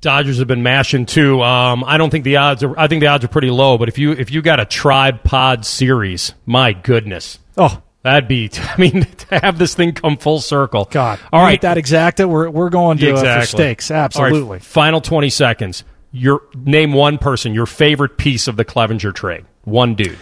Dodgers 0.00 0.38
have 0.38 0.46
been 0.46 0.62
mashing 0.62 1.06
too. 1.06 1.42
Um, 1.42 1.82
I 1.84 1.98
don't 1.98 2.10
think 2.10 2.24
the 2.24 2.36
odds 2.36 2.62
are. 2.62 2.78
I 2.78 2.86
think 2.86 3.00
the 3.00 3.08
odds 3.08 3.24
are 3.24 3.28
pretty 3.28 3.50
low. 3.50 3.78
But 3.78 3.88
if 3.88 3.98
you 3.98 4.12
if 4.12 4.30
you 4.30 4.42
got 4.42 4.60
a 4.60 4.64
tribe 4.64 5.24
pod 5.24 5.64
series, 5.64 6.34
my 6.46 6.72
goodness, 6.72 7.38
Oh 7.56 7.82
that'd 8.02 8.28
be. 8.28 8.50
I 8.56 8.80
mean, 8.80 9.02
to 9.04 9.40
have 9.40 9.58
this 9.58 9.74
thing 9.74 9.92
come 9.92 10.16
full 10.16 10.40
circle. 10.40 10.88
God! 10.90 11.18
All 11.32 11.42
right, 11.42 11.60
that 11.62 11.76
exacta. 11.76 12.28
We're 12.28 12.50
we're 12.50 12.70
going 12.70 12.98
to 12.98 13.06
uh, 13.10 13.16
for 13.16 13.20
exactly. 13.20 13.46
stakes. 13.46 13.90
All 13.90 13.96
right, 13.96 14.04
Absolutely. 14.04 14.58
final 14.60 15.00
twenty 15.00 15.30
seconds. 15.30 15.84
Your 16.10 16.42
name 16.54 16.92
one 16.92 17.18
person, 17.18 17.52
your 17.52 17.66
favorite 17.66 18.16
piece 18.16 18.48
of 18.48 18.56
the 18.56 18.64
Clevinger 18.64 19.14
trade. 19.14 19.44
One 19.64 19.94
dude. 19.94 20.18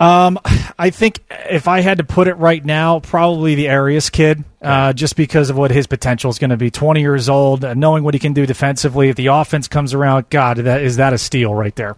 Um, 0.00 0.38
I 0.78 0.88
think 0.88 1.22
if 1.50 1.68
I 1.68 1.80
had 1.80 1.98
to 1.98 2.04
put 2.04 2.26
it 2.26 2.34
right 2.34 2.64
now, 2.64 3.00
probably 3.00 3.54
the 3.54 3.68
Arias 3.68 4.08
kid, 4.08 4.42
uh, 4.62 4.94
just 4.94 5.14
because 5.14 5.50
of 5.50 5.58
what 5.58 5.70
his 5.70 5.86
potential 5.86 6.30
is 6.30 6.38
going 6.38 6.50
to 6.50 6.56
be. 6.56 6.70
Twenty 6.70 7.00
years 7.02 7.28
old, 7.28 7.64
uh, 7.64 7.74
knowing 7.74 8.02
what 8.02 8.14
he 8.14 8.20
can 8.20 8.32
do 8.32 8.46
defensively. 8.46 9.10
If 9.10 9.16
the 9.16 9.26
offense 9.26 9.68
comes 9.68 9.92
around, 9.92 10.30
God, 10.30 10.56
that 10.56 10.80
is 10.82 10.96
that 10.96 11.12
a 11.12 11.18
steal 11.18 11.54
right 11.54 11.76
there. 11.76 11.96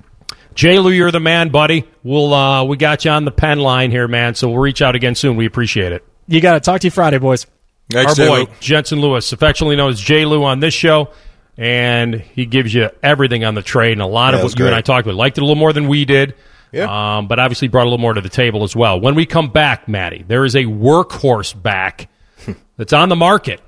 Jay 0.55 0.79
Lou, 0.81 0.91
you're 0.91 1.13
the 1.13 1.21
man, 1.21 1.51
buddy. 1.51 1.85
We'll 2.03 2.35
uh, 2.35 2.65
we 2.65 2.77
got 2.77 3.05
you 3.05 3.13
on 3.13 3.25
the 3.25 3.31
pen 3.31 3.61
line 3.61 3.93
here, 3.93 4.09
man. 4.09 4.35
So 4.35 4.49
we'll 4.49 4.59
reach 4.59 4.83
out 4.83 4.97
again 4.97 5.15
soon. 5.15 5.37
We 5.37 5.47
appreciate 5.47 5.93
it. 5.93 6.05
You 6.27 6.41
got 6.41 6.55
to 6.55 6.61
talk 6.61 6.81
to 6.81 6.89
you 6.89 6.91
Friday, 6.91 7.19
boys. 7.19 7.47
Thanks, 7.91 8.11
Our 8.11 8.15
Jay 8.17 8.27
boy 8.29 8.39
Lou. 8.41 8.57
Jensen 8.61 9.01
Lewis, 9.01 9.33
affectionately 9.33 9.77
known 9.77 9.91
as 9.91 10.01
Jay 10.01 10.25
Lou 10.25 10.43
on 10.45 10.59
this 10.61 10.75
show, 10.75 11.11
and 11.57 12.15
he 12.17 12.47
gives 12.47 12.75
you 12.75 12.91
everything 13.03 13.45
on 13.45 13.55
the 13.55 13.63
trade 13.63 13.93
and 13.93 14.03
a 14.03 14.07
lot 14.07 14.31
Yeah, 14.33 14.39
of 14.39 14.41
what 14.41 14.45
was 14.45 14.59
you 14.59 14.67
and. 14.67 14.75
I 14.75 14.81
talked 14.81 15.07
about. 15.07 15.17
Liked 15.17 15.39
it 15.39 15.43
a 15.43 15.45
little 15.45 15.57
more 15.57 15.73
than 15.73 15.87
we 15.89 16.05
did. 16.05 16.35
Yeah. 16.73 17.19
Um, 17.19 17.29
but 17.29 17.39
obviously 17.39 17.69
brought 17.69 17.83
a 17.83 17.91
little 17.91 17.99
more 17.99 18.15
to 18.15 18.21
the 18.21 18.29
table 18.29 18.65
as 18.65 18.75
well. 18.75 19.01
When 19.01 19.15
we 19.15 19.27
come 19.27 19.51
back, 19.51 19.89
Matty, 19.89 20.25
there 20.27 20.45
is 20.45 20.55
a 20.57 20.65
workhorse 20.65 21.61
back 21.61 22.09
that's 22.77 22.93
on 22.93 23.09
the 23.09 23.17
market. 23.17 23.61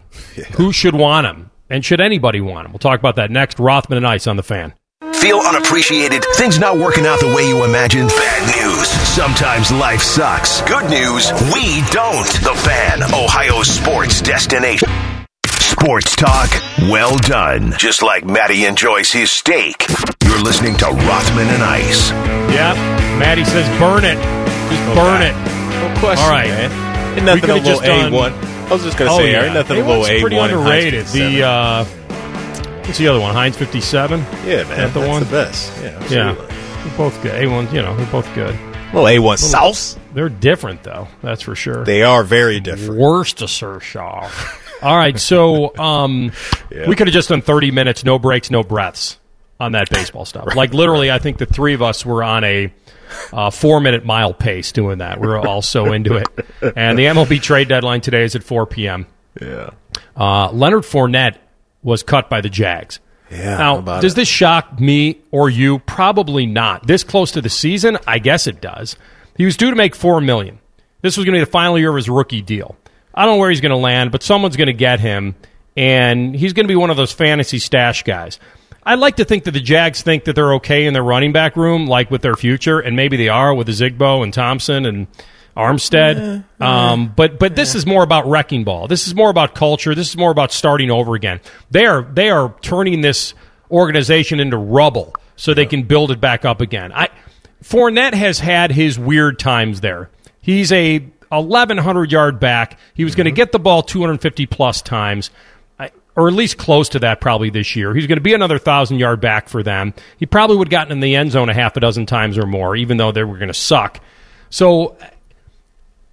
Who 0.57 0.72
should 0.72 0.94
want 0.94 1.26
him? 1.26 1.50
And 1.70 1.84
should 1.84 2.00
anybody 2.00 2.40
want 2.40 2.66
him? 2.66 2.72
We'll 2.72 2.78
talk 2.78 2.98
about 3.00 3.16
that 3.16 3.30
next. 3.30 3.59
Rothman 3.59 3.96
and 3.98 4.07
Ice 4.07 4.26
on 4.26 4.36
the 4.36 4.42
fan. 4.42 4.74
Feel 5.14 5.38
unappreciated? 5.38 6.24
Things 6.36 6.59
not 6.59 6.76
working 6.76 7.07
out 7.07 7.18
the 7.20 7.32
way 7.34 7.48
you 7.48 7.64
imagined? 7.64 8.09
Bad 8.11 8.57
news. 8.57 8.88
Sometimes 8.88 9.72
life 9.72 10.02
sucks. 10.02 10.61
Good 10.62 10.90
news, 10.90 11.32
we 11.52 11.80
don't. 11.90 12.26
The 12.44 12.55
Fan, 12.64 13.02
Ohio's 13.14 13.68
sports 13.68 14.20
destination. 14.20 14.88
Sports 15.46 16.14
talk, 16.16 16.50
well 16.90 17.16
done. 17.18 17.72
Just 17.78 18.02
like 18.02 18.24
Matty 18.24 18.64
enjoys 18.66 19.11
his 19.12 19.30
steak. 19.30 19.86
You're 20.24 20.42
listening 20.42 20.76
to 20.78 20.86
Rothman 20.86 21.48
and 21.48 21.62
Ice. 21.62 22.11
Yep. 22.11 22.93
Matty 23.18 23.44
says 23.44 23.66
burn 23.78 24.04
it. 24.04 24.16
Just 24.70 24.94
burn 24.94 25.22
it. 25.22 25.34
No 25.34 26.00
question, 26.00 26.24
All 26.24 26.30
right. 26.30 26.48
man. 26.48 27.16
Ain't 27.16 27.24
nothing 27.26 27.50
a 27.50 27.54
little 27.54 27.70
just 27.70 27.84
A 27.84 28.10
one. 28.10 28.32
I 28.32 28.68
was 28.72 28.82
just 28.82 28.96
gonna 28.98 29.12
Oh 29.12 29.18
say, 29.18 29.32
yeah, 29.32 29.44
ain't 29.44 29.54
nothing 29.54 29.76
a 29.76 29.80
It 29.80 29.84
little 29.86 30.00
was 30.00 30.08
A 30.08 30.20
pretty 30.20 30.36
one. 30.36 30.50
underrated. 30.50 31.06
The 31.06 31.42
uh, 31.44 31.84
what's 31.84 32.98
the 32.98 33.08
other 33.08 33.20
one? 33.20 33.34
Heinz 33.34 33.56
fifty 33.56 33.80
seven. 33.80 34.20
yeah, 34.44 34.64
man, 34.64 34.68
that 34.68 34.94
the 34.94 35.00
that's 35.00 35.08
one? 35.08 35.22
the 35.24 35.30
best. 35.30 35.72
Yeah, 35.82 35.90
Yeah, 36.10 36.30
absolutely. 36.30 36.46
they're 36.88 36.96
both 36.98 37.22
good. 37.22 37.42
A 37.44 37.46
one, 37.46 37.74
you 37.74 37.82
know, 37.82 37.96
they're 37.96 38.06
both 38.10 38.34
good. 38.34 38.58
Little 38.92 39.08
A 39.08 39.18
one 39.18 39.36
sauce. 39.38 39.96
They're 40.12 40.28
different 40.28 40.82
though. 40.82 41.08
That's 41.22 41.42
for 41.42 41.54
sure. 41.54 41.84
They 41.84 42.02
are 42.02 42.22
very 42.24 42.60
different. 42.60 42.98
worst 43.00 43.40
Worcestershire. 43.40 44.30
All 44.82 44.96
right, 44.96 45.18
so 45.18 45.76
um, 45.78 46.32
Yeah. 46.70 46.88
we 46.88 46.96
could 46.96 47.06
have 47.06 47.14
just 47.14 47.28
done 47.28 47.42
thirty 47.42 47.70
minutes, 47.70 48.04
no 48.04 48.18
breaks, 48.18 48.50
no 48.50 48.62
breaths 48.62 49.18
on 49.61 49.72
that 49.72 49.88
baseball 49.90 50.24
stuff. 50.24 50.48
Like 50.57 50.74
literally, 50.74 51.11
I 51.11 51.18
think 51.18 51.38
the 51.38 51.46
three 51.46 51.74
of 51.74 51.82
us 51.82 52.05
were 52.05 52.22
on 52.22 52.44
a 52.44 52.72
uh, 53.32 53.50
four 53.50 53.80
minute 53.80 54.05
mile 54.05 54.32
pace 54.34 54.72
doing 54.72 54.98
that. 54.98 55.20
We 55.20 55.26
were 55.28 55.38
all 55.46 55.62
so 55.62 55.92
into 55.92 56.16
it. 56.16 56.26
And 56.76 56.98
the 56.98 57.05
MLB 57.05 57.40
trade 57.40 57.68
deadline 57.68 58.00
today 58.00 58.24
is 58.24 58.34
at 58.34 58.42
four 58.42 58.66
p.m. 58.66 59.07
Yeah, 59.40 59.70
Uh, 60.16 60.50
Leonard 60.52 60.82
Fournette 60.84 61.36
was 61.82 62.02
cut 62.02 62.30
by 62.30 62.40
the 62.40 62.48
Jags. 62.48 63.00
yeah. 63.30 63.57
Now, 63.59 63.80
does 63.80 64.12
it? 64.12 64.16
this 64.16 64.28
shock 64.28 64.78
me 64.80 65.20
or 65.32 65.50
you? 65.50 65.80
Probably 65.80 66.46
not. 66.46 66.86
This 66.86 67.02
close 67.05 67.32
to 67.32 67.40
the 67.42 67.48
season, 67.50 67.98
I 68.07 68.18
guess 68.20 68.46
it 68.46 68.61
does. 68.61 68.96
He 69.36 69.44
was 69.44 69.57
due 69.57 69.70
to 69.70 69.76
make 69.76 69.94
four 69.96 70.20
million. 70.20 70.61
This 71.02 71.16
was 71.16 71.24
going 71.26 71.34
to 71.34 71.40
be 71.40 71.44
the 71.44 71.50
final 71.50 71.78
year 71.78 71.90
of 71.90 71.96
his 71.96 72.09
rookie 72.09 72.42
deal. 72.42 72.76
I 73.14 73.24
don't 73.26 73.34
know 73.34 73.38
where 73.40 73.50
he's 73.50 73.61
going 73.61 73.70
to 73.70 73.76
land, 73.76 74.12
but 74.12 74.22
someone's 74.22 74.57
going 74.57 74.68
to 74.68 74.72
get 74.72 75.00
him, 75.00 75.34
and 75.76 76.34
he's 76.34 76.52
going 76.52 76.64
to 76.64 76.68
be 76.72 76.76
one 76.76 76.90
of 76.90 76.96
those 76.96 77.12
fantasy 77.12 77.59
stash 77.59 78.02
guys. 78.05 78.38
I'd 78.87 78.99
like 78.99 79.16
to 79.16 79.24
think 79.24 79.45
that 79.45 79.53
the 79.53 79.61
Jags 79.61 80.03
think 80.03 80.24
that 80.24 80.35
they're 80.35 80.55
okay 80.55 80.85
in 80.87 80.93
their 80.93 81.03
running 81.03 81.32
back 81.32 81.57
room, 81.57 81.87
like 81.87 82.11
with 82.11 82.22
their 82.22 82.37
future, 82.37 82.80
and 82.80 82.97
maybe 82.97 83.16
they 83.16 83.28
are 83.28 83.55
with 83.55 83.66
the 83.66 83.72
Zigbo 83.72 84.22
and 84.22 84.32
Thompson 84.32 84.85
and 84.85 85.07
Armstead. 85.57 86.45
Um, 86.61 87.12
but 87.14 87.39
but 87.39 87.57
this 87.57 87.74
is 87.74 87.87
more 87.87 88.03
about 88.03 88.26
wrecking 88.26 88.64
ball. 88.64 88.89
This 88.89 89.07
is 89.07 89.14
more 89.14 89.30
about 89.30 89.55
culture. 89.55 89.95
This 89.95 90.09
is 90.09 90.16
more 90.16 90.30
about 90.30 90.53
starting 90.53 90.91
over 90.91 91.14
again. 91.14 91.41
They 91.70 91.87
are 91.87 92.03
they 92.03 92.30
are 92.30 92.55
turning 92.61 93.01
this 93.01 93.35
organization 93.70 94.41
into 94.41 94.57
rubble 94.57 95.14
so 95.37 95.55
they 95.55 95.66
can 95.66 95.85
build 95.85 96.11
it 96.11 96.20
back 96.20 96.45
up 96.45 96.61
again. 96.61 96.93
I 96.93 97.09
Fournette 97.62 98.14
has 98.14 98.41
had 98.41 98.72
his 98.72 98.99
weird 98.99 99.39
times 99.39 99.80
there. 99.80 100.11
He's 100.41 100.70
a 100.72 100.99
1100 101.30 102.12
yard 102.12 102.39
back. 102.41 102.78
He 102.95 103.05
was 103.05 103.14
going 103.14 103.24
to 103.24 103.32
get 103.32 103.53
the 103.53 103.59
ball 103.59 103.82
250 103.82 104.47
plus 104.47 104.82
times. 104.82 105.30
Or 106.16 106.28
at 106.28 106.34
least 106.34 106.58
close 106.58 106.88
to 106.90 107.00
that, 107.00 107.20
probably 107.20 107.50
this 107.50 107.74
year. 107.74 107.92
He's 107.92 108.06
going 108.06 108.18
to 108.18 108.22
be 108.22 108.34
another 108.34 108.58
thousand 108.58 108.98
yard 108.98 109.20
back 109.20 109.48
for 109.48 109.64
them. 109.64 109.94
He 110.16 110.26
probably 110.26 110.56
would 110.56 110.68
have 110.68 110.70
gotten 110.70 110.92
in 110.92 111.00
the 111.00 111.16
end 111.16 111.32
zone 111.32 111.48
a 111.48 111.54
half 111.54 111.76
a 111.76 111.80
dozen 111.80 112.06
times 112.06 112.38
or 112.38 112.46
more, 112.46 112.76
even 112.76 112.98
though 112.98 113.10
they 113.10 113.24
were 113.24 113.36
going 113.36 113.48
to 113.48 113.54
suck. 113.54 113.98
So 114.48 114.96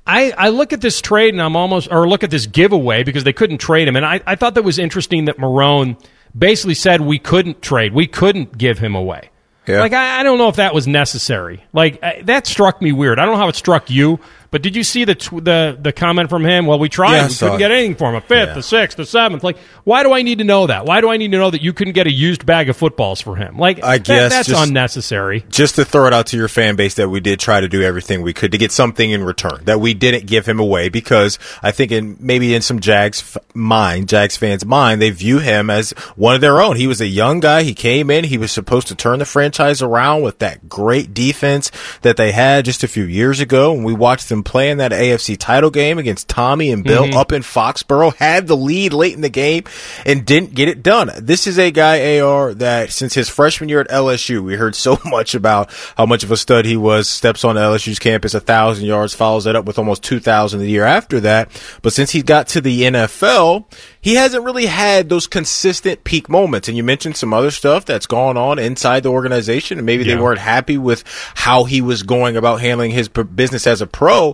I, 0.08 0.32
I 0.32 0.50
look 0.50 0.74
at 0.74 0.82
this 0.82 1.02
trade 1.02 1.36
and 1.36 1.42
I'm 1.42 1.56
almost, 1.56 1.88
or 1.92 2.10
look 2.10 2.24
at 2.24 2.32
this 2.32 2.48
giveaway 2.48 3.04
because 3.04 3.24
they 3.24 3.34
couldn't 3.34 3.60
trade 3.60 3.88
him. 3.88 3.96
And 3.96 4.04
I, 4.04 4.22
I 4.26 4.36
thought 4.36 4.56
that 4.56 4.64
was 4.64 4.80
interesting 4.80 5.26
that 5.26 5.38
Marrone 5.38 6.04
basically 6.36 6.74
said 6.74 7.02
we 7.02 7.20
couldn't 7.20 7.62
trade, 7.62 7.94
we 7.94 8.08
couldn't 8.08 8.58
give 8.58 8.80
him 8.80 8.96
away. 8.96 9.30
Yeah. 9.68 9.82
Like, 9.82 9.94
I, 9.94 10.22
I 10.22 10.24
don't 10.24 10.40
know 10.40 10.48
if 10.48 10.56
that 10.56 10.74
was 10.74 10.88
necessary. 10.88 11.64
Like, 11.72 12.02
I, 12.02 12.24
that 12.24 12.48
struck 12.48 12.82
me 12.82 12.92
weird. 12.92 13.20
I 13.20 13.26
don't 13.26 13.36
know 13.36 13.40
how 13.40 13.50
it 13.50 13.56
struck 13.56 13.92
you, 13.92 14.20
but 14.52 14.62
did 14.62 14.76
you 14.76 14.84
see 14.84 15.06
the 15.06 15.16
tw- 15.16 15.44
the 15.44 15.78
the 15.82 15.92
comment 15.92 16.30
from 16.30 16.46
him? 16.46 16.66
Well, 16.66 16.78
we 16.80 16.90
tried. 16.90 17.16
Yeah, 17.18 17.28
we 17.30 17.34
couldn't 17.36 17.56
it. 17.56 17.60
get 17.60 17.72
anything 17.72 17.96
for 17.96 18.10
him. 18.10 18.16
A 18.16 18.22
fifth, 18.22 18.50
Yeah. 18.50 18.58
a 18.60 18.62
sixth, 18.62 19.00
a 19.00 19.06
seventh. 19.06 19.44
Like, 19.44 19.58
why 19.86 20.04
do 20.04 20.12
I 20.14 20.22
need 20.22 20.38
to 20.40 20.44
know 20.44 20.68
that? 20.68 20.86
Why 20.86 21.02
do 21.02 21.10
I 21.10 21.18
need 21.18 21.32
to 21.32 21.38
know 21.38 21.50
that 21.50 21.62
you 21.62 21.74
couldn't 21.74 21.94
get 21.94 22.06
a 22.08 22.12
used 22.12 22.46
bag 22.46 22.70
of 22.70 22.78
footballs 22.78 23.22
for 23.22 23.36
him? 23.36 23.58
Like, 23.58 23.84
I 23.84 23.98
that- 23.98 24.04
guess 24.06 24.32
that's 24.32 24.48
just- 24.50 24.68
unnecessary. 24.68 25.46
just 25.50 25.76
to 25.76 25.86
throw 25.86 26.06
it 26.08 26.14
out 26.14 26.28
to 26.28 26.38
your 26.38 26.48
fan 26.48 26.76
base 26.76 26.96
that 26.96 27.10
we 27.10 27.20
did 27.20 27.40
try 27.40 27.60
to 27.62 27.68
do 27.68 27.82
everything 27.82 28.22
we 28.22 28.34
could 28.34 28.52
to 28.52 28.58
get 28.58 28.72
something 28.72 29.10
in 29.10 29.24
return 29.24 29.62
that 29.66 29.80
we 29.80 29.94
didn't 29.94 30.26
give 30.26 30.46
him 30.46 30.60
away 30.60 30.90
because 30.90 31.40
I 31.64 31.72
think 31.72 31.92
in 31.92 32.18
maybe 32.20 32.54
in 32.54 32.62
some 32.62 32.80
Jags 32.80 33.22
f- 33.36 33.42
mind, 33.56 34.10
Jags 34.10 34.36
fans' 34.38 34.66
mind, 34.66 35.02
they 35.02 35.10
view 35.12 35.40
him 35.40 35.70
as 35.70 35.92
one 36.16 36.36
of 36.36 36.42
their 36.42 36.62
own. 36.62 36.76
He 36.76 36.88
was 36.88 37.00
a 37.02 37.08
young 37.08 37.40
guy. 37.40 37.64
He 37.64 37.74
came 37.74 38.10
in. 38.12 38.26
He 38.26 38.38
was 38.38 38.52
supposed 38.52 38.88
to 38.90 38.96
turn 38.96 39.20
the 39.20 39.26
franchise 39.26 39.82
around 39.82 40.22
with 40.24 40.40
that 40.40 40.68
great 40.68 41.14
defense 41.14 41.72
that 42.02 42.18
they 42.18 42.32
had 42.32 42.66
just 42.66 42.84
a 42.84 42.88
few 42.88 43.04
years 43.06 43.40
ago. 43.40 43.74
And 43.74 43.86
we 43.86 43.94
watched 43.94 44.28
them 44.30 44.41
play 44.44 44.70
in 44.70 44.78
that 44.80 44.92
AFC 44.92 45.38
title 45.38 45.70
game 45.70 45.98
against 45.98 46.28
Tommy 46.28 46.72
and 46.72 46.84
Bill 46.84 47.06
mm-hmm. 47.06 47.18
up 47.18 47.32
in 47.32 47.42
Foxborough, 47.42 48.16
had 48.16 48.48
the 48.48 48.58
lead 48.58 48.94
late 48.94 49.14
in 49.14 49.22
the 49.22 49.30
game 49.30 49.64
and 50.06 50.26
didn't 50.26 50.54
get 50.54 50.70
it 50.70 50.84
done. 50.84 51.12
This 51.18 51.48
is 51.48 51.58
a 51.58 51.72
guy, 51.72 52.20
AR, 52.20 52.54
that 52.56 52.92
since 52.92 53.14
his 53.14 53.30
freshman 53.30 53.70
year 53.70 53.82
at 53.82 53.90
LSU, 53.90 54.42
we 54.44 54.56
heard 54.56 54.76
so 54.76 54.98
much 55.06 55.36
about 55.36 55.72
how 55.98 56.06
much 56.06 56.24
of 56.24 56.32
a 56.32 56.38
stud 56.38 56.66
he 56.66 56.78
was, 56.78 57.10
steps 57.10 57.44
on 57.44 57.56
LSU's 57.56 58.00
campus, 58.00 58.34
a 58.34 58.40
thousand 58.40 58.86
yards, 58.86 59.14
follows 59.14 59.46
that 59.46 59.56
up 59.56 59.66
with 59.66 59.80
almost 59.80 60.04
2,000 60.04 60.60
the 60.60 60.68
year 60.70 60.86
after 60.86 61.20
that. 61.22 61.50
But 61.82 61.94
since 61.94 62.12
he 62.12 62.22
got 62.22 62.48
to 62.50 62.62
the 62.62 62.84
NFL, 62.84 63.66
he 64.00 64.16
hasn't 64.16 64.44
really 64.44 64.66
had 64.66 65.10
those 65.10 65.28
consistent 65.28 66.04
peak 66.04 66.28
moments. 66.30 66.68
And 66.68 66.76
you 66.76 66.84
mentioned 66.84 67.16
some 67.18 67.34
other 67.34 67.52
stuff 67.52 67.86
that's 67.86 68.08
gone 68.08 68.38
on 68.38 68.60
inside 68.60 69.04
the 69.04 69.10
organization, 69.10 69.78
and 69.78 69.86
maybe 69.86 70.04
Yeah. 70.04 70.16
they 70.16 70.22
weren't 70.22 70.40
happy 70.40 70.78
with 70.78 71.04
how 71.36 71.66
he 71.66 71.82
was 71.82 72.04
going 72.04 72.36
about 72.36 72.62
handling 72.62 72.92
his 72.92 73.08
business 73.08 73.68
as 73.68 73.82
a 73.82 73.88
pro. 73.88 74.31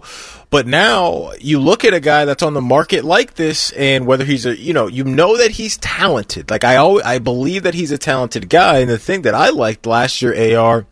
But 0.50 0.68
now 0.68 1.32
you 1.40 1.60
look 1.60 1.84
at 1.84 1.94
a 1.94 2.00
guy 2.00 2.26
that's 2.26 2.44
on 2.44 2.54
the 2.54 2.62
market 2.62 3.04
like 3.04 3.36
this, 3.36 3.72
and 3.72 4.06
whether 4.06 4.26
he's 4.26 4.46
a, 4.46 4.58
you 4.58 4.74
know, 4.74 4.88
you 4.88 5.04
know 5.04 5.38
that 5.38 5.52
he's 5.52 5.78
talented. 5.78 6.50
Like 6.50 6.64
I 6.64 6.78
always, 6.78 7.04
I 7.04 7.20
believe 7.20 7.64
that 7.64 7.74
he's 7.74 7.92
a 7.92 7.98
talented 7.98 8.50
guy. 8.50 8.80
And 8.80 8.90
the 8.90 8.98
thing 8.98 9.24
that 9.24 9.36
I 9.36 9.50
liked 9.50 9.86
last 9.86 10.22
year, 10.22 10.58
AR, 10.58 10.86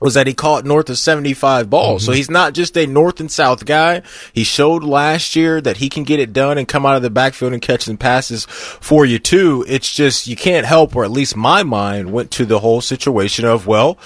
was 0.00 0.14
that 0.14 0.26
he 0.26 0.34
caught 0.34 0.64
north 0.64 0.90
of 0.90 0.98
75 0.98 1.70
balls. 1.70 2.04
So 2.04 2.10
mm-hmm. 2.10 2.16
he's 2.16 2.30
not 2.30 2.54
just 2.54 2.76
a 2.76 2.86
north 2.86 3.20
and 3.20 3.30
south 3.30 3.64
guy. 3.64 4.02
He 4.32 4.44
showed 4.44 4.84
last 4.84 5.36
year 5.36 5.60
that 5.60 5.78
he 5.78 5.88
can 5.88 6.04
get 6.04 6.20
it 6.20 6.32
done 6.32 6.58
and 6.58 6.68
come 6.68 6.84
out 6.84 6.96
of 6.96 7.02
the 7.02 7.10
backfield 7.10 7.52
and 7.52 7.62
catch 7.62 7.82
some 7.82 7.96
passes 7.96 8.44
for 8.46 9.04
you 9.04 9.18
too. 9.18 9.64
It's 9.68 9.92
just, 9.92 10.26
you 10.26 10.36
can't 10.36 10.66
help, 10.66 10.94
or 10.94 11.04
at 11.04 11.10
least 11.10 11.36
my 11.36 11.62
mind 11.62 12.12
went 12.12 12.30
to 12.32 12.44
the 12.44 12.60
whole 12.60 12.80
situation 12.80 13.44
of, 13.44 13.66
well, 13.66 13.98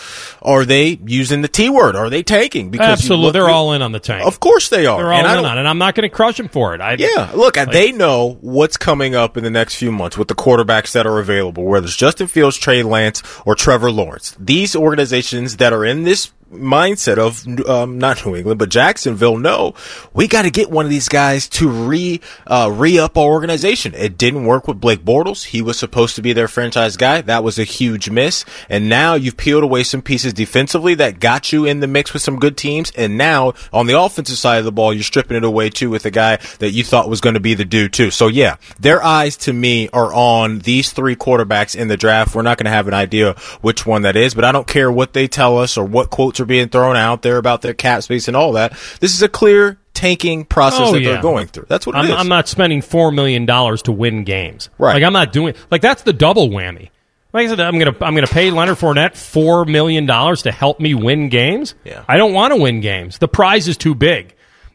are 0.43 0.65
they 0.65 0.99
using 1.05 1.43
the 1.43 1.49
T 1.49 1.69
word? 1.69 1.97
Are 1.97 2.11
they 2.11 2.23
tanking? 2.23 2.71
Because 2.71 3.01
Absolutely. 3.01 3.33
They're 3.33 3.49
all 3.49 3.73
in 3.73 3.83
on 3.83 3.93
the 3.93 4.01
tank. 4.01 4.27
Of 4.27 4.41
course 4.41 4.69
they 4.69 4.87
are. 4.87 4.99
They're 4.99 5.13
all 5.13 5.19
And 5.19 5.39
in 5.39 5.45
on 5.45 5.57
it. 5.57 5.61
And 5.61 5.69
I'm 5.69 5.79
not 5.79 5.95
going 5.95 6.09
to 6.09 6.15
crush 6.15 6.37
them 6.37 6.49
for 6.49 6.75
it. 6.75 6.81
I, 6.81 6.95
yeah, 6.95 7.31
look, 7.35 7.55
they 7.55 7.93
know 7.93 8.39
what's 8.41 8.77
coming 8.77 9.15
up 9.15 9.37
in 9.37 9.45
the 9.45 9.51
next 9.51 9.77
few 9.77 9.93
months 9.93 10.17
with 10.17 10.29
the 10.29 10.35
quarterbacks 10.35 10.93
that 10.93 11.07
are 11.07 11.19
available, 11.19 11.65
whether 11.65 11.87
it's 11.87 11.97
Justin 11.97 12.27
Fields, 12.27 12.57
Trey 12.57 12.83
Lance, 12.83 13.23
or 13.45 13.55
Trevor 13.55 13.91
Lawrence. 13.91 14.37
These 14.39 14.77
organizations 14.77 15.57
that 15.59 15.73
are 15.73 15.80
in 15.85 16.05
this 16.05 16.33
mindset 16.51 17.19
of 17.19 17.47
um, 17.69 17.99
not 17.99 18.25
New 18.27 18.37
England 18.37 18.59
but 18.59 18.69
Jacksonville 18.69 19.39
No, 19.39 19.75
we 20.13 20.27
got 20.27 20.43
to 20.43 20.51
get 20.51 20.71
one 20.71 20.85
of 20.85 20.91
these 20.91 21.09
guys 21.09 21.49
to 21.51 21.69
re 21.69 22.21
uh, 22.47 22.71
re 22.73 22.99
up 22.99 23.17
our 23.17 23.25
organization. 23.25 23.95
It 23.95 24.19
didn't 24.19 24.45
work 24.45 24.67
with 24.67 24.81
Blake 24.81 25.05
Bortles. 25.05 25.45
He 25.47 25.63
was 25.63 25.79
supposed 25.79 26.17
to 26.17 26.23
be 26.23 26.33
their 26.33 26.49
franchise 26.49 26.97
guy. 26.97 27.21
That 27.21 27.45
was 27.45 27.59
a 27.59 27.65
huge 27.65 28.11
miss. 28.11 28.45
And 28.69 28.89
now 28.89 29.15
you've 29.15 29.37
peeled 29.37 29.63
away 29.63 29.85
some 29.85 30.03
pieces 30.03 30.33
defensively 30.33 30.95
that 30.97 31.21
got 31.21 31.53
you 31.53 31.65
in 31.65 31.81
the 31.81 31.87
mix 31.87 32.13
with 32.13 32.23
some 32.23 32.39
good 32.39 32.57
teams. 32.57 32.91
And 32.97 33.17
now 33.17 33.55
on 33.73 33.87
the 33.87 34.01
offensive 34.01 34.39
side 34.39 34.59
of 34.59 34.65
the 34.65 34.73
ball, 34.73 34.93
you're 34.93 35.03
stripping 35.03 35.37
it 35.37 35.45
away 35.45 35.71
too 35.71 35.91
with 35.91 36.05
a 36.07 36.11
guy 36.11 36.37
that 36.59 36.71
you 36.71 36.83
thought 36.83 37.09
was 37.09 37.21
going 37.21 37.35
to 37.35 37.41
be 37.41 37.55
the 37.55 37.65
dude 37.65 37.93
too. 37.93 38.11
So 38.11 38.27
yeah, 38.27 38.57
their 38.79 39.03
eyes 39.03 39.37
to 39.39 39.53
me 39.53 39.89
are 39.91 40.13
on 40.13 40.61
these 40.61 40.93
three 40.93 41.17
quarterbacks 41.17 41.77
in 41.77 41.89
the 41.89 41.97
draft. 41.97 42.35
We're 42.35 42.43
not 42.43 42.59
going 42.59 42.65
to 42.65 42.71
have 42.71 42.89
an 42.89 42.95
idea 42.95 43.35
which 43.61 43.87
one 43.87 44.03
that 44.03 44.17
is, 44.17 44.35
but 44.35 44.45
I 44.45 44.53
don't 44.53 44.67
care 44.67 44.91
what 44.91 45.13
they 45.13 45.29
tell 45.29 45.59
us 45.59 45.79
or 45.79 45.85
what 45.85 46.11
quotes 46.11 46.40
are 46.41 46.47
being 46.47 46.69
thrown 46.69 46.97
out 46.97 47.23
there 47.23 47.37
about 47.37 47.63
their 47.63 47.75
cap 47.75 48.03
space 48.03 48.29
and 48.29 48.37
all 48.37 48.53
that. 48.53 48.73
This 49.01 49.15
is 49.15 49.23
a 49.23 49.29
clear 49.29 49.79
tanking 49.95 50.45
process 50.45 50.81
Oh, 50.89 50.93
that 50.93 51.01
yeah. 51.03 51.13
they're 51.13 51.23
going 51.23 51.47
through. 51.47 51.67
That's 51.69 51.87
what 51.87 51.95
it 51.95 51.99
I'm, 51.99 52.05
is. 52.07 52.11
I'm 52.13 52.29
not 52.29 52.49
spending 52.49 52.81
four 52.83 53.13
million 53.13 53.45
dollars 53.47 53.83
to 53.83 53.93
win 53.93 54.25
games. 54.25 54.71
Right. 54.79 54.95
Like 54.95 55.03
I'm 55.03 55.13
not 55.13 55.33
doing 55.33 55.55
like 55.71 55.83
that's 55.83 56.03
the 56.03 56.13
double 56.13 56.49
whammy. 56.49 56.91
Like 57.33 57.47
I 57.47 57.49
said, 57.49 57.61
I'm 57.61 57.79
gonna 57.79 57.95
I'm 58.01 58.15
gonna 58.15 58.27
pay 58.27 58.51
Leonard 58.51 58.79
Fournette 58.79 59.15
four 59.17 59.65
million 59.65 60.07
dollars 60.07 60.43
to 60.43 60.53
help 60.53 60.81
me 60.81 60.95
win 60.95 61.29
games. 61.29 61.75
Yeah. 61.85 62.05
I 62.09 62.17
don't 62.17 62.33
want 62.33 62.53
to 62.55 62.61
win 62.61 62.81
games. 62.81 63.19
The 63.19 63.29
prize 63.29 63.69
is 63.69 63.77
too 63.77 63.95
big 63.95 64.35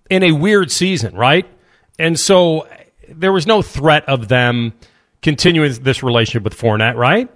in 0.09 0.24
a 0.24 0.32
weird 0.32 0.72
season, 0.72 1.16
right? 1.16 1.45
And 1.99 2.20
so 2.20 2.68
there 3.09 3.32
was 3.34 3.45
no 3.47 3.61
threat 3.61 4.07
of 4.07 4.28
them 4.28 4.74
continuing 5.22 5.74
this 5.82 6.03
relationship 6.03 6.43
with 6.43 6.55
Fournette, 6.57 6.95
right? 6.95 7.30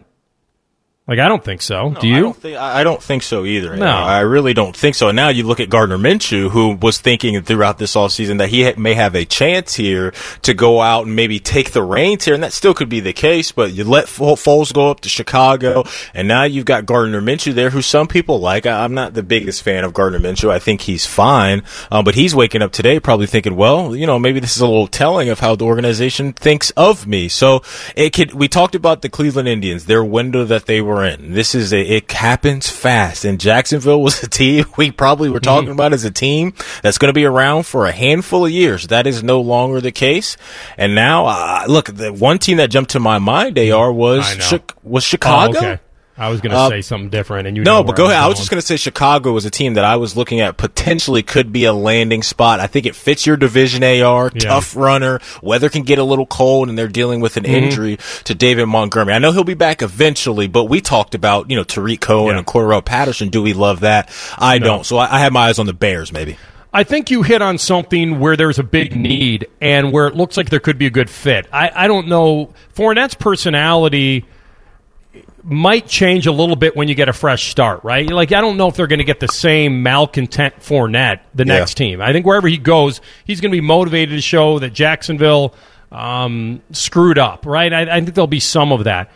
Like 1.09 1.19
I 1.19 1.27
don't 1.27 1.43
think 1.43 1.63
so. 1.63 1.89
Do 1.99 2.07
I 2.07 2.09
you? 2.17 2.21
don't, 2.21 2.35
think, 2.37 2.57
I 2.57 2.79
I 2.81 2.83
don't 2.83 3.01
think 3.01 3.23
so 3.23 3.43
either. 3.43 3.75
No. 3.75 3.87
I 3.87 4.19
really 4.19 4.53
don't 4.53 4.75
think 4.77 4.93
so. 4.95 5.09
And 5.09 5.15
now 5.15 5.29
you 5.29 5.43
look 5.43 5.59
at 5.59 5.67
Gardner 5.69 5.97
Minshew, 5.97 6.51
who 6.51 6.75
was 6.75 6.99
thinking 6.99 7.41
throughout 7.41 7.79
this 7.79 7.95
all 7.95 8.07
offseason 8.07 8.37
that 8.37 8.49
he 8.49 8.63
ha- 8.63 8.75
may 8.77 8.93
have 8.93 9.15
a 9.15 9.25
chance 9.25 9.73
here 9.73 10.13
to 10.43 10.53
go 10.53 10.81
out 10.81 11.07
and 11.07 11.15
maybe 11.15 11.39
take 11.39 11.71
the 11.71 11.81
reins 11.81 12.25
here, 12.25 12.35
and 12.35 12.43
that 12.43 12.53
still 12.53 12.75
could 12.75 12.89
be 12.89 12.99
the 12.99 13.11
case. 13.11 13.51
But 13.51 13.71
you 13.73 13.83
let 13.83 14.07
Fo- 14.07 14.35
Foles 14.35 14.71
go 14.71 14.91
up 14.91 14.99
to 15.01 15.09
Chicago, 15.09 15.83
and 16.13 16.27
now 16.27 16.43
you've 16.43 16.65
got 16.65 16.85
Gardner 16.85 17.21
Minshew 17.21 17.53
there, 17.53 17.71
who 17.71 17.81
some 17.81 18.07
people 18.07 18.39
like. 18.39 18.67
I- 18.67 18.83
I'm 18.83 18.93
not 18.93 19.15
the 19.15 19.23
biggest 19.23 19.63
fan 19.63 19.83
of 19.83 19.93
Gardner 19.95 20.19
Minshew. 20.19 20.51
I 20.51 20.59
think 20.59 20.81
he's 20.81 21.07
fine, 21.07 21.63
um, 21.91 22.05
but 22.05 22.13
he's 22.13 22.35
waking 22.35 22.61
up 22.61 22.71
today 22.71 22.99
probably 22.99 23.25
thinking, 23.25 23.55
well, 23.55 23.95
you 23.95 24.05
know, 24.05 24.19
maybe 24.19 24.39
this 24.39 24.55
is 24.55 24.61
a 24.61 24.67
little 24.67 24.87
telling 24.87 25.29
of 25.29 25.39
how 25.39 25.55
the 25.55 25.65
organization 25.65 26.33
thinks 26.33 26.69
of 26.77 27.07
me. 27.07 27.27
So 27.29 27.63
it 27.95 28.11
could. 28.13 28.33
We 28.35 28.47
talked 28.47 28.75
about 28.75 29.01
the 29.01 29.09
Cleveland 29.09 29.47
Indians, 29.47 29.85
their 29.85 30.03
window 30.03 30.45
that 30.45 30.67
they 30.67 30.81
were 30.81 30.98
This 31.33 31.55
is 31.55 31.73
a. 31.73 31.81
It 31.81 32.11
happens 32.11 32.69
fast, 32.69 33.25
and 33.25 33.39
Jacksonville 33.39 34.01
was 34.01 34.21
a 34.23 34.27
team 34.27 34.65
we 34.77 34.91
probably 34.91 35.29
were 35.29 35.39
talking 35.39 35.69
about 35.71 35.93
as 35.93 36.03
a 36.05 36.11
team 36.11 36.53
that's 36.83 36.97
going 36.97 37.09
to 37.09 37.13
be 37.13 37.25
around 37.25 37.63
for 37.63 37.85
a 37.85 37.91
handful 37.91 38.45
of 38.45 38.51
years. 38.51 38.87
That 38.87 39.07
is 39.07 39.23
no 39.23 39.41
longer 39.41 39.81
the 39.81 39.91
case, 39.91 40.37
and 40.77 40.95
now 40.95 41.25
uh, 41.27 41.65
look, 41.67 41.85
the 41.95 42.11
one 42.13 42.39
team 42.39 42.57
that 42.57 42.69
jumped 42.69 42.91
to 42.91 42.99
my 42.99 43.19
mind, 43.19 43.57
Ar 43.57 43.91
was 43.91 44.37
know. 44.37 44.57
Chi- 44.57 44.73
was 44.83 45.03
Oh, 45.03 45.07
Chicago. 45.07 45.57
okay. 45.57 45.79
I 46.19 46.29
was 46.29 46.41
going 46.41 46.51
to 46.51 46.57
Uh, 46.57 46.69
say 46.69 46.81
something 46.81 47.09
different, 47.09 47.47
and 47.47 47.55
you 47.55 47.63
No, 47.63 47.81
but 47.83 47.95
go 47.95 48.05
ahead. 48.05 48.17
I 48.17 48.27
was 48.27 48.37
just 48.37 48.49
going 48.51 48.59
to 48.59 48.65
say 48.67 48.75
Chicago 48.75 49.31
was 49.31 49.45
a 49.45 49.49
team 49.49 49.75
that 49.75 49.85
I 49.85 49.95
was 49.95 50.17
looking 50.17 50.41
at 50.41 50.57
potentially 50.57 51.23
could 51.23 51.53
be 51.53 51.63
a 51.65 51.71
landing 51.73 52.21
spot. 52.23 52.59
I 52.59 52.67
think 52.67 52.85
it 52.85 52.93
fits 52.95 53.25
your 53.25 53.37
division 53.37 53.83
AR, 53.83 54.29
Yeah. 54.35 54.41
tough 54.49 54.75
runner. 54.75 55.19
Weather 55.41 55.69
can 55.69 55.83
get 55.83 55.97
a 55.97 56.03
little 56.03 56.25
cold 56.25 56.67
and 56.69 56.77
they're 56.77 56.87
dealing 56.89 57.21
with 57.21 57.37
an 57.37 57.43
Mm-hmm. 57.43 57.55
injury 57.55 57.97
to 58.25 58.35
David 58.35 58.65
Montgomery. 58.65 59.13
I 59.13 59.19
know 59.19 59.31
he'll 59.31 59.43
be 59.45 59.53
back 59.53 59.81
eventually, 59.81 60.47
but 60.47 60.65
we 60.65 60.81
talked 60.81 61.15
about, 61.15 61.49
you 61.49 61.55
know, 61.55 61.63
Tarik 61.63 62.01
Cohen 62.01 62.33
Yeah. 62.33 62.39
and 62.39 62.45
Cordarrelle 62.45 62.83
Patterson. 62.83 63.29
Do 63.29 63.41
we 63.41 63.53
love 63.53 63.79
that? 63.79 64.09
I 64.37 64.59
don't. 64.59 64.85
So 64.85 64.97
I, 64.97 65.15
I 65.15 65.19
have 65.19 65.31
my 65.31 65.47
eyes 65.47 65.57
on 65.57 65.65
the 65.67 65.73
Bears 65.73 66.11
maybe. 66.11 66.37
I 66.71 66.83
think 66.83 67.09
you 67.09 67.23
hit 67.23 67.41
on 67.41 67.57
something 67.57 68.19
where 68.19 68.35
there's 68.37 68.59
a 68.59 68.63
big 68.63 68.95
need 68.95 69.47
and 69.59 69.91
where 69.91 70.05
it 70.07 70.15
looks 70.15 70.37
like 70.37 70.51
there 70.51 70.59
could 70.59 70.77
be 70.77 70.85
a 70.85 70.91
good 70.91 71.09
fit. 71.09 71.47
I, 71.51 71.71
I 71.73 71.87
don't 71.87 72.07
know. 72.07 72.53
Fournette's 72.75 73.15
personality 73.15 74.25
might 75.49 75.87
change 75.87 76.27
a 76.27 76.31
little 76.31 76.55
bit 76.55 76.75
when 76.75 76.87
you 76.87 76.95
get 76.95 77.09
a 77.09 77.13
fresh 77.13 77.49
start, 77.49 77.83
right? 77.83 78.09
Like, 78.09 78.31
I 78.31 78.41
don't 78.41 78.55
know 78.57 78.67
if 78.67 78.75
they're 78.75 78.87
going 78.87 78.99
to 78.99 79.05
get 79.05 79.19
the 79.19 79.27
same 79.27 79.81
malcontent 79.83 80.59
Fournette 80.59 81.19
the 81.33 81.45
Yeah. 81.45 81.59
next 81.59 81.73
team. 81.75 82.01
I 82.01 82.13
think 82.13 82.25
wherever 82.25 82.47
he 82.47 82.57
goes, 82.57 83.01
he's 83.25 83.41
going 83.41 83.51
to 83.51 83.57
be 83.57 83.61
motivated 83.65 84.15
to 84.15 84.21
show 84.21 84.59
that 84.59 84.73
Jacksonville 84.73 85.55
um, 85.91 86.61
screwed 86.71 87.17
up, 87.17 87.45
right? 87.45 87.71
I, 87.73 87.81
I 87.81 87.99
think 88.01 88.13
there'll 88.13 88.27
be 88.27 88.39
some 88.39 88.71
of 88.71 88.83
that. 88.83 89.09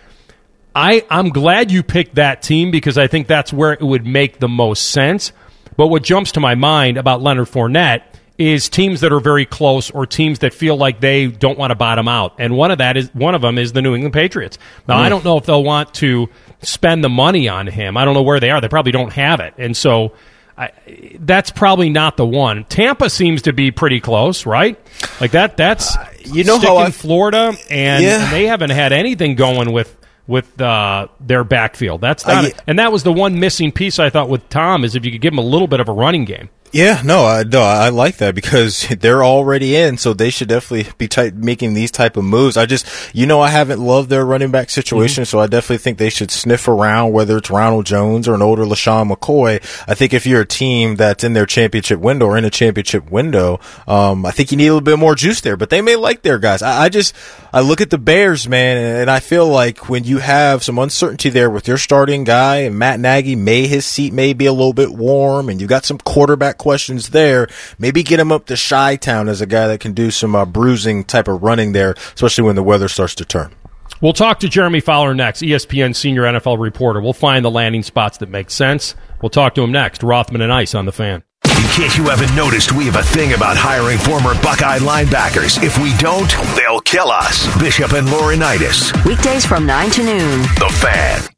I, 0.75 1.05
I'm 1.09 1.29
glad 1.29 1.71
you 1.71 1.83
picked 1.83 2.15
that 2.15 2.41
team 2.41 2.71
because 2.71 2.97
I 2.97 3.05
think 3.07 3.27
that's 3.27 3.53
where 3.53 3.73
it 3.73 3.81
would 3.81 4.07
make 4.07 4.39
the 4.39 4.47
most 4.49 4.89
sense. 4.89 5.31
But 5.77 5.87
what 5.87 6.01
jumps 6.03 6.31
to 6.33 6.39
my 6.39 6.55
mind 6.55 6.97
about 6.97 7.21
Leonard 7.21 7.47
Fournette 7.47 8.01
is 8.37 8.67
teams 8.67 9.01
that 9.01 9.13
are 9.13 9.19
very 9.19 9.45
close 9.45 9.91
or 9.91 10.05
teams 10.07 10.39
that 10.39 10.53
feel 10.53 10.75
like 10.75 10.99
they 10.99 11.27
don't 11.27 11.57
want 11.57 11.71
to 11.71 11.75
bottom 11.75 12.07
out. 12.07 12.33
And 12.39 12.55
one 12.57 12.71
of 12.71 12.79
that 12.79 12.97
is 12.97 13.13
one 13.13 13.35
of 13.35 13.41
them 13.41 13.57
is 13.57 13.73
the 13.73 13.81
New 13.81 13.93
England 13.93 14.13
Patriots. 14.13 14.57
Now, 14.87 14.97
I 14.97 15.09
don't 15.09 15.23
know 15.23 15.37
if 15.37 15.45
they'll 15.45 15.63
want 15.63 15.93
to 15.95 16.29
spend 16.61 17.03
the 17.03 17.09
money 17.09 17.47
on 17.47 17.67
him. 17.67 17.95
I 17.95 18.05
don't 18.05 18.15
know 18.15 18.23
where 18.23 18.39
they 18.39 18.49
are. 18.49 18.59
They 18.59 18.69
probably 18.69 18.91
don't 18.91 19.13
have 19.13 19.39
it. 19.39 19.53
And 19.59 19.77
so 19.77 20.13
I, 20.57 20.71
that's 21.19 21.51
probably 21.51 21.89
not 21.91 22.17
the 22.17 22.25
one. 22.25 22.63
Tampa 22.65 23.09
seems 23.09 23.43
to 23.43 23.53
be 23.53 23.69
pretty 23.71 23.99
close, 23.99 24.45
right? 24.47 24.79
Like 25.21 25.31
that. 25.31 25.55
That's 25.57 25.95
Uh, 25.95 26.07
you 26.25 26.43
know 26.43 26.57
how 26.59 26.79
in 26.79 26.87
I- 26.87 26.91
Florida, 26.91 27.53
and, 27.69 28.03
Yeah. 28.03 28.31
they 28.31 28.47
haven't 28.47 28.69
had 28.71 28.93
anything 28.93 29.35
going 29.35 29.71
with 29.71 29.95
with 30.25 30.59
uh, 30.61 31.07
their 31.19 31.43
backfield. 31.43 31.99
That's 31.99 32.25
not, 32.25 32.45
Uh, 32.45 32.49
and 32.65 32.79
that 32.79 32.93
was 32.93 33.03
the 33.03 33.11
one 33.11 33.39
missing 33.41 33.73
piece 33.73 33.99
I 33.99 34.09
thought 34.09 34.29
with 34.29 34.47
Tom 34.49 34.85
is 34.85 34.95
if 34.95 35.03
you 35.03 35.11
could 35.11 35.19
give 35.19 35.33
him 35.33 35.39
a 35.39 35.43
little 35.43 35.67
bit 35.67 35.81
of 35.81 35.89
a 35.89 35.91
running 35.91 36.23
game. 36.23 36.47
Yeah, 36.73 37.03
no, 37.05 37.23
I, 37.23 37.43
no, 37.43 37.61
I 37.61 37.89
like 37.89 38.17
that 38.17 38.33
because 38.33 38.87
they're 38.99 39.23
already 39.23 39.75
in, 39.75 39.99
so 39.99 40.15
they 40.15 40.31
should 40.31 40.47
definitely 40.47 40.91
be 40.97 41.07
type, 41.07 41.35
making 41.35 41.75
these 41.75 41.91
type 41.91 42.17
of 42.17 42.23
moves. 42.23 42.57
I 42.57 42.65
just, 42.65 42.87
you 43.13 43.27
know, 43.27 43.41
I 43.41 43.49
haven't 43.49 43.79
loved 43.79 44.09
their 44.09 44.25
running 44.25 44.49
back 44.49 44.71
situation, 44.71 45.25
so 45.25 45.37
I 45.37 45.45
definitely 45.45 45.77
think 45.77 45.99
they 45.99 46.09
should 46.09 46.31
sniff 46.31 46.67
around, 46.67 47.11
whether 47.11 47.37
it's 47.37 47.51
Ronald 47.51 47.85
Jones 47.85 48.27
or 48.27 48.33
an 48.33 48.41
older 48.41 48.63
LeSean 48.63 49.13
McCoy. 49.13 49.57
I 49.87 49.93
think 49.93 50.15
if 50.15 50.25
you're 50.25 50.41
a 50.41 50.47
team 50.47 50.95
that's 50.95 51.23
in 51.23 51.33
their 51.33 51.45
championship 51.45 51.99
window 51.99 52.25
or 52.25 52.39
in 52.39 52.45
a 52.45 52.49
championship 52.49 53.11
window, 53.11 53.59
um, 53.87 54.25
I 54.25 54.31
think 54.31 54.49
you 54.49 54.57
need 54.57 54.67
a 54.67 54.73
little 54.73 54.81
bit 54.81 54.97
more 54.97 55.13
juice 55.13 55.41
there, 55.41 55.55
but 55.55 55.69
they 55.69 55.83
may 55.83 55.95
like 55.95 56.23
their 56.23 56.39
guys. 56.39 56.63
I, 56.63 56.85
I 56.85 56.89
just, 56.89 57.13
I 57.53 57.61
look 57.61 57.81
at 57.81 57.91
the 57.91 57.99
Bears, 57.99 58.49
man, 58.49 58.77
and 58.77 59.11
I 59.11 59.19
feel 59.19 59.47
like 59.47 59.89
when 59.89 60.05
you 60.05 60.17
have 60.17 60.63
some 60.63 60.79
uncertainty 60.79 61.29
there 61.29 61.51
with 61.51 61.67
your 61.67 61.77
starting 61.77 62.23
guy 62.23 62.61
and 62.61 62.79
Matt 62.79 62.99
Nagy, 62.99 63.35
may 63.35 63.67
his 63.67 63.85
seat 63.85 64.11
may 64.11 64.33
be 64.33 64.47
a 64.47 64.51
little 64.53 64.73
bit 64.73 64.89
warm, 64.89 65.49
and 65.49 65.61
you've 65.61 65.69
got 65.69 65.85
some 65.85 65.99
quarterback 65.99 66.62
questions 66.63 67.09
there. 67.09 67.47
Maybe 67.77 68.03
get 68.03 68.21
him 68.21 68.31
up 68.31 68.45
to 68.45 68.55
Chi 68.55 68.95
Town 68.95 69.27
as 69.27 69.41
a 69.41 69.45
guy 69.45 69.67
that 69.67 69.81
can 69.81 69.91
do 69.91 70.09
some 70.09 70.33
uh, 70.33 70.45
bruising 70.45 71.03
type 71.03 71.27
of 71.27 71.43
running 71.43 71.73
there, 71.73 71.93
especially 72.15 72.45
when 72.45 72.55
the 72.55 72.63
weather 72.63 72.87
starts 72.87 73.13
to 73.15 73.25
turn. 73.25 73.53
We'll 74.01 74.13
talk 74.13 74.39
to 74.39 74.49
Jeremy 74.49 74.79
Fowler 74.79 75.13
next, 75.13 75.41
ESPN 75.41 75.95
senior 75.95 76.23
NFL 76.23 76.59
reporter. 76.59 77.01
We'll 77.01 77.13
find 77.13 77.43
the 77.43 77.51
landing 77.51 77.83
spots 77.83 78.17
that 78.19 78.29
make 78.29 78.49
sense. 78.49 78.95
We'll 79.21 79.29
talk 79.29 79.55
to 79.55 79.61
him 79.61 79.71
next. 79.71 80.03
Rothman 80.03 80.41
and 80.41 80.51
Ice 80.51 80.73
on 80.73 80.85
the 80.85 80.91
fan. 80.91 81.23
In 81.45 81.69
case 81.69 81.97
you 81.97 82.05
haven't 82.05 82.35
noticed, 82.35 82.71
we 82.71 82.85
have 82.85 82.95
a 82.95 83.03
thing 83.03 83.33
about 83.33 83.57
hiring 83.57 83.97
former 83.97 84.33
Buckeye 84.41 84.79
linebackers. 84.79 85.61
If 85.61 85.77
we 85.79 85.95
don't, 85.97 86.31
they'll 86.55 86.81
kill 86.81 87.09
us. 87.11 87.47
Bishop 87.59 87.91
and 87.93 88.07
Laurinaitis. 88.07 89.05
Weekdays 89.05 89.45
from 89.45 89.65
9 89.65 89.89
to 89.91 90.03
noon. 90.03 90.41
The 90.59 90.69
Fan. 90.81 91.32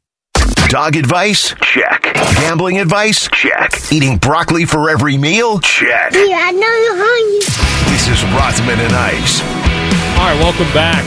Dog 0.68 0.96
advice? 0.96 1.54
Check. 1.62 2.02
Gambling 2.34 2.80
advice? 2.80 3.28
Check. 3.28 3.92
Eating 3.92 4.18
broccoli 4.18 4.64
for 4.64 4.90
every 4.90 5.16
meal? 5.16 5.60
Check. 5.60 6.12
Yeah, 6.12 6.40
I 6.42 6.50
know 6.50 6.58
you're 6.60 6.96
hungry. 6.96 7.92
This 7.92 8.08
is 8.08 8.24
Rothman 8.34 8.80
and 8.80 8.92
Ice. 8.92 9.40
All 10.18 10.26
right, 10.26 10.38
welcome 10.40 10.66
back. 10.74 11.04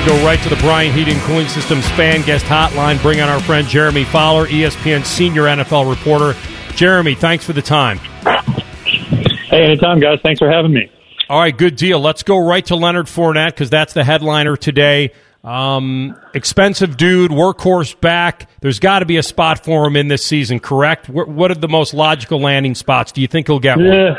We 0.00 0.06
go 0.06 0.24
right 0.24 0.40
to 0.42 0.48
the 0.48 0.56
Bryant 0.56 0.94
Heating 0.94 1.18
Cooling 1.20 1.48
Systems 1.48 1.86
fan 1.90 2.22
guest 2.22 2.46
hotline. 2.46 3.00
Bring 3.02 3.20
on 3.20 3.28
our 3.28 3.40
friend 3.40 3.68
Jeremy 3.68 4.04
Fowler, 4.04 4.46
ESPN 4.46 5.04
senior 5.04 5.42
NFL 5.42 5.90
reporter. 5.90 6.34
Jeremy, 6.74 7.14
thanks 7.14 7.44
for 7.44 7.52
the 7.52 7.62
time. 7.62 7.98
Hey, 7.98 9.64
anytime, 9.64 10.00
guys. 10.00 10.20
Thanks 10.22 10.38
for 10.38 10.50
having 10.50 10.72
me. 10.72 10.90
All 11.28 11.38
right, 11.38 11.56
good 11.56 11.76
deal. 11.76 12.00
Let's 12.00 12.22
go 12.22 12.38
right 12.38 12.64
to 12.66 12.76
Leonard 12.76 13.06
Fournette 13.06 13.50
because 13.50 13.68
that's 13.68 13.92
the 13.92 14.04
headliner 14.04 14.56
today. 14.56 15.12
Um, 15.42 16.16
expensive 16.34 16.96
dude, 16.96 17.30
workhorse 17.30 17.98
back. 18.00 18.50
There's 18.60 18.78
got 18.78 18.98
to 18.98 19.06
be 19.06 19.16
a 19.16 19.22
spot 19.22 19.64
for 19.64 19.86
him 19.86 19.96
in 19.96 20.08
this 20.08 20.24
season, 20.24 20.60
correct? 20.60 21.08
What 21.08 21.28
what 21.28 21.50
are 21.50 21.54
the 21.54 21.68
most 21.68 21.94
logical 21.94 22.40
landing 22.40 22.74
spots? 22.74 23.10
Do 23.12 23.20
you 23.22 23.26
think 23.26 23.46
he'll 23.46 23.58
get 23.58 23.78
one? 23.78 23.86
Yeah, 23.86 24.14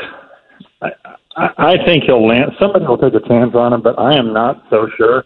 I, 0.80 0.88
I, 1.36 1.48
I 1.58 1.84
think 1.84 2.04
he'll 2.04 2.26
land. 2.26 2.52
Somebody 2.58 2.86
will 2.86 2.98
take 2.98 3.14
a 3.14 3.20
chance 3.28 3.54
on 3.54 3.72
him, 3.72 3.82
but 3.82 3.98
I 3.98 4.16
am 4.16 4.32
not 4.32 4.64
so 4.68 4.88
sure. 4.96 5.24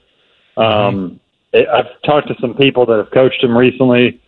Um, 0.59 1.19
I- 1.55 1.67
I've 1.73 2.03
talked 2.05 2.29
to 2.29 2.35
some 2.41 2.55
people 2.55 2.85
that 2.87 2.99
have 2.99 3.11
coached 3.11 3.43
him 3.43 3.57
recently. 3.57 4.21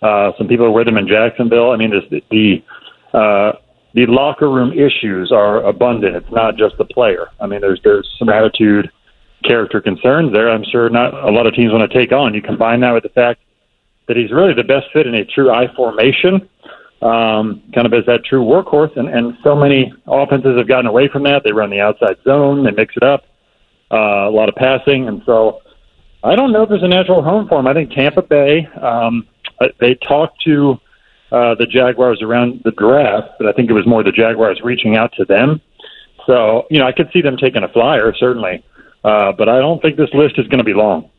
Uh, 0.00 0.30
some 0.38 0.46
people 0.46 0.66
are 0.66 0.70
with 0.70 0.86
him 0.86 0.96
in 0.96 1.08
Jacksonville. 1.08 1.72
I 1.72 1.76
mean, 1.76 1.90
this, 1.90 2.22
the 2.30 2.62
uh, 3.12 3.52
the 3.94 4.06
locker 4.06 4.48
room 4.48 4.72
issues 4.72 5.32
are 5.32 5.64
abundant. 5.64 6.14
It's 6.14 6.30
not 6.30 6.56
just 6.56 6.76
the 6.78 6.84
player. 6.84 7.26
I 7.40 7.46
mean, 7.48 7.60
there's 7.60 7.80
there's 7.82 8.08
some 8.20 8.28
attitude, 8.28 8.88
character 9.44 9.80
concerns 9.80 10.32
there. 10.32 10.50
I'm 10.50 10.64
sure 10.64 10.88
not 10.90 11.14
a 11.14 11.30
lot 11.30 11.46
of 11.46 11.54
teams 11.54 11.72
want 11.72 11.90
to 11.90 11.98
take 11.98 12.12
on. 12.12 12.34
You 12.34 12.42
combine 12.42 12.80
that 12.80 12.92
with 12.92 13.02
the 13.02 13.08
fact 13.10 13.40
that 14.06 14.16
he's 14.16 14.32
really 14.32 14.54
the 14.54 14.64
best 14.64 14.86
fit 14.92 15.06
in 15.06 15.14
a 15.14 15.24
true 15.24 15.50
I 15.50 15.72
formation, 15.74 16.48
um, 17.02 17.62
kind 17.74 17.86
of 17.86 17.92
as 17.92 18.04
that 18.06 18.24
true 18.24 18.42
workhorse. 18.42 18.96
And, 18.96 19.08
and 19.08 19.36
so 19.44 19.54
many 19.54 19.92
offenses 20.06 20.56
have 20.56 20.66
gotten 20.66 20.86
away 20.86 21.08
from 21.08 21.22
that. 21.24 21.42
They 21.44 21.52
run 21.52 21.70
the 21.70 21.80
outside 21.80 22.16
zone, 22.24 22.64
they 22.64 22.70
mix 22.70 22.94
it 22.96 23.02
up, 23.02 23.24
uh, 23.92 24.28
a 24.28 24.30
lot 24.30 24.48
of 24.48 24.54
passing. 24.54 25.08
And 25.08 25.22
so 25.26 25.60
I 26.24 26.34
don't 26.34 26.52
know 26.52 26.62
if 26.62 26.68
there's 26.68 26.82
a 26.82 26.88
natural 26.88 27.22
home 27.22 27.48
for 27.48 27.60
him. 27.60 27.66
I 27.66 27.74
think 27.74 27.92
Tampa 27.92 28.22
Bay, 28.22 28.66
um, 28.82 29.26
they 29.78 29.94
talked 29.94 30.42
to 30.44 30.78
uh, 31.30 31.54
the 31.54 31.66
Jaguars 31.66 32.22
around 32.22 32.62
the 32.64 32.72
draft, 32.72 33.32
but 33.38 33.46
I 33.46 33.52
think 33.52 33.70
it 33.70 33.74
was 33.74 33.86
more 33.86 34.02
the 34.02 34.12
Jaguars 34.12 34.60
reaching 34.64 34.96
out 34.96 35.12
to 35.18 35.24
them. 35.24 35.60
So, 36.26 36.66
you 36.70 36.78
know, 36.78 36.86
I 36.86 36.92
could 36.92 37.10
see 37.12 37.22
them 37.22 37.36
taking 37.36 37.62
a 37.62 37.68
flyer, 37.68 38.14
certainly. 38.18 38.64
Uh, 39.04 39.32
but 39.32 39.48
I 39.48 39.58
don't 39.58 39.80
think 39.80 39.96
this 39.96 40.10
list 40.12 40.38
is 40.38 40.46
going 40.48 40.58
to 40.58 40.64
be 40.64 40.74
long. 40.74 41.10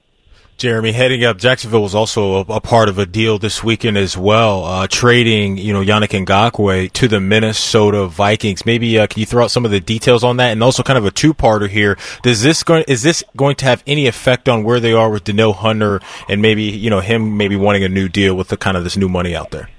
Jeremy, 0.58 0.92
heading 0.92 1.24
up, 1.24 1.38
Jacksonville 1.38 1.82
was 1.82 1.96
also 1.96 2.40
a, 2.40 2.40
a 2.42 2.60
part 2.60 2.90
of 2.90 3.00
a 3.00 3.06
deal 3.06 3.40
this 3.40 3.64
weekend 3.64 3.98
as 3.98 4.18
well, 4.18 4.66
uh, 4.66 4.88
trading, 4.88 5.58
you 5.58 5.72
know, 5.72 5.82
Yannick 5.82 6.10
Ngakoue 6.26 6.92
to 6.92 7.08
the 7.08 7.22
Minnesota 7.22 8.08
Vikings. 8.08 8.66
Maybe, 8.66 9.00
uh, 9.00 9.08
can 9.08 9.22
you 9.22 9.26
throw 9.26 9.46
out 9.46 9.52
some 9.52 9.64
of 9.64 9.72
the 9.72 9.80
details 9.80 10.22
on 10.22 10.36
that? 10.36 10.52
And 10.52 10.62
also 10.62 10.84
kind 10.84 10.98
of 10.98 11.06
a 11.06 11.12
two-parter 11.12 11.70
here. 11.70 11.98
Does 12.24 12.44
this 12.44 12.62
going, 12.64 12.84
is 12.90 13.04
this 13.04 13.24
going 13.38 13.56
to 13.56 13.66
have 13.66 13.82
any 13.88 14.08
effect 14.08 14.50
on 14.50 14.66
where 14.66 14.82
they 14.82 14.92
are 14.92 15.10
with 15.10 15.24
Danielle 15.24 15.54
Hunter 15.54 16.02
and 16.28 16.42
maybe, 16.42 16.64
you 16.64 16.90
know, 16.90 17.00
him 17.00 17.38
maybe 17.38 17.56
wanting 17.56 17.86
a 17.86 17.90
new 17.90 18.10
deal 18.10 18.36
with 18.36 18.50
the 18.50 18.58
kind 18.58 18.76
of 18.76 18.84
this 18.84 18.98
new 18.98 19.08
money 19.08 19.34
out 19.34 19.52
there? 19.52 19.70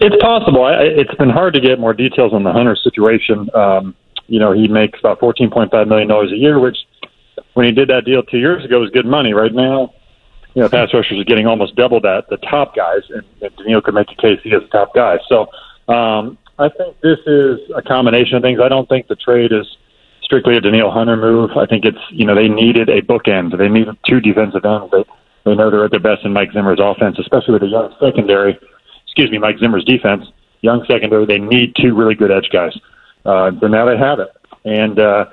It's 0.00 0.16
possible. 0.22 0.62
I, 0.62 0.82
it's 0.82 1.14
been 1.16 1.28
hard 1.28 1.54
to 1.54 1.60
get 1.60 1.80
more 1.80 1.92
details 1.92 2.32
on 2.32 2.44
the 2.44 2.52
Hunter 2.52 2.76
situation. 2.76 3.50
Um, 3.52 3.96
you 4.30 4.38
know, 4.38 4.52
he 4.52 4.68
makes 4.68 4.98
about 5.00 5.18
fourteen 5.18 5.50
point 5.50 5.72
five 5.72 5.88
million 5.88 6.08
dollars 6.08 6.30
a 6.30 6.36
year, 6.36 6.60
which 6.60 6.78
when 7.54 7.66
he 7.66 7.72
did 7.72 7.88
that 7.88 8.04
deal 8.04 8.22
two 8.22 8.38
years 8.38 8.64
ago 8.64 8.78
was 8.78 8.90
good 8.90 9.04
money. 9.04 9.34
Right 9.34 9.52
now, 9.52 9.92
you 10.54 10.62
know, 10.62 10.68
pass 10.68 10.94
rushers 10.94 11.18
are 11.18 11.24
getting 11.24 11.48
almost 11.48 11.74
double 11.74 12.00
that, 12.02 12.28
the 12.30 12.36
top 12.36 12.76
guys, 12.76 13.02
and, 13.10 13.24
and 13.42 13.54
Danielle 13.56 13.80
could 13.82 13.94
make 13.94 14.06
the 14.06 14.14
case 14.14 14.38
he 14.44 14.50
is 14.50 14.62
a 14.62 14.68
top 14.68 14.94
guy. 14.94 15.18
So 15.28 15.48
um, 15.92 16.38
I 16.60 16.68
think 16.68 17.00
this 17.00 17.18
is 17.26 17.58
a 17.74 17.82
combination 17.82 18.36
of 18.36 18.42
things. 18.42 18.60
I 18.62 18.68
don't 18.68 18.88
think 18.88 19.08
the 19.08 19.16
trade 19.16 19.50
is 19.50 19.66
strictly 20.22 20.56
a 20.56 20.60
Danielle 20.60 20.92
Hunter 20.92 21.16
move. 21.16 21.50
I 21.56 21.66
think 21.66 21.84
it's 21.84 21.98
you 22.10 22.24
know 22.24 22.36
they 22.36 22.48
needed 22.48 22.88
a 22.88 23.02
bookend. 23.02 23.58
They 23.58 23.68
needed 23.68 23.96
two 24.06 24.20
defensive 24.20 24.64
ends. 24.64 24.92
They 24.92 25.04
they 25.44 25.56
know 25.56 25.72
they're 25.72 25.86
at 25.86 25.90
their 25.90 25.98
best 25.98 26.24
in 26.24 26.32
Mike 26.32 26.52
Zimmer's 26.52 26.78
offense, 26.80 27.18
especially 27.18 27.54
with 27.54 27.64
a 27.64 27.66
young 27.68 27.92
secondary. 27.98 28.56
Excuse 29.06 29.30
me, 29.32 29.38
Mike 29.38 29.58
Zimmer's 29.58 29.84
defense, 29.84 30.24
young 30.60 30.84
secondary. 30.86 31.26
They 31.26 31.40
need 31.40 31.74
two 31.74 31.96
really 31.96 32.14
good 32.14 32.30
edge 32.30 32.48
guys. 32.52 32.78
Uh, 33.24 33.50
so 33.60 33.66
now 33.66 33.86
they 33.86 33.96
have 33.96 34.18
it, 34.18 34.28
and 34.64 34.98
uh, 34.98 35.26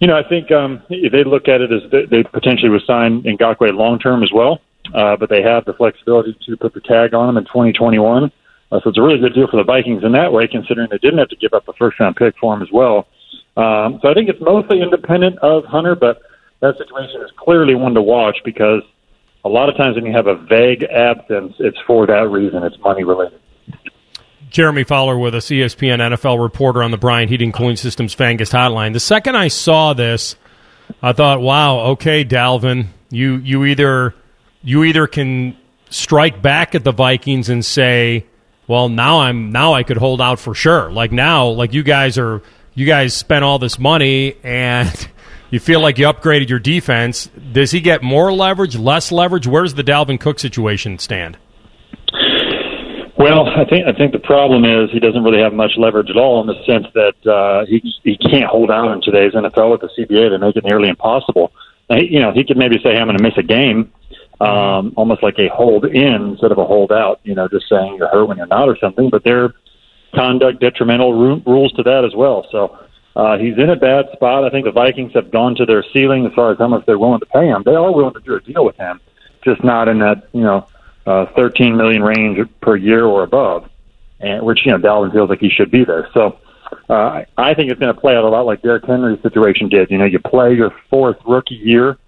you 0.00 0.06
know 0.06 0.16
I 0.16 0.26
think 0.28 0.50
um, 0.50 0.82
they 0.88 1.24
look 1.24 1.48
at 1.48 1.60
it 1.60 1.70
as 1.72 1.90
they, 1.90 2.06
they 2.06 2.22
potentially 2.22 2.70
would 2.70 2.82
sign 2.86 3.22
Ngakoue 3.22 3.76
long 3.76 3.98
term 3.98 4.22
as 4.22 4.30
well, 4.32 4.60
uh, 4.94 5.16
but 5.16 5.28
they 5.28 5.42
have 5.42 5.64
the 5.64 5.74
flexibility 5.74 6.36
to 6.46 6.56
put 6.56 6.74
the 6.74 6.80
tag 6.80 7.14
on 7.14 7.28
him 7.28 7.36
in 7.36 7.44
2021. 7.44 8.24
Uh, 8.72 8.80
so 8.82 8.88
it's 8.88 8.98
a 8.98 9.02
really 9.02 9.18
good 9.18 9.34
deal 9.34 9.46
for 9.46 9.58
the 9.58 9.64
Vikings 9.64 10.02
in 10.02 10.12
that 10.12 10.32
way, 10.32 10.48
considering 10.48 10.88
they 10.90 10.98
didn't 10.98 11.18
have 11.18 11.28
to 11.28 11.36
give 11.36 11.52
up 11.52 11.68
a 11.68 11.74
first 11.74 12.00
round 12.00 12.16
pick 12.16 12.34
for 12.40 12.54
him 12.54 12.62
as 12.62 12.68
well. 12.72 13.06
Um, 13.56 14.00
so 14.00 14.08
I 14.08 14.14
think 14.14 14.30
it's 14.30 14.40
mostly 14.40 14.80
independent 14.80 15.38
of 15.40 15.66
Hunter, 15.66 15.94
but 15.94 16.22
that 16.60 16.78
situation 16.78 17.20
is 17.20 17.30
clearly 17.36 17.74
one 17.74 17.92
to 17.92 18.00
watch 18.00 18.38
because 18.46 18.82
a 19.44 19.48
lot 19.48 19.68
of 19.68 19.76
times 19.76 19.96
when 19.96 20.06
you 20.06 20.12
have 20.12 20.26
a 20.26 20.36
vague 20.36 20.84
absence, 20.84 21.54
it's 21.58 21.76
for 21.86 22.06
that 22.06 22.30
reason. 22.30 22.62
It's 22.62 22.78
money 22.78 23.04
related. 23.04 23.41
Jeremy 24.52 24.84
Fowler 24.84 25.18
with 25.18 25.34
E 25.34 25.38
ESPN 25.38 25.98
NFL 25.98 26.40
reporter 26.42 26.82
on 26.82 26.90
the 26.90 26.98
Bryant 26.98 27.30
Heating 27.30 27.52
Cooling 27.52 27.76
Systems 27.76 28.14
Fangus 28.14 28.52
Hotline. 28.52 28.92
The 28.92 29.00
second 29.00 29.34
I 29.36 29.48
saw 29.48 29.94
this, 29.94 30.36
I 31.02 31.12
thought, 31.12 31.40
"Wow, 31.40 31.80
okay, 31.92 32.24
Dalvin, 32.24 32.88
you 33.10 33.36
you 33.36 33.64
either 33.64 34.14
you 34.62 34.84
either 34.84 35.06
can 35.06 35.56
strike 35.90 36.40
back 36.40 36.74
at 36.74 36.84
the 36.84 36.92
Vikings 36.92 37.48
and 37.48 37.64
say, 37.64 38.26
well, 38.66 38.88
now 38.88 39.20
I'm 39.20 39.50
now 39.52 39.74
I 39.74 39.82
could 39.82 39.96
hold 39.96 40.20
out 40.20 40.38
for 40.38 40.54
sure. 40.54 40.90
Like 40.90 41.12
now, 41.12 41.48
like 41.48 41.74
you 41.74 41.82
guys 41.82 42.18
are 42.18 42.42
you 42.74 42.86
guys 42.86 43.14
spent 43.14 43.44
all 43.44 43.58
this 43.58 43.78
money 43.78 44.36
and 44.42 45.08
you 45.50 45.60
feel 45.60 45.80
like 45.80 45.98
you 45.98 46.06
upgraded 46.06 46.48
your 46.48 46.58
defense. 46.58 47.28
Does 47.52 47.70
he 47.70 47.80
get 47.80 48.02
more 48.02 48.32
leverage, 48.32 48.76
less 48.76 49.12
leverage? 49.12 49.46
Where's 49.46 49.74
the 49.74 49.84
Dalvin 49.84 50.18
Cook 50.20 50.38
situation 50.38 50.98
stand? 50.98 51.36
Well, 53.22 53.46
I 53.46 53.64
think 53.64 53.86
I 53.86 53.92
think 53.92 54.10
the 54.10 54.18
problem 54.18 54.64
is 54.64 54.90
he 54.90 54.98
doesn't 54.98 55.22
really 55.22 55.40
have 55.40 55.52
much 55.52 55.72
leverage 55.76 56.10
at 56.10 56.16
all 56.16 56.40
in 56.40 56.48
the 56.48 56.58
sense 56.66 56.88
that 56.94 57.14
uh, 57.24 57.64
he 57.66 57.78
he 58.02 58.16
can't 58.16 58.50
hold 58.50 58.68
out 58.68 58.90
in 58.90 59.00
today's 59.00 59.32
NFL 59.32 59.70
with 59.70 59.80
the 59.80 59.90
CBA. 59.96 60.30
They 60.30 60.38
make 60.38 60.56
it 60.56 60.64
nearly 60.64 60.88
impossible. 60.88 61.52
Now, 61.88 61.98
he, 61.98 62.14
you 62.14 62.20
know, 62.20 62.32
he 62.32 62.42
could 62.42 62.56
maybe 62.56 62.80
say 62.82 62.96
I'm 62.96 63.06
going 63.06 63.16
to 63.16 63.22
miss 63.22 63.38
a 63.38 63.44
game, 63.44 63.92
um, 64.40 64.92
almost 64.96 65.22
like 65.22 65.38
a 65.38 65.46
hold 65.54 65.84
in 65.84 66.30
instead 66.34 66.50
of 66.50 66.58
a 66.58 66.64
hold 66.64 66.90
out. 66.90 67.20
You 67.22 67.36
know, 67.36 67.46
just 67.46 67.68
saying 67.68 67.94
you're 67.96 68.08
hurt 68.08 68.26
when 68.26 68.38
you're 68.38 68.46
not 68.48 68.68
or 68.68 68.76
something. 68.80 69.08
But 69.08 69.22
they're 69.22 69.54
conduct 70.16 70.58
detrimental 70.58 71.14
ru- 71.14 71.42
rules 71.46 71.72
to 71.74 71.84
that 71.84 72.04
as 72.04 72.16
well. 72.16 72.44
So 72.50 72.76
uh, 73.14 73.38
he's 73.38 73.56
in 73.56 73.70
a 73.70 73.76
bad 73.76 74.06
spot. 74.14 74.42
I 74.42 74.50
think 74.50 74.64
the 74.64 74.72
Vikings 74.72 75.12
have 75.14 75.30
gone 75.30 75.54
to 75.56 75.64
their 75.64 75.84
ceiling 75.92 76.26
as 76.26 76.32
far 76.34 76.50
as 76.50 76.58
how 76.58 76.66
much 76.66 76.86
they're 76.86 76.98
willing 76.98 77.20
to 77.20 77.26
pay 77.26 77.46
him. 77.46 77.62
They 77.64 77.76
are 77.76 77.94
willing 77.94 78.14
to 78.14 78.20
do 78.20 78.34
a 78.34 78.40
deal 78.40 78.64
with 78.64 78.76
him, 78.78 78.98
just 79.44 79.62
not 79.62 79.86
in 79.86 80.00
that 80.00 80.28
you 80.32 80.42
know 80.42 80.66
uh, 81.06 81.26
13 81.36 81.76
million 81.76 82.02
range 82.02 82.38
per 82.60 82.76
year 82.76 83.04
or 83.04 83.22
above, 83.22 83.68
and 84.20 84.44
which 84.44 84.60
you 84.64 84.72
know 84.72 84.78
Dalvin 84.78 85.12
feels 85.12 85.28
like 85.28 85.40
he 85.40 85.50
should 85.50 85.70
be 85.70 85.84
there. 85.84 86.08
So. 86.14 86.38
Uh, 86.88 87.24
I 87.36 87.52
think 87.52 87.70
it's 87.70 87.78
going 87.78 87.94
to 87.94 88.00
play 88.00 88.16
out 88.16 88.24
a 88.24 88.28
lot 88.28 88.46
like 88.46 88.62
Derrick 88.62 88.86
Henry's 88.86 89.20
situation 89.20 89.68
did. 89.68 89.90
You 89.90 89.98
know, 89.98 90.06
you 90.06 90.18
play 90.18 90.54
your 90.54 90.74
fourth 90.88 91.18
rookie 91.26 91.54
year, 91.54 91.98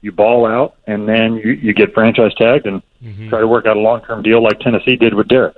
you 0.00 0.10
ball 0.10 0.46
out, 0.46 0.76
and 0.86 1.08
then 1.08 1.34
you, 1.34 1.52
you 1.52 1.72
get 1.72 1.94
franchise 1.94 2.34
tagged 2.34 2.66
and 2.66 2.82
mm-hmm. 3.02 3.28
try 3.28 3.38
to 3.38 3.46
work 3.46 3.66
out 3.66 3.76
a 3.76 3.80
long 3.80 4.02
term 4.02 4.22
deal 4.22 4.42
like 4.42 4.58
Tennessee 4.58 4.96
did 4.96 5.14
with 5.14 5.28
Derrick. 5.28 5.56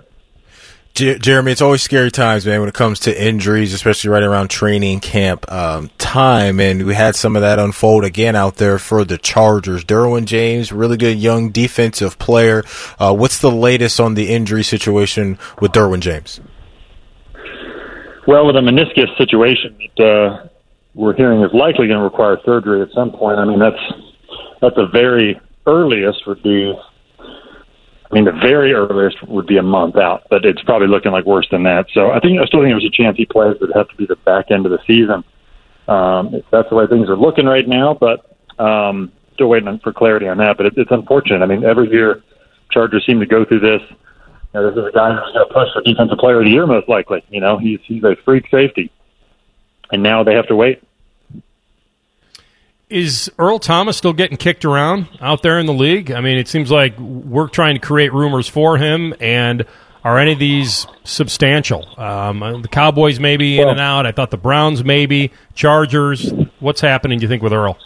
Jeremy, 0.95 1.53
it's 1.53 1.63
always 1.63 1.83
scary 1.83 2.11
times, 2.11 2.45
man, 2.45 2.61
when 2.61 2.69
it 2.69 2.75
comes 2.75 3.01
to 3.01 3.25
injuries, 3.25 3.73
especially 3.73 4.11
right 4.11 4.23
around 4.23 4.49
training 4.49 5.01
camp 5.01 5.51
um, 5.51 5.91
time. 5.97 6.61
And 6.61 6.85
we 6.85 6.95
had 6.95 7.17
some 7.17 7.35
of 7.35 7.41
that 7.41 7.59
unfold 7.59 8.05
again 8.05 8.37
out 8.37 8.57
there 8.57 8.79
for 8.79 9.03
the 9.03 9.17
Chargers. 9.17 9.85
Derwin 9.85 10.27
James, 10.27 10.71
really 10.71 10.99
good 10.99 11.17
young 11.17 11.51
defensive 11.51 12.19
player. 12.19 12.63
Uh, 12.99 13.15
what's 13.15 13.39
the 13.39 13.51
latest 13.51 14.01
on 14.01 14.15
the 14.15 14.29
injury 14.29 14.63
situation 14.63 15.39
with 15.61 15.73
Derwin 15.73 16.01
James? 16.01 16.41
Well, 18.27 18.47
with 18.47 18.57
a 18.57 18.61
meniscus 18.61 19.17
situation 19.17 19.79
that 19.97 20.05
uh, 20.05 20.49
we're 20.95 21.17
hearing 21.17 21.43
is 21.43 21.53
likely 21.55 21.87
going 21.87 21.99
to 21.99 22.05
require 22.05 22.39
surgery 22.45 22.83
at 22.83 22.89
some 22.95 23.13
point. 23.13 23.39
I 23.39 23.47
mean, 23.47 23.59
that's 23.59 23.81
that's 24.61 24.77
the 24.77 24.87
very 24.93 25.41
earliest 25.67 26.27
would 26.27 26.43
be 26.43 26.75
I 28.13 28.15
mean, 28.15 28.25
the 28.27 28.33
very 28.33 28.75
earliest 28.75 29.27
would 29.27 29.47
be 29.47 29.57
a 29.57 29.63
month 29.63 29.97
out, 29.97 30.25
but 30.29 30.45
it's 30.45 30.63
probably 30.65 30.87
looking 30.87 31.13
like 31.13 31.25
worse 31.25 31.49
than 31.51 31.63
that. 31.63 31.87
So 31.95 32.11
I 32.11 32.21
think 32.21 32.39
I 32.39 32.45
still 32.45 32.61
think 32.61 32.73
there's 32.73 32.85
a 32.85 32.91
chance 32.91 33.17
he 33.17 33.25
plays, 33.25 33.57
but 33.59 33.71
it 33.71 33.77
have 33.77 33.89
to 33.89 33.97
be 33.97 34.05
the 34.05 34.17
back 34.17 34.51
end 34.51 34.67
of 34.67 34.73
the 34.73 34.79
season. 34.87 35.25
Um, 35.89 36.43
that's 36.51 36.69
the 36.69 36.77
way 36.77 36.87
things 36.87 37.09
are 37.09 37.17
looking 37.17 37.47
right 37.47 37.67
now, 37.67 37.97
but 37.99 38.37
um, 38.63 39.13
still 39.33 39.49
waiting 39.49 39.81
for 39.83 39.95
clarity 39.95 40.29
on 40.29 40.37
that. 40.39 40.59
But 40.59 40.67
it, 40.67 40.75
it's 40.77 40.91
unfortunate. 40.91 41.43
I 41.43 41.47
mean, 41.47 41.65
every 41.65 41.91
year 41.91 42.23
Chargers 42.71 43.05
seem 43.07 43.19
to 43.21 43.27
go 43.27 43.47
through 43.47 43.61
this. 43.61 43.81
You 44.53 44.61
know, 44.61 44.71
this 44.71 44.79
is 44.79 44.89
a 44.91 44.93
guy 44.93 45.15
who's 45.15 45.33
going 45.33 45.49
to 45.49 45.55
push 45.55 45.69
for 45.73 45.81
defensive 45.81 46.19
player 46.19 46.41
of 46.41 46.45
the 46.45 46.51
year, 46.51 46.67
most 46.67 46.91
likely. 46.91 47.25
You 47.31 47.41
know, 47.41 47.57
he's 47.57 47.81
he's 47.85 48.05
a 48.05 48.15
freak 48.27 48.45
safety, 48.51 48.93
and 49.91 50.03
now 50.03 50.23
they 50.23 50.35
have 50.35 50.49
to 50.49 50.57
wait 50.57 50.83
is 52.93 53.31
Earl 53.39 53.59
Thomas 53.59 53.97
still 53.97 54.13
getting 54.13 54.37
kicked 54.37 54.65
around 54.65 55.09
out 55.21 55.43
there 55.43 55.59
in 55.59 55.67
the 55.67 55.73
league? 55.73 56.13
I 56.13 56.21
mean, 56.21 56.37
it 56.37 56.47
seems 56.47 56.71
like 56.71 56.99
we're 56.99 57.49
trying 57.49 57.75
to 57.75 57.81
create 57.81 58.13
rumors 58.13 58.47
for 58.47 58.77
him, 58.77 59.15
and 59.19 59.65
are 60.05 60.19
any 60.19 60.33
of 60.33 60.39
these 60.39 60.87
substantial? 61.05 61.89
Um, 61.99 62.41
the 62.61 62.69
Cowboys 62.69 63.19
maybe 63.19 63.59
well, 63.59 63.69
in 63.69 63.73
and 63.73 63.81
out. 63.81 64.07
I 64.07 64.13
thought 64.13 64.31
the 64.31 64.37
Browns 64.37 64.85
maybe, 64.85 65.33
Chargers. 65.55 66.33
What's 66.61 66.81
happening? 66.81 67.19
Do 67.19 67.23
you 67.23 67.29
think 67.29 67.43
with 67.43 67.53
Earl? 67.53 67.79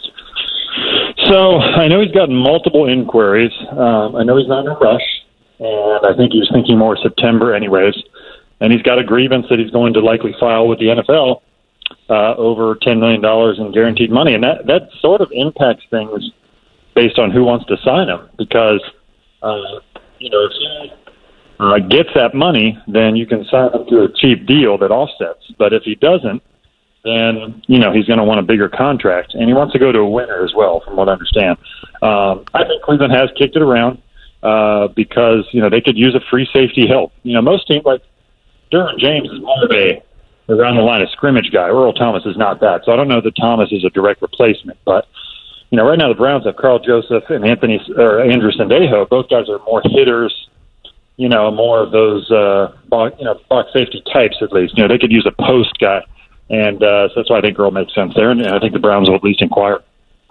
So 1.25 1.57
I 1.57 1.87
know 1.87 2.01
he's 2.01 2.13
gotten 2.13 2.35
multiple 2.35 2.87
inquiries. 2.87 3.51
Um, 3.71 4.15
I 4.15 4.23
know 4.23 4.37
he's 4.37 4.47
not 4.47 4.65
in 4.65 4.71
a 4.71 4.77
rush, 4.77 5.01
and 5.59 6.05
I 6.05 6.15
think 6.17 6.33
he's 6.33 6.49
thinking 6.51 6.77
more 6.77 6.97
September, 7.01 7.55
anyways. 7.55 7.95
And 8.59 8.73
he's 8.73 8.81
got 8.81 8.99
a 8.99 9.03
grievance 9.03 9.45
that 9.49 9.59
he's 9.59 9.71
going 9.71 9.93
to 9.93 9.99
likely 9.99 10.35
file 10.39 10.67
with 10.67 10.79
the 10.79 10.85
NFL 10.85 11.41
uh, 12.09 12.35
over 12.35 12.75
$10 12.75 12.99
million 12.99 13.23
in 13.59 13.71
guaranteed 13.73 14.11
money. 14.11 14.33
And 14.33 14.43
that, 14.43 14.65
that 14.67 14.89
sort 14.99 15.21
of 15.21 15.29
impacts 15.31 15.83
things 15.89 16.31
based 16.95 17.19
on 17.19 17.31
who 17.31 17.43
wants 17.43 17.65
to 17.65 17.77
sign 17.83 18.09
him 18.09 18.29
because, 18.37 18.81
uh, 19.43 19.79
you 20.19 20.29
know, 20.29 20.45
if 20.45 20.51
he 20.53 20.93
uh, 21.59 21.79
gets 21.79 22.09
that 22.15 22.33
money, 22.33 22.77
then 22.87 23.15
you 23.15 23.25
can 23.25 23.45
sign 23.45 23.71
him 23.73 23.85
to 23.89 24.03
a 24.03 24.13
cheap 24.13 24.45
deal 24.45 24.77
that 24.77 24.91
offsets. 24.91 25.51
But 25.57 25.73
if 25.73 25.83
he 25.83 25.95
doesn't, 25.95 26.41
then, 27.03 27.61
you 27.67 27.79
know, 27.79 27.91
he's 27.93 28.05
going 28.05 28.19
to 28.19 28.25
want 28.25 28.39
a 28.39 28.43
bigger 28.43 28.69
contract. 28.69 29.33
And 29.33 29.47
he 29.47 29.53
wants 29.53 29.73
to 29.73 29.79
go 29.79 29.91
to 29.91 29.99
a 29.99 30.09
winner 30.09 30.43
as 30.43 30.53
well, 30.55 30.81
from 30.81 30.95
what 30.95 31.09
I 31.09 31.13
understand. 31.13 31.57
Um, 32.01 32.45
I 32.53 32.63
think 32.65 32.83
Cleveland 32.83 33.13
has 33.13 33.29
kicked 33.37 33.55
it 33.55 33.61
around 33.61 34.01
uh, 34.43 34.87
because, 34.89 35.47
you 35.51 35.61
know, 35.61 35.69
they 35.69 35.81
could 35.81 35.97
use 35.97 36.15
a 36.15 36.21
free 36.29 36.47
safety 36.53 36.87
help. 36.87 37.13
You 37.23 37.33
know, 37.33 37.41
most 37.41 37.67
teams 37.67 37.85
like 37.85 38.01
Derwin 38.71 38.99
James 38.99 39.29
is 39.29 39.39
more 39.41 39.63
of 39.63 39.71
a 39.71 40.03
around 40.49 40.75
the 40.75 40.81
line 40.81 41.01
of 41.01 41.09
scrimmage 41.11 41.51
guy. 41.51 41.67
Earl 41.67 41.93
Thomas 41.93 42.25
is 42.25 42.37
not 42.37 42.59
that. 42.61 42.81
So 42.85 42.91
I 42.91 42.95
don't 42.95 43.07
know 43.07 43.21
that 43.21 43.35
Thomas 43.35 43.71
is 43.71 43.83
a 43.83 43.89
direct 43.89 44.21
replacement, 44.21 44.77
but 44.85 45.07
you 45.69 45.77
know, 45.77 45.85
right 45.85 45.99
now 45.99 46.07
the 46.07 46.15
Browns 46.15 46.45
have 46.45 46.55
Karl 46.55 46.79
Joseph 46.79 47.23
and 47.29 47.45
Anthony 47.45 47.79
or 47.97 48.21
Andrew 48.21 48.51
Sendejo. 48.51 49.09
Both 49.09 49.29
guys 49.29 49.49
are 49.49 49.59
more 49.65 49.81
hitters. 49.83 50.33
You 51.17 51.29
know, 51.29 51.51
more 51.51 51.81
of 51.81 51.91
those 51.91 52.29
uh, 52.31 52.73
box, 52.87 53.15
you 53.17 53.25
know 53.25 53.39
box 53.49 53.69
safety 53.73 54.01
types 54.13 54.37
at 54.41 54.53
least. 54.53 54.77
You 54.77 54.83
know, 54.83 54.87
they 54.87 54.99
could 54.99 55.11
use 55.11 55.27
a 55.27 55.43
post 55.43 55.73
guy, 55.79 56.01
and 56.49 56.81
uh, 56.81 57.09
so 57.09 57.13
that's 57.17 57.29
why 57.29 57.39
I 57.39 57.41
think 57.41 57.59
Earl 57.59 57.71
makes 57.71 57.93
sense 57.95 58.13
there, 58.15 58.29
and 58.29 58.45
I 58.45 58.59
think 58.59 58.73
the 58.73 58.79
Browns 58.79 59.09
will 59.09 59.15
at 59.15 59.23
least 59.23 59.41
inquire. 59.41 59.79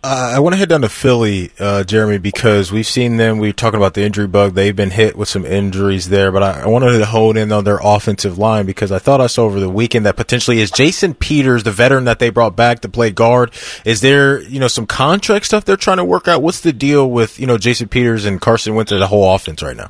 Uh, 0.08 0.34
I 0.36 0.38
want 0.38 0.52
to 0.52 0.56
head 0.56 0.68
down 0.68 0.82
to 0.82 0.88
Philly, 0.88 1.50
uh, 1.58 1.82
Jeremy, 1.82 2.18
because 2.18 2.70
we've 2.70 2.86
seen 2.86 3.16
them. 3.16 3.38
We're 3.38 3.52
talking 3.52 3.76
about 3.76 3.94
the 3.94 4.04
injury 4.04 4.28
bug. 4.28 4.54
They've 4.54 4.76
been 4.76 4.92
hit 4.92 5.16
with 5.16 5.28
some 5.28 5.44
injuries 5.44 6.10
there, 6.10 6.30
but 6.30 6.44
I, 6.44 6.60
I 6.60 6.68
wanted 6.68 6.96
to 6.96 7.06
hone 7.06 7.36
in 7.36 7.50
on 7.50 7.64
their 7.64 7.80
offensive 7.82 8.38
line 8.38 8.66
because 8.66 8.92
I 8.92 9.00
thought 9.00 9.20
I 9.20 9.26
saw 9.26 9.46
over 9.46 9.58
the 9.58 9.68
weekend 9.68 10.06
that 10.06 10.14
potentially 10.14 10.60
is 10.60 10.70
Jason 10.70 11.12
Peters, 11.14 11.64
the 11.64 11.72
veteran 11.72 12.04
that 12.04 12.20
they 12.20 12.30
brought 12.30 12.54
back 12.54 12.82
to 12.82 12.88
play 12.88 13.10
guard. 13.10 13.50
Is 13.84 14.00
there, 14.00 14.40
you 14.42 14.60
know, 14.60 14.68
some 14.68 14.86
contract 14.86 15.44
stuff 15.44 15.64
they're 15.64 15.76
trying 15.76 15.96
to 15.96 16.04
work 16.04 16.28
out? 16.28 16.40
What's 16.40 16.60
the 16.60 16.72
deal 16.72 17.10
with, 17.10 17.40
you 17.40 17.48
know, 17.48 17.58
Jason 17.58 17.88
Peters 17.88 18.26
and 18.26 18.40
Carson 18.40 18.76
Wentz, 18.76 18.90
the 18.90 19.08
whole 19.08 19.34
offense 19.34 19.60
right 19.60 19.76
now? 19.76 19.88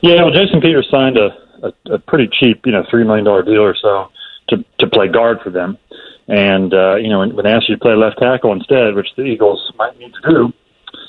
Yeah, 0.00 0.22
well, 0.22 0.32
Jason 0.32 0.62
Peters 0.62 0.88
signed 0.90 1.18
a, 1.18 1.28
a, 1.62 1.94
a 1.96 1.98
pretty 1.98 2.30
cheap, 2.40 2.62
you 2.64 2.72
know, 2.72 2.84
$3 2.90 3.04
million 3.04 3.24
deal 3.44 3.62
or 3.62 3.76
so 3.76 4.08
to, 4.48 4.64
to 4.78 4.86
play 4.86 5.08
guard 5.08 5.40
for 5.44 5.50
them. 5.50 5.76
And 6.28 6.74
uh, 6.74 6.96
you 6.96 7.08
know, 7.08 7.20
when, 7.20 7.34
when 7.34 7.44
they 7.44 7.52
ask 7.52 7.68
you 7.68 7.76
to 7.76 7.80
play 7.80 7.94
left 7.94 8.18
tackle 8.18 8.52
instead, 8.52 8.94
which 8.94 9.08
the 9.16 9.22
Eagles 9.22 9.72
might 9.78 9.98
need 9.98 10.12
to 10.12 10.30
do, 10.30 10.52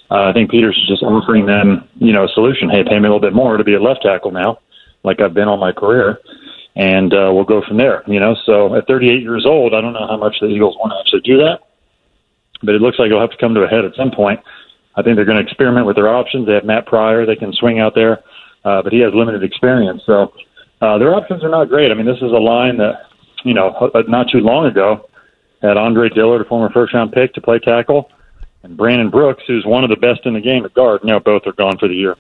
uh, 0.10 0.30
I 0.30 0.34
think 0.34 0.50
Peters 0.50 0.78
is 0.78 0.88
just 0.88 1.04
offering 1.04 1.46
them, 1.46 1.88
you 1.96 2.14
know, 2.14 2.24
a 2.24 2.30
solution. 2.30 2.70
Hey, 2.70 2.84
pay 2.84 2.98
me 2.98 3.08
a 3.08 3.12
little 3.12 3.20
bit 3.20 3.34
more 3.34 3.58
to 3.58 3.64
be 3.64 3.76
a 3.76 3.82
left 3.82 4.02
tackle 4.02 4.32
now, 4.32 4.60
like 5.04 5.22
I've 5.22 5.34
been 5.34 5.48
all 5.48 5.58
my 5.58 5.74
career, 5.74 6.20
and 6.76 7.14
uh, 7.14 7.32
we'll 7.34 7.44
go 7.44 7.62
from 7.68 7.78
there. 7.78 8.04
You 8.08 8.20
know, 8.20 8.36
so 8.46 8.74
at 8.76 8.88
38 8.88 9.22
years 9.22 9.46
old, 9.46 9.74
I 9.74 9.82
don't 9.82 9.94
know 9.94 10.08
how 10.08 10.18
much 10.18 10.38
the 10.40 10.48
Eagles 10.48 10.76
want 10.78 10.94
to 10.94 11.00
actually 11.00 11.30
do 11.30 11.38
that, 11.44 11.60
but 12.64 12.74
it 12.74 12.82
looks 12.82 12.98
like 12.98 13.08
it'll 13.08 13.22
have 13.22 13.32
to 13.32 13.38
come 13.38 13.54
to 13.56 13.64
a 13.64 13.68
head 13.68 13.84
at 13.84 13.96
some 13.96 14.12
point. 14.12 14.40
I 14.96 15.04
think 15.04 15.16
they're 15.16 15.26
going 15.26 15.38
to 15.38 15.44
experiment 15.44 15.86
with 15.86 15.98
their 15.98 16.10
options. 16.10 16.48
They 16.48 16.54
have 16.54 16.66
Matt 16.66 16.86
Pryor; 16.86 17.26
they 17.26 17.36
can 17.36 17.52
swing 17.54 17.80
out 17.80 17.94
there, 17.94 18.24
uh, 18.64 18.82
but 18.82 18.94
he 18.94 19.00
has 19.02 19.14
limited 19.14 19.44
experience, 19.44 20.02
so 20.06 20.32
uh, 20.82 20.98
their 20.98 21.14
options 21.14 21.44
are 21.44 21.50
not 21.50 21.68
great. 21.68 21.92
I 21.92 21.94
mean, 21.94 22.06
this 22.06 22.18
is 22.18 22.32
a 22.32 22.40
line 22.40 22.78
that 22.78 23.09
you 23.44 23.54
know, 23.54 23.70
uh, 23.70 24.04
not 24.08 24.28
too 24.32 24.40
long 24.40 24.66
ago 24.66 25.10
had 25.62 25.78
Andre 25.78 26.10
Dillard, 26.10 26.42
a 26.42 26.46
former 26.46 26.70
first 26.70 26.94
round 26.94 27.12
pick, 27.12 27.34
to 27.34 27.42
play 27.42 27.60
tackle, 27.60 28.10
and 28.64 28.78
Brandon 28.78 29.10
Brooks, 29.10 29.44
who's 29.48 29.66
one 29.66 29.84
of 29.84 29.90
the 29.90 29.98
best 29.98 30.26
in 30.26 30.34
the 30.34 30.42
game 30.42 30.66
at 30.66 30.74
guard. 30.74 31.02
Now 31.04 31.20
both 31.20 31.44
are 31.46 31.54
gone 31.54 31.78
for 31.78 31.88
the 31.88 31.96
year. 31.96 32.16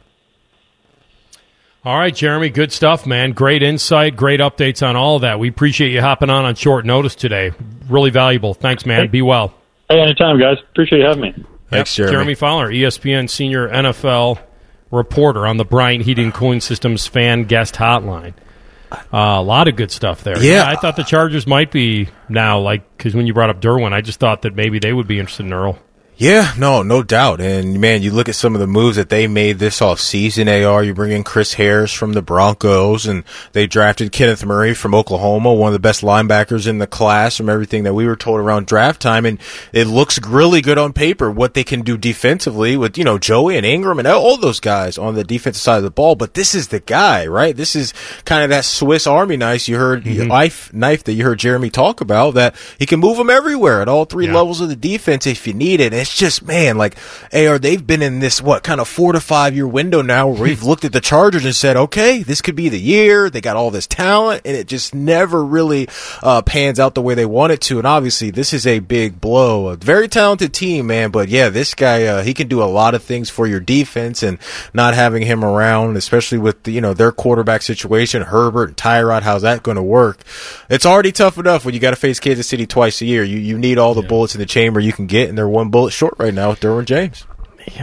All 1.86 1.98
right, 1.98 2.14
Jeremy, 2.14 2.50
good 2.50 2.74
stuff, 2.74 3.08
man. 3.08 3.32
Great 3.32 3.64
insight, 3.64 4.18
great 4.18 4.42
updates 4.42 4.86
on 4.86 4.98
all 4.98 5.16
of 5.16 5.22
that. 5.22 5.40
We 5.40 5.48
appreciate 5.48 5.92
you 5.92 6.02
hopping 6.02 6.30
on 6.30 6.44
on 6.44 6.56
short 6.56 6.86
notice 6.86 7.16
today. 7.16 7.52
Really 7.88 8.10
valuable. 8.10 8.54
Thanks, 8.54 8.86
man. 8.86 9.04
Hey. 9.04 9.08
Be 9.08 9.22
well. 9.22 9.54
Hey, 9.90 10.02
anytime, 10.02 10.38
guys. 10.38 10.58
Appreciate 10.72 11.00
you 11.00 11.06
having 11.06 11.22
me. 11.22 11.46
Thanks, 11.70 11.96
Jeremy. 11.96 12.12
Jeremy 12.12 12.36
Fowler, 12.36 12.70
ESPN 12.70 13.30
senior 13.30 13.70
NFL 13.70 14.40
reporter 14.92 15.48
on 15.48 15.58
the 15.58 15.66
Bryant 15.66 16.04
Heating 16.04 16.32
Cooling 16.32 16.62
Systems 16.62 17.08
fan 17.08 17.44
guest 17.44 17.76
hotline. 17.76 18.34
Uh, 18.92 18.98
a 19.12 19.42
lot 19.42 19.68
of 19.68 19.76
good 19.76 19.92
stuff 19.92 20.24
there. 20.24 20.42
Yeah. 20.42 20.64
yeah. 20.64 20.70
I 20.70 20.76
thought 20.76 20.96
the 20.96 21.04
Chargers 21.04 21.46
might 21.46 21.72
be 21.72 22.10
now, 22.28 22.60
like, 22.60 22.98
because 22.98 23.16
when 23.16 23.28
you 23.28 23.34
brought 23.34 23.50
up 23.50 23.62
Derwin, 23.62 23.94
I 23.94 24.02
just 24.02 24.20
thought 24.20 24.44
that 24.44 24.56
maybe 24.56 24.80
they 24.80 24.94
would 24.94 25.08
be 25.08 25.20
interested 25.20 25.46
in 25.46 25.54
Earl. 25.54 25.78
Yeah, 26.20 26.54
no, 26.58 26.84
no 26.84 27.02
doubt. 27.02 27.40
And 27.40 27.80
man, 27.80 28.02
you 28.02 28.12
look 28.12 28.28
at 28.28 28.36
some 28.36 28.54
of 28.54 28.60
the 28.60 28.68
moves 28.68 28.98
that 28.98 29.08
they 29.08 29.26
made 29.26 29.58
this 29.58 29.82
off 29.82 30.02
season. 30.02 30.50
AR, 30.50 30.84
you 30.84 30.94
bring 30.94 31.14
in 31.14 31.24
Chris 31.24 31.54
Harris 31.54 31.94
from 31.94 32.12
the 32.12 32.22
Broncos, 32.22 33.06
and 33.06 33.24
they 33.54 33.68
drafted 33.68 34.12
Kenneth 34.12 34.44
Murray 34.44 34.74
from 34.74 34.94
Oklahoma, 34.94 35.54
one 35.54 35.70
of 35.70 35.74
the 35.74 35.80
best 35.80 36.02
linebackers 36.02 36.68
in 36.68 36.80
the 36.80 36.88
class 36.88 37.38
from 37.38 37.48
everything 37.48 37.86
that 37.86 37.94
we 37.94 38.06
were 38.06 38.18
told 38.18 38.42
around 38.42 38.68
draft 38.68 39.02
time. 39.02 39.26
And 39.26 39.40
it 39.72 39.88
looks 39.88 40.20
really 40.22 40.60
good 40.60 40.78
on 40.78 40.92
paper 40.92 41.32
what 41.32 41.54
they 41.54 41.64
can 41.64 41.84
do 41.84 41.98
defensively 41.98 42.76
with, 42.76 42.98
you 42.98 43.06
know, 43.06 43.18
Joey 43.18 43.56
and 43.56 43.66
Ingram 43.66 44.00
and 44.00 44.08
all 44.10 44.36
those 44.36 44.60
guys 44.60 44.98
on 44.98 45.16
the 45.16 45.24
defensive 45.24 45.62
side 45.62 45.78
of 45.78 45.84
the 45.84 45.90
ball. 45.90 46.16
But 46.16 46.34
this 46.34 46.54
is 46.54 46.68
the 46.68 46.82
guy, 46.82 47.28
right? 47.28 47.56
This 47.56 47.78
is 47.78 47.94
kind 48.26 48.44
of 48.44 48.50
that 48.50 48.66
Swiss 48.66 49.08
Army 49.08 49.38
knife 49.38 49.70
you 49.70 49.78
heard, 49.78 50.04
mm-hmm. 50.04 50.28
knife, 50.28 50.74
knife 50.74 51.06
that 51.06 51.14
you 51.14 51.24
heard 51.24 51.40
Jeremy 51.40 51.70
talk 51.70 52.02
about 52.02 52.34
that 52.34 52.58
he 52.78 52.86
can 52.86 53.00
move 53.00 53.16
them 53.16 53.30
everywhere 53.30 53.82
at 53.82 53.88
all 53.88 54.04
three 54.04 54.28
yeah. 54.28 54.34
levels 54.34 54.60
of 54.60 54.68
the 54.68 54.76
defense 54.76 55.26
if 55.26 55.48
you 55.48 55.54
need 55.54 55.80
it. 55.80 55.94
And 55.94 56.09
it's 56.10 56.18
just 56.18 56.42
man, 56.44 56.78
like 56.78 56.98
AR, 57.32 57.60
they've 57.60 57.86
been 57.86 58.02
in 58.02 58.20
this 58.20 58.42
what 58.42 58.64
kind 58.64 58.82
of 58.82 58.88
four 58.88 59.14
to 59.14 59.20
five 59.20 59.56
year 59.56 59.68
window 59.68 60.02
now 60.02 60.28
where 60.28 60.42
we've 60.42 60.64
looked 60.70 60.84
at 60.84 60.92
the 60.92 61.02
Chargers 61.02 61.46
and 61.46 61.56
said, 61.56 61.78
okay, 61.78 62.24
this 62.24 62.42
could 62.42 62.56
be 62.56 62.68
the 62.68 62.80
year. 62.80 63.30
They 63.30 63.42
got 63.42 63.56
all 63.56 63.70
this 63.70 63.86
talent, 63.86 64.42
and 64.44 64.58
it 64.58 64.68
just 64.68 64.96
never 64.96 65.46
really 65.46 65.88
uh, 66.24 66.42
pans 66.42 66.80
out 66.80 66.96
the 66.96 67.02
way 67.02 67.14
they 67.14 67.28
want 67.28 67.54
it 67.54 67.62
to. 67.62 67.78
And 67.78 67.86
obviously, 67.86 68.32
this 68.32 68.54
is 68.54 68.66
a 68.66 68.80
big 68.80 69.22
blow. 69.22 69.68
A 69.68 69.76
very 69.76 70.08
talented 70.08 70.52
team, 70.52 70.88
man. 70.88 71.12
But 71.12 71.30
yeah, 71.30 71.50
this 71.50 71.76
guy, 71.76 72.06
uh, 72.06 72.24
he 72.24 72.34
can 72.34 72.48
do 72.48 72.64
a 72.64 72.66
lot 72.66 72.96
of 72.96 73.04
things 73.04 73.30
for 73.30 73.46
your 73.46 73.60
defense, 73.60 74.24
and 74.24 74.40
not 74.74 74.96
having 74.96 75.24
him 75.24 75.46
around, 75.46 75.96
especially 75.96 76.40
with 76.40 76.64
the, 76.64 76.72
you 76.72 76.82
know 76.82 76.96
their 76.96 77.12
quarterback 77.12 77.62
situation, 77.62 78.24
Herbert 78.24 78.70
and 78.70 78.78
Tyrod, 78.78 79.22
how's 79.22 79.44
that 79.44 79.62
going 79.62 79.78
to 79.78 79.84
work? 79.84 80.22
It's 80.70 80.88
already 80.88 81.12
tough 81.12 81.38
enough 81.38 81.66
when 81.66 81.76
you 81.76 81.80
got 81.80 81.92
to 81.92 81.96
face 81.96 82.20
Kansas 82.20 82.48
City 82.48 82.66
twice 82.66 83.00
a 83.02 83.06
year. 83.06 83.24
You 83.24 83.38
you 83.38 83.60
need 83.60 83.78
all 83.78 83.94
the 83.94 84.02
bullets 84.02 84.34
in 84.34 84.40
the 84.40 84.48
chamber 84.48 84.80
you 84.80 84.94
can 84.94 85.06
get, 85.06 85.30
and 85.30 85.38
they're 85.38 85.48
one 85.48 85.70
bullet 85.70 85.92
short 86.00 86.16
right 86.18 86.34
now 86.34 86.50
with 86.52 86.62
Derwin 86.62 86.86
James. 86.86 87.26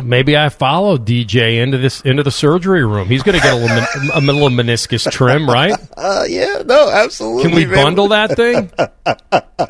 Maybe 0.02 0.36
I 0.36 0.48
follow 0.48 0.96
DJ 0.96 1.62
into 1.62 1.76
this 1.78 2.00
into 2.00 2.22
the 2.24 2.30
surgery 2.30 2.84
room. 2.84 3.06
He's 3.08 3.22
going 3.22 3.36
to 3.38 3.42
get 3.42 3.52
a 3.52 3.56
little 3.56 4.10
a 4.14 4.20
little 4.20 4.48
meniscus 4.48 5.08
trim, 5.12 5.48
right? 5.48 5.74
Uh, 5.96 6.24
yeah, 6.26 6.62
no, 6.64 6.90
absolutely. 6.90 7.42
Can 7.44 7.54
we 7.54 7.66
man. 7.66 7.74
bundle 7.84 8.08
that 8.08 8.34
thing? 8.34 8.68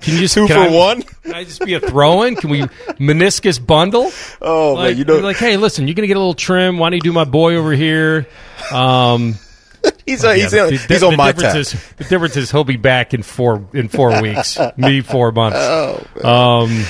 Can 0.01 0.15
you 0.15 0.21
just 0.21 0.35
Two 0.35 0.47
can 0.47 0.57
for 0.71 0.73
I- 0.75 0.75
one? 0.75 1.03
Can 1.03 1.35
I 1.35 1.45
just 1.45 1.61
be 1.63 1.75
a 1.75 1.81
throw-in? 1.81 2.37
Can 2.37 2.49
we 2.49 2.63
meniscus 2.99 3.65
bundle? 3.65 4.11
Oh 4.41 4.75
like, 4.75 4.91
man, 4.91 4.99
you 4.99 5.05
know 5.05 5.19
like, 5.19 5.37
hey, 5.37 5.57
listen, 5.59 5.87
you're 5.87 5.95
going 5.95 6.05
to 6.05 6.09
get 6.09 6.17
a 6.17 6.21
little 6.21 6.35
trim. 6.35 6.79
Why 6.79 6.89
don't 6.89 6.95
you 6.97 7.01
do 7.03 7.13
my 7.13 7.25
boy 7.25 7.57
over 7.57 7.73
here? 7.73 8.27
Um, 8.73 9.35
he's 10.07 10.25
uh, 10.25 10.33
he's, 10.33 10.53
yeah, 10.55 10.63
on- 10.63 10.71
the- 10.71 10.77
he's 10.79 11.01
the 11.01 11.07
on 11.09 11.17
my 11.17 11.33
difference 11.33 11.53
tab. 11.73 11.79
is- 11.81 11.95
The 11.99 12.05
difference 12.05 12.37
is 12.39 12.51
he'll 12.51 12.65
be 12.65 12.77
back 12.77 13.13
in 13.13 13.23
four 13.23 13.69
in 13.75 13.89
four 13.89 14.23
weeks. 14.23 14.57
Me 14.79 15.03
four 15.03 15.31
months. 15.33 15.59
Oh, 15.61 16.07
um, 16.25 16.85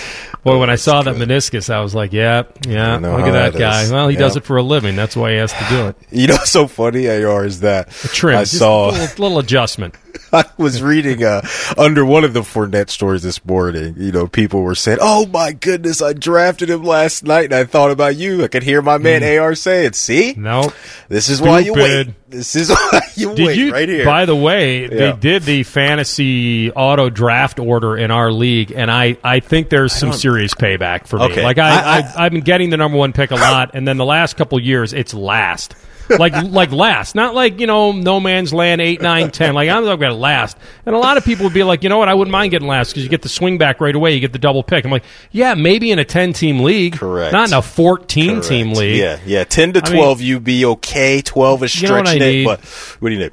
boy, 0.47 0.59
when 0.59 0.71
I 0.71 0.77
saw 0.77 1.03
that 1.03 1.17
meniscus, 1.17 1.69
I 1.69 1.81
was 1.81 1.95
like, 1.95 2.13
yeah, 2.13 2.45
yeah. 2.67 2.97
Look 2.97 3.21
at 3.21 3.33
that 3.33 3.53
that 3.53 3.59
guy. 3.59 3.83
is. 3.83 3.93
Well, 3.93 4.09
he 4.09 4.17
does 4.17 4.37
it 4.37 4.45
for 4.45 4.57
a 4.57 4.63
living. 4.63 4.97
That's 4.97 5.15
why 5.17 5.33
he 5.33 5.37
has 5.39 5.53
to 5.53 5.67
do 5.69 5.87
it. 5.89 5.97
You 6.11 6.29
know, 6.29 6.35
what's 6.35 6.51
so 6.51 6.67
funny, 6.67 7.09
AR, 7.09 7.45
is 7.45 7.61
that 7.61 7.89
a 8.05 8.09
Trim. 8.09 8.39
I 8.39 8.45
saw. 8.45 8.91
a 8.91 8.93
little, 8.93 9.07
little 9.25 9.39
adjustment. 9.39 9.95
I 10.33 10.45
was 10.57 10.83
reading 10.83 11.23
uh, 11.23 11.43
under 11.77 12.05
one 12.05 12.25
of 12.25 12.33
the 12.33 12.41
Fournette 12.41 12.89
stories 12.91 13.23
this 13.23 13.45
morning. 13.45 13.95
You 13.99 14.13
know, 14.13 14.27
people 14.27 14.63
were 14.63 14.75
saying, 14.75 14.99
"Oh 15.01 15.27
my 15.27 15.53
goodness, 15.53 16.01
I 16.01 16.15
drafted 16.15 16.71
him 16.71 16.83
last 16.85 17.23
night," 17.25 17.45
and 17.47 17.55
I 17.55 17.65
thought 17.65 17.91
about 17.91 18.17
you. 18.17 18.43
I 18.43 18.49
could 18.49 18.63
hear 18.63 18.81
my 18.81 18.97
man 18.99 19.23
AR 19.23 19.55
saying, 19.55 19.93
"See, 19.93 20.35
No. 20.37 20.73
this 21.09 21.29
is 21.29 21.41
why 21.43 21.61
you 21.61 21.75
wait. 21.75 22.09
This 22.29 22.57
is 22.57 22.71
you 23.17 23.35
Did 23.35 23.47
wait 23.47 23.57
you? 23.57 23.73
right 23.73 23.89
here." 23.89 24.05
By 24.05 24.25
the 24.27 24.35
way, 24.35 24.87
they 24.89 25.13
did 25.13 25.45
the 25.45 25.63
fantasy 25.63 26.73
auto 26.73 27.09
draft 27.09 27.59
order 27.59 27.97
in 27.97 28.11
our 28.11 28.33
league, 28.33 28.73
and 28.75 28.91
I, 28.91 29.17
I 29.23 29.41
think 29.41 29.69
there's 29.69 29.93
some 29.93 30.13
serious 30.13 30.53
payback 30.55 31.07
for 31.07 31.19
me. 31.19 31.41
Like 31.43 31.59
I, 31.59 31.69
I- 31.71 31.75
I, 31.75 31.99
I- 32.01 32.13
I, 32.17 32.23
have 32.25 32.33
been 32.33 32.41
getting 32.43 32.71
the 32.71 32.77
number 32.77 32.99
one 32.99 33.13
pick 33.13 33.31
a 33.31 33.35
lot, 33.37 33.71
and 33.75 33.87
then 33.87 33.97
the 33.97 34.05
last 34.05 34.37
couple 34.37 34.61
years, 34.61 34.93
it's 34.93 35.15
last. 35.15 35.75
Like 36.09 36.35
like 36.45 36.73
last, 36.73 37.15
not 37.15 37.35
like 37.35 37.61
you 37.61 37.67
know 37.67 37.93
no 37.93 38.21
man's 38.21 38.53
land 38.55 38.81
eight 38.81 39.01
nine 39.01 39.31
ten. 39.31 39.55
Like 39.55 39.69
I'm 39.69 39.85
talking 39.85 40.03
about 40.05 40.17
last, 40.19 40.57
and 40.85 40.95
a 40.95 40.99
lot 40.99 41.17
of 41.17 41.25
people 41.25 41.45
would 41.45 41.55
be 41.55 41.63
like, 41.63 41.83
you 41.83 41.89
know 41.89 41.99
what, 41.99 42.09
I 42.09 42.15
wouldn't 42.15 42.33
mind 42.33 42.51
getting 42.51 42.69
last 42.69 42.91
because 42.91 43.03
you 43.05 43.09
get 43.09 43.23
the 43.23 43.29
swing 43.29 43.59
back 43.59 43.81
right 43.81 43.95
away, 43.95 44.15
you 44.15 44.21
get 44.21 44.33
the 44.33 44.39
double 44.39 44.63
pick. 44.63 44.85
I'm 44.85 44.91
like, 44.91 45.05
yeah, 45.33 45.55
maybe 45.55 45.91
in 45.91 45.99
a 45.99 46.05
ten 46.05 46.33
team 46.33 46.61
league, 46.61 46.95
Correct. 46.97 47.33
not 47.33 47.49
in 47.49 47.55
a 47.55 47.63
fourteen 47.63 48.41
team 48.41 48.73
league. 48.73 48.99
Yeah, 48.99 49.19
yeah, 49.27 49.45
ten 49.45 49.73
to 49.73 49.81
I 49.85 49.91
mean- 49.91 49.99
twelve, 49.99 50.21
you'd 50.21 50.45
be 50.45 50.65
okay. 50.65 51.23
Twelve 51.23 51.63
is 51.63 51.75
You 51.81 51.89
know 51.89 52.03
stretching 52.03 52.23
it, 52.23 52.27
need? 52.27 52.45
but 52.45 52.65
what 53.01 53.09
do 53.09 53.15
you 53.15 53.21
need? 53.21 53.33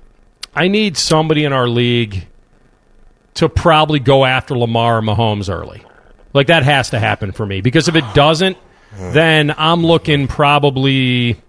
I 0.56 0.68
need 0.68 0.98
somebody 0.98 1.46
in 1.46 1.54
our 1.54 1.68
league 1.68 2.28
to 3.36 3.50
probably 3.50 4.00
go 4.00 4.26
after 4.26 4.56
Lamar 4.58 5.00
or 5.00 5.02
Mahomes 5.02 5.52
early. 5.52 5.84
Like 6.34 6.48
that 6.48 6.64
has 6.64 6.92
to 6.92 7.00
happen 7.00 7.32
for 7.32 7.46
me 7.46 7.62
because 7.62 7.88
if 7.88 7.96
it 7.96 8.06
doesn't, 8.14 8.58
then 8.98 9.54
I'm 9.58 9.86
looking 9.86 10.28
probably. 10.28 11.40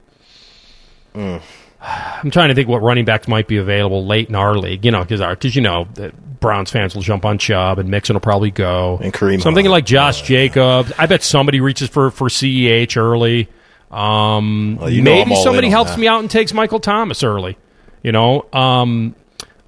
I'm 1.15 2.31
trying 2.31 2.49
to 2.49 2.55
think 2.55 2.69
what 2.69 2.83
running 2.83 3.05
backs 3.05 3.29
might 3.29 3.47
be 3.47 3.57
available 3.59 4.07
late 4.07 4.29
in 4.29 4.35
our 4.35 4.57
league. 4.57 4.85
You 4.85 4.91
know, 4.91 5.05
because 5.05 5.21
because 5.21 5.55
you 5.55 5.63
know 5.63 5.87
the 5.95 6.13
Browns 6.41 6.71
fans 6.71 6.95
will 6.95 7.03
jump 7.03 7.25
on 7.25 7.39
Chubb 7.39 7.79
and 7.79 7.89
Mixon 7.91 8.15
will 8.15 8.21
probably 8.21 8.51
go. 8.51 8.99
And 9.03 9.13
Kareem 9.13 9.41
So 9.43 9.49
I'm 9.49 9.55
thinking 9.55 9.67
Hunt. 9.67 9.83
like 9.83 9.87
Josh 9.87 10.23
Jacobs. 10.23 10.93
I 10.99 11.07
bet 11.07 11.23
somebody 11.23 11.61
reaches 11.61 11.89
for 11.89 12.11
for 12.11 12.29
CEH 12.29 12.97
early. 12.97 13.49
Um, 13.91 14.77
Well, 14.77 14.91
maybe 14.91 15.37
somebody 15.37 15.69
helps 15.69 15.93
that. 15.93 16.01
me 16.01 16.09
out 16.09 16.21
and 16.21 16.31
takes 16.31 16.53
Michael 16.53 16.81
Thomas 16.81 17.23
early. 17.23 17.57
You 18.03 18.13
know, 18.13 18.47
um, 18.53 19.15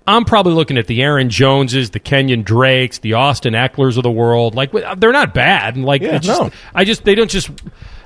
I'm 0.06 0.24
probably 0.24 0.52
looking 0.54 0.78
at 0.78 0.86
the 0.88 1.02
Aaron 1.02 1.30
Joneses, 1.30 1.90
the 1.90 2.00
Kenyon 2.00 2.42
Drakes, 2.42 2.98
the 2.98 3.14
Austin 3.14 3.54
Ekelers 3.54 3.96
of 3.96 4.02
the 4.02 4.10
world. 4.10 4.54
Like 4.54 4.72
they're 4.72 5.12
not 5.12 5.32
bad. 5.34 5.76
And 5.76 5.84
like 5.84 6.02
Yeah, 6.02 6.18
just, 6.18 6.40
no. 6.40 6.50
I 6.74 6.84
just 6.84 7.04
they 7.04 7.14
don't 7.14 7.30
just 7.30 7.50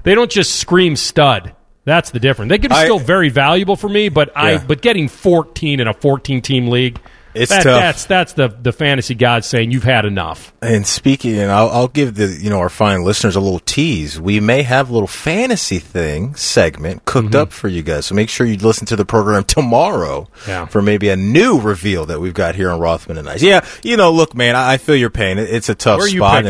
they 0.03 0.15
don't 0.15 0.31
just 0.31 0.57
scream 0.57 0.97
stud. 0.97 1.55
That's 1.85 2.11
the 2.11 2.21
difference. 2.21 2.51
They 2.51 2.59
could 2.59 2.71
be 2.71 2.77
I- 2.77 2.85
still 2.85 2.99
very 2.99 3.31
valuable 3.31 3.77
for 3.77 3.89
me, 3.89 4.09
but 4.09 4.37
I 4.37 4.59
but 4.59 4.83
getting 4.83 5.09
14 5.09 5.81
in 5.81 5.89
a 5.89 5.95
14 5.95 6.43
team 6.43 6.69
league. 6.69 6.99
It's 7.33 7.49
that- 7.51 7.63
tough. 7.63 7.81
That's 7.81 8.05
that's 8.07 8.33
the 8.33 8.49
the 8.49 8.73
fantasy 8.73 9.15
gods 9.15 9.47
saying 9.47 9.71
you've 9.71 9.85
had 9.85 10.05
enough. 10.05 10.53
And 10.63 10.85
speaking, 10.85 11.39
and 11.39 11.49
I'll, 11.51 11.69
I'll 11.71 11.87
give 11.89 12.17
the 12.17 12.27
you 12.27 12.51
know 12.51 12.59
our 12.59 12.69
fine 12.69 13.05
listeners 13.05 13.37
a 13.37 13.41
little 13.41 13.61
tease. 13.61 14.21
We 14.21 14.41
may 14.41 14.63
have 14.65 14.91
a 14.91 14.93
little 14.93 15.07
fantasy 15.07 15.79
thing 15.79 16.35
segment 16.35 17.05
cooked 17.05 17.29
Mm-hmm. 17.29 17.37
up 17.37 17.53
for 17.53 17.69
you 17.69 17.83
guys. 17.83 18.07
So 18.07 18.17
make 18.17 18.29
sure 18.31 18.47
you 18.49 18.57
listen 18.57 18.85
to 18.89 18.97
the 18.97 19.05
program 19.05 19.45
tomorrow 19.45 20.29
Yeah. 20.49 20.67
for 20.67 20.83
maybe 20.83 21.09
a 21.09 21.15
new 21.17 21.61
reveal 21.61 22.05
that 22.07 22.21
we've 22.21 22.35
got 22.35 22.57
here 22.57 22.69
on 22.69 22.81
Rothman 22.81 23.17
and 23.17 23.29
Ice. 23.29 23.43
Yeah, 23.45 23.65
you 23.85 23.97
know, 23.97 24.11
look, 24.11 24.35
man, 24.35 24.57
I, 24.57 24.73
I 24.73 24.77
feel 24.79 24.97
your 24.97 25.11
pain. 25.11 25.39
It, 25.39 25.49
it's 25.51 25.69
a 25.69 25.75
tough 25.77 26.01
Where 26.01 26.09
spot, 26.09 26.45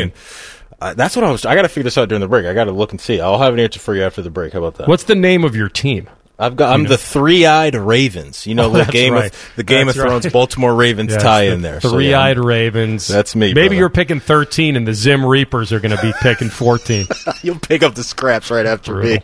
uh, 0.81 0.95
that's 0.95 1.15
what 1.17 1.25
I 1.25 1.31
was. 1.31 1.45
I 1.47 1.55
got 1.55 1.63
to 1.63 1.69
figure 1.69 1.85
this 1.85 1.99
out 1.99 2.09
during 2.09 2.21
the 2.21 2.29
break. 2.29 2.47
I 2.47 2.55
got 2.55 2.65
to 2.65 2.73
look 2.73 2.91
and 2.93 3.01
see. 3.01 3.21
I'll 3.21 3.39
have 3.39 3.55
an 3.55 3.61
answer 3.61 3.81
for 3.81 3.95
you 3.95 4.03
after 4.03 4.23
the 4.23 4.31
break. 4.31 4.53
How 4.53 4.59
about 4.61 4.77
that? 4.77 4.89
What's 4.89 5.05
the 5.05 5.15
name 5.15 5.45
of 5.45 5.55
your 5.57 5.69
team? 5.69 6.09
I've 6.39 6.57
got. 6.57 6.73
I'm 6.73 6.85
the 6.85 6.97
three-eyed 6.97 7.75
Ravens. 7.75 8.47
You 8.47 8.55
know, 8.55 8.65
Oh, 8.65 8.71
the 8.85 8.91
game 8.91 9.13
right. 9.13 9.31
of 9.31 9.53
the 9.57 9.63
Game 9.63 9.89
That's 9.89 9.99
of 9.99 10.05
Thrones, 10.07 10.25
right. 10.25 10.33
Baltimore 10.33 10.75
Ravens 10.75 11.13
Yes, 11.13 11.23
tie 11.23 11.43
in 11.43 11.61
there. 11.61 11.83
So, 11.83 11.89
yeah, 11.89 11.93
Three-eyed 11.93 12.39
Ravens. 12.39 13.07
That's 13.07 13.37
me, 13.37 13.49
Maybe 13.49 13.61
brother. 13.69 13.75
you're 13.75 13.91
picking 13.91 14.21
13, 14.21 14.75
and 14.77 14.87
the 14.89 14.95
Zim 14.95 15.23
Reapers 15.27 15.71
are 15.71 15.81
going 15.81 15.95
to 15.95 16.01
be 16.01 16.15
picking 16.23 16.49
14. 16.49 17.07
You'll 17.43 17.59
pick 17.59 17.83
up 17.83 17.95
the 17.95 18.03
scraps 18.05 18.51
right 18.51 18.65
after 18.65 18.95
me. 19.03 19.19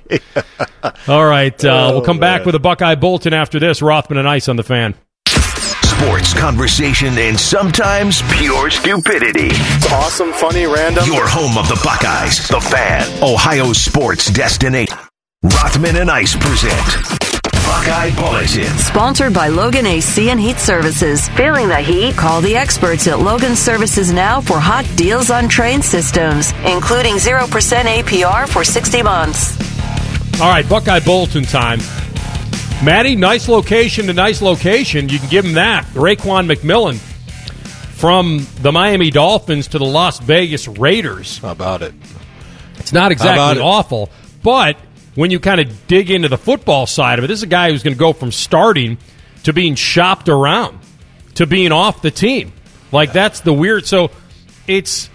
All 1.09 1.25
right, 1.27 1.65
uh, 1.65 1.89
we'll 1.93 2.03
come 2.03 2.19
back 2.19 2.45
with 2.45 2.55
a 2.55 2.59
Buckeye 2.59 2.97
Bulletin 2.97 3.33
after 3.33 3.59
this. 3.59 3.81
Rothman 3.81 4.19
and 4.19 4.29
Ice 4.29 4.49
on 4.51 4.57
the 4.57 4.63
fan. 4.63 4.95
Sports 6.07 6.35
conversation 6.35 7.19
and 7.19 7.37
sometimes 7.37 8.23
pure 8.31 8.71
stupidity. 8.71 9.49
awesome, 9.91 10.33
funny, 10.35 10.65
random. 10.65 11.03
Your 11.05 11.27
home 11.27 11.59
of 11.59 11.67
the 11.67 11.81
Buckeyes, 11.83 12.47
the 12.47 12.61
fan, 12.61 13.03
Ohio 13.25 13.73
sports 13.73 14.31
destination. 14.31 14.97
Rothman 15.43 15.97
and 15.97 16.09
Ice 16.09 16.37
present 16.37 16.81
Buckeye 17.67 18.15
Bulletin. 18.15 18.79
Sponsored 18.79 19.35
by 19.35 19.49
Logan 19.49 19.85
AC 19.85 20.31
and 20.31 20.39
Heat 20.39 20.59
Services. 20.59 21.29
Feeling 21.31 21.67
the 21.67 21.81
heat? 21.81 22.15
Call 22.15 22.41
the 22.41 22.55
experts 22.55 23.09
at 23.09 23.19
Logan 23.19 23.57
Services 23.57 24.13
now 24.13 24.41
for 24.41 24.61
hot 24.61 24.89
deals 24.95 25.33
on 25.33 25.47
Trane 25.49 25.83
systems, 25.83 26.53
including 26.65 27.17
0% 27.17 27.49
APR 27.49 28.49
for 28.49 28.63
60 28.63 29.03
months. 29.03 29.59
All 30.41 30.51
right, 30.51 30.69
Buckeye 30.69 31.01
Bulletin 31.01 31.43
time. 31.43 31.81
Maddie, 32.85 33.17
nice 33.17 33.49
location 33.49 34.07
to 34.07 34.13
nice 34.13 34.43
location. 34.43 35.09
You 35.09 35.19
can 35.19 35.29
give 35.29 35.45
him 35.45 35.55
that. 35.55 35.85
Raekwon 35.87 36.53
McMillan 36.53 36.99
from 37.97 38.47
the 38.61 38.71
Miami 38.71 39.11
Dolphins 39.11 39.69
to 39.69 39.79
the 39.79 39.85
Las 39.85 40.21
Vegas 40.21 40.69
Raiders. 40.69 41.39
How 41.39 41.53
about 41.53 41.83
it? 41.83 41.95
It's 42.77 42.93
not 42.93 43.13
exactly 43.13 43.61
awful, 43.63 44.11
but 44.43 44.77
when 45.15 45.31
you 45.31 45.41
kind 45.41 45.61
of 45.61 45.87
dig 45.87 46.11
into 46.11 46.29
the 46.29 46.37
football 46.37 46.87
side 46.87 47.19
of 47.19 47.25
it, 47.25 47.29
this 47.29 47.39
is 47.39 47.45
a 47.45 47.49
guy 47.49 47.71
who's 47.71 47.83
going 47.83 47.95
to 47.95 47.99
go 47.99 48.13
from 48.13 48.31
starting 48.31 48.99
to 49.45 49.53
being 49.53 49.75
shopped 49.75 50.29
around 50.29 50.79
to 51.37 51.47
being 51.47 51.73
off 51.73 52.03
the 52.03 52.11
team. 52.11 52.53
Like 52.93 53.13
that's 53.13 53.41
the 53.41 53.55
weird. 53.55 53.87
So 53.87 54.11
it's 54.67 55.09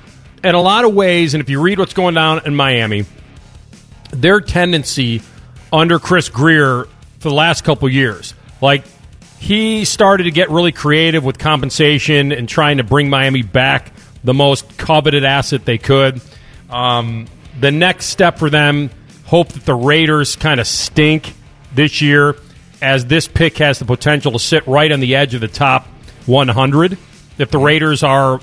in 0.44 0.56
a 0.56 0.62
lot 0.62 0.84
of 0.84 0.96
ways, 0.96 1.36
and 1.36 1.42
if 1.42 1.50
you 1.50 1.62
read 1.62 1.78
what's 1.78 1.94
going 1.94 2.16
down 2.16 2.42
in 2.46 2.56
Miami, 2.56 3.06
their 4.12 4.42
tendency 4.42 5.22
under 5.72 6.00
Chris 6.00 6.28
Grier 6.28 6.88
for 7.22 7.30
the 7.30 7.36
last 7.36 7.64
couple 7.64 7.88
years, 7.88 8.34
like 8.62 8.84
he 9.40 9.86
started 9.86 10.24
to 10.24 10.32
get 10.32 10.50
really 10.50 10.72
creative 10.72 11.24
with 11.24 11.38
compensation 11.38 12.32
and 12.32 12.50
trying 12.50 12.78
to 12.78 12.84
bring 12.84 13.12
Miami 13.12 13.44
back 13.44 13.94
the 14.24 14.34
most 14.34 14.78
coveted 14.78 15.24
asset 15.24 15.64
they 15.64 15.78
could. 15.78 16.20
Um, 16.68 17.28
the 17.60 17.72
next 17.72 18.08
step 18.08 18.40
for 18.40 18.50
them, 18.50 18.90
hope 19.26 19.50
that 19.50 19.66
the 19.66 19.76
Raiders 19.76 20.36
kind 20.36 20.60
of 20.60 20.66
stink 20.66 21.34
this 21.74 22.02
year, 22.02 22.38
as 22.82 23.06
this 23.06 23.28
pick 23.28 23.60
has 23.60 23.78
the 23.78 23.86
potential 23.86 24.32
to 24.32 24.40
sit 24.40 24.66
right 24.66 24.92
on 24.92 25.00
the 25.00 25.16
edge 25.16 25.36
of 25.36 25.42
the 25.42 25.48
top 25.48 25.86
100. 26.26 26.98
If 27.38 27.52
the 27.52 27.60
Raiders 27.60 28.02
are 28.02 28.40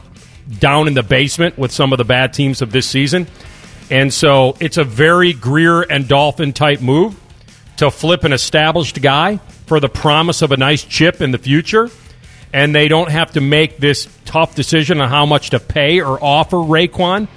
down 0.61 0.87
in 0.87 0.95
the 0.95 1.03
basement 1.03 1.59
with 1.59 1.73
some 1.73 1.93
of 1.93 1.99
the 1.99 2.05
bad 2.05 2.33
teams 2.33 2.63
of 2.63 2.71
this 2.71 2.87
season. 2.87 3.27
And 3.91 4.15
so 4.15 4.57
it's 4.61 4.77
a 4.77 4.85
very 4.85 5.33
Grier 5.33 5.83
and 5.83 6.07
Dolphin 6.07 6.53
type 6.53 6.81
move 6.81 7.19
to 7.79 7.91
flip 7.91 8.25
an 8.25 8.33
established 8.33 9.01
guy 9.01 9.39
for 9.67 9.81
the 9.81 9.89
promise 9.89 10.43
of 10.43 10.53
a 10.53 10.57
nice 10.57 10.85
chip 10.85 11.21
in 11.21 11.31
the 11.31 11.39
future. 11.39 11.91
And 12.53 12.75
they 12.75 12.89
don't 12.89 13.11
have 13.11 13.33
to 13.33 13.41
make 13.41 13.79
this 13.79 14.09
tough 14.25 14.55
decision 14.55 15.01
on 15.01 15.09
how 15.09 15.27
much 15.27 15.51
to 15.51 15.61
pay 15.61 16.01
or 16.01 16.23
offer 16.23 16.57
Raekwon 16.57 17.29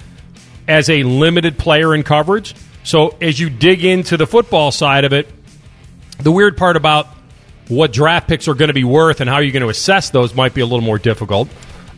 as 0.66 0.88
a 0.88 1.02
limited 1.02 1.58
player 1.58 1.94
in 1.94 2.02
coverage. 2.02 2.54
So 2.84 3.16
as 3.20 3.38
you 3.38 3.50
dig 3.50 3.84
into 3.84 4.16
the 4.16 4.26
football 4.26 4.72
side 4.72 5.04
of 5.04 5.12
it, 5.12 5.28
the 6.18 6.32
weird 6.32 6.56
part 6.56 6.76
about 6.76 7.08
what 7.68 7.92
draft 7.92 8.28
picks 8.28 8.48
are 8.48 8.54
going 8.54 8.68
to 8.68 8.74
be 8.74 8.84
worth 8.84 9.20
and 9.20 9.28
how 9.28 9.38
you're 9.38 9.52
going 9.52 9.62
to 9.62 9.68
assess 9.68 10.10
those 10.10 10.34
might 10.34 10.54
be 10.54 10.60
a 10.60 10.66
little 10.66 10.80
more 10.84 10.98
difficult, 10.98 11.48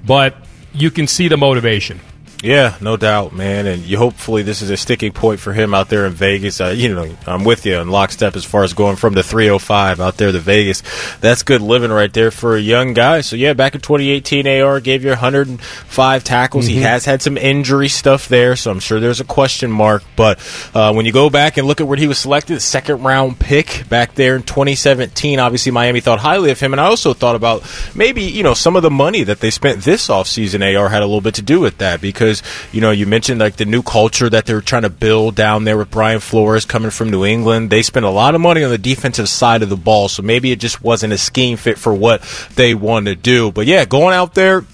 but 0.04 0.36
you 0.72 0.90
can 0.90 1.06
see 1.06 1.28
the 1.28 1.36
motivation. 1.36 2.00
Yeah, 2.44 2.76
no 2.78 2.98
doubt, 2.98 3.32
man. 3.32 3.66
And 3.66 3.82
you 3.84 3.96
hopefully 3.96 4.42
this 4.42 4.60
is 4.60 4.68
a 4.68 4.76
sticking 4.76 5.12
point 5.12 5.40
for 5.40 5.54
him 5.54 5.72
out 5.72 5.88
there 5.88 6.04
in 6.04 6.12
Vegas. 6.12 6.60
Uh, 6.60 6.74
you 6.76 6.94
know, 6.94 7.16
I'm 7.26 7.42
with 7.42 7.64
you 7.64 7.78
in 7.78 7.88
lockstep 7.88 8.36
as 8.36 8.44
far 8.44 8.64
as 8.64 8.74
going 8.74 8.96
from 8.96 9.14
the 9.14 9.22
305 9.22 9.98
out 9.98 10.18
there 10.18 10.30
to 10.30 10.38
Vegas. 10.40 10.82
That's 11.20 11.42
good 11.42 11.62
living 11.62 11.90
right 11.90 12.12
there 12.12 12.30
for 12.30 12.54
a 12.54 12.60
young 12.60 12.92
guy. 12.92 13.22
So 13.22 13.36
yeah, 13.36 13.54
back 13.54 13.74
in 13.74 13.80
2018, 13.80 14.46
AR 14.46 14.80
gave 14.80 15.04
you 15.04 15.08
105 15.08 16.24
tackles. 16.24 16.66
Mm-hmm. 16.66 16.74
He 16.74 16.82
has 16.82 17.06
had 17.06 17.22
some 17.22 17.38
injury 17.38 17.88
stuff 17.88 18.28
there, 18.28 18.56
so 18.56 18.70
I'm 18.70 18.80
sure 18.80 19.00
there's 19.00 19.20
a 19.20 19.24
question 19.24 19.72
mark. 19.72 20.02
But 20.14 20.38
uh, 20.74 20.92
when 20.92 21.06
you 21.06 21.12
go 21.12 21.30
back 21.30 21.56
and 21.56 21.66
look 21.66 21.80
at 21.80 21.86
where 21.86 21.96
he 21.96 22.08
was 22.08 22.18
selected, 22.18 22.60
second 22.60 23.02
round 23.02 23.38
pick 23.38 23.88
back 23.88 24.16
there 24.16 24.36
in 24.36 24.42
2017, 24.42 25.38
obviously 25.38 25.72
Miami 25.72 26.00
thought 26.00 26.18
highly 26.18 26.50
of 26.50 26.60
him, 26.60 26.74
and 26.74 26.80
I 26.80 26.84
also 26.84 27.14
thought 27.14 27.36
about 27.36 27.62
maybe 27.94 28.24
you 28.24 28.42
know 28.42 28.52
some 28.52 28.76
of 28.76 28.82
the 28.82 28.90
money 28.90 29.22
that 29.22 29.40
they 29.40 29.48
spent 29.48 29.80
this 29.80 30.08
offseason. 30.08 30.60
AR 30.78 30.90
had 30.90 31.00
a 31.00 31.06
little 31.06 31.22
bit 31.22 31.36
to 31.36 31.42
do 31.42 31.58
with 31.58 31.78
that 31.78 32.02
because 32.02 32.33
you 32.72 32.80
know 32.80 32.90
you 32.90 33.06
mentioned 33.06 33.40
like 33.40 33.56
the 33.56 33.64
new 33.64 33.82
culture 33.82 34.28
that 34.28 34.46
they're 34.46 34.60
trying 34.60 34.82
to 34.82 34.90
build 34.90 35.34
down 35.34 35.64
there 35.64 35.76
with 35.76 35.90
Brian 35.90 36.20
Flores 36.20 36.64
coming 36.64 36.90
from 36.90 37.10
New 37.10 37.24
England. 37.24 37.70
They 37.70 37.82
spent 37.82 38.06
a 38.06 38.10
lot 38.10 38.34
of 38.34 38.40
money 38.40 38.64
on 38.64 38.70
the 38.70 38.78
defensive 38.78 39.28
side 39.28 39.62
of 39.62 39.68
the 39.68 39.76
ball, 39.76 40.08
so 40.08 40.22
maybe 40.22 40.52
it 40.52 40.60
just 40.60 40.82
wasn't 40.82 41.12
a 41.12 41.18
scheme 41.18 41.56
fit 41.56 41.78
for 41.78 41.92
what 41.94 42.22
they 42.54 42.74
want 42.74 43.06
to 43.06 43.14
do. 43.14 43.52
But 43.52 43.66
yeah, 43.66 43.84
going 43.84 44.14
out 44.14 44.34
there 44.34 44.64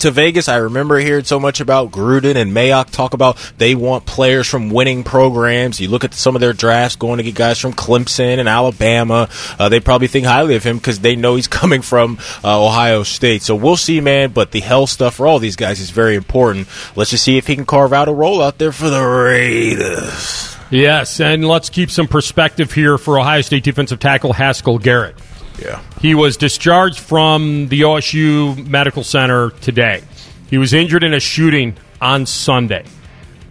to 0.00 0.10
Vegas, 0.10 0.48
I 0.48 0.56
remember 0.56 0.98
hearing 0.98 1.24
so 1.24 1.40
much 1.40 1.60
about 1.60 1.90
Gruden 1.90 2.36
and 2.36 2.52
Mayock 2.52 2.90
talk 2.90 3.14
about 3.14 3.36
they 3.58 3.74
want 3.74 4.06
players 4.06 4.46
from 4.46 4.70
winning 4.70 5.04
programs. 5.04 5.80
You 5.80 5.88
look 5.88 6.04
at 6.04 6.14
some 6.14 6.34
of 6.34 6.40
their 6.40 6.52
drafts 6.52 6.96
going 6.96 7.18
to 7.18 7.22
get 7.22 7.34
guys 7.34 7.58
from 7.58 7.72
Clemson 7.72 8.38
and 8.38 8.48
Alabama. 8.48 9.28
Uh, 9.58 9.68
they 9.68 9.80
probably 9.80 10.08
think 10.08 10.26
highly 10.26 10.56
of 10.56 10.64
him 10.64 10.78
because 10.78 11.00
they 11.00 11.16
know 11.16 11.36
he's 11.36 11.48
coming 11.56 11.82
from 11.82 12.18
uh, 12.44 12.64
Ohio 12.64 13.02
State. 13.02 13.42
So 13.42 13.54
we'll 13.54 13.76
see, 13.76 14.00
man. 14.00 14.30
But 14.30 14.52
the 14.52 14.60
health 14.60 14.90
stuff 14.90 15.14
for 15.14 15.26
all 15.26 15.38
these 15.38 15.56
guys 15.56 15.80
is 15.80 15.90
very 15.90 16.14
important. 16.16 16.68
Let's 16.94 17.10
just 17.10 17.24
see 17.24 17.36
if 17.36 17.46
he 17.46 17.56
can 17.56 17.66
carve 17.66 17.92
out 17.92 18.08
a 18.08 18.12
role 18.12 18.42
out 18.42 18.58
there 18.58 18.72
for 18.72 18.90
the 18.90 19.02
Raiders. 19.02 20.56
Yes, 20.70 21.20
and 21.20 21.46
let's 21.46 21.70
keep 21.70 21.90
some 21.90 22.08
perspective 22.08 22.72
here 22.72 22.98
for 22.98 23.20
Ohio 23.20 23.40
State 23.40 23.62
defensive 23.62 24.00
tackle 24.00 24.32
Haskell 24.32 24.78
Garrett. 24.78 25.16
Yeah. 25.58 25.82
He 26.00 26.14
was 26.14 26.36
discharged 26.36 26.98
from 26.98 27.68
the 27.68 27.82
OSU 27.82 28.66
Medical 28.66 29.04
Center 29.04 29.50
today. 29.50 30.02
He 30.48 30.58
was 30.58 30.72
injured 30.74 31.02
in 31.02 31.14
a 31.14 31.20
shooting 31.20 31.76
on 32.00 32.26
Sunday. 32.26 32.84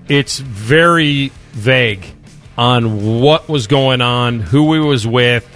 It's 0.07 0.39
very 0.39 1.31
vague 1.51 2.05
on 2.57 3.19
what 3.19 3.49
was 3.49 3.67
going 3.67 4.01
on, 4.01 4.39
who 4.39 4.73
he 4.73 4.79
was 4.79 5.05
with. 5.05 5.49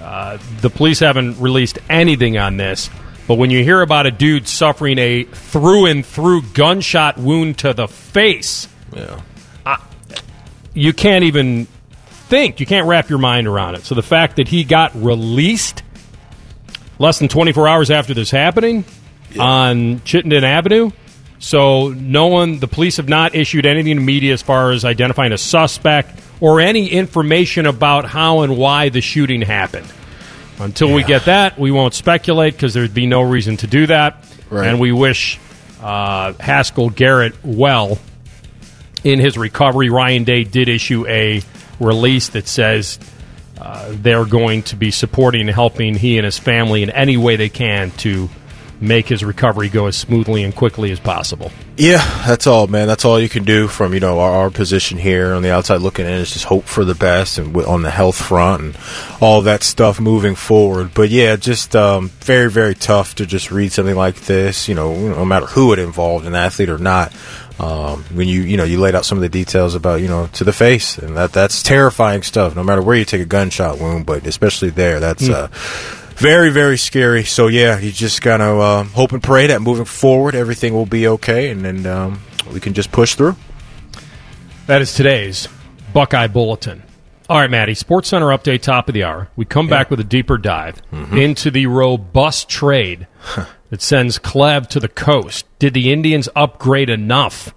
Uh, 0.00 0.38
the 0.60 0.70
police 0.70 1.00
haven't 1.00 1.38
released 1.40 1.78
anything 1.90 2.38
on 2.38 2.56
this. 2.56 2.88
But 3.26 3.34
when 3.34 3.50
you 3.50 3.62
hear 3.62 3.82
about 3.82 4.06
a 4.06 4.10
dude 4.10 4.48
suffering 4.48 4.98
a 4.98 5.24
through 5.24 5.86
and 5.86 6.06
through 6.06 6.42
gunshot 6.54 7.18
wound 7.18 7.58
to 7.58 7.74
the 7.74 7.86
face, 7.86 8.68
yeah. 8.94 9.20
you 10.72 10.94
can't 10.94 11.24
even 11.24 11.66
think. 11.66 12.60
You 12.60 12.64
can't 12.64 12.86
wrap 12.86 13.10
your 13.10 13.18
mind 13.18 13.46
around 13.46 13.74
it. 13.74 13.84
So 13.84 13.94
the 13.94 14.02
fact 14.02 14.36
that 14.36 14.48
he 14.48 14.64
got 14.64 14.94
released 14.94 15.82
less 16.98 17.18
than 17.18 17.28
24 17.28 17.68
hours 17.68 17.90
after 17.90 18.14
this 18.14 18.30
happening 18.30 18.84
yeah. 19.30 19.42
on 19.42 20.02
Chittenden 20.04 20.44
Avenue. 20.44 20.90
So 21.38 21.88
no 21.88 22.26
one, 22.26 22.58
the 22.58 22.66
police 22.66 22.96
have 22.96 23.08
not 23.08 23.34
issued 23.34 23.64
anything 23.64 23.96
to 23.96 24.02
media 24.02 24.32
as 24.32 24.42
far 24.42 24.72
as 24.72 24.84
identifying 24.84 25.32
a 25.32 25.38
suspect 25.38 26.20
or 26.40 26.60
any 26.60 26.88
information 26.88 27.66
about 27.66 28.04
how 28.04 28.40
and 28.40 28.56
why 28.56 28.88
the 28.88 29.00
shooting 29.00 29.42
happened. 29.42 29.86
Until 30.58 30.88
yeah. 30.88 30.94
we 30.96 31.04
get 31.04 31.26
that, 31.26 31.58
we 31.58 31.70
won't 31.70 31.94
speculate 31.94 32.54
because 32.54 32.74
there'd 32.74 32.94
be 32.94 33.06
no 33.06 33.22
reason 33.22 33.56
to 33.58 33.66
do 33.68 33.86
that. 33.86 34.24
Right. 34.50 34.66
And 34.66 34.80
we 34.80 34.90
wish 34.90 35.38
uh, 35.80 36.32
Haskell 36.40 36.90
Garrett 36.90 37.34
well 37.44 37.98
in 39.04 39.20
his 39.20 39.38
recovery. 39.38 39.90
Ryan 39.90 40.24
Day 40.24 40.42
did 40.42 40.68
issue 40.68 41.06
a 41.06 41.42
release 41.78 42.30
that 42.30 42.48
says 42.48 42.98
Uh, 43.60 43.88
they're 43.90 44.24
going 44.24 44.62
to 44.62 44.76
be 44.76 44.90
supporting 44.90 45.42
and 45.42 45.50
helping 45.50 45.94
he 45.94 46.16
and 46.18 46.24
his 46.24 46.38
family 46.38 46.82
in 46.82 46.90
any 46.90 47.16
way 47.16 47.36
they 47.36 47.48
can 47.48 47.90
to 47.92 48.28
make 48.80 49.08
his 49.08 49.24
recovery 49.24 49.68
go 49.68 49.86
as 49.86 49.96
smoothly 49.96 50.44
and 50.44 50.54
quickly 50.54 50.90
as 50.92 51.00
possible. 51.00 51.50
Yeah, 51.76 51.98
that's 52.26 52.46
all, 52.46 52.66
man. 52.66 52.86
That's 52.86 53.04
all 53.04 53.20
you 53.20 53.28
can 53.28 53.44
do 53.44 53.68
from 53.68 53.94
you 53.94 54.00
know 54.00 54.18
our, 54.20 54.32
our 54.32 54.50
position 54.50 54.98
here 54.98 55.32
on 55.32 55.42
the 55.42 55.52
outside 55.52 55.80
looking 55.80 56.06
in 56.06 56.12
is 56.12 56.32
just 56.32 56.44
hope 56.44 56.64
for 56.64 56.84
the 56.84 56.94
best 56.94 57.38
and 57.38 57.56
on 57.56 57.82
the 57.82 57.90
health 57.90 58.16
front 58.16 58.62
and 58.62 58.78
all 59.20 59.42
that 59.42 59.62
stuff 59.62 60.00
moving 60.00 60.34
forward. 60.34 60.92
But 60.94 61.10
yeah, 61.10 61.36
just 61.36 61.76
um, 61.76 62.08
very 62.20 62.50
very 62.50 62.74
tough 62.74 63.14
to 63.16 63.26
just 63.26 63.50
read 63.50 63.72
something 63.72 63.96
like 63.96 64.16
this. 64.22 64.68
You 64.68 64.74
know, 64.74 64.94
no 64.94 65.24
matter 65.24 65.46
who 65.46 65.72
it 65.72 65.78
involved, 65.78 66.26
an 66.26 66.34
athlete 66.34 66.70
or 66.70 66.78
not 66.78 67.12
um, 67.58 68.04
when 68.12 68.28
you 68.28 68.42
you 68.42 68.56
know 68.56 68.64
you 68.64 68.78
laid 68.78 68.94
out 68.94 69.04
some 69.04 69.18
of 69.18 69.22
the 69.22 69.28
details 69.28 69.74
about 69.74 70.00
you 70.00 70.08
know 70.08 70.28
to 70.34 70.44
the 70.44 70.52
face 70.52 70.98
and 70.98 71.16
that 71.16 71.32
that's 71.32 71.62
terrifying 71.62 72.22
stuff 72.22 72.54
no 72.54 72.62
matter 72.62 72.82
where 72.82 72.96
you 72.96 73.04
take 73.04 73.20
a 73.20 73.26
gunshot 73.26 73.78
wound 73.78 74.06
but 74.06 74.26
especially 74.26 74.70
there 74.70 75.00
that's 75.00 75.28
mm. 75.28 75.34
uh, 75.34 75.48
very 76.18 76.50
very 76.50 76.76
scary 76.76 77.24
so 77.24 77.46
yeah 77.46 77.78
you 77.78 77.90
just 77.92 78.24
of 78.26 78.60
uh, 78.60 78.82
hope 78.84 79.12
and 79.12 79.22
pray 79.22 79.46
that 79.46 79.62
moving 79.62 79.84
forward 79.84 80.34
everything 80.34 80.74
will 80.74 80.86
be 80.86 81.06
okay 81.06 81.50
and 81.50 81.64
then 81.64 81.86
um, 81.86 82.20
we 82.52 82.60
can 82.60 82.74
just 82.74 82.92
push 82.92 83.14
through 83.14 83.36
that 84.66 84.82
is 84.82 84.94
today's 84.94 85.48
buckeye 85.92 86.26
bulletin 86.26 86.82
all 87.28 87.38
right 87.38 87.50
maddie 87.50 87.74
sports 87.74 88.08
center 88.08 88.26
update 88.26 88.62
top 88.62 88.88
of 88.88 88.94
the 88.94 89.04
hour 89.04 89.28
we 89.36 89.44
come 89.44 89.66
yeah. 89.66 89.70
back 89.70 89.90
with 89.90 90.00
a 90.00 90.04
deeper 90.04 90.36
dive 90.36 90.82
mm-hmm. 90.90 91.16
into 91.16 91.50
the 91.50 91.66
robust 91.66 92.48
trade 92.48 93.06
that 93.70 93.82
sends 93.82 94.18
Clev 94.18 94.66
to 94.68 94.80
the 94.80 94.88
coast. 94.88 95.46
Did 95.58 95.74
the 95.74 95.92
Indians 95.92 96.28
upgrade 96.34 96.90
enough 96.90 97.54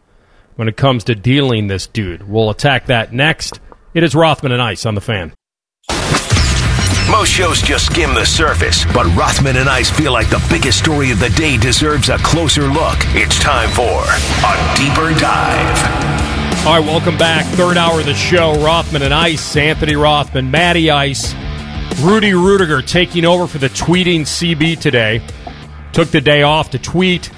when 0.55 0.67
it 0.67 0.77
comes 0.77 1.03
to 1.05 1.15
dealing 1.15 1.67
this 1.67 1.87
dude? 1.87 2.27
We'll 2.27 2.49
attack 2.49 2.87
that 2.87 3.13
next. 3.13 3.59
It 3.93 4.03
is 4.03 4.15
Rothman 4.15 4.51
and 4.51 4.61
Ice 4.61 4.85
on 4.85 4.95
the 4.95 5.01
fan. 5.01 5.33
Most 7.11 7.29
shows 7.29 7.61
just 7.61 7.87
skim 7.87 8.15
the 8.15 8.25
surface, 8.25 8.85
but 8.93 9.05
Rothman 9.15 9.57
and 9.57 9.67
Ice 9.67 9.89
feel 9.89 10.13
like 10.13 10.29
the 10.29 10.41
biggest 10.49 10.79
story 10.79 11.11
of 11.11 11.19
the 11.19 11.29
day 11.31 11.57
deserves 11.57 12.07
a 12.07 12.17
closer 12.19 12.63
look. 12.63 12.97
It's 13.09 13.37
time 13.37 13.69
for 13.71 13.83
a 13.83 14.75
deeper 14.77 15.13
dive. 15.19 16.65
All 16.65 16.79
right, 16.79 16.85
welcome 16.85 17.17
back. 17.17 17.45
Third 17.55 17.75
hour 17.75 17.99
of 17.99 18.05
the 18.05 18.13
show. 18.13 18.53
Rothman 18.63 19.01
and 19.01 19.13
Ice, 19.13 19.57
Anthony 19.57 19.95
Rothman, 19.95 20.51
Matty 20.51 20.89
Ice, 20.89 21.35
Rudy 21.99 22.33
Rudiger 22.33 22.81
taking 22.81 23.25
over 23.25 23.45
for 23.45 23.57
the 23.57 23.69
tweeting 23.69 24.21
CB 24.21 24.79
today 24.79 25.21
took 25.93 26.09
the 26.09 26.21
day 26.21 26.43
off 26.43 26.71
to 26.71 26.79
tweet. 26.79 27.29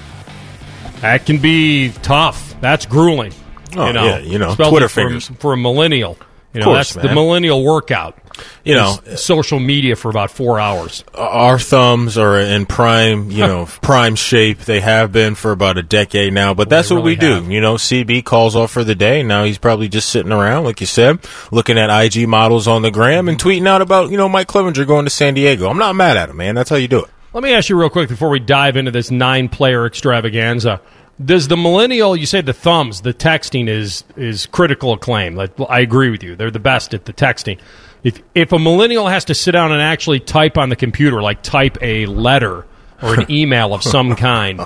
That 1.00 1.26
can 1.26 1.38
be 1.38 1.90
tough. 2.02 2.54
That's 2.60 2.86
grueling. 2.86 3.32
Oh, 3.76 3.88
you 3.88 3.92
know, 3.92 4.04
yeah, 4.04 4.18
you 4.18 4.38
know, 4.38 4.54
Twitter 4.54 4.88
for, 4.88 4.94
fingers. 4.94 5.28
For 5.38 5.52
a 5.52 5.56
millennial. 5.56 6.16
You 6.52 6.60
know, 6.60 6.66
course, 6.66 6.94
that's 6.94 6.96
man. 6.96 7.06
the 7.06 7.14
millennial 7.14 7.64
workout. 7.64 8.16
You 8.64 8.74
know, 8.74 8.98
social 9.16 9.60
media 9.60 9.96
for 9.96 10.10
about 10.10 10.30
four 10.30 10.58
hours. 10.58 11.04
Our 11.14 11.58
thumbs 11.58 12.18
are 12.18 12.38
in 12.38 12.66
prime, 12.66 13.30
you 13.30 13.46
know, 13.46 13.66
prime 13.82 14.16
shape. 14.16 14.60
They 14.60 14.80
have 14.80 15.12
been 15.12 15.34
for 15.34 15.52
about 15.52 15.78
a 15.78 15.82
decade 15.82 16.32
now, 16.32 16.54
but 16.54 16.68
that's 16.68 16.90
what 16.90 17.02
we 17.02 17.16
do. 17.16 17.44
You 17.44 17.60
know, 17.60 17.74
CB 17.74 18.24
calls 18.24 18.56
off 18.56 18.70
for 18.70 18.84
the 18.84 18.94
day. 18.94 19.22
Now 19.22 19.44
he's 19.44 19.58
probably 19.58 19.88
just 19.88 20.08
sitting 20.10 20.32
around, 20.32 20.64
like 20.64 20.80
you 20.80 20.86
said, 20.86 21.18
looking 21.50 21.78
at 21.78 21.90
IG 21.90 22.28
models 22.28 22.66
on 22.66 22.82
the 22.82 22.90
gram 22.90 23.28
and 23.28 23.38
tweeting 23.38 23.66
out 23.68 23.82
about, 23.82 24.10
you 24.10 24.16
know, 24.16 24.28
Mike 24.28 24.48
Clevinger 24.48 24.86
going 24.86 25.04
to 25.04 25.10
San 25.10 25.34
Diego. 25.34 25.68
I'm 25.68 25.78
not 25.78 25.94
mad 25.94 26.16
at 26.16 26.30
him, 26.30 26.36
man. 26.36 26.54
That's 26.54 26.70
how 26.70 26.76
you 26.76 26.88
do 26.88 27.04
it. 27.04 27.10
Let 27.34 27.42
me 27.42 27.52
ask 27.52 27.68
you 27.68 27.78
real 27.78 27.90
quick 27.90 28.08
before 28.08 28.30
we 28.30 28.38
dive 28.38 28.76
into 28.76 28.92
this 28.92 29.10
nine 29.10 29.48
player 29.48 29.86
extravaganza. 29.86 30.80
Does 31.24 31.48
the 31.48 31.56
millennial, 31.56 32.16
you 32.16 32.26
say 32.26 32.40
the 32.40 32.52
thumbs, 32.52 33.00
the 33.00 33.14
texting 33.14 33.68
is 33.68 34.04
is 34.16 34.46
critical 34.46 34.92
acclaim. 34.92 35.34
Like, 35.34 35.52
I 35.68 35.80
agree 35.80 36.10
with 36.10 36.22
you. 36.22 36.36
They're 36.36 36.50
the 36.50 36.58
best 36.60 36.94
at 36.94 37.04
the 37.04 37.12
texting. 37.12 37.58
If 38.04 38.22
if 38.34 38.52
a 38.52 38.58
millennial 38.58 39.08
has 39.08 39.24
to 39.26 39.34
sit 39.34 39.52
down 39.52 39.72
and 39.72 39.80
actually 39.80 40.20
type 40.20 40.58
on 40.58 40.68
the 40.68 40.76
computer, 40.76 41.22
like 41.22 41.42
type 41.42 41.78
a 41.80 42.06
letter 42.06 42.66
or 43.02 43.18
an 43.18 43.26
email 43.30 43.74
of 43.74 43.82
some 43.82 44.14
kind, 44.14 44.60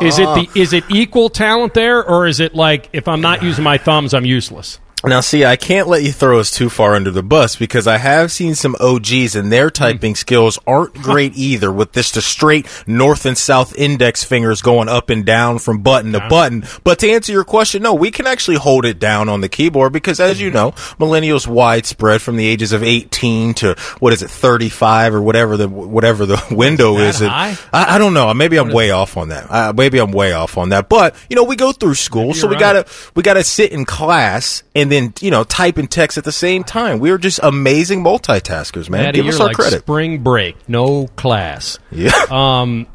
is 0.00 0.18
it 0.18 0.26
the 0.26 0.48
is 0.54 0.72
it 0.72 0.84
equal 0.88 1.28
talent 1.28 1.74
there, 1.74 2.02
or 2.02 2.26
is 2.26 2.40
it 2.40 2.54
like 2.54 2.88
if 2.92 3.08
I'm 3.08 3.20
not 3.20 3.42
using 3.42 3.64
my 3.64 3.78
thumbs, 3.78 4.14
I'm 4.14 4.24
useless? 4.24 4.78
Now, 5.06 5.20
see, 5.20 5.44
I 5.44 5.56
can't 5.56 5.86
let 5.86 6.02
you 6.02 6.12
throw 6.12 6.40
us 6.40 6.50
too 6.50 6.70
far 6.70 6.94
under 6.94 7.10
the 7.10 7.22
bus 7.22 7.56
because 7.56 7.86
I 7.86 7.98
have 7.98 8.32
seen 8.32 8.54
some 8.54 8.74
OGs 8.80 9.36
and 9.36 9.52
their 9.52 9.70
typing 9.70 10.14
skills 10.14 10.58
aren't 10.66 10.94
great 10.94 11.36
either 11.36 11.70
with 11.70 11.92
this 11.92 12.10
the 12.10 12.22
straight 12.22 12.66
north 12.86 13.26
and 13.26 13.36
south 13.36 13.76
index 13.76 14.24
fingers 14.24 14.62
going 14.62 14.88
up 14.88 15.10
and 15.10 15.24
down 15.24 15.58
from 15.58 15.82
button 15.82 16.12
to 16.12 16.26
button. 16.28 16.64
But 16.84 17.00
to 17.00 17.10
answer 17.10 17.32
your 17.32 17.44
question, 17.44 17.82
no, 17.82 17.94
we 17.94 18.10
can 18.10 18.26
actually 18.26 18.56
hold 18.56 18.84
it 18.84 18.98
down 18.98 19.28
on 19.28 19.40
the 19.40 19.48
keyboard 19.48 19.92
because 19.92 20.20
as 20.20 20.40
you 20.40 20.50
know, 20.50 20.72
millennials 20.98 21.46
widespread 21.46 22.22
from 22.22 22.36
the 22.36 22.46
ages 22.46 22.72
of 22.72 22.82
18 22.82 23.54
to 23.54 23.74
what 23.98 24.12
is 24.12 24.22
it, 24.22 24.30
35 24.30 25.14
or 25.14 25.22
whatever 25.22 25.56
the, 25.56 25.68
whatever 25.68 26.24
the 26.24 26.42
window 26.50 26.96
is. 26.98 27.20
High? 27.20 27.56
I, 27.72 27.96
I 27.96 27.98
don't 27.98 28.14
know. 28.14 28.32
Maybe 28.32 28.56
I'm 28.56 28.70
way 28.70 28.90
off 28.90 29.16
on 29.16 29.28
that. 29.28 29.50
Uh, 29.50 29.72
maybe 29.74 29.98
I'm 29.98 30.12
way 30.12 30.32
off 30.32 30.56
on 30.56 30.70
that. 30.70 30.88
But, 30.88 31.14
you 31.28 31.36
know, 31.36 31.44
we 31.44 31.56
go 31.56 31.72
through 31.72 31.94
school, 31.94 32.32
so 32.32 32.46
we 32.46 32.54
you're 32.54 32.60
gotta, 32.60 32.86
we 33.14 33.22
gotta 33.22 33.44
sit 33.44 33.72
in 33.72 33.84
class 33.84 34.62
and 34.74 34.93
then, 34.94 35.12
you 35.20 35.30
know, 35.30 35.44
type 35.44 35.76
and 35.76 35.90
text 35.90 36.16
at 36.16 36.24
the 36.24 36.32
same 36.32 36.64
time. 36.64 36.98
We're 37.00 37.18
just 37.18 37.40
amazing 37.42 38.02
multitaskers, 38.02 38.88
man. 38.88 39.02
Maddie, 39.04 39.18
Give 39.18 39.26
us 39.28 39.40
our 39.40 39.48
like 39.48 39.56
credit. 39.56 39.80
spring 39.80 40.22
break, 40.22 40.68
no 40.68 41.08
class. 41.08 41.78
Yeah. 41.90 42.12
Um, 42.30 42.86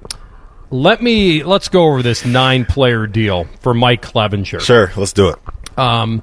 let 0.72 1.02
me 1.02 1.44
let's 1.44 1.68
go 1.68 1.86
over 1.86 2.02
this 2.04 2.26
nine 2.26 2.66
player 2.66 3.08
deal 3.08 3.46
for 3.62 3.74
Mike 3.74 4.02
Clevinger. 4.04 4.60
Sure, 4.62 4.92
let's 4.96 5.14
do 5.14 5.30
it. 5.30 5.38
Um, 5.78 6.22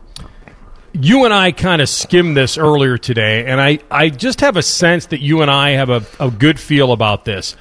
you 0.93 1.24
and 1.24 1.35
I 1.35 1.53
kind 1.53 1.82
of 1.82 1.89
skimmed 1.89 2.36
this 2.36 2.57
earlier 2.57 2.97
today, 2.97 3.44
and 3.47 3.61
I, 3.61 3.81
I 3.90 4.09
just 4.09 4.40
have 4.43 4.57
a 4.57 4.62
sense 4.62 5.07
that 5.07 5.20
you 5.20 5.43
and 5.43 5.51
I 5.51 5.70
have 5.70 5.90
a, 5.90 6.05
a 6.20 6.31
good 6.31 6.61
feel 6.61 6.93
about 6.93 7.24
this. 7.24 7.57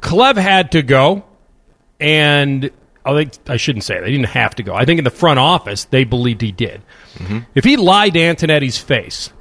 Clev 0.00 0.36
had 0.36 0.72
to 0.72 0.82
go, 0.82 1.24
and 2.00 2.70
Oh, 3.06 3.16
I 3.16 3.24
think 3.24 3.38
I 3.48 3.56
shouldn't 3.56 3.84
say 3.84 3.98
that. 3.98 4.06
He 4.06 4.12
didn't 4.16 4.28
have 4.30 4.54
to 4.56 4.62
go. 4.62 4.74
I 4.74 4.84
think 4.84 4.98
in 4.98 5.04
the 5.04 5.10
front 5.10 5.38
office 5.38 5.84
they 5.86 6.04
believed 6.04 6.40
he 6.42 6.52
did. 6.52 6.82
Mm-hmm. 7.14 7.38
If 7.54 7.64
he 7.64 7.76
lied 7.76 8.14
to 8.14 8.20
Antonetti's 8.20 8.78
face, 8.78 9.32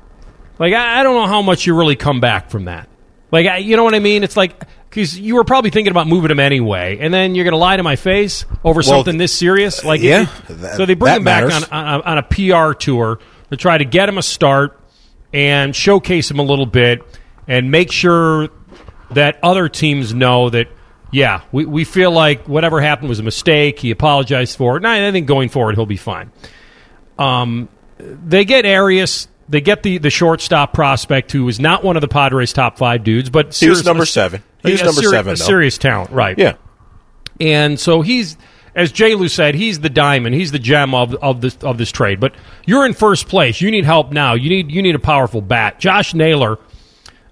like 0.58 0.74
I, 0.74 1.00
I 1.00 1.04
don't 1.04 1.16
know 1.16 1.28
how 1.28 1.42
much 1.42 1.66
you 1.66 1.76
really 1.76 1.96
come 1.96 2.20
back 2.20 2.50
from 2.50 2.66
that. 2.66 2.88
Like 3.32 3.48
I, 3.48 3.58
you 3.58 3.76
know 3.76 3.84
what 3.84 3.96
I 3.96 4.00
mean? 4.00 4.24
It's 4.24 4.38
like 4.38 4.64
because 4.90 5.20
you 5.20 5.36
were 5.36 5.44
probably 5.44 5.70
thinking 5.70 5.92
about 5.92 6.08
moving 6.08 6.32
him 6.32 6.40
anyway, 6.40 6.98
and 7.00 7.14
then 7.14 7.36
you're 7.36 7.44
going 7.44 7.52
to 7.52 7.58
lie 7.58 7.78
to 7.78 7.84
my 7.84 7.96
face 7.96 8.46
over 8.64 8.82
something 8.82 9.18
this 9.18 9.38
serious. 9.38 9.84
Like 9.84 10.02
yeah, 10.02 10.24
it- 10.50 10.62
that- 10.62 10.78
so 10.78 10.86
they 10.86 10.96
bring 10.96 11.18
him 11.18 11.24
back 11.26 11.44
on, 11.44 11.64
on, 11.72 12.00
a, 12.00 12.04
on 12.04 12.18
a 12.18 12.24
PR 12.24 12.74
tour 12.74 13.20
to 13.52 13.58
try 13.58 13.78
to 13.78 13.86
get 13.86 14.08
him 14.10 14.18
a 14.18 14.24
start 14.24 14.80
and 15.34 15.76
showcase 15.76 16.32
him 16.32 16.40
a 16.40 16.44
little 16.44 16.66
bit 16.66 17.02
and 17.48 17.70
make 17.72 17.92
sure 17.92 18.48
that 19.12 19.38
other 19.44 19.70
teams 19.70 20.14
know 20.14 20.50
that 20.50 20.68
yeah, 21.12 21.42
we, 21.52 21.66
we 21.66 21.84
feel 21.84 22.12
like 22.12 22.48
whatever 22.48 22.82
happened 22.82 23.10
was 23.10 23.20
a 23.20 23.24
mistake. 23.24 23.80
He 23.80 23.92
apologized 23.92 24.58
for 24.58 24.76
it. 24.76 24.78
And 24.78 24.88
I, 24.88 25.08
I 25.08 25.12
think 25.12 25.28
going 25.28 25.50
forward 25.50 25.76
he'll 25.76 25.86
be 25.86 25.98
fine. 25.98 26.32
Um, 27.18 27.70
they 27.98 28.46
get 28.46 28.66
Arias. 28.66 29.28
They 29.48 29.62
get 29.62 29.82
the, 29.84 29.98
the 29.98 30.12
shortstop 30.12 30.74
prospect 30.74 31.32
who 31.32 31.48
is 31.50 31.60
not 31.60 31.84
one 31.84 31.98
of 31.98 32.02
the 32.02 32.08
Padres' 32.08 32.54
top 32.54 32.78
five 32.78 33.04
dudes, 33.04 33.30
but 33.32 33.56
He 33.56 33.68
was 33.70 33.84
number 33.84 34.06
seven. 34.06 34.44
He 34.64 34.72
was 34.74 34.84
number 34.84 35.02
seri- 35.02 35.12
seven, 35.12 35.34
A 35.34 35.36
though. 35.36 35.44
serious 35.46 35.78
talent, 35.80 36.12
right? 36.12 36.38
Yeah. 36.38 36.54
And 37.42 37.80
so 37.80 38.02
he's, 38.02 38.38
as 38.76 38.92
Jay 38.92 39.16
Lou 39.16 39.28
said, 39.28 39.56
he's 39.56 39.80
the 39.80 39.90
diamond, 39.90 40.36
he's 40.36 40.52
the 40.52 40.60
gem 40.60 40.94
of 40.94 41.16
of 41.16 41.42
this 41.42 41.56
of 41.64 41.78
this 41.80 41.92
trade. 41.92 42.20
But 42.20 42.36
you're 42.68 42.86
in 42.86 42.94
first 42.94 43.28
place. 43.28 43.60
You 43.60 43.72
need 43.72 43.86
help 43.86 44.12
now. 44.12 44.36
You 44.36 44.50
need 44.50 44.70
you 44.72 44.82
need 44.84 44.94
a 44.96 45.00
powerful 45.00 45.42
bat. 45.42 45.80
Josh 45.80 46.14
Naylor 46.14 46.60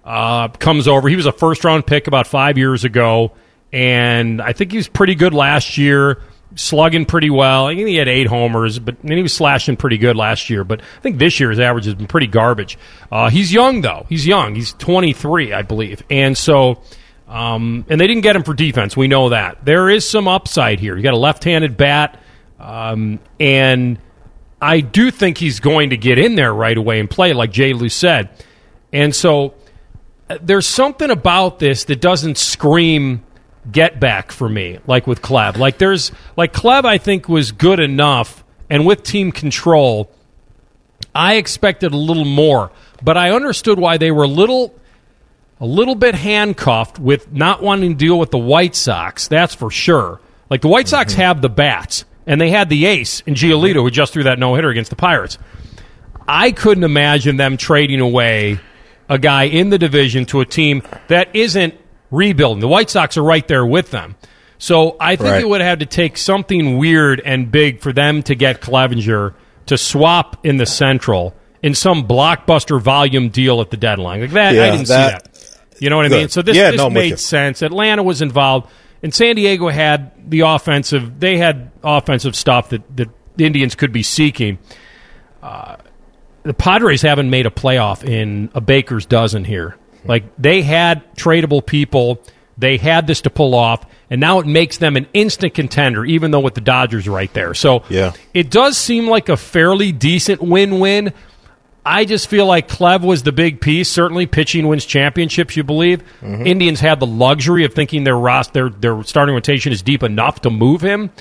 uh, 0.04 0.48
comes 0.48 0.88
over. 0.88 1.10
He 1.10 1.16
was 1.18 1.26
a 1.28 1.32
first 1.32 1.64
round 1.64 1.86
pick 1.86 2.08
about 2.08 2.26
five 2.26 2.58
years 2.58 2.84
ago, 2.84 3.34
and 3.72 4.42
I 4.42 4.54
think 4.54 4.72
he 4.72 4.78
was 4.78 4.88
pretty 4.88 5.16
good 5.16 5.34
last 5.34 5.78
year, 5.78 6.22
slugging 6.56 7.06
pretty 7.06 7.30
well. 7.30 7.68
I 7.68 7.76
think 7.76 7.88
he 7.88 7.96
had 7.96 8.08
eight 8.08 8.28
homers, 8.28 8.80
but 8.80 9.02
then 9.02 9.18
he 9.18 9.24
was 9.24 9.34
slashing 9.34 9.78
pretty 9.78 9.98
good 9.98 10.16
last 10.16 10.50
year. 10.50 10.64
But 10.64 10.82
I 10.82 11.02
think 11.02 11.18
this 11.18 11.40
year 11.40 11.50
his 11.50 11.60
average 11.60 11.86
has 11.86 11.96
been 11.96 12.08
pretty 12.08 12.28
garbage. 12.28 12.78
Uh, 13.12 13.30
he's 13.30 13.52
young 13.52 13.82
though. 13.82 14.06
He's 14.10 14.26
young. 14.26 14.56
He's 14.56 14.74
23, 14.74 15.54
I 15.54 15.62
believe, 15.62 16.04
and 16.10 16.38
so. 16.38 16.82
Um, 17.28 17.86
and 17.90 18.00
they 18.00 18.08
didn't 18.08 18.22
get 18.22 18.38
him 18.38 18.44
for 18.44 18.54
defense. 18.54 18.96
We 18.96 19.10
know 19.10 19.28
that. 19.30 19.66
There 19.66 19.90
is 19.90 20.08
some 20.08 20.30
upside 20.30 20.80
here. 20.80 20.96
You 20.96 21.04
got 21.04 21.14
a 21.14 21.18
left-handed 21.18 21.76
bat, 21.76 22.22
um, 22.58 23.20
and 23.38 24.00
I 24.62 24.80
do 24.80 25.12
think 25.12 25.38
he's 25.38 25.60
going 25.60 25.92
to 25.92 25.98
get 25.98 26.18
in 26.18 26.36
there 26.36 26.54
right 26.54 26.78
away 26.78 27.02
and 27.02 27.10
play, 27.10 27.34
like 27.34 27.52
Jay 27.52 27.74
Lou 27.74 27.90
said. 27.90 28.30
And 28.92 29.14
so 29.16 29.54
uh, 30.30 30.38
there's 30.42 30.66
something 30.66 31.10
about 31.10 31.60
this 31.60 31.84
that 31.86 32.02
doesn't 32.02 32.38
scream 32.38 33.24
get 33.72 34.00
back 34.00 34.32
for 34.32 34.48
me, 34.48 34.80
like 34.88 35.08
with 35.08 35.22
Clev. 35.22 35.58
Like 35.58 35.78
there's 35.78 36.12
like 36.36 36.54
Clev, 36.54 36.86
I 36.86 36.98
think 36.98 37.28
was 37.28 37.52
good 37.52 37.80
enough, 37.80 38.44
and 38.70 38.86
with 38.86 39.04
team 39.04 39.32
control, 39.32 40.10
I 41.14 41.36
expected 41.36 41.94
a 41.94 41.98
little 41.98 42.26
more. 42.26 42.72
But 43.04 43.18
I 43.18 43.32
understood 43.32 43.80
why 43.80 43.98
they 43.98 44.12
were 44.12 44.24
a 44.24 44.30
little 44.30 44.74
a 45.60 45.66
little 45.66 45.96
bit 45.96 46.16
handcuffed 46.16 47.00
with 47.00 47.32
not 47.32 47.62
wanting 47.62 47.92
to 47.92 47.98
deal 47.98 48.20
with 48.20 48.32
the 48.32 48.38
White 48.38 48.76
Sox. 48.76 49.28
That's 49.28 49.56
for 49.56 49.72
sure. 49.72 50.20
Like 50.50 50.62
the 50.62 50.68
White 50.68 50.88
Sox 50.88 51.14
mm-hmm. 51.14 51.22
have 51.22 51.42
the 51.42 51.50
bats, 51.50 52.06
and 52.26 52.40
they 52.40 52.50
had 52.50 52.70
the 52.70 52.86
ace 52.86 53.22
in 53.22 53.34
Giolito 53.34 53.76
who 53.76 53.92
just 53.92 54.14
threw 54.14 54.24
that 54.24 54.40
no 54.40 54.56
hitter 54.56 54.70
against 54.70 54.90
the 54.90 54.96
Pirates. 54.96 55.38
I 56.28 56.52
couldn't 56.52 56.84
imagine 56.84 57.38
them 57.38 57.58
trading 57.58 58.02
away 58.02 58.60
a 59.10 59.18
guy 59.18 59.44
in 59.44 59.70
the 59.70 59.78
division 59.78 60.26
to 60.26 60.42
a 60.42 60.46
team 60.46 60.84
that 61.08 61.34
isn't 61.36 61.74
rebuilding. 62.12 62.60
The 62.62 62.68
White 62.68 62.90
Sox 62.90 63.18
are 63.18 63.24
right 63.24 63.48
there 63.48 63.66
with 63.66 63.92
them. 63.92 64.16
So 64.60 64.96
I 65.00 65.16
think 65.16 65.30
Right. 65.30 65.42
it 65.42 65.50
would 65.50 65.62
have 65.62 65.80
to 65.80 65.86
take 65.86 66.18
something 66.18 66.78
weird 66.78 67.22
and 67.24 67.52
big 67.52 67.80
for 67.82 67.94
them 67.94 68.24
to 68.24 68.34
get 68.36 68.62
Clevinger 68.62 69.34
to 69.68 69.78
swap 69.78 70.46
in 70.46 70.58
the 70.58 70.66
Central 70.66 71.36
in 71.62 71.74
some 71.76 72.08
blockbuster 72.08 72.82
volume 72.82 73.30
deal 73.30 73.62
at 73.62 73.70
the 73.70 73.78
deadline. 73.78 74.22
Like 74.22 74.32
that, 74.32 74.50
I 74.50 74.72
didn't 74.72 74.88
that- 74.88 75.36
see 75.36 75.40
that. 75.42 75.80
You 75.80 75.92
know 75.92 75.98
what 75.98 76.06
I 76.08 76.10
mean? 76.10 76.30
So 76.30 76.42
this, 76.42 76.58
Yeah, 76.58 76.72
this 76.72 76.80
no, 76.80 76.88
I'm 76.88 76.94
with 76.96 77.04
you. 77.04 77.10
made 77.12 77.20
sense. 77.20 77.62
Atlanta 77.62 78.02
was 78.02 78.24
involved, 78.24 78.68
and 79.04 79.14
San 79.14 79.36
Diego 79.36 79.70
had 79.70 80.10
the 80.28 80.40
offensive. 80.40 81.20
They 81.20 81.38
had 81.38 81.70
offensive 81.84 82.36
stuff 82.36 82.70
that, 82.70 82.82
that 82.98 83.10
the 83.36 83.46
Indians 83.46 83.76
could 83.76 83.92
be 83.92 84.02
seeking. 84.02 84.58
Uh, 85.44 85.76
the 86.42 86.56
Padres 86.56 87.04
haven't 87.04 87.30
made 87.30 87.46
a 87.46 87.52
playoff 87.52 88.04
in 88.04 88.50
a 88.56 88.62
baker's 88.62 89.06
dozen 89.06 89.44
here. 89.44 89.76
Like 90.06 90.24
they 90.38 90.62
had 90.62 91.16
tradable 91.16 91.66
people, 91.66 92.22
they 92.58 92.78
had 92.78 93.08
this 93.08 93.22
to 93.22 93.30
pull 93.30 93.54
off, 93.56 93.86
and 94.10 94.22
now 94.22 94.40
it 94.40 94.46
makes 94.48 94.78
them 94.78 94.96
an 94.96 95.08
instant 95.14 95.54
contender, 95.54 96.06
even 96.06 96.32
though 96.32 96.40
with 96.40 96.56
the 96.56 96.62
Dodgers 96.62 97.08
right 97.08 97.32
there. 97.34 97.54
So 97.54 97.84
Yeah. 97.90 98.14
it 98.34 98.50
does 98.50 98.78
seem 98.78 99.08
like 99.08 99.30
a 99.30 99.38
fairly 99.38 99.92
decent 99.92 100.42
win-win. 100.42 101.14
I 101.86 102.04
just 102.04 102.30
feel 102.30 102.46
like 102.46 102.68
Clev 102.68 103.02
was 103.02 103.24
the 103.24 103.32
big 103.32 103.62
piece. 103.62 103.90
Certainly, 103.90 104.26
pitching 104.26 104.68
wins 104.68 104.86
championships. 104.86 105.56
You 105.56 105.64
believe 105.64 106.04
mm-hmm. 106.22 106.46
Indians 106.46 106.82
had 106.82 107.00
the 107.00 107.06
luxury 107.08 107.64
of 107.64 107.74
thinking 107.74 108.04
their 108.04 108.18
ros- 108.18 108.50
their 108.50 108.70
their 108.70 109.04
starting 109.04 109.34
rotation 109.34 109.72
is 109.72 109.82
deep 109.82 110.04
enough 110.04 110.42
to 110.42 110.50
move 110.50 110.82
him. 110.82 111.12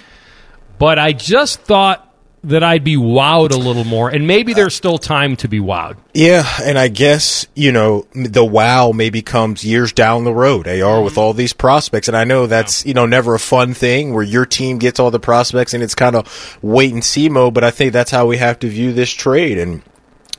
But 0.78 0.98
I 0.98 1.12
just 1.12 1.60
thought 1.60 2.05
that 2.47 2.62
I'd 2.62 2.85
be 2.85 2.97
wowed 2.97 3.51
a 3.51 3.56
little 3.56 3.85
more, 3.85 4.09
and 4.09 4.27
maybe 4.27 4.55
there's 4.55 4.74
still 4.74 4.98
time 4.98 5.36
to 5.36 5.48
be 5.48 5.59
wowed. 5.59 5.97
Yeah, 6.14 6.48
and 6.62 6.78
I 6.78 6.89
guess, 6.89 7.47
you 7.55 7.73
know, 7.73 8.06
the 8.14 8.44
wow 8.44 8.93
maybe 8.93 9.20
comes 9.20 9.64
years 9.64 9.93
down 9.93 10.24
the 10.24 10.32
road, 10.32 10.66
AR, 10.66 10.74
mm-hmm. 10.74 11.05
with 11.05 11.18
all 11.18 11.32
these 11.32 11.52
prospects. 11.52 12.09
And 12.09 12.16
I 12.16 12.24
know 12.24 12.47
that's, 12.47 12.86
you 12.86 12.94
know, 12.94 13.05
never 13.05 13.35
a 13.35 13.39
fun 13.39 13.74
thing 13.74 14.14
where 14.14 14.23
your 14.23 14.47
team 14.47 14.78
gets 14.78 14.98
all 14.98 15.10
the 15.10 15.20
prospects 15.20 15.74
and 15.74 15.82
it's 15.82 15.94
kind 15.94 16.16
of 16.16 16.59
wait 16.62 16.93
and 16.93 17.05
see 17.05 17.28
mode, 17.28 17.52
but 17.52 17.64
I 17.64 17.70
think 17.70 17.93
that's 17.93 18.10
how 18.10 18.27
we 18.27 18.39
have 18.39 18.59
to 18.60 18.68
view 18.68 18.93
this 18.93 19.10
trade. 19.10 19.59
And 19.59 19.82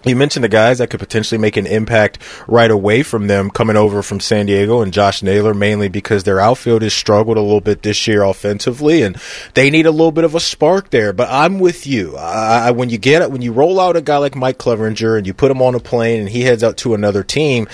you 0.06 0.16
mentioned 0.16 0.44
the 0.44 0.50
guys 0.50 0.78
that 0.78 0.90
could 0.90 1.00
potentially 1.00 1.40
make 1.40 1.58
an 1.58 1.66
impact 1.66 2.20
right 2.48 2.70
away 2.70 3.04
from 3.04 3.28
them 3.28 3.50
coming 3.50 3.76
over 3.76 4.04
from 4.04 4.20
San 4.20 4.46
Diego 4.46 4.82
and 4.82 4.94
Josh 4.94 5.24
Naylor, 5.24 5.54
mainly 5.54 5.90
because 5.90 6.24
their 6.24 6.40
outfield 6.40 6.84
has 6.84 6.94
struggled 6.94 7.38
a 7.38 7.42
little 7.42 7.62
bit 7.62 7.82
this 7.82 8.08
year 8.08 8.24
offensively, 8.24 9.02
and 9.02 9.18
they 9.54 9.70
need 9.70 9.86
a 9.86 9.92
little 9.92 10.12
bit 10.12 10.24
of 10.24 10.36
a 10.36 10.40
spark 10.40 10.92
there. 10.92 11.14
But 11.14 11.30
I'm 11.32 11.60
with 11.60 11.88
you. 11.88 12.16
I, 12.16 12.72
when 12.72 12.90
you 12.90 12.98
get 12.98 13.32
when 13.32 13.42
you 13.42 13.52
roll 13.52 13.80
out 13.80 13.96
a 13.96 14.02
guy 14.02 14.18
like 14.18 14.36
Mike 14.36 14.58
Clevinger 14.58 15.18
and 15.18 15.26
you 15.26 15.34
put 15.34 15.52
him 15.52 15.62
on 15.62 15.76
a 15.76 15.80
plane 15.80 16.22
and 16.22 16.30
he 16.30 16.42
heads 16.42 16.64
out 16.64 16.78
to 16.78 16.94
another 16.94 17.24
team, 17.24 17.68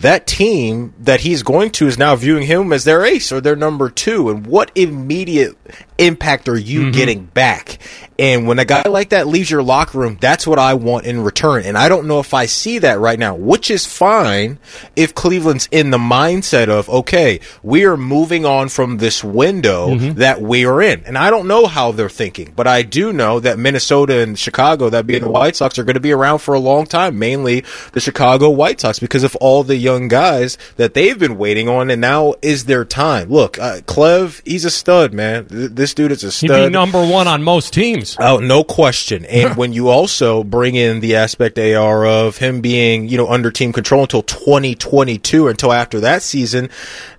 that 0.00 0.26
team 0.26 0.94
that 1.00 1.20
he's 1.20 1.42
going 1.42 1.70
to 1.72 1.86
is 1.86 1.98
now 1.98 2.16
viewing 2.16 2.44
him 2.44 2.72
as 2.72 2.84
their 2.84 3.04
ace 3.04 3.32
or 3.32 3.40
their 3.40 3.56
number 3.56 3.90
two. 3.90 4.30
And 4.30 4.46
what 4.46 4.70
immediate 4.74 5.56
impact 5.98 6.48
are 6.48 6.58
you 6.58 6.82
mm-hmm. 6.82 6.90
getting 6.92 7.24
back? 7.24 7.78
And 8.20 8.48
when 8.48 8.58
a 8.58 8.64
guy 8.64 8.82
like 8.88 9.10
that 9.10 9.28
leaves 9.28 9.48
your 9.48 9.62
locker 9.62 9.98
room, 9.98 10.18
that's 10.20 10.44
what 10.44 10.58
I 10.58 10.74
want 10.74 11.06
in 11.06 11.22
return. 11.22 11.64
And 11.64 11.78
I 11.78 11.88
don't 11.88 12.08
know 12.08 12.18
if 12.18 12.34
I 12.34 12.46
see 12.46 12.80
that 12.80 12.98
right 12.98 13.18
now, 13.18 13.36
which 13.36 13.70
is 13.70 13.86
fine 13.86 14.58
if 14.96 15.14
Cleveland's 15.14 15.68
in 15.70 15.90
the 15.90 15.98
mindset 15.98 16.68
of, 16.68 16.88
okay, 16.88 17.38
we 17.62 17.84
are 17.84 17.96
moving 17.96 18.44
on 18.44 18.70
from 18.70 18.98
this 18.98 19.22
window 19.22 19.90
mm-hmm. 19.90 20.18
that 20.18 20.42
we 20.42 20.66
are 20.66 20.82
in. 20.82 21.04
And 21.04 21.16
I 21.16 21.30
don't 21.30 21.46
know 21.46 21.66
how 21.66 21.92
they're 21.92 22.08
thinking, 22.08 22.52
but 22.56 22.66
I 22.66 22.82
do 22.82 23.12
know 23.12 23.38
that 23.38 23.56
Minnesota 23.56 24.20
and 24.20 24.36
Chicago, 24.36 24.90
that 24.90 25.06
being 25.06 25.22
the 25.22 25.30
White 25.30 25.54
Sox, 25.54 25.78
are 25.78 25.84
going 25.84 25.94
to 25.94 26.00
be 26.00 26.12
around 26.12 26.40
for 26.40 26.54
a 26.54 26.60
long 26.60 26.86
time, 26.86 27.20
mainly 27.20 27.64
the 27.92 28.00
Chicago 28.00 28.50
White 28.50 28.80
Sox, 28.80 28.98
because 28.98 29.22
of 29.22 29.36
all 29.36 29.62
the 29.62 29.76
young 29.88 30.08
guys 30.08 30.56
that 30.76 30.94
they've 30.94 31.18
been 31.18 31.36
waiting 31.38 31.68
on, 31.68 31.90
and 31.90 32.00
now 32.00 32.34
is 32.42 32.64
their 32.66 32.84
time. 32.84 33.28
Look, 33.30 33.58
uh, 33.58 33.80
Clev, 33.86 34.40
he's 34.44 34.64
a 34.64 34.70
stud, 34.70 35.12
man. 35.12 35.46
Th- 35.46 35.70
This 35.70 35.94
dude 35.94 36.12
is 36.12 36.22
a 36.24 36.26
He'd 36.26 36.48
stud. 36.48 36.68
be 36.68 36.72
number 36.72 37.02
one 37.06 37.26
on 37.26 37.42
most 37.42 37.72
teams. 37.72 38.16
Oh, 38.20 38.38
no 38.38 38.62
question. 38.64 39.24
And 39.24 39.56
when 39.60 39.72
you 39.72 39.88
also 39.88 40.44
bring 40.44 40.74
in 40.74 41.00
the 41.00 41.16
aspect 41.16 41.58
AR 41.58 42.06
of 42.06 42.36
him 42.38 42.60
being, 42.60 43.08
you 43.08 43.16
know, 43.16 43.28
under 43.28 43.50
team 43.50 43.72
control 43.72 44.02
until 44.02 44.22
2022, 44.22 45.48
until 45.48 45.72
after 45.72 46.00
that 46.00 46.22
season, 46.22 46.68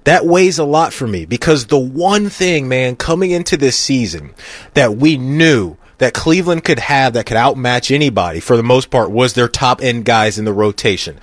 that 0.04 0.26
weighs 0.26 0.60
a 0.60 0.64
lot 0.64 0.94
for 0.94 1.08
me 1.08 1.26
because 1.26 1.68
the 1.68 1.80
one 1.80 2.30
thing, 2.30 2.68
man, 2.68 2.96
coming 2.96 3.32
into 3.32 3.58
this 3.58 3.78
season 3.78 4.32
that 4.74 4.96
we 4.96 5.18
knew 5.18 5.78
that 6.00 6.14
Cleveland 6.14 6.64
could 6.64 6.80
have 6.80 7.12
that 7.14 7.26
could 7.26 7.36
outmatch 7.36 7.92
anybody 7.92 8.40
for 8.40 8.56
the 8.56 8.64
most 8.64 8.90
part 8.90 9.12
was 9.12 9.34
their 9.34 9.50
top 9.50 9.82
end 9.82 10.06
guys 10.06 10.40
in 10.40 10.46
the 10.46 10.54
rotation. 10.54 11.20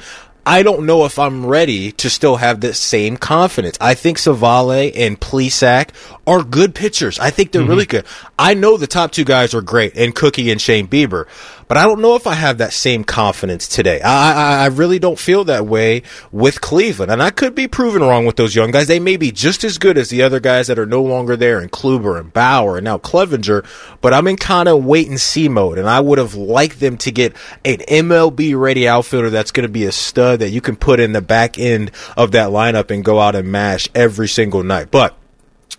I 0.49 0.63
don't 0.63 0.87
know 0.87 1.05
if 1.05 1.19
I'm 1.19 1.45
ready 1.45 1.91
to 1.93 2.09
still 2.09 2.37
have 2.37 2.61
the 2.61 2.73
same 2.73 3.17
confidence. 3.17 3.77
I 3.81 3.95
think 3.95 4.17
Civale 4.19 4.93
and 4.95 5.19
Plesac 5.21 5.89
are 6.25 6.45
good 6.45 6.73
pitchers. 6.73 7.19
I 7.19 7.31
think 7.31 7.51
they're 7.51 7.63
Mm-hmm. 7.63 7.71
really 7.71 7.87
good. 7.87 8.07
I 8.39 8.55
know 8.55 8.77
the 8.77 8.87
top 8.87 9.11
two 9.11 9.25
guys 9.25 9.55
are 9.55 9.61
great, 9.61 9.97
and 9.97 10.15
Cookie 10.15 10.53
and 10.53 10.61
Shane 10.61 10.87
Bieber, 10.87 11.27
but 11.69 11.77
I 11.77 11.85
don't 11.85 12.01
know 12.01 12.15
if 12.15 12.27
I 12.27 12.35
have 12.35 12.59
that 12.59 12.73
same 12.73 13.05
confidence 13.05 13.69
today. 13.69 14.01
I, 14.01 14.33
I, 14.33 14.65
I 14.65 14.67
really 14.67 14.99
don't 14.99 15.19
feel 15.19 15.45
that 15.45 15.67
way 15.67 16.03
with 16.31 16.61
Cleveland, 16.61 17.11
and 17.11 17.23
I 17.23 17.31
could 17.31 17.55
be 17.55 17.69
proven 17.69 18.03
wrong 18.03 18.27
with 18.27 18.37
those 18.37 18.55
young 18.55 18.71
guys. 18.71 18.87
They 18.87 19.01
may 19.01 19.17
be 19.17 19.33
just 19.33 19.65
as 19.65 19.79
good 19.79 19.99
as 19.99 20.11
the 20.11 20.23
other 20.23 20.41
guys 20.41 20.67
that 20.69 20.79
are 20.79 20.87
no 20.87 21.03
longer 21.03 21.37
there, 21.37 21.59
and 21.59 21.71
Kluber 21.71 22.19
and 22.19 22.33
Bauer 22.33 22.77
and 22.77 22.85
now 22.85 22.99
Clevinger, 22.99 23.67
but 24.01 24.15
I'm 24.15 24.27
in 24.29 24.37
kind 24.37 24.69
of 24.69 24.85
wait 24.85 25.09
and 25.09 25.21
see 25.21 25.49
mode, 25.49 25.79
and 25.79 25.89
I 25.89 26.01
would 26.01 26.19
have 26.19 26.35
liked 26.35 26.81
them 26.81 26.97
to 26.99 27.11
get 27.11 27.35
an 27.65 27.79
MLB 27.79 28.59
ready 28.59 28.87
outfielder 28.87 29.31
that's 29.31 29.53
going 29.53 29.67
to 29.67 29.73
be 29.73 29.85
a 29.85 29.93
stud 29.93 30.41
that 30.41 30.51
you 30.51 30.61
can 30.61 30.77
put 30.77 31.01
in 31.01 31.13
the 31.13 31.23
back 31.23 31.59
end 31.59 31.91
of 32.17 32.33
that 32.33 32.51
lineup 32.51 32.91
and 32.91 33.05
go 33.05 33.21
out 33.21 33.35
and 33.35 33.51
mash 33.51 33.89
every 33.95 34.29
single 34.29 34.63
night. 34.63 34.91
But 34.91 35.17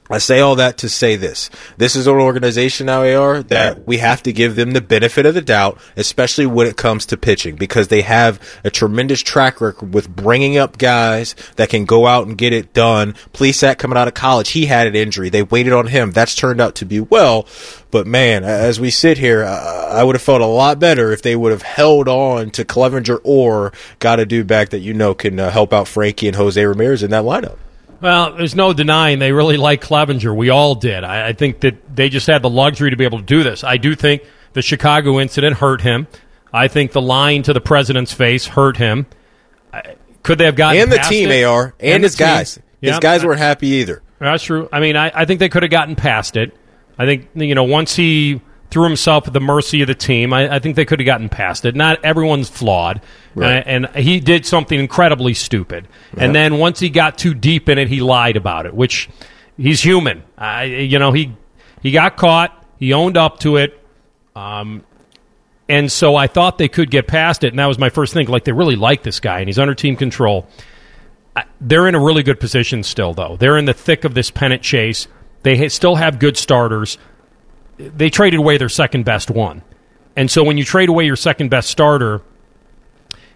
I 0.10 0.20
say 0.20 0.40
all 0.40 0.56
that 0.56 0.78
to 0.80 0.90
say 0.90 1.16
this. 1.16 1.50
This 1.78 1.96
is 1.96 2.08
an 2.08 2.14
organization 2.14 2.86
now, 2.86 3.04
AR, 3.04 3.44
that 3.44 3.86
we 3.86 3.98
have 3.98 4.24
to 4.24 4.32
give 4.34 4.56
them 4.56 4.72
the 4.72 4.82
benefit 4.82 5.26
of 5.26 5.34
the 5.34 5.42
doubt, 5.42 5.80
especially 5.96 6.46
when 6.46 6.68
it 6.68 6.78
comes 6.78 7.06
to 7.08 7.18
pitching, 7.18 7.56
because 7.56 7.90
they 7.90 8.02
have 8.02 8.40
a 8.64 8.70
tremendous 8.70 9.22
track 9.22 9.60
record 9.60 9.94
with 9.94 10.16
bringing 10.16 10.58
up 10.58 10.78
guys 10.78 11.36
that 11.58 11.70
can 11.70 11.86
go 11.86 12.08
out 12.08 12.28
and 12.28 12.38
get 12.38 12.54
it 12.54 12.74
done. 12.74 13.14
Plesac 13.34 13.78
coming 13.78 13.98
out 13.98 14.08
of 14.08 14.14
college, 14.14 14.50
he 14.52 14.68
had 14.68 14.88
an 14.88 14.96
injury. 14.96 15.30
They 15.30 15.44
waited 15.44 15.74
on 15.74 15.88
him. 15.88 16.12
That's 16.12 16.36
turned 16.36 16.62
out 16.62 16.76
to 16.76 16.86
be 16.86 17.00
well. 17.00 17.46
But 17.92 18.08
man, 18.08 18.44
as 18.44 18.80
we 18.80 18.92
sit 18.92 19.18
here, 19.18 19.44
I 19.46 20.04
would 20.04 20.16
have 20.16 20.22
felt 20.22 20.42
a 20.42 20.46
lot 20.46 20.80
better 20.80 21.12
if 21.12 21.22
they 21.22 21.36
would 21.36 21.52
have 21.52 21.62
held 21.62 22.08
on 22.08 22.52
to 22.52 22.66
Clevinger 22.66 23.20
or 23.24 23.72
got 24.00 24.20
a 24.20 24.26
dude 24.26 24.48
back 24.48 24.70
that 24.70 24.80
you 24.80 24.94
know 24.94 25.14
can 25.14 25.40
uh, 25.40 25.50
help 25.52 25.74
out 25.74 25.88
Frankie 25.88 26.28
and 26.28 26.36
Jose 26.36 26.64
Ramirez 26.64 27.04
in 27.04 27.12
that 27.12 27.24
lineup. 27.24 27.58
Well, 28.02 28.34
there's 28.34 28.56
no 28.56 28.74
denying 28.74 29.20
they 29.20 29.32
really 29.32 29.58
like 29.58 29.82
Clevinger. 29.82 30.36
We 30.36 30.50
all 30.50 30.76
did. 30.76 31.04
I, 31.04 31.30
I 31.30 31.34
think 31.34 31.62
that 31.62 31.96
they 31.96 32.10
just 32.10 32.28
had 32.28 32.42
the 32.42 32.50
luxury 32.50 32.92
to 32.92 32.96
be 32.98 33.06
able 33.06 33.20
to 33.20 33.24
do 33.26 33.44
this. 33.44 33.64
I 33.64 33.78
do 33.78 33.96
think 33.96 34.24
the 34.54 34.62
Chicago 34.62 35.20
incident 35.20 35.58
hurt 35.58 35.82
him. 35.82 36.08
I 36.54 36.68
think 36.68 36.92
the 36.92 37.02
line 37.02 37.44
to 37.44 37.54
the 37.54 37.62
president's 37.62 38.14
face 38.14 38.46
hurt 38.46 38.78
him. 38.78 39.06
I- 39.74 39.96
Could 40.24 40.38
they 40.38 40.46
have 40.46 40.56
gotten 40.56 40.82
and 40.82 40.92
the 40.92 40.98
team, 41.00 41.30
it? 41.32 41.44
AR, 41.44 41.74
and, 41.80 42.04
the 42.04 42.08
his 42.08 42.16
team. 42.16 42.28
guys. 42.28 42.60
His 42.82 43.00
guys 43.00 43.26
weren't 43.26 43.40
happy 43.40 43.68
either. 43.68 44.02
That's 44.20 44.44
true. 44.44 44.70
I 44.72 44.80
mean, 44.80 44.96
I, 44.96 45.12
I 45.14 45.26
think 45.26 45.40
they 45.40 45.50
could 45.50 45.64
have 45.64 45.72
gotten 45.72 45.96
past 45.96 46.38
it. 46.38 46.56
I 46.98 47.06
think 47.06 47.30
you 47.36 47.54
know 47.56 47.64
once 47.66 47.96
he 47.96 48.42
threw 48.70 48.84
himself 48.84 49.28
at 49.28 49.34
the 49.34 49.40
mercy 49.40 49.82
of 49.82 49.88
the 49.88 49.96
team, 49.96 50.34
I, 50.34 50.56
I 50.56 50.60
think 50.60 50.76
they 50.76 50.86
could 50.86 51.00
have 51.00 51.06
gotten 51.06 51.30
past 51.30 51.64
it. 51.66 51.76
Not 51.76 52.04
everyone's 52.04 52.50
flawed, 52.50 53.02
Right. 53.36 53.64
and, 53.66 53.86
and 53.86 53.96
he 54.04 54.20
did 54.20 54.46
something 54.46 54.78
incredibly 54.80 55.34
stupid. 55.34 55.88
And 56.18 56.36
then 56.36 56.58
once 56.58 56.80
he 56.80 56.90
got 56.90 57.18
too 57.18 57.34
deep 57.34 57.70
in 57.70 57.78
it, 57.78 57.88
he 57.88 58.02
lied 58.02 58.36
about 58.36 58.66
it, 58.66 58.74
which 58.74 59.10
he's 59.58 59.82
human. 59.82 60.24
I, 60.38 60.64
you 60.64 61.00
know, 61.00 61.12
he 61.12 61.34
he 61.82 61.92
got 61.92 62.18
caught. 62.18 62.66
He 62.78 62.94
owned 62.94 63.16
up 63.18 63.40
to 63.42 63.56
it. 63.58 63.80
Um, 64.36 64.84
and 65.70 65.92
so 65.92 66.16
I 66.16 66.28
thought 66.28 66.58
they 66.58 66.68
could 66.68 66.90
get 66.92 67.08
past 67.08 67.44
it, 67.44 67.50
and 67.50 67.60
that 67.60 67.66
was 67.66 67.78
my 67.80 67.90
first 67.90 68.14
thing. 68.14 68.28
Like 68.28 68.44
they 68.46 68.52
really 68.52 68.76
like 68.76 69.04
this 69.04 69.20
guy, 69.20 69.40
and 69.40 69.48
he's 69.50 69.60
under 69.60 69.76
team 69.76 69.96
control. 69.96 70.48
I- 71.36 71.46
They're 71.62 71.88
in 71.88 71.96
a 71.96 72.00
really 72.00 72.24
good 72.24 72.40
position 72.40 72.84
still, 72.84 73.14
though. 73.14 73.36
They're 73.40 73.58
in 73.58 73.66
the 73.66 73.74
thick 73.74 74.04
of 74.04 74.14
this 74.14 74.30
pennant 74.32 74.62
chase. 74.62 75.08
They 75.44 75.58
ha- 75.58 75.70
still 75.70 75.96
have 75.96 76.20
good 76.20 76.38
starters. 76.38 76.98
They 77.78 78.10
traded 78.10 78.40
away 78.40 78.58
their 78.58 78.70
second 78.70 79.06
best 79.06 79.30
one, 79.30 79.62
and 80.16 80.30
so 80.32 80.44
when 80.44 80.58
you 80.58 80.64
trade 80.64 80.90
away 80.90 81.06
your 81.06 81.16
second 81.16 81.50
best 81.50 81.70
starter, 81.70 82.22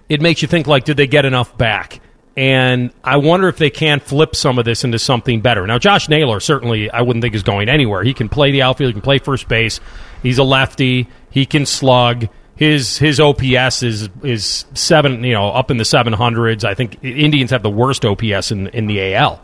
it 0.09 0.21
makes 0.21 0.41
you 0.41 0.47
think 0.47 0.67
like, 0.67 0.83
did 0.83 0.97
they 0.97 1.07
get 1.07 1.25
enough 1.25 1.57
back? 1.57 2.01
And 2.37 2.91
I 3.03 3.17
wonder 3.17 3.49
if 3.49 3.57
they 3.57 3.69
can 3.69 3.99
flip 3.99 4.35
some 4.35 4.57
of 4.57 4.63
this 4.65 4.83
into 4.85 4.97
something 4.97 5.41
better. 5.41 5.67
Now, 5.67 5.77
Josh 5.77 6.07
Naylor 6.07 6.39
certainly 6.39 6.89
I 6.89 7.01
wouldn't 7.01 7.21
think 7.21 7.35
is 7.35 7.43
going 7.43 7.67
anywhere. 7.67 8.03
He 8.03 8.13
can 8.13 8.29
play 8.29 8.51
the 8.51 8.61
outfield, 8.61 8.89
he 8.89 8.93
can 8.93 9.01
play 9.01 9.19
first 9.19 9.47
base. 9.49 9.79
He's 10.23 10.37
a 10.37 10.43
lefty. 10.43 11.07
He 11.29 11.45
can 11.45 11.65
slug. 11.65 12.29
His 12.55 12.97
his 12.97 13.19
OPS 13.19 13.83
is 13.83 14.09
is 14.23 14.65
seven, 14.75 15.23
you 15.23 15.33
know, 15.33 15.49
up 15.49 15.71
in 15.71 15.77
the 15.77 15.85
seven 15.85 16.13
hundreds. 16.13 16.63
I 16.63 16.73
think 16.73 17.03
Indians 17.03 17.51
have 17.51 17.63
the 17.63 17.69
worst 17.69 18.05
OPS 18.05 18.51
in 18.51 18.67
in 18.67 18.87
the 18.87 19.13
AL. 19.13 19.41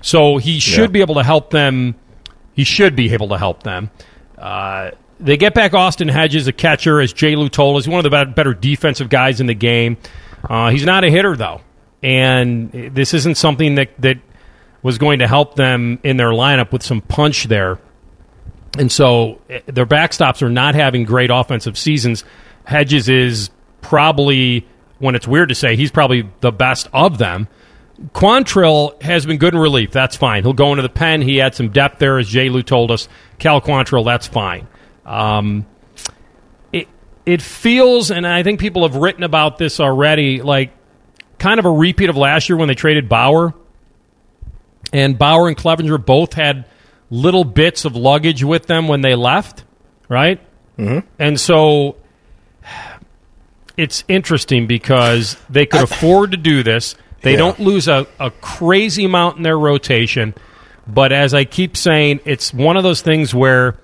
So 0.00 0.38
he 0.38 0.60
should 0.60 0.80
Yeah. 0.80 0.86
be 0.86 1.00
able 1.02 1.16
to 1.16 1.22
help 1.24 1.50
them. 1.50 1.94
He 2.54 2.64
should 2.64 2.96
be 2.96 3.12
able 3.12 3.28
to 3.28 3.38
help 3.38 3.64
them. 3.64 3.90
Uh, 4.40 4.92
they 5.20 5.36
get 5.36 5.54
back 5.54 5.74
Austin 5.74 6.08
Hedges, 6.08 6.48
a 6.48 6.52
catcher, 6.52 7.00
as 7.00 7.12
Jay 7.12 7.36
Lou 7.36 7.48
told 7.48 7.76
us. 7.76 7.84
He's 7.84 7.92
one 7.92 8.04
of 8.04 8.10
the 8.10 8.32
better 8.34 8.54
defensive 8.54 9.10
guys 9.10 9.40
in 9.40 9.46
the 9.46 9.54
game. 9.54 9.98
Uh, 10.48 10.70
he's 10.70 10.84
not 10.84 11.04
a 11.04 11.10
hitter, 11.10 11.36
though. 11.36 11.60
And 12.02 12.72
this 12.72 13.12
isn't 13.12 13.36
something 13.36 13.74
that, 13.74 13.90
that 13.98 14.18
was 14.82 14.96
going 14.96 15.18
to 15.18 15.28
help 15.28 15.56
them 15.56 15.98
in 16.02 16.16
their 16.16 16.30
lineup 16.30 16.72
with 16.72 16.82
some 16.82 17.02
punch 17.02 17.44
there. 17.44 17.78
And 18.78 18.90
so 18.90 19.40
eh, 19.50 19.60
their 19.66 19.86
backstops 19.86 20.42
are 20.42 20.48
not 20.48 20.74
having 20.74 21.04
great 21.04 21.30
offensive 21.30 21.76
seasons. 21.76 22.24
Hedges 22.64 23.08
is 23.08 23.50
probably, 23.82 24.66
when 24.98 25.14
it's 25.14 25.28
weird 25.28 25.50
to 25.50 25.54
say, 25.54 25.76
he's 25.76 25.90
probably 25.90 26.28
the 26.40 26.52
best 26.52 26.88
of 26.94 27.18
them. 27.18 27.48
Quantrill 28.14 29.00
has 29.02 29.26
been 29.26 29.36
good 29.36 29.54
in 29.54 29.60
relief. 29.60 29.90
That's 29.90 30.16
fine. 30.16 30.42
He'll 30.42 30.52
go 30.54 30.70
into 30.70 30.82
the 30.82 30.88
pen. 30.88 31.20
He 31.20 31.36
had 31.36 31.54
some 31.54 31.68
depth 31.68 31.98
there, 31.98 32.18
as 32.18 32.28
Jay 32.28 32.48
Lou 32.48 32.62
told 32.62 32.90
us. 32.90 33.08
Cal 33.38 33.60
Quantrill, 33.60 34.04
that's 34.04 34.26
fine. 34.26 34.66
Um, 35.04 35.66
it 36.72 36.88
it 37.26 37.42
feels, 37.42 38.10
and 38.10 38.26
I 38.26 38.42
think 38.42 38.58
people 38.58 38.82
have 38.82 38.96
written 38.96 39.22
about 39.22 39.58
this 39.58 39.80
already, 39.80 40.40
like 40.40 40.72
kind 41.38 41.58
of 41.58 41.66
a 41.66 41.70
repeat 41.70 42.08
of 42.08 42.16
last 42.16 42.48
year 42.48 42.56
when 42.56 42.68
they 42.68 42.74
traded 42.74 43.08
Bauer. 43.08 43.54
And 44.92 45.18
Bauer 45.18 45.48
and 45.48 45.56
Clevinger 45.56 46.04
both 46.04 46.32
had 46.32 46.66
little 47.10 47.44
bits 47.44 47.84
of 47.84 47.96
luggage 47.96 48.42
with 48.42 48.66
them 48.66 48.88
when 48.88 49.02
they 49.02 49.14
left, 49.14 49.64
right? 50.08 50.40
Mm-hmm. 50.78 51.06
And 51.18 51.38
so 51.38 51.96
it's 53.76 54.04
interesting 54.08 54.66
because 54.66 55.36
they 55.48 55.66
could 55.66 55.82
afford 55.82 56.30
to 56.30 56.36
do 56.36 56.62
this. 56.62 56.94
They 57.22 57.32
Yeah. 57.32 57.38
don't 57.38 57.58
lose 57.60 57.88
a, 57.88 58.06
a 58.18 58.30
crazy 58.30 59.04
amount 59.04 59.36
in 59.36 59.42
their 59.42 59.58
rotation. 59.58 60.34
But 60.86 61.12
as 61.12 61.34
I 61.34 61.44
keep 61.44 61.76
saying, 61.76 62.20
it's 62.24 62.52
one 62.52 62.76
of 62.76 62.82
those 62.82 63.02
things 63.02 63.34
where 63.34 63.76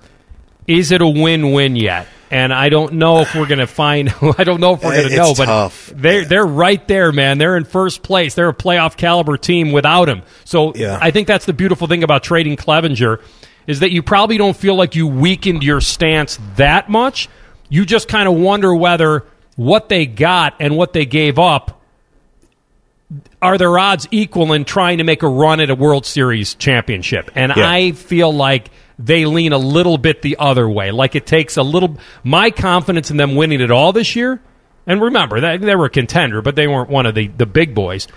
is 0.65 0.91
it 0.91 1.01
a 1.01 1.07
win 1.07 1.51
win 1.53 1.75
yet? 1.75 2.07
And 2.29 2.51
I 2.53 2.67
don't 2.67 2.93
know 2.95 3.21
if 3.21 3.33
we're 3.35 3.45
going 3.47 3.59
to 3.59 3.67
find. 3.67 4.09
I 4.37 4.43
don't 4.43 4.59
know 4.59 4.73
if 4.73 4.83
we're 4.83 4.91
going 4.97 5.09
to 5.09 5.15
know, 5.15 5.33
but 5.33 5.45
tough. 5.45 5.89
they're 5.95 6.25
they're 6.25 6.45
right 6.45 6.85
there, 6.87 7.13
man. 7.13 7.37
They're 7.37 7.55
in 7.55 7.63
first 7.63 8.03
place. 8.03 8.33
They're 8.33 8.49
a 8.49 8.53
playoff 8.53 8.97
caliber 8.97 9.37
team 9.37 9.71
without 9.71 10.09
him. 10.09 10.23
So 10.43 10.73
Yeah. 10.75 10.97
I 11.01 11.11
think 11.11 11.27
that's 11.27 11.45
the 11.45 11.53
beautiful 11.53 11.87
thing 11.87 12.03
about 12.03 12.23
trading 12.23 12.57
Clevinger 12.57 13.21
is 13.65 13.79
that 13.79 13.91
you 13.91 14.01
probably 14.03 14.37
don't 14.37 14.57
feel 14.57 14.75
like 14.75 14.95
you 14.95 15.07
weakened 15.07 15.63
your 15.63 15.79
stance 15.79 16.37
that 16.57 16.89
much. 16.89 17.29
You 17.69 17.85
just 17.85 18.07
kind 18.09 18.27
of 18.27 18.35
wonder 18.35 18.75
whether 18.75 19.23
what 19.55 19.87
they 19.87 20.05
got 20.05 20.55
and 20.59 20.75
what 20.75 20.91
they 20.93 21.05
gave 21.05 21.39
up 21.39 21.76
are 23.41 23.57
their 23.57 23.77
odds 23.77 24.07
equal 24.11 24.53
in 24.53 24.65
trying 24.65 24.97
to 24.97 25.03
make 25.03 25.23
a 25.23 25.27
run 25.27 25.59
at 25.59 25.69
a 25.69 25.75
World 25.75 26.05
Series 26.05 26.55
championship? 26.55 27.31
And 27.35 27.53
Yeah. 27.55 27.69
I 27.69 27.91
feel 27.93 28.33
like 28.33 28.69
they 28.99 29.25
lean 29.25 29.53
a 29.53 29.57
little 29.57 29.97
bit 29.97 30.21
the 30.21 30.37
other 30.39 30.67
way. 30.67 30.91
Like 30.91 31.15
it 31.15 31.25
takes 31.25 31.57
a 31.57 31.63
little. 31.63 31.97
My 32.23 32.51
confidence 32.51 33.11
in 33.11 33.17
them 33.17 33.35
winning 33.35 33.61
it 33.61 33.71
all 33.71 33.93
this 33.93 34.15
year. 34.15 34.41
And 34.85 35.01
remember, 35.01 35.41
they, 35.41 35.57
they 35.57 35.75
were 35.75 35.85
a 35.85 35.89
contender, 35.89 36.41
but 36.41 36.55
they 36.55 36.67
weren't 36.67 36.89
one 36.89 37.05
of 37.05 37.13
the, 37.13 37.27
the 37.27 37.45
big 37.45 37.75
boys. 37.75 38.07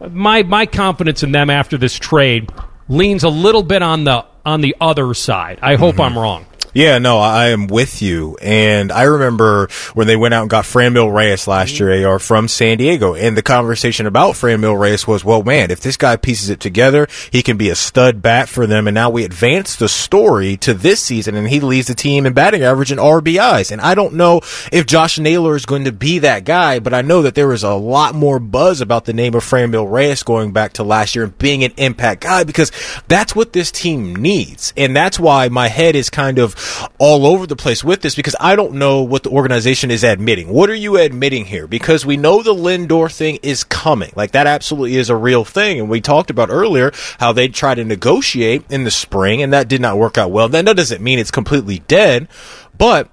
My 0.00 0.42
my 0.42 0.66
confidence 0.66 1.22
in 1.22 1.32
them 1.32 1.50
after 1.50 1.76
this 1.76 1.94
trade 1.94 2.50
leans 2.88 3.24
a 3.24 3.28
little 3.28 3.62
bit 3.62 3.82
on 3.82 4.04
the 4.04 4.24
on 4.44 4.60
the 4.60 4.76
other 4.80 5.14
side. 5.14 5.58
I 5.62 5.76
hope 5.76 5.94
mm-hmm. 5.96 6.02
I'm 6.02 6.18
wrong. 6.18 6.46
Yeah, 6.74 6.96
no, 6.96 7.18
I 7.18 7.48
am 7.48 7.66
with 7.66 8.00
you. 8.00 8.38
And 8.40 8.90
I 8.90 9.02
remember 9.02 9.68
when 9.92 10.06
they 10.06 10.16
went 10.16 10.32
out 10.32 10.40
and 10.40 10.50
got 10.50 10.64
Franmil 10.64 11.12
Reyes 11.12 11.46
last 11.46 11.78
year, 11.78 12.08
AR, 12.08 12.18
from 12.18 12.48
San 12.48 12.78
Diego. 12.78 13.14
And 13.14 13.36
the 13.36 13.42
conversation 13.42 14.06
about 14.06 14.36
Franmil 14.36 14.78
Reyes 14.78 15.06
was, 15.06 15.22
well, 15.22 15.42
man, 15.42 15.70
if 15.70 15.80
this 15.80 15.98
guy 15.98 16.16
pieces 16.16 16.48
it 16.48 16.60
together, 16.60 17.08
he 17.30 17.42
can 17.42 17.58
be 17.58 17.68
a 17.68 17.74
stud 17.74 18.22
bat 18.22 18.48
for 18.48 18.66
them. 18.66 18.88
And 18.88 18.94
now 18.94 19.10
we 19.10 19.22
advance 19.22 19.76
the 19.76 19.88
story 19.88 20.56
to 20.58 20.72
this 20.72 21.02
season 21.02 21.34
and 21.34 21.46
he 21.46 21.60
leads 21.60 21.88
the 21.88 21.94
team 21.94 22.24
in 22.24 22.32
batting 22.32 22.62
average 22.62 22.90
and 22.90 23.00
RBIs. 23.00 23.70
And 23.70 23.80
I 23.82 23.94
don't 23.94 24.14
know 24.14 24.40
if 24.72 24.86
Josh 24.86 25.18
Naylor 25.18 25.56
is 25.56 25.66
going 25.66 25.84
to 25.84 25.92
be 25.92 26.20
that 26.20 26.44
guy, 26.44 26.78
but 26.78 26.94
I 26.94 27.02
know 27.02 27.20
that 27.20 27.34
there 27.34 27.52
is 27.52 27.64
a 27.64 27.74
lot 27.74 28.14
more 28.14 28.38
buzz 28.38 28.80
about 28.80 29.04
the 29.04 29.12
name 29.12 29.34
of 29.34 29.44
Franmil 29.44 29.90
Reyes 29.90 30.22
going 30.22 30.52
back 30.52 30.72
to 30.74 30.84
last 30.84 31.14
year 31.14 31.24
and 31.24 31.36
being 31.36 31.64
an 31.64 31.74
impact 31.76 32.22
guy 32.22 32.44
because 32.44 32.72
that's 33.08 33.36
what 33.36 33.52
this 33.52 33.70
team 33.70 34.16
needs. 34.16 34.72
And 34.74 34.96
that's 34.96 35.20
why 35.20 35.50
my 35.50 35.68
head 35.68 35.96
is 35.96 36.08
kind 36.08 36.38
of 36.38 36.56
all 36.98 37.26
over 37.26 37.46
the 37.46 37.56
place 37.56 37.82
with 37.82 38.02
this 38.02 38.14
because 38.14 38.36
I 38.40 38.56
don't 38.56 38.74
know 38.74 39.02
what 39.02 39.22
the 39.22 39.30
organization 39.30 39.90
is 39.90 40.04
admitting. 40.04 40.48
What 40.48 40.70
are 40.70 40.74
you 40.74 40.96
admitting 40.96 41.46
here? 41.46 41.66
Because 41.66 42.06
we 42.06 42.16
know 42.16 42.42
the 42.42 42.54
Lindor 42.54 43.12
thing 43.12 43.38
is 43.42 43.64
coming. 43.64 44.12
Like 44.16 44.32
that 44.32 44.46
absolutely 44.46 44.96
is 44.96 45.10
a 45.10 45.16
real 45.16 45.44
thing. 45.44 45.80
And 45.80 45.88
we 45.88 46.00
talked 46.00 46.30
about 46.30 46.50
earlier 46.50 46.92
how 47.18 47.32
they 47.32 47.48
try 47.48 47.74
to 47.74 47.84
negotiate 47.84 48.64
in 48.70 48.84
the 48.84 48.90
spring 48.90 49.42
and 49.42 49.52
that 49.52 49.68
did 49.68 49.80
not 49.80 49.98
work 49.98 50.18
out 50.18 50.30
well. 50.30 50.48
Then 50.48 50.64
that 50.66 50.76
doesn't 50.76 51.02
mean 51.02 51.18
it's 51.18 51.30
completely 51.30 51.80
dead, 51.80 52.28
but 52.76 53.08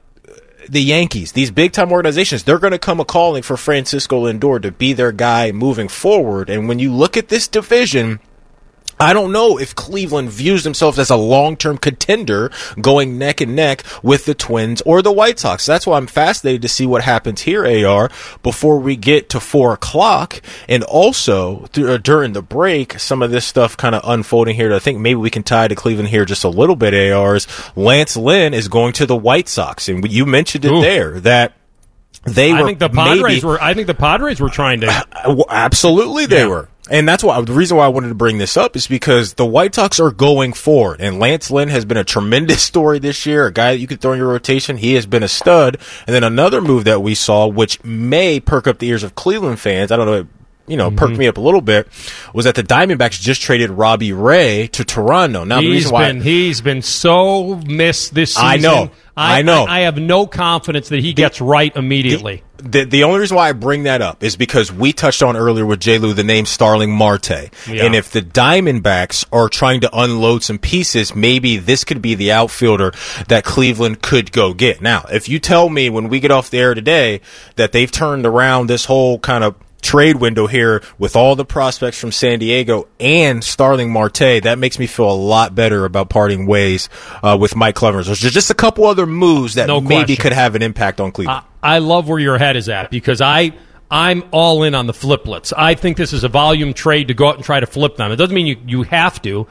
the 0.70 0.82
Yankees, 0.82 1.32
these 1.32 1.52
big 1.52 1.72
time 1.72 1.92
organizations, 1.92 2.44
they're 2.44 2.60
going 2.60 2.72
to 2.72 2.80
come 2.80 3.00
a 3.00 3.06
calling 3.06 3.42
for 3.42 3.58
Francisco 3.58 4.26
Lindor 4.26 4.62
to 4.62 4.72
be 4.72 4.94
their 4.94 5.12
guy 5.12 5.52
moving 5.52 5.88
forward. 5.88 6.50
And 6.50 6.68
when 6.68 6.80
you 6.80 6.94
look 6.94 7.18
at 7.18 7.30
this 7.30 7.48
division, 7.48 8.20
I 9.00 9.14
don't 9.14 9.32
know 9.32 9.58
if 9.58 9.76
Cleveland 9.76 10.30
views 10.30 10.64
themselves 10.66 11.00
as 11.00 11.10
a 11.10 11.16
long-term 11.16 11.78
contender 11.78 12.52
going 12.82 13.18
neck 13.18 13.40
and 13.40 13.56
neck 13.56 13.84
with 14.04 14.26
the 14.26 14.34
Twins 14.36 14.82
or 14.86 15.02
the 15.02 15.12
White 15.12 15.40
Sox. 15.40 15.66
That's 15.66 15.88
why 15.88 15.98
I'm 15.98 16.08
fascinated 16.08 16.62
to 16.64 16.68
see 16.68 16.86
what 16.86 17.04
happens 17.04 17.42
here, 17.42 17.66
AR, 17.88 18.10
before 18.44 18.78
we 18.78 18.96
get 18.98 19.30
to 19.30 19.40
four 19.40 19.74
o'clock. 19.74 20.42
And 20.68 20.84
also 20.84 21.68
th- 21.72 21.88
uh, 21.88 21.98
during 21.98 22.34
the 22.34 22.42
break, 22.42 23.00
some 23.00 23.22
of 23.22 23.32
this 23.32 23.46
stuff 23.46 23.78
kind 23.78 23.96
of 23.96 24.02
unfolding 24.04 24.56
here. 24.56 24.74
I 24.74 24.80
think 24.80 25.00
maybe 25.00 25.16
we 25.16 25.30
can 25.30 25.44
tie 25.44 25.70
to 25.70 25.76
Cleveland 25.76 26.10
here 26.10 26.26
just 26.26 26.44
a 26.44 26.50
little 26.50 26.76
bit, 26.76 26.94
ARs. 27.14 27.48
Lance 27.78 28.18
Lynn 28.18 28.54
is 28.54 28.68
going 28.68 28.92
to 28.94 29.06
the 29.06 29.16
White 29.16 29.48
Sox. 29.48 29.88
And 29.88 30.12
you 30.12 30.26
mentioned 30.26 30.66
it 30.66 30.72
Ooh. 30.72 30.82
there 30.82 31.20
that 31.22 31.54
they 32.26 32.52
I 32.52 32.60
were 32.62 32.68
think 32.68 32.80
the 32.80 32.90
Padres 32.90 33.24
maybe, 33.24 33.46
were. 33.46 33.64
I 33.64 33.74
think 33.74 33.88
the 33.88 33.94
Padres 33.94 34.42
were 34.42 34.50
trying 34.50 34.82
to. 34.82 35.08
well, 35.28 35.46
absolutely, 35.50 36.26
they 36.26 36.40
Yeah. 36.42 36.48
were. 36.48 36.70
And 36.90 37.08
that's 37.08 37.24
why 37.24 37.40
the 37.42 37.54
reason 37.54 37.78
why 37.78 37.86
I 37.86 37.90
wanted 37.90 38.10
to 38.10 38.16
bring 38.16 38.38
this 38.38 38.58
up 38.58 38.76
is 38.76 38.88
because 38.88 39.34
the 39.34 39.46
White 39.46 39.76
Sox 39.76 40.00
are 40.00 40.12
going 40.12 40.54
forward, 40.54 41.02
and 41.02 41.20
Lance 41.20 41.52
Lynn 41.52 41.70
has 41.70 41.86
been 41.86 41.98
a 41.98 42.04
tremendous 42.04 42.62
story 42.70 43.00
this 43.00 43.26
year. 43.26 43.48
A 43.48 43.54
guy 43.54 43.74
that 43.74 43.80
you 43.80 43.88
could 43.88 44.02
throw 44.02 44.14
in 44.14 44.20
your 44.20 44.30
rotation. 44.30 44.78
He 44.78 44.96
has 44.96 45.06
been 45.06 45.24
a 45.24 45.28
stud. 45.28 45.78
And 46.08 46.16
then 46.16 46.24
another 46.24 46.62
move 46.62 46.84
that 46.86 47.02
we 47.02 47.16
saw, 47.16 47.48
which 47.48 47.84
may 47.84 48.40
perk 48.40 48.68
up 48.68 48.80
the 48.80 48.88
ears 48.88 49.04
of 49.04 49.16
Cleveland 49.16 49.60
fans. 49.60 49.92
I 49.92 49.98
don't 49.98 50.06
know. 50.06 50.28
You 50.70 50.78
know, 50.78 50.92
perked 50.92 51.14
Mm-hmm. 51.14 51.20
me 51.20 51.28
up 51.28 51.38
a 51.38 51.42
little 51.42 51.62
bit. 51.62 51.88
Was 52.34 52.46
that 52.46 52.56
the 52.56 52.64
Diamondbacks 52.64 53.20
just 53.20 53.42
traded 53.42 53.72
Robbie 53.72 54.14
Ray 54.14 54.68
to 54.74 54.86
Toronto? 54.86 55.44
Now 55.44 55.60
the 55.62 55.70
reason 55.70 55.92
why 55.92 56.12
been 56.12 56.22
he's 56.22 56.62
been 56.62 56.82
so 56.82 57.56
missed 57.66 58.14
this 58.14 58.36
season. 58.36 58.48
I 58.48 58.58
know. 58.58 58.92
I 59.18 59.42
know. 59.42 59.66
I, 59.66 59.82
have 59.82 59.98
no 59.98 60.26
confidence 60.28 60.90
that 60.90 61.02
he 61.02 61.12
gets 61.12 61.42
right 61.42 61.76
immediately. 61.76 62.42
The, 62.56 62.86
the 62.86 63.04
only 63.04 63.20
reason 63.20 63.36
why 63.36 63.50
I 63.50 63.52
bring 63.52 63.84
that 63.84 64.02
up 64.02 64.24
is 64.24 64.38
because 64.38 64.72
we 64.72 64.94
touched 64.94 65.22
on 65.22 65.36
earlier 65.36 65.66
with 65.66 65.82
J. 65.82 65.98
Lou 65.98 66.14
the 66.14 66.24
name 66.24 66.46
Starling 66.46 66.90
Marte. 66.92 67.50
Yeah. 67.68 67.84
And 67.84 67.96
if 67.96 68.12
the 68.12 68.22
Diamondbacks 68.22 69.26
are 69.34 69.50
trying 69.50 69.82
to 69.82 69.90
unload 69.94 70.44
some 70.44 70.58
pieces, 70.58 71.16
maybe 71.16 71.58
this 71.58 71.84
could 71.84 72.02
be 72.02 72.16
the 72.16 72.32
outfielder 72.32 72.94
that 73.28 73.44
Cleveland 73.44 74.02
could 74.02 74.32
go 74.32 74.54
get. 74.54 74.82
Now, 74.82 75.06
if 75.12 75.28
you 75.28 75.40
tell 75.40 75.68
me 75.68 75.90
when 75.90 76.08
we 76.08 76.22
get 76.22 76.32
off 76.32 76.50
the 76.50 76.60
air 76.60 76.74
today 76.74 77.20
that 77.58 77.74
they've 77.74 77.92
turned 77.92 78.26
around 78.26 78.68
this 78.68 78.86
whole 78.86 79.20
kind 79.20 79.44
of 79.44 79.56
trade 79.82 80.18
window 80.18 80.48
here 80.48 80.84
with 80.98 81.16
all 81.16 81.36
the 81.36 81.46
prospects 81.46 82.00
from 82.00 82.12
San 82.12 82.40
Diego 82.40 82.88
and 83.00 83.44
Starling 83.44 83.92
Marte, 83.92 84.44
that 84.44 84.58
makes 84.58 84.80
me 84.80 84.88
feel 84.88 85.12
a 85.12 85.14
lot 85.14 85.56
better 85.56 85.86
about 85.86 86.10
parting 86.10 86.46
ways 86.46 86.90
uh, 87.24 87.38
with 87.40 87.56
Mike 87.56 87.76
Clevers. 87.76 88.08
There's 88.08 88.22
just 88.22 88.50
a 88.50 88.56
couple 88.56 88.86
other 88.86 89.06
moves 89.06 89.56
that 89.56 89.68
No 89.68 89.82
maybe 89.82 90.16
could 90.16 90.34
have 90.34 90.56
an 90.56 90.62
impact 90.62 91.00
on 91.00 91.12
Cleveland. 91.12 91.44
I, 91.64 91.76
I 91.76 91.80
love 91.80 92.08
where 92.08 92.20
your 92.20 92.38
head 92.38 92.56
is 92.56 92.70
at 92.70 92.92
because 92.92 93.22
I 93.22 93.54
I'm 93.92 94.24
all 94.32 94.64
in 94.64 94.76
on 94.76 94.88
the 94.88 94.94
fliplets. 94.94 95.52
I 95.56 95.74
think 95.74 95.98
this 95.98 96.14
is 96.14 96.24
a 96.24 96.30
volume 96.30 96.74
trade 96.74 97.08
to 97.08 97.14
go 97.14 97.28
out 97.28 97.36
and 97.36 97.44
try 97.44 97.60
to 97.60 97.66
flip 97.66 97.96
them. 97.96 98.12
It 98.12 98.18
doesn't 98.18 98.36
mean 98.36 98.46
you, 98.46 98.58
you 98.66 98.84
have 98.84 99.22
to, 99.24 99.48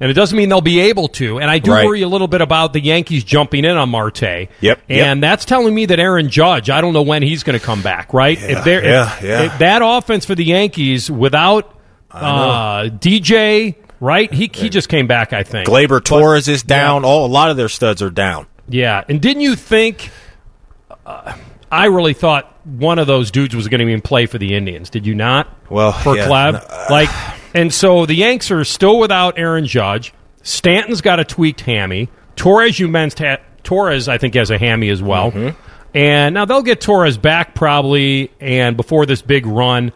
and 0.00 0.10
it 0.10 0.14
doesn't 0.14 0.36
mean 0.36 0.48
they'll 0.48 0.60
be 0.60 0.80
able 0.80 1.08
to. 1.08 1.38
And 1.38 1.50
I 1.50 1.58
do 1.58 1.70
Right. 1.72 1.86
worry 1.86 2.02
a 2.02 2.08
little 2.08 2.26
bit 2.28 2.40
about 2.40 2.72
the 2.72 2.80
Yankees 2.80 3.22
jumping 3.22 3.64
in 3.64 3.76
on 3.76 3.90
Marte. 3.90 4.48
Yep, 4.60 4.80
And 4.88 5.22
that's 5.22 5.44
telling 5.44 5.74
me 5.74 5.86
that 5.86 6.00
Aaron 6.00 6.28
Judge, 6.30 6.70
I 6.70 6.80
don't 6.80 6.92
know 6.94 7.02
when 7.02 7.22
he's 7.22 7.42
going 7.42 7.58
to 7.58 7.64
come 7.64 7.82
back. 7.82 8.12
Right? 8.14 8.38
if 8.40 8.64
they're 8.64 8.84
yeah, 8.84 9.16
if- 9.18 9.22
yeah. 9.22 9.42
if 9.42 9.58
that 9.58 9.82
offense 9.84 10.24
for 10.24 10.34
the 10.34 10.44
Yankees 10.44 11.10
without 11.10 11.76
uh, 12.10 12.84
DJ, 12.84 13.76
right? 14.00 14.32
He 14.32 14.50
he 14.52 14.68
just 14.68 14.88
came 14.88 15.06
back. 15.06 15.32
I 15.32 15.42
think. 15.44 15.68
Gleyber 15.68 16.02
Torres 16.02 16.48
is 16.48 16.62
down. 16.62 17.04
All 17.04 17.26
a 17.26 17.28
lot 17.28 17.50
of 17.50 17.56
their 17.56 17.68
studs 17.68 18.02
are 18.02 18.10
down. 18.10 18.46
Yeah, 18.68 19.04
and 19.08 19.20
didn't 19.20 19.42
you 19.42 19.54
think? 19.54 20.10
Uh, 21.06 21.34
I 21.70 21.86
really 21.86 22.14
thought 22.14 22.52
one 22.64 22.98
of 22.98 23.06
those 23.06 23.30
dudes 23.30 23.54
was 23.54 23.68
going 23.68 23.78
to 23.80 23.86
be 23.86 23.92
in 23.92 24.00
play 24.00 24.26
for 24.26 24.38
the 24.38 24.54
Indians. 24.54 24.90
Did 24.90 25.06
you 25.06 25.14
not? 25.14 25.48
Well, 25.70 25.92
for 25.92 26.16
yeah, 26.16 26.26
Cleb, 26.26 26.54
no, 26.54 26.60
uh, 26.60 26.86
like, 26.90 27.08
and 27.54 27.72
so 27.72 28.06
the 28.06 28.14
Yanks 28.14 28.50
are 28.50 28.64
still 28.64 28.98
without 28.98 29.38
Aaron 29.38 29.66
Judge. 29.66 30.12
Stanton's 30.42 31.00
got 31.00 31.20
a 31.20 31.24
tweaked 31.24 31.60
hammy. 31.62 32.08
Torres, 32.36 32.78
you 32.78 32.88
mentioned 32.88 33.38
Torres, 33.62 34.08
I 34.08 34.18
think 34.18 34.34
has 34.34 34.50
a 34.50 34.58
hammy 34.58 34.88
as 34.88 35.02
well. 35.02 35.30
Mm-hmm. 35.30 35.60
And 35.94 36.34
now 36.34 36.44
they'll 36.44 36.62
get 36.62 36.80
Torres 36.80 37.18
back 37.18 37.54
probably, 37.54 38.30
and 38.40 38.76
before 38.76 39.06
this 39.06 39.22
big 39.22 39.44
run. 39.46 39.92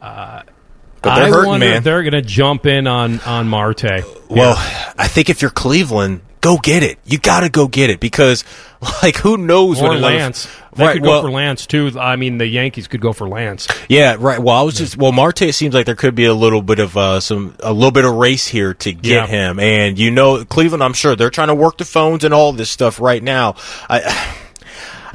But 0.00 1.16
they're 1.16 1.24
I 1.24 1.28
hurting, 1.28 1.58
man. 1.60 1.82
they're 1.82 2.02
going 2.02 2.12
to 2.12 2.22
jump 2.22 2.66
in 2.66 2.86
on 2.86 3.20
on 3.20 3.46
Marte. 3.46 4.04
Well, 4.30 4.54
I 4.56 5.06
think 5.06 5.28
if 5.28 5.42
you're 5.42 5.50
Cleveland, 5.50 6.22
go 6.40 6.56
get 6.56 6.82
it. 6.82 6.98
You 7.04 7.18
got 7.18 7.40
to 7.40 7.50
go 7.50 7.68
get 7.68 7.90
it 7.90 8.00
because, 8.00 8.42
like, 9.02 9.16
who 9.16 9.36
knows 9.36 9.80
or 9.80 9.88
what 9.88 9.96
another- 9.98 10.16
Lance. 10.16 10.48
They 10.74 10.84
Right, 10.84 10.92
could 10.94 11.02
go 11.02 11.10
well- 11.10 11.22
for 11.22 11.30
Lance 11.30 11.66
too. 11.66 11.92
I 11.98 12.16
mean, 12.16 12.38
the 12.38 12.46
Yankees 12.46 12.88
could 12.88 13.00
go 13.00 13.12
for 13.12 13.28
Lance. 13.28 13.68
Yeah, 13.88 14.16
right. 14.18 14.38
Well, 14.40 14.56
I 14.56 14.62
was 14.62 14.74
just 14.76 14.96
well, 14.96 15.12
Marte. 15.12 15.42
It 15.42 15.54
seems 15.54 15.74
like 15.74 15.86
there 15.86 15.94
could 15.94 16.14
be 16.14 16.24
a 16.24 16.34
little 16.34 16.62
bit 16.62 16.78
of 16.80 16.96
uh, 16.96 17.20
some 17.20 17.54
a 17.60 17.72
little 17.72 17.90
bit 17.92 18.04
of 18.04 18.14
race 18.14 18.46
here 18.48 18.74
to 18.74 18.92
get 18.92 19.10
Yeah. 19.12 19.26
him, 19.26 19.60
and 19.60 19.98
you 19.98 20.10
know, 20.10 20.44
Cleveland. 20.44 20.82
I'm 20.82 20.92
sure 20.94 21.14
they're 21.16 21.30
trying 21.30 21.48
to 21.48 21.54
work 21.54 21.78
the 21.78 21.84
phones 21.84 22.24
and 22.24 22.34
all 22.34 22.52
this 22.52 22.70
stuff 22.70 23.00
right 23.00 23.22
now. 23.22 23.54
I. 23.88 24.36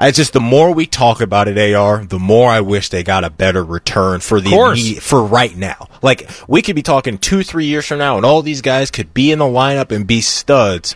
I 0.02 0.12
just 0.12 0.32
the 0.32 0.40
more 0.40 0.74
we 0.74 0.86
talk 0.86 1.20
about 1.20 1.50
it, 1.50 1.76
AR, 1.76 2.06
the 2.06 2.20
more 2.20 2.50
I 2.50 2.62
wish 2.62 2.88
they 2.88 3.04
got 3.04 3.26
a 3.26 3.30
better 3.30 3.62
return 3.62 4.22
for 4.22 4.40
the 4.40 4.56
immediate- 4.56 5.04
for 5.04 5.22
right 5.22 5.54
now. 5.54 5.90
Like 6.02 6.30
we 6.48 6.62
could 6.62 6.78
be 6.78 6.82
talking 6.82 7.18
two, 7.18 7.44
three 7.44 7.66
years 7.66 7.86
from 7.86 7.98
now, 7.98 8.16
and 8.16 8.26
all 8.26 8.42
these 8.42 8.62
guys 8.62 8.92
could 8.92 9.14
be 9.14 9.30
in 9.30 9.40
the 9.40 9.44
lineup 9.46 9.92
and 9.92 10.08
be 10.08 10.22
studs. 10.22 10.96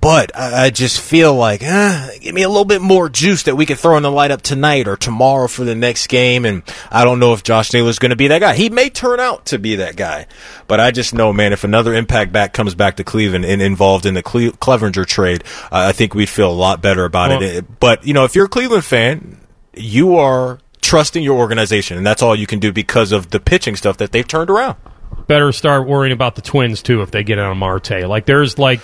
But 0.00 0.30
I, 0.38 0.66
I 0.66 0.70
just 0.70 1.00
feel 1.00 1.34
like, 1.34 1.60
eh, 1.62 2.18
give 2.20 2.32
me 2.34 2.42
a 2.42 2.48
little 2.48 2.64
bit 2.64 2.80
more 2.80 3.08
juice 3.08 3.42
that 3.44 3.56
we 3.56 3.66
could 3.66 3.78
throw 3.78 3.96
in 3.96 4.04
the 4.04 4.10
lineup 4.10 4.42
tonight 4.42 4.86
or 4.86 4.96
tomorrow 4.96 5.48
for 5.48 5.64
the 5.64 5.74
next 5.74 6.06
game. 6.06 6.44
And 6.44 6.62
I 6.90 7.04
don't 7.04 7.18
know 7.18 7.32
if 7.32 7.42
Josh 7.42 7.72
Naylor's 7.72 7.98
going 7.98 8.10
to 8.10 8.16
be 8.16 8.28
that 8.28 8.38
guy. 8.38 8.54
He 8.54 8.70
may 8.70 8.90
turn 8.90 9.18
out 9.18 9.46
to 9.46 9.58
be 9.58 9.74
that 9.76 9.96
guy. 9.96 10.26
But 10.68 10.78
I 10.78 10.92
just 10.92 11.14
know, 11.14 11.32
man, 11.32 11.52
if 11.52 11.64
another 11.64 11.94
impact 11.94 12.30
back 12.32 12.52
comes 12.52 12.76
back 12.76 12.96
to 12.96 13.04
Cleveland 13.04 13.44
and 13.44 13.60
involved 13.60 14.06
in 14.06 14.14
the 14.14 14.22
Cle- 14.22 14.52
Clevinger 14.52 15.04
trade, 15.04 15.42
uh, 15.64 15.88
I 15.88 15.92
think 15.92 16.14
we'd 16.14 16.28
feel 16.28 16.50
a 16.50 16.52
lot 16.52 16.80
better 16.80 17.04
about 17.04 17.30
Well- 17.30 17.42
it. 17.42 17.80
But, 17.80 18.06
you 18.06 18.14
know, 18.14 18.24
if 18.24 18.36
you're 18.36 18.46
a 18.46 18.48
Cleveland 18.48 18.84
fan, 18.84 19.38
you 19.74 20.16
are 20.16 20.60
trusting 20.80 21.24
your 21.24 21.38
organization. 21.38 21.96
And 21.96 22.06
that's 22.06 22.22
all 22.22 22.36
you 22.36 22.46
can 22.46 22.60
do 22.60 22.72
because 22.72 23.10
of 23.10 23.30
the 23.30 23.40
pitching 23.40 23.74
stuff 23.74 23.96
that 23.96 24.12
they've 24.12 24.26
turned 24.26 24.48
around. 24.48 24.76
Better 25.26 25.50
start 25.52 25.88
worrying 25.88 26.12
about 26.12 26.36
the 26.36 26.42
Twins 26.42 26.82
too 26.82 27.02
if 27.02 27.10
they 27.10 27.22
get 27.24 27.38
on 27.38 27.58
Marte. 27.58 28.06
Like 28.08 28.24
there's 28.26 28.58
like 28.58 28.80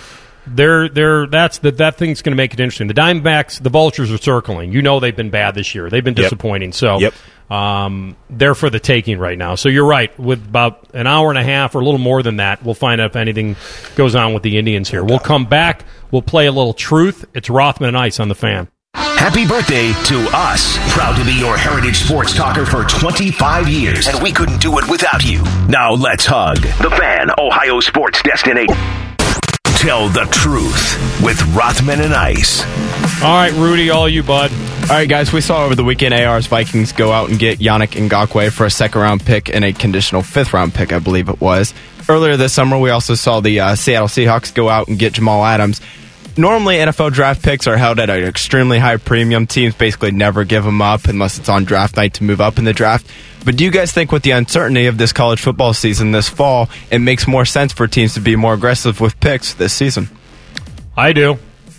they're 0.47 0.89
they're 0.89 1.27
that's 1.27 1.59
the 1.59 1.71
that 1.73 1.97
thing's 1.97 2.23
going 2.23 2.33
to 2.33 2.37
make 2.37 2.53
it 2.55 2.61
interesting. 2.61 2.87
The 2.89 2.95
Diamondbacks, 2.95 3.63
the 3.63 3.71
Vultures 3.71 4.11
are 4.13 4.19
circling. 4.19 4.73
You 4.73 4.83
know 4.83 5.01
they've 5.01 5.15
been 5.17 5.31
bad 5.31 5.55
this 5.55 5.75
year. 5.75 5.89
They've 5.91 6.05
been 6.05 6.15
Yep. 6.15 6.25
disappointing. 6.25 6.73
So 6.73 6.99
Yep. 6.99 7.15
um, 7.51 8.17
they're 8.31 8.55
for 8.55 8.71
the 8.71 8.81
taking 8.81 9.19
right 9.19 9.39
now. 9.39 9.55
So 9.55 9.69
you're 9.69 9.87
right. 9.87 10.17
With 10.19 10.45
about 10.47 10.89
an 10.95 11.07
hour 11.07 11.31
and 11.31 11.39
a 11.39 11.45
half 11.45 11.75
or 11.75 11.81
a 11.81 11.85
little 11.85 11.99
more 11.99 12.23
than 12.23 12.37
that, 12.37 12.63
we'll 12.65 12.75
find 12.75 13.01
out 13.01 13.11
if 13.11 13.17
anything 13.17 13.57
goes 13.97 14.15
on 14.15 14.35
with 14.35 14.43
the 14.43 14.59
Indians 14.59 14.89
here. 14.91 15.03
We'll 15.05 15.19
come 15.19 15.47
back. 15.47 15.85
We'll 16.11 16.23
play 16.23 16.47
a 16.47 16.53
little 16.53 16.75
truth. 16.75 17.25
It's 17.35 17.49
Rothman 17.51 17.89
and 17.89 17.99
Ice 17.99 18.21
on 18.21 18.29
the 18.29 18.35
fan. 18.35 18.69
Happy 18.95 19.47
birthday 19.47 19.93
to 20.05 20.29
us. 20.35 20.77
Proud 20.93 21.17
to 21.17 21.25
be 21.25 21.33
your 21.33 21.57
heritage 21.57 21.97
sports 21.97 22.35
talker 22.35 22.67
for 22.67 22.85
25 22.85 23.69
years, 23.69 24.07
and 24.07 24.23
we 24.23 24.31
couldn't 24.33 24.61
do 24.61 24.79
it 24.79 24.89
without 24.89 25.25
you. 25.25 25.43
Now 25.69 25.93
let's 25.95 26.27
hug. 26.27 26.59
The 26.59 26.91
Fan, 26.91 27.31
Ohio 27.39 27.81
sports 27.81 28.21
destination. 28.23 28.77
Tell 29.85 30.09
the 30.09 30.27
truth 30.31 31.23
with 31.23 31.39
Rothman 31.55 32.01
and 32.01 32.15
Ice. 32.15 32.63
All 33.23 33.35
right, 33.35 33.53
Rudy, 33.53 33.91
all 33.91 34.09
you, 34.09 34.23
bud. 34.23 34.51
All 34.85 34.89
right, 34.89 35.07
guys, 35.07 35.31
we 35.31 35.43
saw 35.43 35.63
over 35.63 35.75
the 35.75 35.85
weekend 35.85 36.15
AR's 36.15 36.47
Vikings 36.47 36.93
go 36.93 37.13
out 37.13 37.29
and 37.29 37.39
get 37.39 37.59
Yannick 37.59 37.91
Ngakoue 37.91 38.51
for 38.51 38.65
a 38.65 38.71
second 38.71 39.03
round 39.03 39.27
pick 39.27 39.55
and 39.55 39.63
a 39.63 39.75
conditional 39.75 40.23
fifth 40.23 40.55
round 40.55 40.73
pick, 40.73 40.91
I 40.91 41.01
believe 41.01 41.29
it 41.29 41.39
was. 41.39 41.75
Earlier 42.09 42.39
this 42.39 42.55
summer, 42.55 42.79
we 42.79 42.89
also 42.89 43.15
saw 43.15 43.41
the 43.41 43.61
uh, 43.61 43.75
Seattle 43.75 44.09
Seahawks 44.09 44.55
go 44.55 44.71
out 44.71 44.89
and 44.89 44.99
get 44.99 45.13
Jamal 45.13 45.45
Adams. 45.45 45.83
Normally 46.37 46.77
NFL 46.77 47.13
draft 47.13 47.45
picks 47.45 47.69
are 47.69 47.77
held 47.77 48.01
at 48.01 48.11
an 48.11 48.25
extremely 48.25 48.81
high 48.81 48.97
premium. 48.97 49.47
Teams 49.47 49.75
basically 49.75 50.11
never 50.11 50.45
give 50.45 50.65
them 50.65 50.83
up 50.83 51.05
unless 51.05 51.39
it's 51.39 51.49
on 51.49 51.65
draft 51.65 51.97
night 51.97 52.15
to 52.15 52.25
move 52.25 52.41
up 52.41 52.59
in 52.59 52.65
the 52.65 52.73
draft. 52.73 53.07
But 53.45 53.57
do 53.57 53.65
you 53.65 53.71
guys 53.71 53.93
think 53.93 54.11
with 54.11 54.25
the 54.25 54.33
uncertainty 54.33 54.87
of 54.87 54.99
this 54.99 55.13
college 55.13 55.41
football 55.41 55.75
season 55.75 56.11
this 56.11 56.29
fall, 56.29 56.71
it 56.91 56.99
makes 56.99 57.29
more 57.29 57.45
sense 57.45 57.73
for 57.73 57.87
teams 57.87 58.15
to 58.15 58.21
be 58.21 58.35
more 58.35 58.55
aggressive 58.55 59.01
with 59.01 59.21
picks 59.21 59.55
this 59.55 59.73
season? 59.73 60.09
I 60.97 61.13
do. 61.13 61.39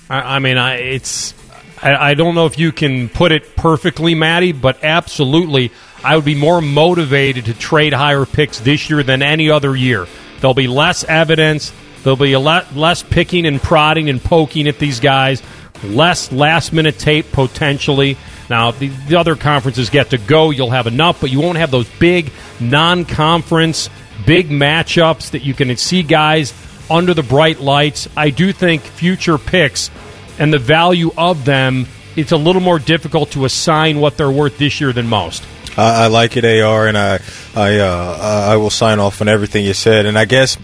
I, 0.09 0.35
I 0.35 0.39
mean, 0.39 0.57
I, 0.57 0.75
it's. 0.75 1.33
I, 1.81 2.11
I 2.11 2.13
don't 2.13 2.35
know 2.35 2.45
if 2.45 2.57
you 2.57 2.71
can 2.71 3.09
put 3.09 3.33
it 3.33 3.57
perfectly, 3.57 4.15
Matty, 4.15 4.53
but 4.53 4.83
absolutely, 4.83 5.71
I 6.03 6.15
would 6.15 6.23
be 6.25 6.35
more 6.35 6.61
motivated 6.61 7.45
to 7.45 7.53
trade 7.53 7.91
higher 7.91 8.25
picks 8.25 8.59
this 8.59 8.89
year 8.89 9.03
than 9.03 9.21
any 9.21 9.49
other 9.49 9.75
year. 9.75 10.07
There'll 10.39 10.53
be 10.53 10.67
less 10.67 11.03
evidence. 11.03 11.73
There'll 12.05 12.17
be 12.17 12.33
a 12.33 12.39
lot 12.39 12.75
less 12.75 13.01
picking 13.01 13.47
and 13.47 13.59
prodding 13.59 14.11
and 14.11 14.23
poking 14.23 14.67
at 14.67 14.77
these 14.77 14.99
guys. 14.99 15.41
Less 15.83 16.31
last 16.31 16.71
minute 16.71 16.99
tape 16.99 17.31
potentially. 17.31 18.15
Now, 18.47 18.69
the, 18.69 18.89
the 18.89 19.15
other 19.15 19.35
conferences 19.35 19.89
get 19.89 20.11
to 20.11 20.19
go, 20.19 20.51
you'll 20.51 20.69
have 20.69 20.85
enough, 20.85 21.19
but 21.19 21.31
you 21.31 21.41
won't 21.41 21.57
have 21.57 21.71
those 21.71 21.89
big 21.97 22.31
non 22.59 23.05
conference, 23.05 23.89
big 24.23 24.51
matchups 24.51 25.31
that 25.31 25.41
you 25.41 25.55
can 25.55 25.75
see 25.77 26.03
guys 26.03 26.53
under 26.91 27.15
the 27.15 27.23
bright 27.23 27.59
lights. 27.59 28.07
I 28.15 28.29
do 28.29 28.51
think 28.51 28.83
future 28.83 29.39
picks 29.39 29.89
and 30.37 30.53
the 30.53 30.59
value 30.59 31.09
of 31.17 31.43
them, 31.43 31.87
it's 32.15 32.33
a 32.33 32.37
little 32.37 32.61
more 32.61 32.77
difficult 32.77 33.31
to 33.31 33.45
assign 33.45 33.99
what 33.99 34.15
they're 34.15 34.29
worth 34.29 34.59
this 34.59 34.79
year 34.79 34.93
than 34.93 35.07
most. 35.07 35.43
I, 35.75 36.03
I 36.03 36.07
like 36.07 36.37
it, 36.37 36.45
AR, 36.45 36.87
and 36.87 36.95
I 36.95 37.19
I 37.55 37.79
uh, 37.79 38.49
I 38.51 38.57
will 38.57 38.69
sign 38.69 38.99
off 38.99 39.21
on 39.21 39.27
everything 39.27 39.65
you 39.65 39.73
said. 39.73 40.05
And 40.05 40.19
I 40.19 40.25
guess 40.25 40.57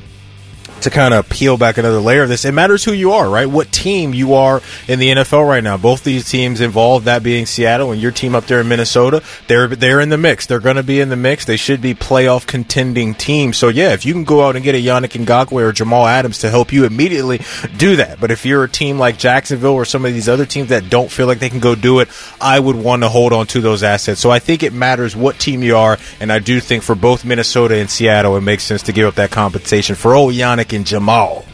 to 0.81 0.89
kind 0.89 1.13
of 1.13 1.29
peel 1.29 1.57
back 1.57 1.77
another 1.77 1.99
layer 1.99 2.23
of 2.23 2.29
this, 2.29 2.45
it 2.45 2.53
matters 2.53 2.83
who 2.83 2.93
you 2.93 3.11
are, 3.11 3.29
right? 3.29 3.45
What 3.45 3.71
team 3.71 4.13
you 4.13 4.33
are 4.33 4.61
in 4.87 4.99
the 4.99 5.09
NFL 5.09 5.47
right 5.47 5.63
now. 5.63 5.77
Both 5.77 6.03
these 6.03 6.29
teams 6.29 6.61
involved, 6.61 7.05
that 7.05 7.23
being 7.23 7.45
Seattle 7.45 7.91
and 7.91 8.01
your 8.01 8.11
team 8.11 8.35
up 8.35 8.45
there 8.45 8.61
in 8.61 8.67
Minnesota, 8.67 9.23
they're 9.47 9.67
they're 9.67 9.99
in 9.99 10.09
the 10.09 10.17
mix. 10.17 10.45
They're 10.45 10.59
going 10.59 10.75
to 10.75 10.83
be 10.83 10.99
in 10.99 11.09
the 11.09 11.15
mix. 11.15 11.45
They 11.45 11.57
should 11.57 11.81
be 11.81 11.93
playoff 11.93 12.47
contending 12.47 13.13
teams. 13.13 13.57
So 13.57 13.69
yeah, 13.69 13.93
if 13.93 14.05
you 14.05 14.13
can 14.13 14.23
go 14.23 14.43
out 14.45 14.55
and 14.55 14.63
get 14.63 14.75
a 14.75 14.81
Yannick 14.81 15.25
Ngakoue 15.25 15.61
or 15.61 15.71
Jamal 15.71 16.07
Adams 16.07 16.39
to 16.39 16.49
help 16.49 16.71
you 16.71 16.85
immediately, 16.85 17.41
do 17.77 17.97
that. 17.97 18.19
But 18.19 18.31
if 18.31 18.45
you're 18.45 18.63
a 18.63 18.69
team 18.69 18.97
like 18.99 19.17
Jacksonville 19.17 19.73
or 19.73 19.85
some 19.85 20.05
of 20.05 20.13
these 20.13 20.29
other 20.29 20.45
teams 20.45 20.69
that 20.69 20.89
don't 20.89 21.11
feel 21.11 21.27
like 21.27 21.39
they 21.39 21.49
can 21.49 21.59
go 21.59 21.75
do 21.75 21.99
it, 21.99 22.09
I 22.39 22.59
would 22.59 22.75
want 22.75 23.03
to 23.03 23.09
hold 23.09 23.33
on 23.33 23.47
to 23.47 23.61
those 23.61 23.83
assets. 23.83 24.19
So 24.19 24.31
I 24.31 24.39
think 24.39 24.63
it 24.63 24.73
matters 24.73 25.15
what 25.15 25.39
team 25.39 25.63
you 25.63 25.77
are, 25.77 25.97
and 26.19 26.31
I 26.31 26.39
do 26.39 26.59
think 26.59 26.83
for 26.83 26.95
both 26.95 27.25
Minnesota 27.25 27.75
and 27.77 27.89
Seattle, 27.89 28.37
it 28.37 28.41
makes 28.41 28.63
sense 28.63 28.83
to 28.83 28.93
give 28.93 29.07
up 29.07 29.15
that 29.15 29.31
compensation 29.31 29.95
for 29.95 30.15
old 30.15 30.33
Yannick 30.33 30.70
and 30.73 30.85
Jamal. 30.85 31.45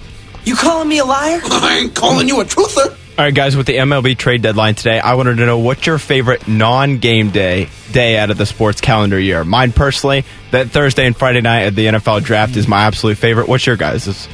You 0.44 0.56
calling 0.56 0.88
me 0.88 1.00
a 1.00 1.06
liar? 1.06 1.40
I 1.46 1.80
ain't 1.82 1.96
calling 1.96 2.28
you 2.28 2.40
a 2.42 2.46
truther. 2.46 2.98
All 3.18 3.26
right, 3.26 3.34
guys, 3.34 3.58
with 3.58 3.66
the 3.66 3.78
MLB 3.78 4.16
trade 4.16 4.44
deadline 4.44 4.76
today, 4.76 5.00
I 5.00 5.16
wanted 5.16 5.38
to 5.38 5.46
know 5.46 5.58
what's 5.58 5.86
your 5.88 5.98
favorite 5.98 6.48
non 6.48 7.00
game 7.00 7.32
day 7.32 7.68
day 7.92 8.18
out 8.18 8.30
of 8.30 8.38
the 8.38 8.46
sports 8.46 8.80
calendar 8.80 9.20
year. 9.20 9.44
Mine 9.44 9.72
personally, 9.72 10.24
that 10.52 10.70
Thursday 10.70 11.08
and 11.08 11.18
Friday 11.18 11.42
night 11.42 11.62
of 11.62 11.76
the 11.76 11.88
NFL 11.88 12.24
draft 12.24 12.56
is 12.56 12.68
my 12.68 12.84
absolute 12.84 13.18
favorite. 13.18 13.48
What's 13.48 13.66
your 13.66 13.76
guys'? 13.76 14.28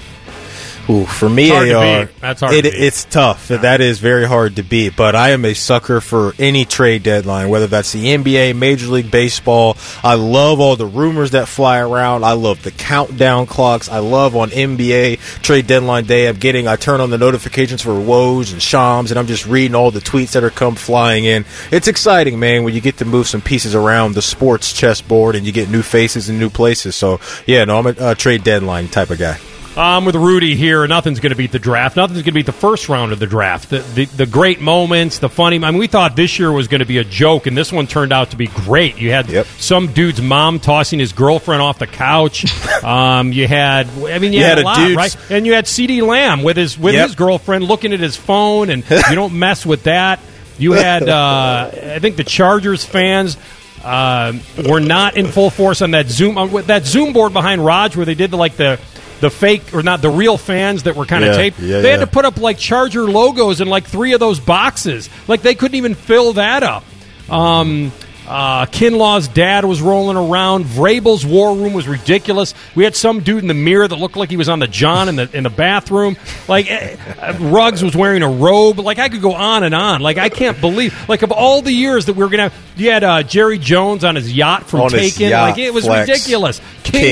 Ooh, 0.90 1.06
for 1.06 1.30
me, 1.30 1.44
It's 1.44 1.54
hard 1.54 1.68
to 1.70 1.78
AR. 1.78 2.10
That's 2.20 2.42
hard 2.42 2.54
it, 2.56 2.62
to 2.64 2.72
beat. 2.72 2.84
It's 2.84 3.06
tough. 3.06 3.48
That 3.48 3.80
is 3.80 4.00
very 4.00 4.26
hard 4.26 4.58
to 4.58 4.64
beat. 4.64 4.98
But 4.98 5.16
I 5.16 5.30
am 5.30 5.46
a 5.46 5.54
sucker 5.54 6.02
for 6.02 6.34
any 6.38 6.66
trade 6.66 7.04
deadline, 7.04 7.48
whether 7.50 7.68
that's 7.68 7.94
the 7.94 8.06
NBA, 8.06 8.58
Major 8.58 8.88
League 8.88 9.10
Baseball. 9.10 9.78
I 10.04 10.16
love 10.16 10.60
all 10.60 10.76
the 10.76 10.86
rumors 10.86 11.32
that 11.32 11.48
fly 11.48 11.80
around. 11.80 12.26
I 12.26 12.34
love 12.34 12.64
the 12.64 12.72
countdown 12.72 13.46
clocks. 13.46 13.88
I 13.88 14.00
love 14.00 14.36
on 14.36 14.50
NBA 14.50 15.42
trade 15.42 15.68
deadline 15.68 16.04
day. 16.04 16.28
I'm 16.28 16.36
getting. 16.36 16.68
I 16.68 16.76
turn 16.76 17.00
on 17.00 17.10
the 17.10 17.18
notifications 17.18 17.82
for 17.82 17.92
Woj 17.92 18.52
and 18.52 18.62
Shams, 18.62 19.10
and 19.10 19.18
I'm 19.18 19.28
just 19.28 19.46
reading 19.46 19.76
all 19.76 19.90
the 19.92 20.02
tweets 20.02 20.34
that 20.34 20.44
are 20.44 20.50
come 20.50 20.76
flying 20.76 21.24
in. 21.24 21.46
It's 21.72 21.88
exciting, 21.88 22.40
man, 22.40 22.64
when 22.64 22.74
you 22.74 22.82
get 22.82 22.98
to 22.98 23.06
move 23.06 23.28
some 23.28 23.42
pieces 23.42 23.74
around 23.74 24.16
the 24.16 24.22
sports 24.22 24.74
chessboard 24.74 25.36
and 25.36 25.46
you 25.46 25.54
get 25.54 25.70
new 25.70 25.82
faces 25.82 26.28
and 26.28 26.40
new 26.40 26.50
places. 26.50 26.98
So 26.98 27.22
yeah, 27.46 27.64
no, 27.64 27.80
I'm 27.80 27.88
a, 27.88 27.96
a 28.00 28.16
trade 28.16 28.44
deadline 28.44 28.90
type 28.90 29.10
of 29.10 29.20
guy. 29.20 29.40
I'm 29.76 30.06
with 30.06 30.16
Rudy 30.16 30.56
here. 30.56 30.86
Nothing's 30.86 31.20
going 31.20 31.32
to 31.32 31.36
beat 31.36 31.52
the 31.52 31.58
draft. 31.58 31.96
Nothing's 31.96 32.20
going 32.20 32.26
to 32.26 32.32
beat 32.34 32.46
the 32.46 32.52
first 32.52 32.90
round 32.90 33.12
of 33.12 33.18
the 33.20 33.26
draft. 33.26 33.72
The, 33.72 33.80
the 33.80 34.06
the 34.06 34.26
great 34.28 34.62
moments, 34.62 35.18
the 35.18 35.30
funny. 35.30 35.56
I 35.64 35.72
mean, 35.72 35.80
we 35.80 35.88
thought 35.88 36.16
this 36.16 36.38
year 36.38 36.52
was 36.52 36.68
going 36.68 36.80
to 36.80 36.86
be 36.86 37.00
a 37.00 37.04
joke, 37.04 37.48
and 37.48 37.58
this 37.58 37.72
one 37.72 37.88
turned 37.88 38.14
out 38.14 38.30
to 38.32 38.36
be 38.38 38.46
great. 38.46 38.98
You 38.98 39.10
had 39.10 39.48
some 39.60 39.92
dude's 39.92 40.22
mom 40.22 40.60
tossing 40.60 41.00
his 41.00 41.12
girlfriend 41.12 41.64
off 41.64 41.80
the 41.80 41.88
couch. 41.88 42.46
um, 42.84 43.32
you 43.32 43.48
had, 43.48 43.88
I 43.88 44.20
mean, 44.20 44.32
you, 44.34 44.40
You 44.40 44.46
had, 44.46 44.58
had 44.60 44.60
a 44.60 44.64
lot, 44.64 44.76
dude's- 44.78 44.96
right? 44.96 45.18
And 45.32 45.46
you 45.48 45.54
had 45.54 45.66
CeeDee 45.66 46.06
Lamb 46.06 46.44
with 46.44 46.58
his 46.58 46.78
with 46.78 46.94
Yep. 46.94 47.08
his 47.08 47.16
girlfriend 47.16 47.64
looking 47.64 47.94
at 47.94 48.00
his 48.00 48.16
phone, 48.16 48.70
and 48.70 48.84
you 49.10 49.16
don't 49.16 49.34
mess 49.40 49.66
with 49.66 49.84
that. 49.84 50.20
You 50.60 50.74
had, 50.74 51.10
uh, 51.10 51.72
I 51.74 51.98
think, 52.00 52.18
the 52.18 52.24
Chargers 52.24 52.86
fans. 52.86 53.38
Uh, 53.84 54.32
were 54.70 54.80
not 54.80 55.18
in 55.18 55.26
full 55.28 55.50
force 55.50 55.82
on 55.82 55.92
that 55.92 56.08
Zoom 56.08 56.38
on 56.38 56.54
with 56.54 56.68
that 56.68 56.86
Zoom 56.86 57.12
board 57.12 57.34
behind 57.34 57.66
Raj, 57.66 57.98
where 57.98 58.06
they 58.06 58.16
did 58.16 58.32
the, 58.32 58.38
like 58.38 58.56
the 58.56 58.80
the 59.24 59.30
fake 59.32 59.74
or 59.74 59.82
not 59.82 60.02
the 60.04 60.10
real 60.10 60.38
fans 60.38 60.84
that 60.84 60.96
were 60.96 61.06
kind 61.06 61.24
of 61.24 61.32
Yeah, 61.32 61.38
taped. 61.38 61.60
yeah, 61.60 61.80
they 61.82 61.90
had 61.90 62.02
to 62.02 62.08
put 62.08 62.26
up 62.26 62.38
like 62.38 62.58
Charger 62.60 63.04
logos 63.04 63.60
in 63.62 63.68
like 63.70 63.86
three 63.86 64.14
of 64.14 64.20
those 64.20 64.40
boxes. 64.40 65.10
Like 65.28 65.42
they 65.42 65.56
couldn't 65.56 65.76
even 65.76 65.96
fill 65.96 66.34
that 66.34 66.62
up. 66.62 66.84
Um, 67.30 67.92
uh, 68.34 68.66
Kinlaw's 68.66 69.28
dad 69.28 69.64
was 69.64 69.80
rolling 69.82 70.18
around. 70.18 70.66
Vrabel's 70.66 71.24
war 71.26 71.56
room 71.56 71.74
was 71.74 71.88
ridiculous. 71.88 72.56
We 72.74 72.84
had 72.84 72.96
some 72.96 73.20
dude 73.20 73.44
in 73.44 73.48
the 73.48 73.54
mirror 73.54 73.88
that 73.88 73.96
looked 73.96 74.18
like 74.18 74.32
he 74.32 74.38
was 74.38 74.50
on 74.50 74.58
the 74.58 74.68
John 74.68 75.08
in 75.08 75.16
the 75.18 75.30
in 75.38 75.44
the 75.44 75.52
bathroom. 75.52 76.18
Like 76.48 76.70
eh, 76.70 76.98
uh, 77.22 77.38
Ruggs 77.40 77.84
was 77.84 77.96
wearing 77.96 78.24
a 78.24 78.30
robe. 78.30 78.80
Like 78.80 78.98
I 78.98 79.10
could 79.10 79.22
go 79.22 79.34
on 79.34 79.64
and 79.64 79.76
on. 79.76 80.02
Like 80.02 80.18
I 80.18 80.30
can't 80.30 80.60
believe. 80.60 81.08
Like 81.08 81.22
of 81.22 81.32
all 81.32 81.62
the 81.62 81.72
years 81.72 82.08
that 82.08 82.14
we 82.16 82.24
were 82.24 82.30
gonna 82.30 82.50
have, 82.50 82.74
you 82.76 82.90
had 82.90 83.04
uh, 83.04 83.22
Jerry 83.22 83.60
Jones 83.60 84.04
on 84.04 84.16
his 84.16 84.34
yacht 84.36 84.68
from 84.68 84.82
On 84.82 84.90
Taken. 84.90 85.30
yacht 85.30 85.50
like 85.52 85.60
it 85.60 85.72
was 85.74 85.86
flex. 85.86 86.10
ridiculous. 86.10 86.60
Kingsbury, 86.84 87.04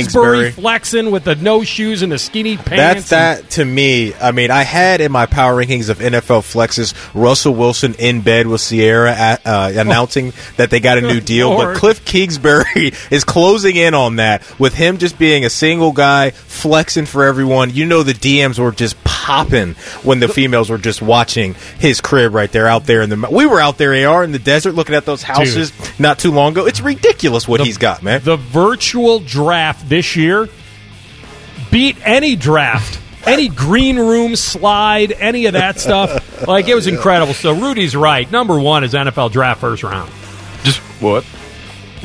Kingsbury. 0.49 0.52
flexing 0.52 1.11
with 1.11 1.23
the 1.23 1.35
no 1.35 1.64
shoes 1.64 2.02
and 2.02 2.11
the 2.11 2.18
skinny 2.19 2.57
pants. 2.57 3.10
That's 3.10 3.14
and- 3.14 3.45
that 3.45 3.49
to 3.52 3.65
me. 3.65 4.14
I 4.15 4.31
mean, 4.31 4.49
I 4.52 4.64
had 4.64 5.02
in 5.02 5.11
my 5.11 5.27
power 5.27 5.56
rankings 5.64 5.89
of 5.89 5.99
NFL 5.99 6.41
flexes 6.41 6.93
Russell 7.14 7.53
Wilson 7.53 7.93
in 7.99 8.22
bed 8.22 8.48
with 8.48 8.60
Ciara 8.61 9.11
at, 9.14 9.45
uh, 9.45 9.72
announcing 9.76 10.34
that 10.57 10.69
they 10.72 10.80
got 10.80 10.98
a 10.98 11.02
new 11.02 11.10
Good 11.15 11.25
deal, 11.25 11.49
Lord. 11.49 11.73
but 11.73 11.77
Cliff 11.77 12.03
Kingsbury 12.05 12.93
is 13.11 13.23
closing 13.23 13.75
in 13.75 13.93
on 13.93 14.17
that 14.17 14.43
with 14.59 14.73
him 14.73 14.97
just 14.97 15.17
being 15.19 15.45
a 15.45 15.49
single 15.49 15.91
guy 15.91 16.31
flexing 16.31 17.05
for 17.05 17.23
everyone. 17.23 17.71
You 17.73 17.85
know, 17.85 18.03
the 18.03 18.13
DMs 18.13 18.59
were 18.59 18.71
just 18.71 19.01
popping 19.03 19.73
when 20.03 20.19
the 20.19 20.27
females 20.27 20.69
were 20.69 20.77
just 20.77 21.01
watching 21.01 21.55
his 21.79 22.01
crib 22.01 22.33
right 22.33 22.51
there 22.51 22.67
out 22.67 22.85
there 22.85 23.01
in 23.01 23.09
the. 23.09 23.27
We 23.31 23.45
were 23.45 23.59
out 23.59 23.77
there, 23.77 24.07
AR, 24.07 24.23
in 24.23 24.31
the 24.31 24.39
desert 24.39 24.73
looking 24.73 24.95
at 24.95 25.05
those 25.05 25.23
houses 25.23 25.71
not 25.99 26.19
too 26.19 26.31
long 26.31 26.53
ago. 26.53 26.65
It's 26.65 26.81
ridiculous 26.81 27.47
what 27.47 27.61
he's 27.61 27.77
got, 27.77 28.03
man. 28.03 28.21
The 28.23 28.38
virtual 28.38 29.19
draft 29.19 29.88
this 29.88 30.15
year 30.15 30.49
beat 31.69 31.97
any 32.05 32.35
draft. 32.35 32.99
Any 33.23 33.49
green 33.49 33.97
room 33.99 34.35
slide, 34.35 35.11
any 35.11 35.45
of 35.45 35.53
that 35.53 35.79
stuff. 35.79 36.47
Like, 36.47 36.67
it 36.67 36.73
was 36.73 36.88
incredible. 36.88 37.35
So, 37.35 37.53
Rudy's 37.53 37.95
right. 37.95 38.29
Number 38.31 38.59
one 38.59 38.83
is 38.83 38.95
NFL 38.95 39.31
draft 39.31 39.61
first 39.61 39.83
round. 39.83 40.11
Just 41.02 41.03
what? 41.03 41.23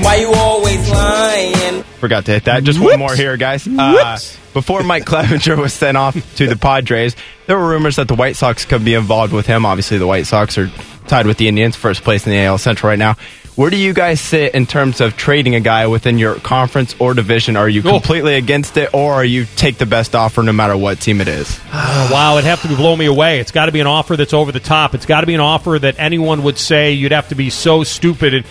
Why 0.05 0.17
you 0.17 0.33
always 0.35 0.91
lying? 0.91 1.83
Forgot 1.83 2.27
to 2.27 2.33
hit 2.33 2.45
that. 2.45 2.65
Just 2.65 2.79
one 2.81 2.99
more 2.99 3.15
here, 3.15 3.37
guys. 3.37 3.67
Uh, 3.67 4.19
before 4.53 4.83
Mike 4.83 5.05
Clevinger 5.07 5.57
was 5.57 5.73
sent 5.73 5.97
off 5.97 6.15
to 6.37 6.47
the 6.47 6.57
Padres, 6.57 7.17
there 7.47 7.59
were 7.59 7.69
rumors 7.69 7.97
that 7.97 8.07
the 8.09 8.15
White 8.15 8.37
Sox 8.37 8.65
could 8.67 8.85
be 8.85 8.95
involved 8.95 9.33
with 9.33 9.47
him. 9.47 9.65
Obviously, 9.65 9.97
the 9.99 10.07
White 10.07 10.27
Sox 10.27 10.59
are 10.59 10.71
tied 11.07 11.27
with 11.27 11.39
the 11.39 11.49
Indians, 11.49 11.77
first 11.77 12.03
place 12.03 12.27
in 12.27 12.33
the 12.33 12.39
AL 12.41 12.59
Central 12.59 12.91
right 12.91 12.99
now. 12.99 13.15
Where 13.55 13.71
do 13.71 13.79
you 13.79 13.95
guys 13.95 14.21
sit 14.21 14.55
in 14.55 14.67
terms 14.67 15.01
of 15.01 15.17
trading 15.17 15.55
a 15.55 15.61
guy 15.61 15.87
within 15.87 16.19
your 16.19 16.35
conference 16.35 16.95
or 16.99 17.15
division? 17.15 17.57
Are 17.57 17.67
you 17.67 17.81
completely 17.81 18.35
against 18.35 18.77
it, 18.77 18.93
or 18.93 19.15
are 19.15 19.25
you 19.25 19.47
take 19.57 19.79
the 19.79 19.87
best 19.87 20.15
offer 20.15 20.43
no 20.43 20.53
matter 20.53 20.77
what 20.77 21.01
team 21.01 21.23
it 21.23 21.29
is? 21.29 21.59
Oh, 21.73 22.11
wow, 22.13 22.35
it'd 22.37 22.45
have 22.45 22.61
to 22.63 22.69
be 22.69 22.77
blow 22.77 22.95
me 22.95 23.07
away. 23.07 23.41
It's 23.41 23.53
got 23.53 23.65
to 23.67 23.73
be 23.73 23.81
an 23.81 23.87
offer 23.87 24.15
that's 24.15 24.35
over 24.35 24.53
the 24.53 24.61
top. 24.61 24.95
It's 24.95 25.07
got 25.07 25.23
to 25.23 25.27
be 25.27 25.33
an 25.33 25.41
offer 25.41 25.79
that 25.79 25.95
anyone 25.99 26.43
would 26.43 26.59
say 26.59 26.93
you'd 26.93 27.13
have 27.13 27.31
to 27.31 27.35
be 27.35 27.49
so 27.49 27.83
stupid 27.83 28.35
and- 28.35 28.45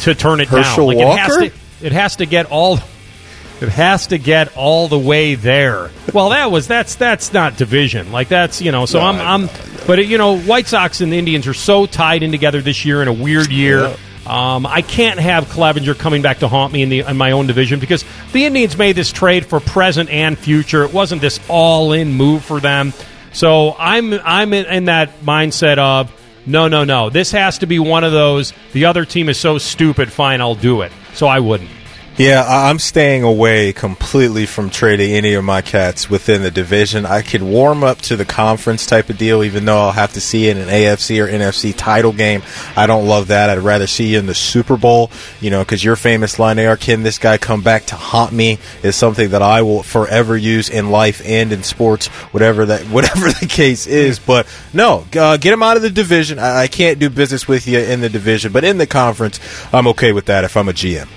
to 0.00 0.14
turn 0.14 0.40
it 0.40 0.48
Herschel 0.48 0.90
down. 0.90 0.96
Like 0.96 0.98
it 0.98 1.18
has 1.18 1.30
Walker? 1.30 1.48
to, 1.48 1.86
it 1.86 1.92
has 1.92 2.16
to 2.16 2.26
get 2.26 2.46
all. 2.50 2.78
It 3.58 3.70
has 3.70 4.08
to 4.08 4.18
get 4.18 4.54
all 4.56 4.86
the 4.86 4.98
way 4.98 5.34
there. 5.34 5.90
Well, 6.12 6.30
that 6.30 6.50
was 6.50 6.68
that's 6.68 6.94
that's 6.96 7.32
not 7.32 7.56
division. 7.56 8.12
Like 8.12 8.28
that's 8.28 8.60
you 8.60 8.72
know. 8.72 8.86
So 8.86 9.00
I'm 9.00 9.18
I'm. 9.18 9.50
But 9.86 10.06
you 10.06 10.18
know, 10.18 10.38
White 10.38 10.66
Sox 10.66 11.00
and 11.00 11.12
the 11.12 11.18
Indians 11.18 11.46
are 11.46 11.54
so 11.54 11.86
tied 11.86 12.22
in 12.22 12.32
together 12.32 12.60
this 12.60 12.84
year 12.84 13.02
in 13.02 13.08
a 13.08 13.12
weird 13.12 13.50
year. 13.50 13.96
Um, 14.26 14.66
I 14.66 14.82
can't 14.82 15.20
have 15.20 15.44
Clevinger 15.44 15.96
coming 15.96 16.20
back 16.20 16.40
to 16.40 16.48
haunt 16.48 16.72
me 16.72 16.82
in 16.82 16.88
the 16.88 17.00
in 17.00 17.16
my 17.16 17.30
own 17.30 17.46
division 17.46 17.78
because 17.78 18.04
the 18.32 18.44
Indians 18.44 18.76
made 18.76 18.96
this 18.96 19.12
trade 19.12 19.46
for 19.46 19.60
present 19.60 20.10
and 20.10 20.36
future. 20.36 20.82
It 20.82 20.92
wasn't 20.92 21.20
this 21.22 21.38
all 21.48 21.92
in 21.92 22.12
move 22.12 22.44
for 22.44 22.58
them. 22.58 22.92
So 23.32 23.76
I'm 23.78 24.12
I'm 24.14 24.52
in, 24.52 24.66
in 24.66 24.84
that 24.86 25.20
mindset 25.20 25.78
of 25.78 26.10
no 26.46 26.68
no 26.68 26.84
no. 26.84 27.10
This 27.10 27.32
has 27.32 27.58
to 27.58 27.66
be 27.66 27.78
one 27.78 28.04
of 28.04 28.12
those. 28.12 28.52
The 28.72 28.86
other 28.86 29.04
team 29.04 29.28
is 29.28 29.38
so 29.38 29.58
stupid. 29.58 30.12
Fine, 30.12 30.40
I'll 30.40 30.54
do 30.54 30.82
it. 30.82 30.92
So 31.14 31.26
I 31.26 31.40
wouldn't. 31.40 31.70
Yeah, 32.18 32.46
I'm 32.48 32.78
staying 32.78 33.24
away 33.24 33.74
completely 33.74 34.46
from 34.46 34.70
trading 34.70 35.12
any 35.12 35.34
of 35.34 35.44
my 35.44 35.60
cats 35.60 36.08
within 36.08 36.40
the 36.40 36.50
division. 36.50 37.04
I 37.04 37.20
could 37.20 37.42
warm 37.42 37.84
up 37.84 37.98
to 38.02 38.16
the 38.16 38.24
conference 38.24 38.86
type 38.86 39.10
of 39.10 39.18
deal, 39.18 39.44
even 39.44 39.66
though 39.66 39.76
I'll 39.76 39.92
have 39.92 40.14
to 40.14 40.20
see 40.22 40.48
it 40.48 40.56
in 40.56 40.62
an 40.62 40.70
AFC 40.70 41.22
or 41.22 41.28
NFC 41.28 41.74
title 41.76 42.14
game. 42.14 42.42
I 42.74 42.86
don't 42.86 43.06
love 43.06 43.26
that. 43.26 43.50
I'd 43.50 43.58
rather 43.58 43.86
see 43.86 44.14
you 44.14 44.18
in 44.18 44.24
the 44.24 44.34
Super 44.34 44.78
Bowl, 44.78 45.10
you 45.42 45.50
know, 45.50 45.58
because 45.62 45.84
your 45.84 45.94
famous 45.94 46.38
line, 46.38 46.58
AR, 46.58 46.78
can 46.78 47.02
this 47.02 47.18
guy 47.18 47.36
come 47.36 47.60
back 47.60 47.84
to 47.88 47.96
haunt 47.96 48.32
me, 48.32 48.60
is 48.82 48.96
something 48.96 49.28
that 49.30 49.42
I 49.42 49.60
will 49.60 49.82
forever 49.82 50.38
use 50.38 50.70
in 50.70 50.90
life 50.90 51.20
and 51.22 51.52
in 51.52 51.64
sports, 51.64 52.06
whatever 52.06 52.64
that, 52.64 52.80
whatever 52.90 53.30
the 53.30 53.46
case 53.46 53.86
is. 53.86 54.18
But 54.18 54.46
no, 54.72 55.04
uh, 55.14 55.36
get 55.36 55.52
him 55.52 55.62
out 55.62 55.76
of 55.76 55.82
the 55.82 55.90
division. 55.90 56.38
I, 56.38 56.62
I 56.62 56.66
can't 56.66 56.98
do 56.98 57.10
business 57.10 57.46
with 57.46 57.68
you 57.68 57.78
in 57.78 58.00
the 58.00 58.08
division, 58.08 58.52
but 58.52 58.64
in 58.64 58.78
the 58.78 58.86
conference, 58.86 59.38
I'm 59.70 59.86
okay 59.88 60.12
with 60.12 60.24
that 60.26 60.44
if 60.44 60.56
I'm 60.56 60.70
a 60.70 60.72
GM. 60.72 61.08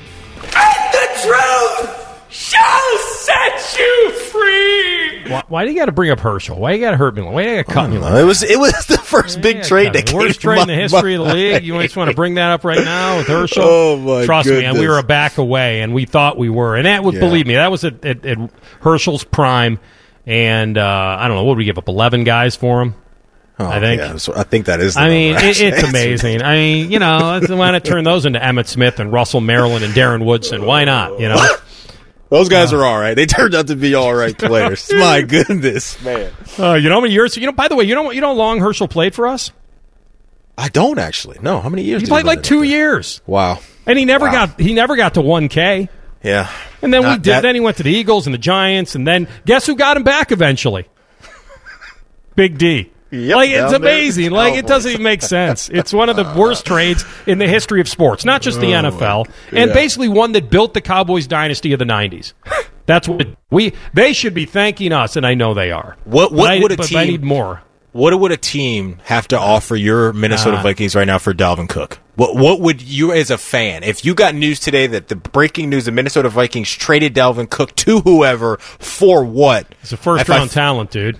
Why, 5.30 5.44
why 5.48 5.66
do 5.66 5.72
you 5.72 5.78
got 5.80 5.86
to 5.86 5.92
bring 5.92 6.12
up 6.12 6.20
Herschel? 6.20 6.60
Why 6.60 6.74
you 6.74 6.80
got 6.82 6.92
to 6.92 6.98
hurt 6.98 7.16
me? 7.16 7.22
Why 7.24 7.42
you 7.44 7.56
got 7.64 7.68
to 7.68 7.74
cut 7.74 7.90
me? 7.90 7.98
Uh, 7.98 8.18
It 8.18 8.24
was 8.24 8.44
it 8.44 8.60
was 8.60 8.72
the 8.88 8.98
first 8.98 9.42
big 9.42 9.64
trade 9.64 9.94
that 9.94 10.06
the 10.06 10.12
came 10.12 10.20
worst 10.20 10.42
trade 10.42 10.62
in 10.62 10.68
the 10.68 10.76
history 10.76 11.16
of 11.16 11.26
the 11.28 11.34
league. 11.34 11.64
You 11.64 11.82
just 11.82 11.96
want 11.96 12.10
to 12.10 12.16
bring 12.16 12.36
that 12.36 12.52
up 12.52 12.64
right 12.64 12.84
now 12.84 13.18
with 13.18 13.28
Herschel? 13.36 13.64
Oh, 13.66 13.98
my 13.98 14.26
Trust 14.26 14.50
me, 14.50 14.64
and 14.66 14.78
we 14.78 14.88
were 14.88 14.98
a 14.98 15.04
back 15.04 15.38
away, 15.38 15.82
and 15.82 15.94
we 15.94 16.06
thought 16.06 16.38
we 16.38 16.50
were, 16.50 16.76
and 16.76 16.86
that 16.86 17.04
would 17.04 17.14
Yeah. 17.16 17.20
believe 17.22 17.48
me, 17.48 17.56
that 17.56 17.72
was 17.72 17.84
at, 17.84 18.04
at, 18.06 18.26
at 18.26 18.38
Herschel's 18.82 19.24
prime, 19.24 19.80
and 20.26 20.78
uh, 20.78 21.18
I 21.20 21.28
don't 21.28 21.38
know 21.38 21.44
what 21.44 21.54
did 21.54 21.60
we 21.60 21.66
give 21.66 21.78
up 21.78 21.88
eleven 21.88 22.24
guys 22.24 22.56
for 22.56 22.82
him. 22.82 22.96
Oh, 23.62 23.66
I 23.68 23.82
think. 23.82 24.00
yeah, 24.00 24.16
so 24.16 24.34
I 24.36 24.44
think 24.44 24.68
that 24.68 24.80
is. 24.80 24.94
The 24.94 25.02
I 25.02 25.10
mean, 25.10 25.36
it, 25.36 25.60
it's 25.60 25.84
amazing. 25.84 26.42
I 26.42 26.56
mean, 26.56 26.92
you 26.92 27.00
know, 27.00 27.42
why 27.50 27.72
not 27.72 27.84
turn 27.84 28.06
those 28.06 28.26
into 28.26 28.40
Emmitt 28.40 28.68
Smith 28.68 29.00
and 29.02 29.12
Russell 29.12 29.42
Maryland 29.42 29.84
and 29.84 29.94
Darren 29.94 30.24
Woodson? 30.24 30.66
Why 30.66 30.86
not? 30.86 31.20
You 31.20 31.28
know, 31.28 31.36
Those 32.30 32.48
guys 32.50 32.74
are 32.74 32.86
all 32.86 33.00
right. 33.00 33.16
They 33.16 33.26
turned 33.26 33.56
out 33.56 33.68
to 33.68 33.76
be 33.76 33.96
all 33.96 34.14
right 34.14 34.38
players. 34.38 34.90
My 34.94 35.22
goodness, 35.24 36.00
man. 36.04 36.32
uh, 36.60 36.74
you 36.76 36.88
know 36.90 36.96
how 36.96 37.02
many 37.02 37.14
years? 37.14 37.36
You 37.36 37.48
know, 37.48 37.52
by 37.52 37.68
the 37.68 37.76
way, 37.76 37.86
you 37.86 37.96
know 37.96 38.04
what? 38.04 38.14
You 38.16 38.22
know 38.22 38.28
how 38.28 38.34
long 38.34 38.60
Herschel 38.60 38.88
played 38.88 39.16
for 39.16 39.28
us? 39.28 39.52
I 40.58 40.68
don't 40.70 41.00
actually. 41.00 41.40
No, 41.42 41.60
how 41.60 41.70
many 41.70 41.84
years? 41.84 42.02
He 42.02 42.08
played 42.08 42.26
like 42.26 42.44
two 42.44 42.64
years, 42.64 43.22
Wow. 43.26 43.60
and 43.88 43.98
he 43.98 44.06
never 44.06 44.26
Wow. 44.26 44.46
got 44.48 44.60
he 44.60 44.74
never 44.74 44.96
got 44.96 45.16
to 45.16 45.22
one 45.22 45.48
K. 45.48 45.90
Yeah. 46.22 46.50
And 46.82 46.94
then 46.94 47.04
we 47.04 47.14
did. 47.16 47.24
that- 47.24 47.42
Then 47.42 47.56
he 47.56 47.62
went 47.62 47.78
to 47.78 47.84
the 47.84 47.92
Eagles 47.92 48.28
and 48.28 48.34
the 48.34 48.38
Giants, 48.40 48.94
and 48.94 49.08
then 49.08 49.28
guess 49.46 49.66
who 49.66 49.76
got 49.76 49.96
him 49.98 50.04
back 50.04 50.32
eventually? 50.32 50.86
Big 52.36 52.58
D. 52.58 52.92
Yep, 53.12 53.36
like 53.36 53.50
it's 53.50 53.58
down 53.58 53.68
there 53.70 53.76
at 53.76 53.82
the 53.82 53.88
amazing. 53.88 54.32
Like 54.32 54.54
it 54.56 54.68
doesn't 54.68 54.92
even 54.92 55.04
make 55.04 55.22
sense. 55.22 55.70
It's 55.70 55.92
one 55.94 56.10
of 56.10 56.16
the 56.16 56.32
worst 56.38 56.66
trades 56.66 57.04
in 57.26 57.38
the 57.40 57.48
history 57.48 57.82
of 57.82 57.88
sports, 57.90 58.24
not 58.26 58.42
just 58.42 58.60
the 58.60 58.68
NFL, 58.72 59.28
and 59.52 59.70
yeah. 59.70 59.74
basically 59.74 60.10
one 60.10 60.32
that 60.34 60.50
built 60.50 60.74
the 60.74 60.82
Cowboys 60.82 61.26
dynasty 61.28 61.74
of 61.74 61.80
the 61.80 61.86
'90s. 61.86 62.34
That's 62.86 63.08
what 63.08 63.28
we. 63.50 63.74
They 63.94 64.14
should 64.14 64.34
be 64.34 64.46
thanking 64.46 64.92
us, 64.94 65.16
and 65.16 65.26
I 65.26 65.34
know 65.36 65.54
they 65.54 65.72
are. 65.72 65.96
What- 66.06 66.32
what 66.32 66.52
I- 66.52 66.60
would 66.60 66.72
a 66.72 66.78
but 66.78 66.88
team- 66.88 66.98
I 66.98 67.06
need 67.06 67.24
more. 67.24 67.62
What 67.92 68.18
would 68.20 68.32
a 68.32 68.38
team 68.38 69.00
have 69.06 69.28
to 69.30 69.40
offer 69.40 69.76
your 69.76 70.14
Minnesota 70.14 70.58
Ah. 70.58 70.62
Vikings 70.62 70.96
right 70.96 71.08
now 71.08 71.18
for 71.18 71.34
Dalvin 71.34 71.68
Cook? 71.68 71.98
What 72.16 72.36
What 72.36 72.62
would 72.62 72.84
you, 72.84 73.12
as 73.12 73.32
a 73.32 73.38
fan, 73.38 73.82
if 73.84 74.06
you 74.06 74.14
got 74.14 74.36
news 74.36 74.60
today 74.60 74.86
that 74.86 75.08
the 75.08 75.16
breaking 75.16 75.72
news: 75.72 75.86
the 75.86 75.92
Minnesota 75.92 76.30
Vikings 76.30 76.70
traded 76.72 77.16
Dalvin 77.16 77.50
Cook 77.50 77.76
to 77.78 78.02
whoever 78.02 78.58
for 78.58 79.24
what? 79.24 79.66
It's 79.82 79.92
a 79.92 79.98
first 79.98 80.30
I- 80.30 80.38
round 80.38 80.52
talent, 80.52 80.92
dude. 80.92 81.18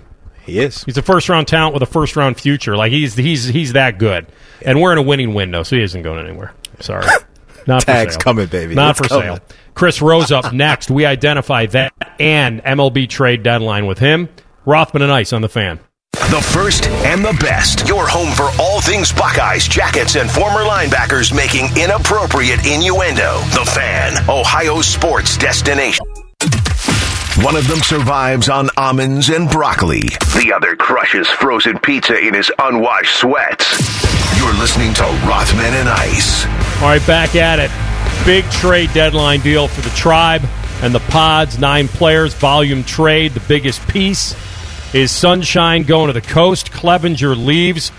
He 0.50 0.58
is. 0.60 0.84
He's 0.84 0.96
a 0.98 1.02
first 1.02 1.28
round 1.28 1.48
talent 1.48 1.74
with 1.74 1.82
a 1.82 1.86
first 1.86 2.16
round 2.16 2.38
future. 2.40 2.76
Like 2.76 2.92
he's 2.92 3.14
he's 3.14 3.44
he's 3.44 3.72
that 3.74 3.98
good, 3.98 4.26
and 4.64 4.80
we're 4.80 4.92
in 4.92 4.98
a 4.98 5.02
winning 5.02 5.34
window, 5.34 5.62
so 5.62 5.76
he 5.76 5.82
isn't 5.82 6.02
going 6.02 6.24
anywhere. 6.26 6.52
Sorry, 6.80 7.06
not 7.66 7.82
Tags 7.82 8.14
for 8.14 8.20
sale. 8.20 8.20
coming, 8.20 8.46
baby. 8.46 8.74
Not 8.74 8.90
It's 8.90 9.00
for 9.00 9.08
coming. 9.08 9.36
sale. 9.36 9.38
Chris 9.74 10.02
Rose 10.02 10.32
up 10.32 10.52
next. 10.52 10.90
We 10.90 11.06
identify 11.06 11.66
that 11.66 11.92
and 12.18 12.62
MLB 12.64 13.08
trade 13.08 13.42
deadline 13.42 13.86
with 13.86 13.98
him. 13.98 14.28
Rothman 14.66 15.02
and 15.02 15.12
Ice 15.12 15.32
on 15.32 15.40
the 15.42 15.48
fan. 15.48 15.80
The 16.12 16.40
first 16.52 16.86
and 16.86 17.24
the 17.24 17.36
best. 17.40 17.88
Your 17.88 18.06
home 18.06 18.30
for 18.34 18.50
all 18.60 18.80
things 18.80 19.12
Buckeyes, 19.12 19.66
jackets, 19.66 20.16
and 20.16 20.30
former 20.30 20.60
linebackers 20.64 21.34
making 21.34 21.66
inappropriate 21.80 22.66
innuendo. 22.66 23.38
The 23.54 23.64
Fan, 23.74 24.28
Ohio 24.28 24.80
sports 24.80 25.36
destination. 25.38 26.04
One 27.42 27.56
of 27.56 27.66
them 27.66 27.78
survives 27.78 28.50
on 28.50 28.68
almonds 28.76 29.30
and 29.30 29.48
broccoli. 29.48 30.02
The 30.36 30.52
other 30.54 30.76
crushes 30.76 31.26
frozen 31.26 31.78
pizza 31.78 32.18
in 32.18 32.34
his 32.34 32.52
unwashed 32.58 33.16
sweats. 33.16 33.80
You're 34.38 34.52
listening 34.52 34.92
to 34.94 35.04
Rothman 35.26 35.72
and 35.72 35.88
Ice. 35.88 36.44
All 36.82 36.88
right, 36.88 37.06
back 37.06 37.36
at 37.36 37.58
it. 37.58 37.70
Big 38.26 38.44
trade 38.50 38.90
deadline 38.92 39.40
deal 39.40 39.68
for 39.68 39.80
the 39.80 39.96
tribe 39.96 40.42
and 40.82 40.94
the 40.94 41.00
pods. 41.00 41.58
Nine 41.58 41.88
players, 41.88 42.34
volume 42.34 42.84
trade. 42.84 43.32
The 43.32 43.40
biggest 43.48 43.88
piece 43.88 44.34
is 44.94 45.10
Sunshine 45.10 45.84
going 45.84 46.08
to 46.08 46.12
the 46.12 46.20
coast. 46.20 46.70
Clevinger 46.70 47.34
leaves. 47.34 47.90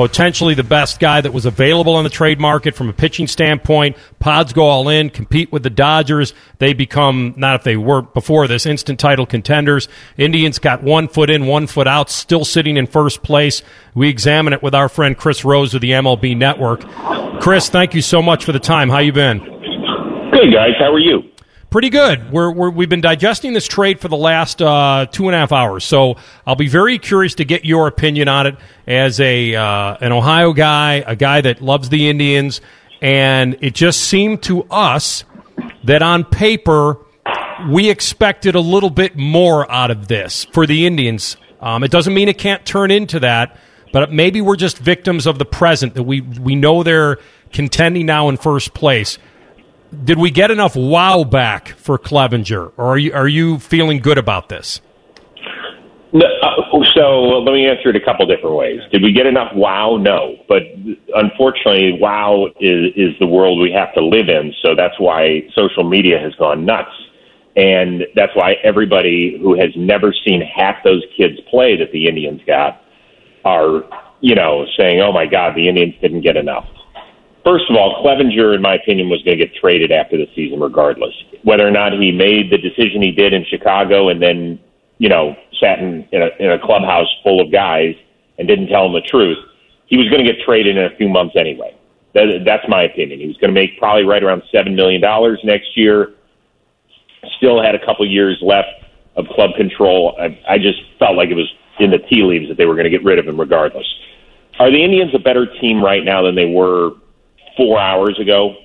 Potentially 0.00 0.54
the 0.54 0.64
best 0.64 0.98
guy 0.98 1.20
that 1.20 1.34
was 1.34 1.44
available 1.44 1.94
on 1.94 2.04
the 2.04 2.10
trade 2.10 2.40
market 2.40 2.74
from 2.74 2.88
a 2.88 2.92
pitching 2.94 3.26
standpoint. 3.26 3.98
Pods 4.18 4.54
go 4.54 4.62
all 4.62 4.88
in, 4.88 5.10
compete 5.10 5.52
with 5.52 5.62
the 5.62 5.68
Dodgers. 5.68 6.32
They 6.56 6.72
become, 6.72 7.34
not 7.36 7.56
if 7.56 7.64
they 7.64 7.76
were 7.76 8.00
before 8.00 8.48
this, 8.48 8.64
instant 8.64 8.98
title 8.98 9.26
contenders. 9.26 9.88
Indians 10.16 10.58
got 10.58 10.82
one 10.82 11.06
foot 11.06 11.28
in, 11.28 11.44
one 11.44 11.66
foot 11.66 11.86
out, 11.86 12.08
still 12.08 12.46
sitting 12.46 12.78
in 12.78 12.86
first 12.86 13.22
place. 13.22 13.60
We 13.94 14.08
examine 14.08 14.54
it 14.54 14.62
with 14.62 14.74
our 14.74 14.88
friend 14.88 15.14
Chris 15.14 15.44
Rose 15.44 15.74
of 15.74 15.82
the 15.82 15.90
MLB 15.90 16.34
Network. 16.34 16.80
Chris, 17.42 17.68
thank 17.68 17.92
you 17.92 18.00
so 18.00 18.22
much 18.22 18.46
for 18.46 18.52
the 18.52 18.58
time. 18.58 18.88
How 18.88 19.00
you 19.00 19.12
been? 19.12 19.40
Good 19.40 20.50
guys, 20.50 20.76
how 20.78 20.94
are 20.94 20.98
you? 20.98 21.24
Pretty 21.70 21.90
good. 21.90 22.32
We're, 22.32 22.50
we're 22.50 22.70
we've 22.70 22.88
been 22.88 23.00
digesting 23.00 23.52
this 23.52 23.68
trade 23.68 24.00
for 24.00 24.08
the 24.08 24.16
last 24.16 24.60
uh, 24.60 25.06
two 25.08 25.28
and 25.28 25.36
a 25.36 25.38
half 25.38 25.52
hours, 25.52 25.84
so 25.84 26.16
I'll 26.44 26.56
be 26.56 26.66
very 26.66 26.98
curious 26.98 27.36
to 27.36 27.44
get 27.44 27.64
your 27.64 27.86
opinion 27.86 28.26
on 28.26 28.48
it 28.48 28.56
as 28.88 29.20
a 29.20 29.54
uh, 29.54 29.96
an 30.00 30.10
Ohio 30.10 30.52
guy, 30.52 31.04
a 31.06 31.14
guy 31.14 31.42
that 31.42 31.62
loves 31.62 31.88
the 31.88 32.10
Indians, 32.10 32.60
and 33.00 33.56
it 33.60 33.76
just 33.76 34.00
seemed 34.00 34.42
to 34.44 34.64
us 34.64 35.22
that 35.84 36.02
on 36.02 36.24
paper 36.24 36.98
we 37.70 37.88
expected 37.88 38.56
a 38.56 38.60
little 38.60 38.90
bit 38.90 39.16
more 39.16 39.70
out 39.70 39.92
of 39.92 40.08
this 40.08 40.46
for 40.46 40.66
the 40.66 40.88
Indians. 40.88 41.36
Um, 41.60 41.84
it 41.84 41.92
doesn't 41.92 42.12
mean 42.12 42.28
it 42.28 42.36
can't 42.38 42.66
turn 42.66 42.90
into 42.90 43.20
that, 43.20 43.56
but 43.92 44.12
maybe 44.12 44.40
we're 44.40 44.56
just 44.56 44.76
victims 44.76 45.24
of 45.24 45.38
the 45.38 45.44
present 45.44 45.94
that 45.94 46.02
we 46.02 46.20
we 46.20 46.56
know 46.56 46.82
they're 46.82 47.18
contending 47.52 48.06
now 48.06 48.28
in 48.28 48.38
first 48.38 48.74
place 48.74 49.18
did 50.04 50.18
we 50.18 50.30
get 50.30 50.50
enough 50.50 50.76
wow 50.76 51.24
back 51.24 51.68
for 51.70 51.98
Clevinger, 51.98 52.72
or 52.76 52.86
are 52.86 52.98
you 52.98 53.12
are 53.12 53.28
you 53.28 53.58
feeling 53.58 53.98
good 53.98 54.18
about 54.18 54.48
this? 54.48 54.80
No, 56.12 56.26
uh, 56.42 56.84
so 56.94 57.20
let 57.38 57.52
me 57.52 57.68
answer 57.68 57.90
it 57.90 57.96
a 57.96 58.04
couple 58.04 58.26
different 58.26 58.56
ways. 58.56 58.80
Did 58.90 59.02
we 59.02 59.12
get 59.12 59.26
enough 59.26 59.52
wow? 59.54 59.96
No, 59.96 60.36
but 60.48 60.62
unfortunately, 61.14 61.98
wow 62.00 62.46
is 62.60 62.92
is 62.96 63.18
the 63.20 63.26
world 63.26 63.60
we 63.60 63.72
have 63.72 63.94
to 63.94 64.04
live 64.04 64.28
in. 64.28 64.52
So 64.64 64.74
that's 64.74 64.98
why 64.98 65.42
social 65.54 65.88
media 65.88 66.18
has 66.18 66.34
gone 66.34 66.64
nuts, 66.64 66.90
and 67.54 68.04
that's 68.16 68.34
why 68.34 68.54
everybody 68.64 69.38
who 69.40 69.58
has 69.58 69.70
never 69.76 70.12
seen 70.24 70.42
half 70.42 70.82
those 70.82 71.04
kids 71.16 71.38
play 71.48 71.76
that 71.76 71.92
the 71.92 72.06
Indians 72.06 72.40
got 72.46 72.82
are, 73.44 73.84
you 74.20 74.34
know, 74.34 74.66
saying, 74.76 75.00
"Oh 75.00 75.12
my 75.12 75.26
God, 75.26 75.54
the 75.54 75.68
Indians 75.68 75.94
didn't 76.00 76.22
get 76.22 76.36
enough." 76.36 76.66
First 77.44 77.70
of 77.70 77.76
all, 77.76 78.02
Clevinger, 78.04 78.54
in 78.54 78.60
my 78.60 78.74
opinion, 78.74 79.08
was 79.08 79.22
going 79.22 79.38
to 79.38 79.46
get 79.46 79.54
traded 79.54 79.92
after 79.92 80.16
the 80.16 80.26
season, 80.34 80.60
regardless. 80.60 81.14
Whether 81.42 81.66
or 81.66 81.70
not 81.70 81.92
he 81.92 82.12
made 82.12 82.50
the 82.50 82.58
decision 82.58 83.00
he 83.00 83.12
did 83.12 83.32
in 83.32 83.44
Chicago 83.46 84.10
and 84.10 84.20
then, 84.20 84.60
you 84.98 85.08
know, 85.08 85.34
sat 85.58 85.78
in, 85.78 86.06
in, 86.12 86.22
a, 86.22 86.28
in 86.38 86.50
a 86.50 86.58
clubhouse 86.58 87.08
full 87.22 87.40
of 87.40 87.50
guys 87.50 87.94
and 88.38 88.46
didn't 88.46 88.68
tell 88.68 88.84
them 88.84 88.92
the 88.92 89.08
truth, 89.08 89.38
he 89.86 89.96
was 89.96 90.08
going 90.10 90.24
to 90.24 90.30
get 90.30 90.42
traded 90.44 90.76
in 90.76 90.84
a 90.84 90.94
few 90.96 91.08
months 91.08 91.34
anyway. 91.36 91.74
That, 92.14 92.42
that's 92.44 92.68
my 92.68 92.82
opinion. 92.82 93.20
He 93.20 93.26
was 93.26 93.36
going 93.38 93.54
to 93.54 93.58
make 93.58 93.78
probably 93.78 94.04
right 94.04 94.22
around 94.22 94.42
$7 94.52 94.74
million 94.74 95.00
next 95.44 95.76
year. 95.76 96.12
Still 97.38 97.62
had 97.62 97.74
a 97.74 97.84
couple 97.84 98.06
years 98.06 98.38
left 98.42 98.68
of 99.16 99.26
club 99.28 99.50
control. 99.56 100.16
I, 100.20 100.38
I 100.48 100.58
just 100.58 100.78
felt 100.98 101.16
like 101.16 101.30
it 101.30 101.34
was 101.34 101.50
in 101.78 101.90
the 101.90 101.98
tea 101.98 102.22
leaves 102.22 102.48
that 102.48 102.58
they 102.58 102.66
were 102.66 102.74
going 102.74 102.84
to 102.84 102.90
get 102.90 103.04
rid 103.04 103.18
of 103.18 103.26
him 103.26 103.40
regardless. 103.40 103.86
Are 104.58 104.70
the 104.70 104.82
Indians 104.82 105.14
a 105.14 105.18
better 105.18 105.46
team 105.60 105.82
right 105.82 106.04
now 106.04 106.22
than 106.22 106.34
they 106.34 106.44
were 106.44 106.92
four 107.56 107.78
hours 107.78 108.18
ago? 108.20 108.56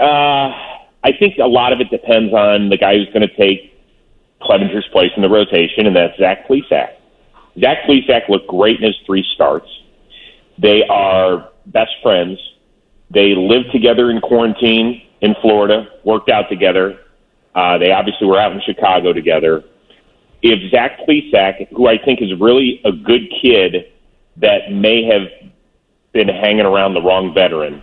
Uh, 0.00 0.52
I 1.04 1.12
think 1.18 1.38
a 1.38 1.46
lot 1.46 1.72
of 1.72 1.80
it 1.80 1.90
depends 1.90 2.32
on 2.32 2.68
the 2.68 2.76
guy 2.76 2.94
who's 2.94 3.08
going 3.08 3.26
to 3.26 3.36
take 3.36 3.72
Clevinger's 4.40 4.88
place 4.92 5.10
in 5.16 5.22
the 5.22 5.28
rotation, 5.28 5.86
and 5.86 5.96
that's 5.96 6.18
Zach 6.18 6.46
Plesac. 6.48 6.94
Zach 7.60 7.78
Plesac 7.88 8.28
looked 8.28 8.48
great 8.48 8.78
in 8.78 8.84
his 8.84 8.96
three 9.06 9.24
starts. 9.34 9.68
They 10.58 10.82
are 10.88 11.50
best 11.66 11.90
friends. 12.02 12.38
They 13.10 13.34
lived 13.34 13.72
together 13.72 14.10
in 14.10 14.20
quarantine 14.20 15.02
in 15.20 15.34
Florida, 15.40 15.88
worked 16.04 16.30
out 16.30 16.48
together. 16.48 16.98
Uh, 17.54 17.78
they 17.78 17.92
obviously 17.92 18.26
were 18.26 18.38
out 18.38 18.52
in 18.52 18.60
Chicago 18.64 19.12
together. 19.12 19.64
If 20.40 20.70
Zach 20.70 20.98
Plesac, 21.06 21.68
who 21.70 21.86
I 21.88 21.98
think 21.98 22.20
is 22.22 22.30
really 22.40 22.80
a 22.84 22.92
good 22.92 23.22
kid 23.42 23.92
that 24.38 24.72
may 24.72 25.04
have 25.04 25.41
been 26.12 26.28
hanging 26.28 26.66
around 26.66 26.94
the 26.94 27.02
wrong 27.02 27.32
veteran, 27.34 27.82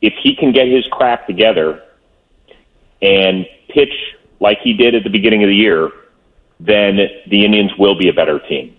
if 0.00 0.14
he 0.22 0.34
can 0.36 0.52
get 0.52 0.68
his 0.68 0.86
crap 0.90 1.26
together, 1.26 1.82
and 3.00 3.46
pitch 3.68 3.92
like 4.40 4.58
he 4.62 4.74
did 4.74 4.94
at 4.94 5.04
the 5.04 5.10
beginning 5.10 5.42
of 5.42 5.48
the 5.48 5.54
year, 5.54 5.90
then 6.60 6.98
the 7.28 7.44
Indians 7.44 7.72
will 7.78 7.96
be 7.96 8.08
a 8.08 8.12
better 8.12 8.38
team. 8.38 8.76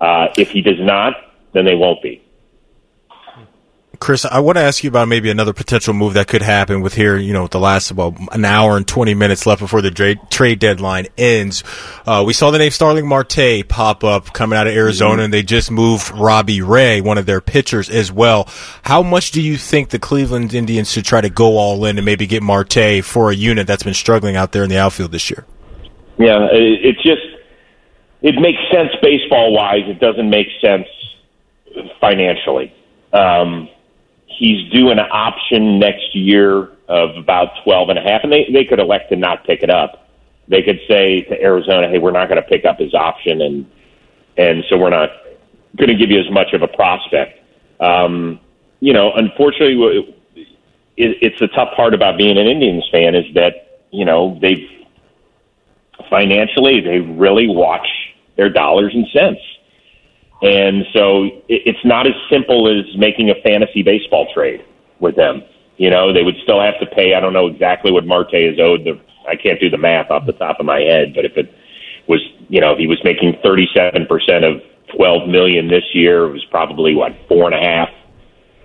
Uh, 0.00 0.28
if 0.36 0.50
he 0.50 0.62
does 0.62 0.80
not, 0.80 1.14
then 1.52 1.64
they 1.64 1.74
won't 1.74 2.02
be. 2.02 2.23
Chris, 4.04 4.26
I 4.26 4.40
want 4.40 4.58
to 4.58 4.62
ask 4.62 4.84
you 4.84 4.90
about 4.90 5.08
maybe 5.08 5.30
another 5.30 5.54
potential 5.54 5.94
move 5.94 6.12
that 6.12 6.28
could 6.28 6.42
happen 6.42 6.82
with 6.82 6.92
here, 6.92 7.16
you 7.16 7.32
know, 7.32 7.44
with 7.44 7.52
the 7.52 7.58
last 7.58 7.90
about 7.90 8.14
an 8.32 8.44
hour 8.44 8.76
and 8.76 8.86
20 8.86 9.14
minutes 9.14 9.46
left 9.46 9.62
before 9.62 9.80
the 9.80 9.90
trade, 9.90 10.18
trade 10.28 10.58
deadline 10.58 11.06
ends. 11.16 11.64
Uh, 12.04 12.22
we 12.26 12.34
saw 12.34 12.50
the 12.50 12.58
name 12.58 12.70
Starling 12.70 13.08
Marte 13.08 13.66
pop 13.66 14.04
up 14.04 14.34
coming 14.34 14.58
out 14.58 14.66
of 14.66 14.74
Arizona, 14.74 15.14
mm-hmm. 15.14 15.20
and 15.22 15.32
they 15.32 15.42
just 15.42 15.70
moved 15.70 16.10
Robbie 16.10 16.60
Ray, 16.60 17.00
one 17.00 17.16
of 17.16 17.24
their 17.24 17.40
pitchers, 17.40 17.88
as 17.88 18.12
well. 18.12 18.46
How 18.82 19.02
much 19.02 19.30
do 19.30 19.40
you 19.40 19.56
think 19.56 19.88
the 19.88 19.98
Cleveland 19.98 20.52
Indians 20.52 20.92
should 20.92 21.06
try 21.06 21.22
to 21.22 21.30
go 21.30 21.56
all 21.56 21.86
in 21.86 21.96
and 21.96 22.04
maybe 22.04 22.26
get 22.26 22.42
Marte 22.42 23.02
for 23.02 23.30
a 23.30 23.34
unit 23.34 23.66
that's 23.66 23.84
been 23.84 23.94
struggling 23.94 24.36
out 24.36 24.52
there 24.52 24.64
in 24.64 24.68
the 24.68 24.76
outfield 24.76 25.12
this 25.12 25.30
year? 25.30 25.46
Yeah, 26.18 26.46
it 26.52 26.96
just 26.96 27.22
it 28.20 28.34
makes 28.38 28.60
sense 28.70 28.90
baseball 29.00 29.54
wise. 29.54 29.84
It 29.86 29.98
doesn't 29.98 30.28
make 30.28 30.48
sense 30.60 30.88
financially. 32.02 32.70
Um, 33.14 33.70
he's 34.38 34.70
due 34.70 34.90
an 34.90 34.98
option 34.98 35.78
next 35.78 36.14
year 36.14 36.70
of 36.88 37.16
about 37.16 37.48
twelve 37.64 37.88
and 37.88 37.98
a 37.98 38.02
half, 38.02 38.22
and 38.22 38.32
they 38.32 38.48
they 38.52 38.64
could 38.64 38.78
elect 38.78 39.10
to 39.10 39.16
not 39.16 39.44
pick 39.44 39.62
it 39.62 39.70
up. 39.70 40.08
They 40.48 40.62
could 40.62 40.80
say 40.88 41.22
to 41.22 41.40
Arizona, 41.40 41.88
"Hey, 41.88 41.98
we're 41.98 42.12
not 42.12 42.28
going 42.28 42.42
to 42.42 42.48
pick 42.48 42.64
up 42.64 42.78
his 42.78 42.94
option, 42.94 43.40
and 43.40 43.66
and 44.36 44.64
so 44.68 44.76
we're 44.76 44.90
not 44.90 45.10
going 45.76 45.88
to 45.88 45.96
give 45.96 46.10
you 46.10 46.20
as 46.20 46.30
much 46.30 46.52
of 46.52 46.62
a 46.62 46.68
prospect." 46.68 47.40
Um, 47.80 48.40
you 48.80 48.92
know, 48.92 49.12
unfortunately, 49.12 50.14
it, 50.96 51.18
it's 51.22 51.38
the 51.40 51.48
tough 51.48 51.74
part 51.74 51.94
about 51.94 52.18
being 52.18 52.36
an 52.38 52.46
Indians 52.46 52.86
fan 52.92 53.14
is 53.14 53.24
that 53.34 53.80
you 53.90 54.04
know 54.04 54.38
they've 54.40 54.68
financially 56.10 56.80
they 56.80 57.00
really 57.00 57.48
watch 57.48 57.86
their 58.36 58.50
dollars 58.50 58.92
and 58.94 59.06
cents 59.12 59.40
and 60.42 60.84
so 60.92 61.28
it's 61.48 61.84
not 61.84 62.06
as 62.06 62.14
simple 62.30 62.68
as 62.68 62.84
making 62.96 63.30
a 63.30 63.34
fantasy 63.42 63.82
baseball 63.82 64.26
trade 64.34 64.64
with 65.00 65.16
them. 65.16 65.42
You 65.76 65.90
know, 65.90 66.12
they 66.12 66.22
would 66.22 66.36
still 66.42 66.60
have 66.60 66.78
to 66.80 66.86
pay. 66.86 67.14
I 67.14 67.20
don't 67.20 67.32
know 67.32 67.46
exactly 67.46 67.90
what 67.90 68.06
Marte 68.06 68.34
is 68.34 68.58
owed. 68.60 68.84
The, 68.84 69.00
I 69.28 69.36
can't 69.36 69.60
do 69.60 69.70
the 69.70 69.78
math 69.78 70.10
off 70.10 70.26
the 70.26 70.32
top 70.32 70.60
of 70.60 70.66
my 70.66 70.80
head, 70.80 71.14
but 71.14 71.24
if 71.24 71.36
it 71.36 71.52
was, 72.08 72.20
you 72.48 72.60
know, 72.60 72.76
he 72.76 72.86
was 72.86 72.98
making 73.04 73.34
37% 73.44 74.06
of 74.44 74.62
12 74.96 75.28
million 75.28 75.68
this 75.68 75.84
year, 75.94 76.24
it 76.26 76.32
was 76.32 76.44
probably 76.50 76.94
what, 76.94 77.12
four 77.28 77.46
and 77.50 77.54
a 77.54 77.60
half. 77.60 77.88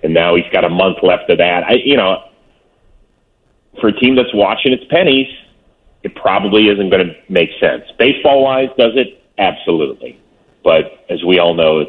And 0.04 0.14
now 0.14 0.36
he's 0.36 0.50
got 0.52 0.64
a 0.64 0.70
month 0.70 0.98
left 1.02 1.30
of 1.30 1.38
that. 1.40 1.64
I, 1.64 1.76
you 1.84 1.98
know, 1.98 2.24
for 3.80 3.88
a 3.88 3.94
team 3.94 4.16
that's 4.16 4.34
watching 4.34 4.74
its 4.74 4.84
pennies, 4.90 5.28
it 6.04 6.16
probably 6.16 6.68
isn't 6.68 6.90
going 6.90 7.08
to 7.08 7.14
make 7.30 7.50
sense. 7.60 7.84
Baseball 7.98 8.44
wise, 8.44 8.70
does 8.78 8.94
it? 8.96 9.24
Absolutely. 9.38 10.20
But 10.64 11.06
as 11.10 11.24
we 11.24 11.40
all 11.40 11.54
know, 11.54 11.86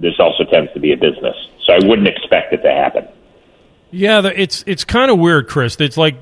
this 0.00 0.14
also 0.18 0.44
tends 0.44 0.72
to 0.74 0.80
be 0.80 0.92
a 0.92 0.96
business. 0.96 1.36
So 1.64 1.72
I 1.72 1.78
wouldn't 1.86 2.08
expect 2.08 2.52
it 2.52 2.62
to 2.62 2.70
happen. 2.70 3.08
Yeah, 3.90 4.26
it's 4.26 4.64
it's 4.66 4.84
kind 4.84 5.10
of 5.10 5.18
weird, 5.18 5.48
Chris. 5.48 5.76
It's 5.78 5.96
like 5.96 6.16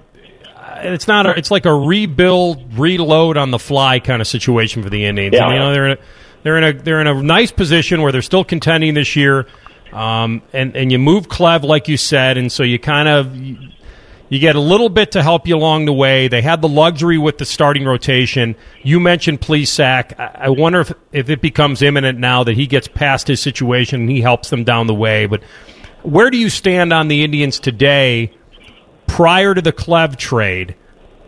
it's 0.82 1.08
not 1.08 1.26
a, 1.26 1.38
it's 1.38 1.50
like 1.50 1.66
a 1.66 1.74
rebuild, 1.74 2.78
reload 2.78 3.36
on 3.36 3.50
the 3.50 3.58
fly 3.58 4.00
kind 4.00 4.20
of 4.20 4.28
situation 4.28 4.82
for 4.82 4.90
the 4.90 5.04
Indians. 5.04 5.34
Yeah. 5.34 5.44
And, 5.44 5.52
you 5.54 5.58
know, 5.58 5.72
they're 5.72 5.86
in 5.86 5.92
a, 5.92 5.98
they're 6.42 6.58
in 6.58 6.64
a 6.64 6.72
they're 6.72 7.00
in 7.00 7.06
a 7.06 7.22
nice 7.22 7.52
position 7.52 8.02
where 8.02 8.12
they're 8.12 8.22
still 8.22 8.44
contending 8.44 8.94
this 8.94 9.16
year. 9.16 9.46
Um, 9.92 10.42
and 10.52 10.76
and 10.76 10.92
you 10.92 10.98
move 10.98 11.28
Clev 11.28 11.64
like 11.64 11.88
you 11.88 11.96
said, 11.96 12.36
and 12.36 12.50
so 12.50 12.62
you 12.62 12.78
kind 12.78 13.08
of 13.08 13.36
you 14.30 14.38
get 14.38 14.54
a 14.54 14.60
little 14.60 14.88
bit 14.88 15.12
to 15.12 15.22
help 15.22 15.48
you 15.48 15.56
along 15.56 15.86
the 15.86 15.92
way. 15.92 16.28
They 16.28 16.40
had 16.40 16.62
the 16.62 16.68
luxury 16.68 17.18
with 17.18 17.38
the 17.38 17.44
starting 17.44 17.84
rotation. 17.84 18.54
You 18.82 19.00
mentioned 19.00 19.40
Plesac. 19.40 20.18
I 20.18 20.48
wonder 20.50 20.80
if, 20.80 20.92
if 21.12 21.30
it 21.30 21.42
becomes 21.42 21.82
imminent 21.82 22.18
now 22.20 22.44
that 22.44 22.54
he 22.54 22.68
gets 22.68 22.86
past 22.86 23.26
his 23.26 23.42
situation 23.42 24.02
and 24.02 24.10
he 24.10 24.20
helps 24.20 24.48
them 24.48 24.62
down 24.62 24.86
the 24.86 24.94
way. 24.94 25.26
But 25.26 25.42
where 26.02 26.30
do 26.30 26.38
you 26.38 26.48
stand 26.48 26.92
on 26.92 27.08
the 27.08 27.24
Indians 27.24 27.58
today 27.58 28.32
prior 29.08 29.52
to 29.52 29.60
the 29.60 29.72
Clev 29.72 30.16
trade 30.16 30.76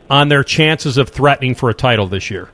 on 0.09 0.29
their 0.29 0.45
chances 0.45 0.97
of 0.97 1.09
threatening 1.09 1.57
for 1.57 1.71
a 1.71 1.75
title 1.75 2.07
this 2.07 2.31
year? 2.31 2.51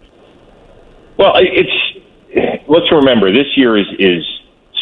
Well, 1.19 1.35
it's 1.37 2.65
let's 2.69 2.91
remember 2.91 3.31
this 3.31 3.55
year 3.55 3.77
is 3.77 3.87
is 3.99 4.25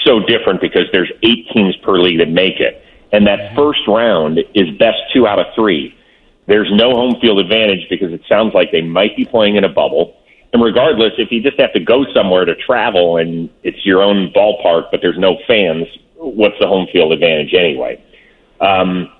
so 0.04 0.20
different 0.20 0.60
because 0.60 0.84
there's 0.92 1.10
eight 1.24 1.48
teams 1.52 1.74
per 1.82 1.98
league 1.98 2.18
that 2.18 2.28
make 2.28 2.60
it 2.60 2.84
and 3.12 3.26
that 3.26 3.54
first 3.54 3.80
round 3.86 4.38
is 4.54 4.70
best 4.78 4.98
two 5.12 5.26
out 5.26 5.38
of 5.38 5.46
three. 5.54 5.94
There's 6.46 6.70
no 6.72 6.92
home 6.92 7.16
field 7.20 7.38
advantage 7.38 7.88
because 7.90 8.12
it 8.12 8.22
sounds 8.28 8.54
like 8.54 8.70
they 8.70 8.82
might 8.82 9.16
be 9.16 9.24
playing 9.24 9.56
in 9.56 9.64
a 9.64 9.68
bubble. 9.68 10.16
And 10.52 10.62
regardless, 10.62 11.12
if 11.18 11.30
you 11.32 11.42
just 11.42 11.58
have 11.60 11.72
to 11.72 11.80
go 11.80 12.04
somewhere 12.14 12.44
to 12.44 12.54
travel 12.54 13.16
and 13.16 13.50
it's 13.62 13.84
your 13.84 14.02
own 14.02 14.32
ballpark, 14.32 14.90
but 14.90 15.00
there's 15.02 15.18
no 15.18 15.36
fans, 15.46 15.86
what's 16.14 16.54
the 16.60 16.66
home 16.66 16.86
field 16.92 17.12
advantage 17.12 17.52
anyway? 17.52 18.02
Um, 18.60 19.12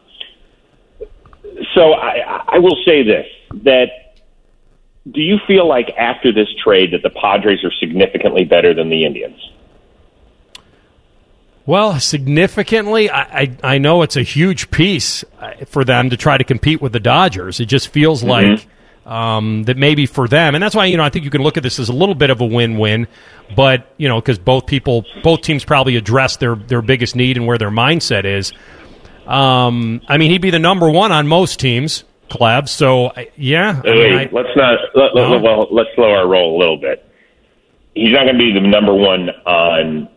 so 1.75 1.93
I, 1.93 2.45
I 2.49 2.59
will 2.59 2.77
say 2.85 3.03
this: 3.03 3.27
that 3.65 3.89
do 5.11 5.21
you 5.21 5.39
feel 5.47 5.69
like 5.69 5.91
after 5.99 6.33
this 6.33 6.49
trade 6.63 6.93
that 6.93 7.03
the 7.03 7.11
Padres 7.11 7.65
are 7.65 7.73
significantly 7.81 8.45
better 8.45 8.75
than 8.75 8.89
the 8.89 9.05
Indians? 9.05 9.39
Well, 11.67 11.99
significantly, 11.99 13.11
I, 13.11 13.41
I, 13.41 13.57
I 13.63 13.79
know 13.79 14.03
it's 14.03 14.17
a 14.17 14.23
huge 14.23 14.71
piece 14.71 15.25
uh, 15.41 15.65
for 15.67 15.85
them 15.85 16.11
to 16.11 16.17
try 16.17 16.39
to 16.39 16.45
compete 16.45 16.81
with 16.81 16.93
the 16.93 17.01
Dodgers. 17.01 17.59
It 17.59 17.67
just 17.67 17.89
feels 17.89 18.23
mm-hmm. 18.23 18.31
like 18.31 18.67
um, 19.05 19.65
that 19.65 19.77
maybe 19.77 20.07
for 20.07 20.29
them, 20.29 20.55
and 20.55 20.63
that's 20.63 20.77
why 20.77 20.87
you 20.87 20.97
know 20.97 21.03
I 21.03 21.11
think 21.11 21.25
you 21.25 21.31
can 21.31 21.43
look 21.43 21.57
at 21.57 21.65
this 21.65 21.79
as 21.81 21.89
a 21.89 21.93
little 21.93 22.15
bit 22.15 22.31
of 22.31 22.41
a 22.41 22.45
win-win. 22.45 23.09
But 23.55 23.93
you 23.97 24.09
know, 24.09 24.21
because 24.21 24.39
both 24.39 24.67
people, 24.67 25.05
both 25.25 25.43
teams 25.43 25.65
probably 25.65 25.97
address 25.97 26.37
their 26.37 26.55
their 26.55 26.83
biggest 26.83 27.17
need 27.17 27.37
and 27.37 27.47
where 27.47 27.59
their 27.59 27.71
mindset 27.71 28.25
is. 28.25 28.53
Um, 29.27 30.03
I 30.07 30.19
mean, 30.19 30.31
he'd 30.31 30.43
be 30.43 30.51
the 30.51 30.61
number 30.61 30.89
one 30.89 31.11
on 31.11 31.27
most 31.27 31.59
teams, 31.59 32.05
Clev. 32.31 32.69
So 32.69 33.13
yeah, 33.37 33.81
I 33.85 33.91
mean, 33.91 34.15
I, 34.15 34.29
let's 34.31 34.57
not 34.57 34.79
let, 34.95 35.15
no? 35.15 35.41
well, 35.41 35.67
let's 35.73 35.91
slow 35.97 36.13
our 36.13 36.29
roll 36.29 36.57
a 36.57 36.59
little 36.59 36.79
bit. 36.79 37.03
He's 37.95 38.13
not 38.13 38.25
going 38.25 38.35
to 38.35 38.39
be 38.39 38.53
the 38.53 38.61
number 38.61 38.95
one 38.95 39.31
on 39.31 40.09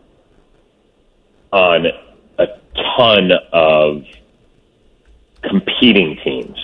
on 1.51 1.85
a 2.37 2.45
ton 2.97 3.31
of 3.51 4.03
competing 5.43 6.17
teams. 6.23 6.57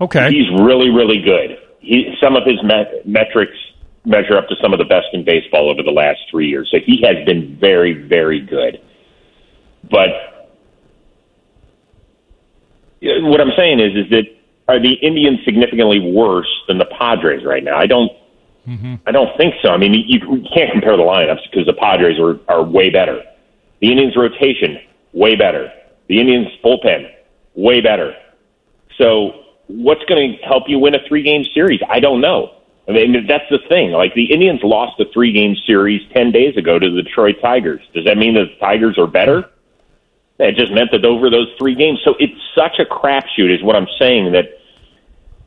Okay. 0.00 0.30
He's 0.30 0.50
really, 0.60 0.90
really 0.90 1.20
good. 1.20 1.58
He, 1.80 2.14
some 2.22 2.36
of 2.36 2.44
his 2.44 2.62
met- 2.62 3.06
metrics 3.06 3.56
measure 4.04 4.36
up 4.36 4.48
to 4.48 4.54
some 4.62 4.72
of 4.72 4.78
the 4.78 4.84
best 4.84 5.06
in 5.12 5.24
baseball 5.24 5.70
over 5.70 5.82
the 5.82 5.90
last 5.90 6.20
three 6.30 6.48
years. 6.48 6.68
So 6.70 6.78
he 6.84 7.02
has 7.04 7.24
been 7.26 7.56
very, 7.58 7.94
very 8.06 8.40
good. 8.40 8.80
But 9.90 10.08
what 13.00 13.40
I'm 13.40 13.52
saying 13.56 13.80
is, 13.80 14.04
is 14.04 14.10
that 14.10 14.24
are 14.68 14.80
the 14.80 14.94
Indians 14.94 15.40
significantly 15.44 16.00
worse 16.00 16.48
than 16.68 16.78
the 16.78 16.86
Padres 16.86 17.44
right 17.44 17.62
now? 17.62 17.76
I 17.76 17.86
don't. 17.86 18.10
Mm-hmm. 18.66 18.94
I 19.06 19.12
don't 19.12 19.36
think 19.36 19.54
so. 19.62 19.68
I 19.68 19.76
mean, 19.76 19.92
you, 19.92 20.20
you 20.20 20.42
can't 20.54 20.72
compare 20.72 20.96
the 20.96 21.02
lineups 21.02 21.50
because 21.50 21.66
the 21.66 21.74
Padres 21.74 22.18
are, 22.18 22.40
are 22.48 22.64
way 22.64 22.88
better. 22.88 23.22
The 23.84 23.90
Indians' 23.90 24.16
rotation, 24.16 24.80
way 25.12 25.36
better. 25.36 25.70
The 26.08 26.18
Indians' 26.18 26.48
bullpen, 26.64 27.06
way 27.54 27.82
better. 27.82 28.16
So, 28.96 29.44
what's 29.66 30.02
going 30.06 30.38
to 30.38 30.42
help 30.42 30.70
you 30.70 30.78
win 30.78 30.94
a 30.94 31.06
three 31.06 31.22
game 31.22 31.44
series? 31.52 31.80
I 31.86 32.00
don't 32.00 32.22
know. 32.22 32.54
I 32.88 32.92
mean, 32.92 33.26
that's 33.28 33.44
the 33.50 33.58
thing. 33.68 33.90
Like, 33.90 34.14
the 34.14 34.32
Indians 34.32 34.60
lost 34.62 34.98
a 35.00 35.04
three 35.12 35.32
game 35.32 35.54
series 35.66 36.00
10 36.14 36.32
days 36.32 36.56
ago 36.56 36.78
to 36.78 36.90
the 36.94 37.02
Detroit 37.02 37.36
Tigers. 37.42 37.82
Does 37.92 38.06
that 38.06 38.16
mean 38.16 38.32
that 38.36 38.46
the 38.54 38.58
Tigers 38.58 38.96
are 38.96 39.06
better? 39.06 39.50
It 40.38 40.56
just 40.56 40.72
meant 40.72 40.90
that 40.92 41.04
over 41.04 41.28
those 41.28 41.48
three 41.58 41.74
games. 41.74 42.00
So, 42.06 42.14
it's 42.18 42.40
such 42.54 42.78
a 42.78 42.86
crapshoot, 42.86 43.54
is 43.54 43.62
what 43.62 43.76
I'm 43.76 43.88
saying, 43.98 44.32
that 44.32 44.62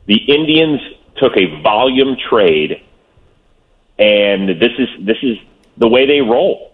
the 0.06 0.14
Indians 0.14 0.80
took 1.16 1.36
a 1.36 1.60
volume 1.60 2.16
trade, 2.30 2.84
and 3.98 4.48
this 4.48 4.78
is 4.78 4.88
this 5.04 5.18
is 5.24 5.38
the 5.76 5.88
way 5.88 6.06
they 6.06 6.20
roll. 6.20 6.67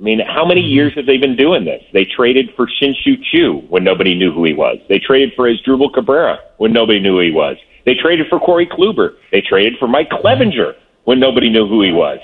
I 0.00 0.02
mean, 0.02 0.20
how 0.20 0.46
many 0.46 0.62
mm-hmm. 0.62 0.72
years 0.72 0.94
have 0.94 1.04
they 1.04 1.18
been 1.18 1.36
doing 1.36 1.64
this? 1.64 1.82
They 1.92 2.06
traded 2.06 2.54
for 2.56 2.66
Shin-Soo 2.66 3.16
Choo 3.30 3.62
when 3.68 3.84
nobody 3.84 4.14
knew 4.14 4.32
who 4.32 4.44
he 4.44 4.54
was. 4.54 4.78
They 4.88 4.98
traded 4.98 5.34
for 5.36 5.46
Asdrubal 5.46 5.92
Cabrera 5.92 6.38
when 6.56 6.72
nobody 6.72 7.00
knew 7.00 7.16
who 7.16 7.20
he 7.20 7.30
was. 7.30 7.58
They 7.84 7.94
traded 7.94 8.28
for 8.28 8.40
Corey 8.40 8.66
Kluber. 8.66 9.16
They 9.30 9.42
traded 9.42 9.78
for 9.78 9.88
Mike 9.88 10.08
Clevinger 10.08 10.74
when 11.04 11.20
nobody 11.20 11.50
knew 11.50 11.66
who 11.66 11.82
he 11.82 11.92
was. 11.92 12.18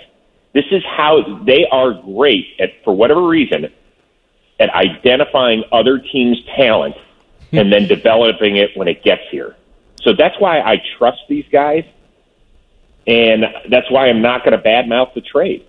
This 0.54 0.64
is 0.70 0.82
how 0.84 1.42
they 1.44 1.66
are 1.70 1.92
great 1.92 2.46
at, 2.58 2.82
for 2.82 2.96
whatever 2.96 3.26
reason, 3.26 3.66
at 4.58 4.70
identifying 4.70 5.64
other 5.70 5.98
teams' 5.98 6.38
talent 6.56 6.96
hmm. 7.50 7.58
and 7.58 7.72
then 7.72 7.86
developing 7.86 8.56
it 8.56 8.70
when 8.74 8.88
it 8.88 9.02
gets 9.02 9.22
here. 9.30 9.54
So 10.00 10.14
that's 10.16 10.38
why 10.38 10.60
I 10.60 10.76
trust 10.96 11.18
these 11.28 11.44
guys, 11.52 11.84
and 13.06 13.44
that's 13.68 13.90
why 13.90 14.08
I'm 14.08 14.22
not 14.22 14.44
going 14.44 14.52
to 14.56 14.64
badmouth 14.64 15.12
the 15.14 15.20
trade. 15.20 15.66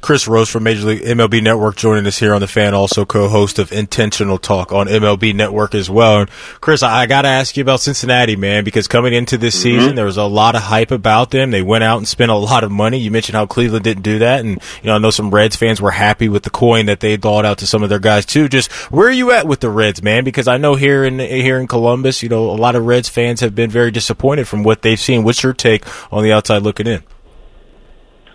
Chris 0.00 0.26
Rose 0.28 0.48
from 0.48 0.64
Major 0.64 0.86
League 0.86 1.02
MLB 1.02 1.42
Network 1.42 1.76
joining 1.76 2.06
us 2.06 2.18
here 2.18 2.34
on 2.34 2.40
the 2.40 2.46
fan, 2.48 2.74
also 2.74 3.04
co-host 3.04 3.58
of 3.58 3.72
Intentional 3.72 4.38
Talk 4.38 4.72
on 4.72 4.86
MLB 4.86 5.34
Network 5.34 5.74
as 5.74 5.88
well. 5.88 6.20
And 6.20 6.30
Chris, 6.60 6.82
I, 6.82 7.02
I 7.02 7.06
got 7.06 7.22
to 7.22 7.28
ask 7.28 7.56
you 7.56 7.62
about 7.62 7.80
Cincinnati, 7.80 8.36
man, 8.36 8.64
because 8.64 8.88
coming 8.88 9.12
into 9.14 9.38
this 9.38 9.52
Mm-hmm. 9.52 9.78
season, 9.80 9.94
there 9.96 10.04
was 10.06 10.16
a 10.16 10.24
lot 10.24 10.54
of 10.54 10.62
hype 10.62 10.90
about 10.90 11.30
them. 11.30 11.50
They 11.50 11.62
went 11.62 11.84
out 11.84 11.98
and 11.98 12.08
spent 12.08 12.30
a 12.30 12.34
lot 12.36 12.64
of 12.64 12.70
money. 12.72 12.98
You 12.98 13.10
mentioned 13.10 13.36
how 13.36 13.46
Cleveland 13.46 13.84
didn't 13.84 14.02
do 14.02 14.18
that, 14.20 14.40
and 14.40 14.50
you 14.82 14.86
know 14.86 14.94
I 14.94 14.98
know 14.98 15.10
some 15.10 15.30
Reds 15.30 15.56
fans 15.56 15.80
were 15.80 15.90
happy 15.90 16.28
with 16.28 16.42
the 16.42 16.50
coin 16.50 16.86
that 16.86 17.00
they 17.00 17.16
doled 17.16 17.44
out 17.44 17.58
to 17.58 17.66
some 17.66 17.82
of 17.82 17.88
their 17.90 17.98
guys 17.98 18.24
too. 18.26 18.48
Just 18.48 18.72
where 18.90 19.08
are 19.08 19.12
you 19.12 19.30
at 19.32 19.46
with 19.46 19.60
the 19.60 19.68
Reds, 19.70 20.02
man? 20.02 20.24
Because 20.24 20.48
I 20.48 20.56
know 20.56 20.74
here 20.74 21.04
in 21.04 21.18
here 21.18 21.58
in 21.58 21.66
Columbus, 21.66 22.22
you 22.22 22.28
know 22.28 22.50
a 22.50 22.56
lot 22.56 22.74
of 22.74 22.84
Reds 22.86 23.08
fans 23.08 23.40
have 23.40 23.54
been 23.54 23.70
very 23.70 23.90
disappointed 23.90 24.48
from 24.48 24.62
what 24.62 24.82
they've 24.82 24.98
seen. 24.98 25.22
What's 25.22 25.42
your 25.42 25.52
take 25.52 25.84
on 26.12 26.22
the 26.24 26.32
outside 26.32 26.62
looking 26.62 26.86
in? 26.86 27.02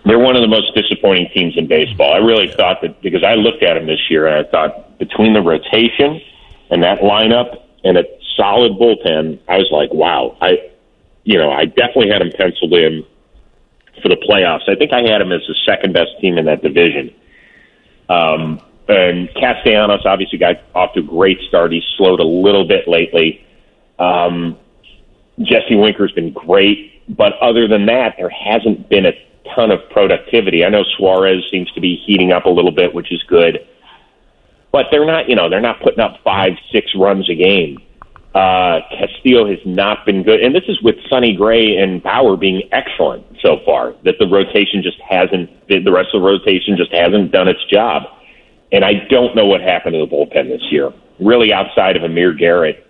They're 0.04 0.18
one 0.18 0.36
of 0.36 0.42
the 0.42 0.48
most 0.48 0.74
disappointing 0.74 1.28
teams 1.34 1.56
in 1.56 1.66
baseball. 1.66 2.12
I 2.12 2.18
really 2.18 2.48
thought 2.48 2.80
that 2.82 3.02
because 3.02 3.24
I 3.24 3.34
looked 3.34 3.62
at 3.62 3.74
them 3.74 3.86
this 3.86 4.00
year 4.08 4.26
and 4.26 4.46
I 4.46 4.50
thought 4.50 4.98
between 4.98 5.34
the 5.34 5.40
rotation 5.42 6.20
and 6.70 6.82
that 6.82 7.00
lineup 7.00 7.62
and 7.84 7.98
a 7.98 8.04
solid 8.36 8.72
bullpen, 8.72 9.38
I 9.48 9.56
was 9.58 9.68
like, 9.70 9.92
wow. 9.92 10.36
I, 10.40 10.70
you 11.24 11.38
know, 11.38 11.50
I 11.50 11.66
definitely 11.66 12.10
had 12.10 12.22
them 12.22 12.30
penciled 12.36 12.72
in 12.72 13.04
for 14.02 14.08
the 14.08 14.16
playoffs. 14.16 14.68
I 14.68 14.76
think 14.76 14.92
I 14.92 15.00
had 15.00 15.20
them 15.20 15.32
as 15.32 15.42
the 15.46 15.56
second 15.66 15.92
best 15.92 16.10
team 16.20 16.38
in 16.38 16.46
that 16.46 16.62
division. 16.62 17.14
Um, 18.08 18.60
and 18.88 19.28
Castellanos 19.34 20.06
obviously 20.06 20.38
got 20.38 20.56
off 20.74 20.94
to 20.94 21.00
a 21.00 21.02
great 21.02 21.38
start. 21.48 21.72
He's 21.72 21.84
slowed 21.96 22.20
a 22.20 22.24
little 22.26 22.66
bit 22.66 22.88
lately. 22.88 23.44
Um, 23.98 24.56
Jesse 25.40 25.76
Winker's 25.76 26.12
been 26.12 26.32
great, 26.32 27.04
but 27.14 27.34
other 27.40 27.68
than 27.68 27.86
that, 27.86 28.14
there 28.16 28.30
hasn't 28.30 28.88
been 28.88 29.06
a 29.06 29.12
ton 29.54 29.70
of 29.70 29.80
productivity. 29.90 30.64
I 30.64 30.68
know 30.68 30.84
Suarez 30.96 31.44
seems 31.50 31.70
to 31.72 31.80
be 31.80 31.96
heating 32.06 32.32
up 32.32 32.44
a 32.44 32.50
little 32.50 32.72
bit, 32.72 32.94
which 32.94 33.12
is 33.12 33.22
good, 33.24 33.66
but 34.72 34.86
they're 34.90 35.06
not, 35.06 35.28
you 35.28 35.36
know, 35.36 35.48
they're 35.48 35.60
not 35.60 35.80
putting 35.82 36.00
up 36.00 36.20
five, 36.22 36.52
six 36.72 36.92
runs 36.96 37.28
a 37.30 37.34
game. 37.34 37.78
Uh, 38.34 38.80
Castillo 38.90 39.48
has 39.48 39.58
not 39.64 40.04
been 40.04 40.22
good, 40.22 40.40
and 40.40 40.54
this 40.54 40.64
is 40.68 40.80
with 40.82 40.96
Sonny 41.08 41.34
Gray 41.34 41.76
and 41.76 42.02
Bauer 42.02 42.36
being 42.36 42.68
excellent 42.72 43.24
so 43.40 43.56
far. 43.64 43.94
That 44.04 44.16
the 44.20 44.26
rotation 44.26 44.82
just 44.82 45.00
hasn't, 45.00 45.50
the 45.68 45.90
rest 45.90 46.10
of 46.14 46.20
the 46.20 46.26
rotation 46.28 46.76
just 46.76 46.92
hasn't 46.92 47.32
done 47.32 47.48
its 47.48 47.64
job, 47.72 48.02
and 48.70 48.84
I 48.84 49.06
don't 49.08 49.34
know 49.34 49.46
what 49.46 49.60
happened 49.62 49.94
to 49.94 50.00
the 50.00 50.06
bullpen 50.06 50.48
this 50.48 50.62
year. 50.70 50.92
Really, 51.18 51.52
outside 51.52 51.96
of 51.96 52.04
Amir 52.04 52.34
Garrett, 52.34 52.86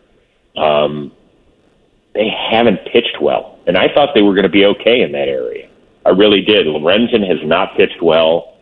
um, 0.57 1.13
they 2.15 2.29
haven't 2.29 2.81
pitched 2.93 3.19
well, 3.23 3.59
and 3.67 3.79
I 3.79 3.87
thought 3.95 4.11
they 4.15 4.23
were 4.23 4.35
going 4.35 4.43
to 4.43 4.51
be 4.51 4.67
okay 4.67 5.03
in 5.03 5.13
that 5.13 5.29
area. 5.29 5.68
I 6.09 6.13
really 6.13 6.41
did. 6.41 6.67
Lorenzen 6.67 7.27
has 7.29 7.39
not 7.47 7.77
pitched 7.77 8.03
well. 8.03 8.57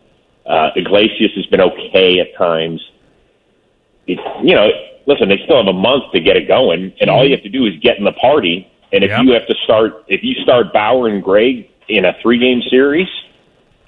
Uh, 0.45 0.71
Iglesias 0.75 1.31
has 1.37 1.47
been 1.47 1.61
okay 1.61 2.19
at 2.21 2.37
times. 2.37 2.81
It, 4.09 4.19
you 4.45 4.55
know, 4.55 4.69
listen, 5.07 5.29
they 5.29 5.39
still 5.45 5.59
have 5.59 5.69
a 5.69 5.73
month 5.73 6.13
to 6.13 6.21
get 6.21 6.37
it 6.37 6.49
going, 6.49 6.93
and 7.01 7.09
all 7.09 7.25
you 7.25 7.31
have 7.37 7.43
to 7.45 7.49
do 7.49 7.67
is 7.67 7.75
get 7.81 7.99
in 7.99 8.05
the 8.05 8.13
party. 8.13 8.71
And 8.93 9.05
if 9.05 9.11
Yep. 9.11 9.25
you 9.25 9.33
have 9.33 9.47
to 9.47 9.55
start, 9.65 10.05
if 10.09 10.25
you 10.25 10.35
start 10.43 10.73
Bauer 10.73 11.09
and 11.09 11.23
Gray 11.23 11.71
in 11.89 12.05
a 12.05 12.15
three-game 12.21 12.63
series, 12.69 13.09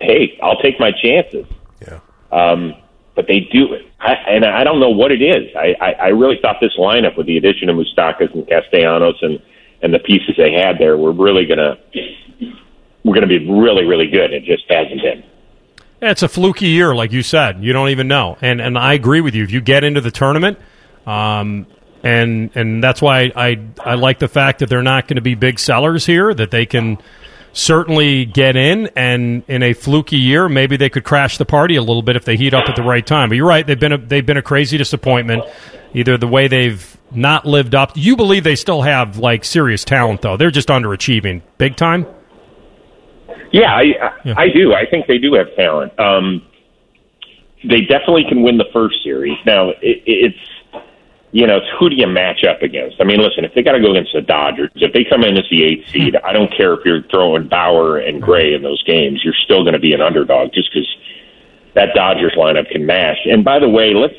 hey, 0.01 0.39
I'll 0.43 0.61
take 0.61 0.79
my 0.79 0.93
chances. 0.93 1.47
Yeah. 1.83 2.01
Um, 2.31 2.75
but 3.17 3.27
they 3.27 3.41
do 3.41 3.73
it, 3.73 3.85
I, 3.99 4.13
and 4.13 4.45
I 4.45 4.63
don't 4.63 4.79
know 4.79 4.91
what 4.91 5.11
it 5.11 5.21
is. 5.23 5.51
I, 5.57 5.75
I, 5.81 5.93
I 5.93 6.09
really 6.09 6.39
thought 6.41 6.59
this 6.61 6.77
lineup, 6.79 7.17
with 7.17 7.27
the 7.27 7.37
addition 7.37 7.69
of 7.69 7.77
Moustakas 7.77 8.33
and 8.33 8.47
Castellanos 8.47 9.19
and 9.23 9.43
and 9.83 9.95
the 9.95 9.99
pieces 10.01 10.35
they 10.37 10.53
had 10.53 10.79
there, 10.79 10.97
were 10.97 11.13
really 11.13 11.45
gonna 11.47 11.79
we're 13.09 13.15
gonna 13.15 13.27
be 13.27 13.49
really 13.49 13.85
really 13.85 14.07
good. 14.07 14.33
It 14.33 14.45
just 14.45 14.65
hasn't 14.69 15.01
been. 15.01 15.25
It's 16.01 16.23
a 16.23 16.29
fluky 16.29 16.69
year, 16.69 16.95
like 16.95 17.11
you 17.11 17.23
said. 17.23 17.65
You 17.65 17.73
don't 17.73 17.89
even 17.89 18.07
know, 18.07 18.37
and 18.41 18.61
and 18.61 18.79
I 18.79 18.95
agree 18.95 19.21
with 19.21 19.35
you. 19.35 19.45
If 19.45 19.51
you 19.51 19.61
get 19.61 19.83
into 19.83 20.01
the 20.01 20.11
tournament, 20.11 20.59
um, 21.07 21.67
and 22.03 22.51
and 22.55 22.85
that's 22.85 23.01
why 23.01 23.33
I 23.35 23.59
I 23.81 23.95
like 23.95 24.19
the 24.19 24.29
fact 24.29 24.61
that 24.61 24.69
they're 24.69 24.83
not 24.83 25.09
going 25.09 25.17
to 25.17 25.23
be 25.23 25.35
big 25.35 25.59
sellers 25.59 26.05
here. 26.05 26.35
That 26.35 26.51
they 26.51 26.67
can 26.67 26.99
certainly 27.53 28.27
get 28.27 28.57
in, 28.57 28.91
and 28.95 29.43
in 29.49 29.63
a 29.63 29.73
fluky 29.73 30.19
year, 30.19 30.49
maybe 30.49 30.77
they 30.77 30.91
could 30.91 31.05
crash 31.05 31.39
the 31.39 31.47
party 31.47 31.77
a 31.77 31.83
little 31.83 32.03
bit 32.03 32.15
if 32.15 32.25
they 32.25 32.37
heat 32.37 32.53
up 32.53 32.69
at 32.69 32.77
the 32.77 32.83
right 32.83 33.05
time. 33.05 33.31
But 33.31 33.37
you're 33.37 33.49
right; 33.49 33.67
they've 33.67 33.81
been 33.81 33.93
a, 33.93 33.99
they've 33.99 34.27
been 34.27 34.37
a 34.37 34.43
crazy 34.43 34.77
disappointment. 34.77 35.45
Either 35.95 36.19
the 36.19 36.29
way 36.29 36.49
they've 36.49 36.97
not 37.11 37.47
lived 37.47 37.75
up. 37.75 37.93
You 37.97 38.15
believe 38.15 38.45
they 38.45 38.57
still 38.57 38.83
have 38.83 39.19
like 39.19 39.45
serious 39.45 39.83
talent, 39.85 40.21
though. 40.21 40.37
They're 40.37 40.51
just 40.51 40.69
underachieving 40.69 41.41
big 41.57 41.77
time. 41.77 42.07
Yeah, 43.53 43.75
I, 43.75 43.83
I, 43.83 44.35
I 44.37 44.49
do. 44.49 44.75
I 44.75 44.85
think 44.87 45.07
they 45.07 45.19
do 45.19 45.35
have 45.35 45.55
talent. 45.57 45.99
Um, 45.99 46.47
they 47.65 47.83
definitely 47.83 48.25
can 48.29 48.43
win 48.43 48.59
the 48.59 48.69
first 48.73 49.03
series. 49.03 49.37
Now, 49.45 49.70
it, 49.70 50.03
it's 50.07 50.39
you 51.31 51.47
know, 51.47 51.59
it's 51.59 51.66
who 51.79 51.91
do 51.91 51.97
you 51.97 52.07
match 52.07 52.45
up 52.45 52.62
against? 52.62 53.01
I 53.01 53.05
mean, 53.05 53.20
listen, 53.20 53.45
if 53.45 53.53
they 53.55 53.62
got 53.62 53.73
to 53.73 53.81
go 53.81 53.91
against 53.91 54.12
the 54.15 54.23
Dodgers, 54.23 54.70
if 54.77 54.93
they 54.95 55.05
come 55.05 55.25
in 55.25 55.37
as 55.37 55.45
the 55.51 55.62
eighth 55.62 55.91
seed, 55.91 56.16
I 56.16 56.33
don't 56.33 56.51
care 56.55 56.73
if 56.73 56.81
you're 56.85 57.03
throwing 57.11 57.49
Bauer 57.49 57.99
and 57.99 58.23
Gray 58.23 58.55
in 58.55 58.62
those 58.62 58.83
games, 58.85 59.20
you're 59.23 59.35
still 59.35 59.62
going 59.62 59.75
to 59.75 59.79
be 59.79 59.93
an 59.93 60.01
underdog 60.01 60.53
just 60.55 60.73
because 60.73 60.89
that 61.75 61.95
Dodgers 61.95 62.33
lineup 62.37 62.70
can 62.70 62.87
mash. 62.87 63.19
And 63.27 63.45
by 63.45 63.59
the 63.59 63.69
way, 63.69 63.93
let's. 63.95 64.15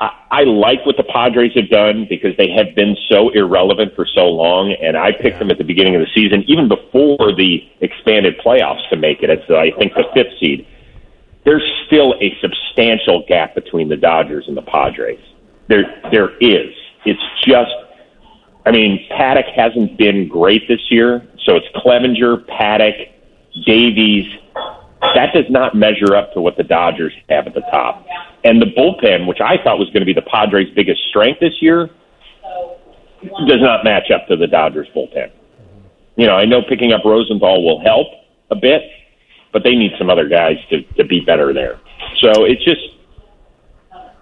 I, 0.00 0.10
I 0.30 0.44
like 0.44 0.84
what 0.86 0.96
the 0.96 1.04
Padres 1.04 1.52
have 1.54 1.68
done 1.68 2.06
because 2.08 2.36
they 2.36 2.50
have 2.50 2.74
been 2.74 2.96
so 3.08 3.28
irrelevant 3.30 3.94
for 3.94 4.06
so 4.06 4.26
long, 4.26 4.74
and 4.82 4.96
I 4.96 5.12
picked 5.12 5.38
them 5.38 5.50
at 5.50 5.58
the 5.58 5.64
beginning 5.64 5.94
of 5.94 6.00
the 6.00 6.08
season, 6.14 6.44
even 6.48 6.68
before 6.68 7.34
the 7.36 7.68
expanded 7.80 8.38
playoffs, 8.44 8.88
to 8.88 8.96
make 8.96 9.22
it 9.22 9.30
as 9.30 9.38
I 9.50 9.70
think 9.78 9.94
the 9.94 10.04
fifth 10.14 10.38
seed. 10.40 10.66
There's 11.44 11.62
still 11.86 12.14
a 12.20 12.36
substantial 12.40 13.24
gap 13.28 13.54
between 13.54 13.88
the 13.88 13.96
Dodgers 13.96 14.44
and 14.48 14.56
the 14.56 14.62
Padres. 14.62 15.20
There, 15.68 16.00
there 16.10 16.36
is. 16.38 16.74
It's 17.04 17.20
just. 17.44 17.70
I 18.66 18.72
mean, 18.72 19.06
Paddack 19.10 19.50
hasn't 19.54 19.96
been 19.96 20.28
great 20.28 20.68
this 20.68 20.90
year, 20.90 21.26
so 21.44 21.56
it's 21.56 21.66
Clevinger, 21.76 22.44
Paddack, 22.46 23.10
Davies. 23.64 24.26
That 25.00 25.32
does 25.32 25.46
not 25.48 25.74
measure 25.74 26.14
up 26.14 26.32
to 26.34 26.40
what 26.40 26.56
the 26.56 26.62
Dodgers 26.62 27.12
have 27.28 27.46
at 27.46 27.54
the 27.54 27.62
top. 27.72 28.06
And 28.44 28.60
the 28.60 28.66
bullpen, 28.66 29.26
which 29.26 29.40
I 29.40 29.56
thought 29.62 29.78
was 29.78 29.88
going 29.88 30.00
to 30.00 30.06
be 30.06 30.12
the 30.12 30.22
Padres' 30.22 30.68
biggest 30.74 31.00
strength 31.08 31.40
this 31.40 31.54
year, 31.60 31.88
does 33.22 33.60
not 33.60 33.84
match 33.84 34.10
up 34.10 34.28
to 34.28 34.36
the 34.36 34.46
Dodgers' 34.46 34.88
bullpen. 34.94 35.30
You 36.16 36.26
know, 36.26 36.36
I 36.36 36.44
know 36.44 36.60
picking 36.62 36.92
up 36.92 37.02
Rosenthal 37.04 37.64
will 37.64 37.80
help 37.80 38.08
a 38.50 38.56
bit, 38.56 38.82
but 39.52 39.62
they 39.64 39.74
need 39.74 39.92
some 39.98 40.10
other 40.10 40.28
guys 40.28 40.56
to, 40.70 40.82
to 40.94 41.04
be 41.04 41.20
better 41.20 41.52
there. 41.52 41.80
So 42.20 42.44
it's 42.44 42.64
just, 42.64 42.80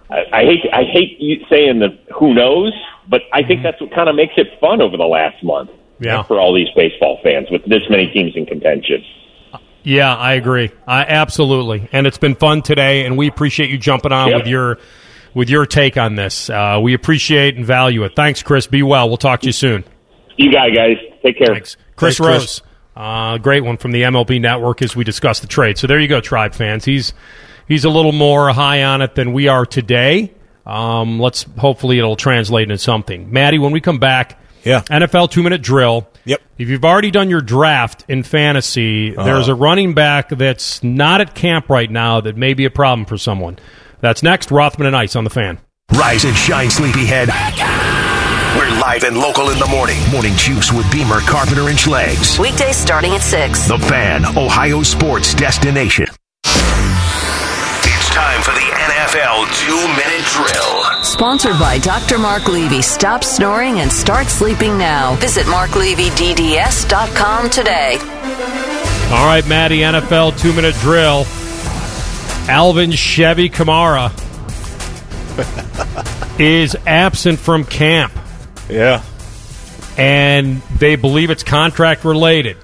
I, 0.09 0.23
I 0.31 0.43
hate 0.43 0.65
I 0.73 0.83
hate 0.83 1.19
you 1.19 1.45
saying 1.49 1.79
the 1.79 1.97
who 2.17 2.33
knows, 2.33 2.73
but 3.09 3.21
I 3.33 3.43
think 3.43 3.59
mm-hmm. 3.59 3.63
that's 3.63 3.81
what 3.81 3.93
kind 3.93 4.09
of 4.09 4.15
makes 4.15 4.33
it 4.37 4.47
fun 4.61 4.81
over 4.81 4.95
the 4.97 5.03
last 5.03 5.43
month. 5.43 5.71
Yeah. 6.01 6.23
for 6.23 6.39
all 6.39 6.55
these 6.55 6.69
baseball 6.77 7.19
fans 7.21 7.51
with 7.51 7.65
this 7.65 7.83
many 7.89 8.07
teams 8.07 8.31
in 8.37 8.45
contention. 8.45 9.03
Yeah, 9.83 10.13
I 10.13 10.33
agree. 10.33 10.71
I 10.87 11.01
absolutely, 11.05 11.87
and 11.91 12.05
it's 12.05 12.17
been 12.17 12.35
fun 12.35 12.61
today, 12.61 13.05
and 13.05 13.17
we 13.17 13.27
appreciate 13.27 13.69
you 13.69 13.77
jumping 13.77 14.11
on 14.11 14.29
Yep. 14.29 14.37
with 14.37 14.47
your 14.47 14.77
with 15.33 15.49
your 15.49 15.65
take 15.65 15.95
on 15.97 16.15
this. 16.15 16.49
Uh, 16.49 16.79
we 16.81 16.93
appreciate 16.93 17.55
and 17.55 17.65
value 17.65 18.03
it. 18.03 18.13
Thanks, 18.15 18.41
Chris. 18.43 18.67
Be 18.67 18.83
well. 18.83 19.07
We'll 19.07 19.17
talk 19.17 19.41
to 19.41 19.45
you 19.45 19.51
soon. 19.53 19.83
You 20.37 20.51
got 20.51 20.69
it, 20.69 20.75
guys. 20.75 20.97
Take 21.23 21.37
care. 21.37 21.47
Thanks, 21.53 21.77
Chris 21.95 22.17
Thanks, 22.17 22.29
Chris. 22.29 22.39
Rose. 22.41 22.61
Uh, 22.95 23.37
great 23.37 23.63
one 23.63 23.77
from 23.77 23.91
the 23.91 24.01
MLB 24.03 24.41
Network 24.41 24.81
as 24.81 24.95
we 24.95 25.03
discuss 25.05 25.39
the 25.39 25.47
trade. 25.47 25.77
So 25.77 25.87
there 25.87 25.99
you 25.99 26.07
go, 26.07 26.19
Tribe 26.19 26.53
fans. 26.53 26.83
He's 26.83 27.13
he's 27.67 27.85
a 27.85 27.89
little 27.89 28.11
more 28.11 28.49
high 28.51 28.83
on 28.83 29.01
it 29.01 29.15
than 29.15 29.31
we 29.33 29.47
are 29.47 29.65
today. 29.65 30.33
Um, 30.65 31.19
let's 31.19 31.45
hopefully 31.57 31.97
it'll 31.99 32.15
translate 32.17 32.63
into 32.63 32.77
something. 32.77 33.31
Matty, 33.31 33.57
when 33.59 33.71
we 33.71 33.79
come 33.81 33.99
back, 33.99 34.38
Yeah. 34.63 34.81
NFL 34.81 35.31
two 35.31 35.43
minute 35.43 35.61
drill. 35.61 36.07
Yep. 36.25 36.41
If 36.57 36.69
you've 36.69 36.85
already 36.85 37.11
done 37.11 37.29
your 37.29 37.41
draft 37.41 38.05
in 38.07 38.23
fantasy, 38.23 39.15
uh-huh. 39.15 39.23
there's 39.23 39.47
a 39.47 39.55
running 39.55 39.93
back 39.93 40.29
that's 40.29 40.83
not 40.83 41.21
at 41.21 41.33
camp 41.33 41.69
right 41.69 41.89
now 41.89 42.21
that 42.21 42.35
may 42.37 42.53
be 42.53 42.65
a 42.65 42.69
problem 42.69 43.05
for 43.05 43.17
someone. 43.17 43.57
That's 44.01 44.23
next. 44.23 44.51
Rothman 44.51 44.87
and 44.87 44.95
Ice 44.95 45.15
on 45.15 45.23
the 45.23 45.29
fan. 45.29 45.59
Rise 45.93 46.23
and 46.23 46.35
shine, 46.35 46.69
sleepyhead. 46.69 47.29
We're 48.57 48.79
live 48.79 49.03
and 49.03 49.17
local 49.17 49.49
in 49.49 49.59
the 49.59 49.67
morning. 49.67 49.97
Morning 50.11 50.35
juice 50.35 50.71
with 50.71 50.89
Beamer, 50.91 51.19
Carpenter, 51.21 51.69
and 51.69 51.77
Schlegs. 51.77 52.39
Weekdays 52.39 52.77
starting 52.77 53.13
at 53.13 53.21
6. 53.21 53.67
The 53.67 53.77
fan, 53.77 54.25
Ohio 54.37 54.83
sports 54.83 55.33
destination. 55.33 56.07
NFL 59.09 59.47
two 59.65 59.87
minute 59.97 60.25
drill. 60.33 60.83
Sponsored 61.03 61.57
by 61.57 61.79
Dr. 61.79 62.19
Mark 62.19 62.47
Levy. 62.47 62.81
Stop 62.81 63.23
snoring 63.23 63.79
and 63.79 63.89
start 63.91 64.27
sleeping 64.27 64.77
now. 64.77 65.15
Visit 65.15 65.45
marklevydds.com 65.47 67.49
today. 67.49 67.97
All 69.11 69.25
right, 69.25 69.45
Matty, 69.47 69.79
NFL 69.79 70.37
two 70.39 70.53
minute 70.53 70.75
drill. 70.75 71.25
Alvin 72.49 72.91
Chevy 72.91 73.49
Kamara 73.49 74.11
is 76.39 76.75
absent 76.85 77.39
from 77.39 77.63
camp, 77.63 78.13
Yeah. 78.69 79.01
and 79.97 80.61
they 80.77 80.95
believe 80.97 81.29
it's 81.31 81.43
contract 81.43 82.03
related. 82.05 82.57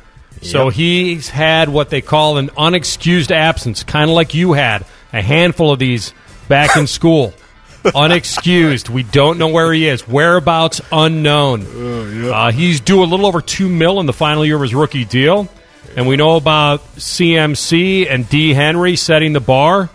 So 0.43 0.65
Yep. 0.65 0.73
he's 0.73 1.29
had 1.29 1.69
what 1.69 1.89
they 1.89 2.01
call 2.01 2.37
an 2.37 2.49
unexcused 2.49 3.31
absence, 3.31 3.83
kind 3.83 4.09
of 4.11 4.15
like 4.15 4.33
you 4.35 4.53
had 4.53 4.85
a 5.13 5.21
handful 5.23 5.71
of 5.71 5.79
these 5.79 6.13
back 6.47 6.75
in 6.75 6.87
school. 6.87 7.33
unexcused. 7.85 8.89
We 8.89 9.03
don't 9.03 9.37
know 9.37 9.49
where 9.49 9.71
he 9.71 9.87
is. 9.87 10.07
Whereabouts 10.07 10.81
unknown. 10.91 12.25
uh, 12.31 12.51
he's 12.51 12.79
due 12.79 13.03
a 13.03 13.05
little 13.05 13.27
over 13.27 13.41
two 13.41 13.69
mil 13.69 13.99
in 13.99 14.07
the 14.07 14.13
final 14.13 14.43
year 14.43 14.55
of 14.55 14.63
his 14.63 14.73
rookie 14.73 15.05
deal, 15.05 15.47
and 15.95 16.07
we 16.07 16.15
know 16.15 16.35
about 16.35 16.81
CMC 16.95 18.09
and 18.09 18.27
D 18.27 18.53
Henry 18.53 18.95
setting 18.95 19.33
the 19.33 19.39
bar. 19.39 19.89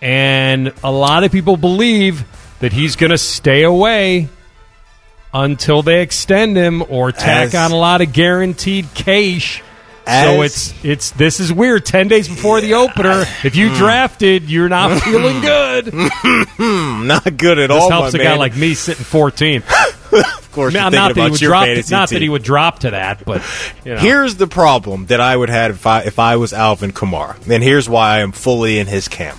And 0.00 0.72
a 0.82 0.90
lot 0.92 1.24
of 1.24 1.32
people 1.32 1.56
believe 1.56 2.24
that 2.60 2.72
he's 2.72 2.96
going 2.96 3.10
to 3.10 3.18
stay 3.18 3.62
away 3.62 4.28
until 5.34 5.82
they 5.82 6.00
extend 6.02 6.56
him 6.56 6.82
or 6.88 7.12
tack 7.12 7.48
As- 7.48 7.54
on 7.54 7.72
a 7.72 7.76
lot 7.76 8.00
of 8.00 8.12
guaranteed 8.12 8.86
cash. 8.94 9.62
So 10.08 10.42
it's 10.42 10.84
it's 10.84 11.10
this 11.12 11.40
is 11.40 11.52
weird. 11.52 11.84
Ten 11.84 12.08
days 12.08 12.28
before 12.28 12.60
the 12.60 12.74
opener, 12.74 13.24
if 13.44 13.56
you 13.56 13.74
drafted, 13.74 14.50
you're 14.50 14.68
not 14.68 15.02
feeling 15.02 15.40
good. 15.40 15.92
Not 16.58 17.36
good 17.36 17.58
at 17.58 17.70
all. 17.70 17.76
This 17.76 17.84
all. 17.84 18.02
helps 18.02 18.14
a 18.14 18.18
guy 18.18 18.36
like 18.36 18.56
me 18.56 18.74
sitting 18.74 19.04
14. 19.04 19.62
Of 20.10 20.52
course, 20.52 20.72
you're 20.72 20.82
not, 20.82 20.92
that 20.92 21.14
he 21.14 21.20
about 21.20 21.30
would 21.32 21.40
drop. 21.40 21.64
fantasy 21.66 21.94
Not 21.94 22.08
that 22.08 22.22
he 22.22 22.28
would 22.30 22.42
drop 22.42 22.78
to 22.80 22.90
that, 22.92 23.26
but 23.26 23.42
you 23.84 23.92
know. 23.92 24.00
Here's 24.00 24.36
the 24.36 24.46
problem 24.46 25.04
that 25.06 25.20
I 25.20 25.36
would 25.36 25.50
have 25.50 25.72
if 25.72 25.86
I 25.86 26.00
if 26.00 26.18
I 26.18 26.36
was 26.36 26.54
Alvin 26.54 26.92
Kamara, 26.92 27.36
and 27.46 27.62
here's 27.62 27.90
why 27.90 28.16
I 28.16 28.20
am 28.20 28.32
fully 28.32 28.78
in 28.78 28.86
his 28.86 29.06
camp. 29.06 29.38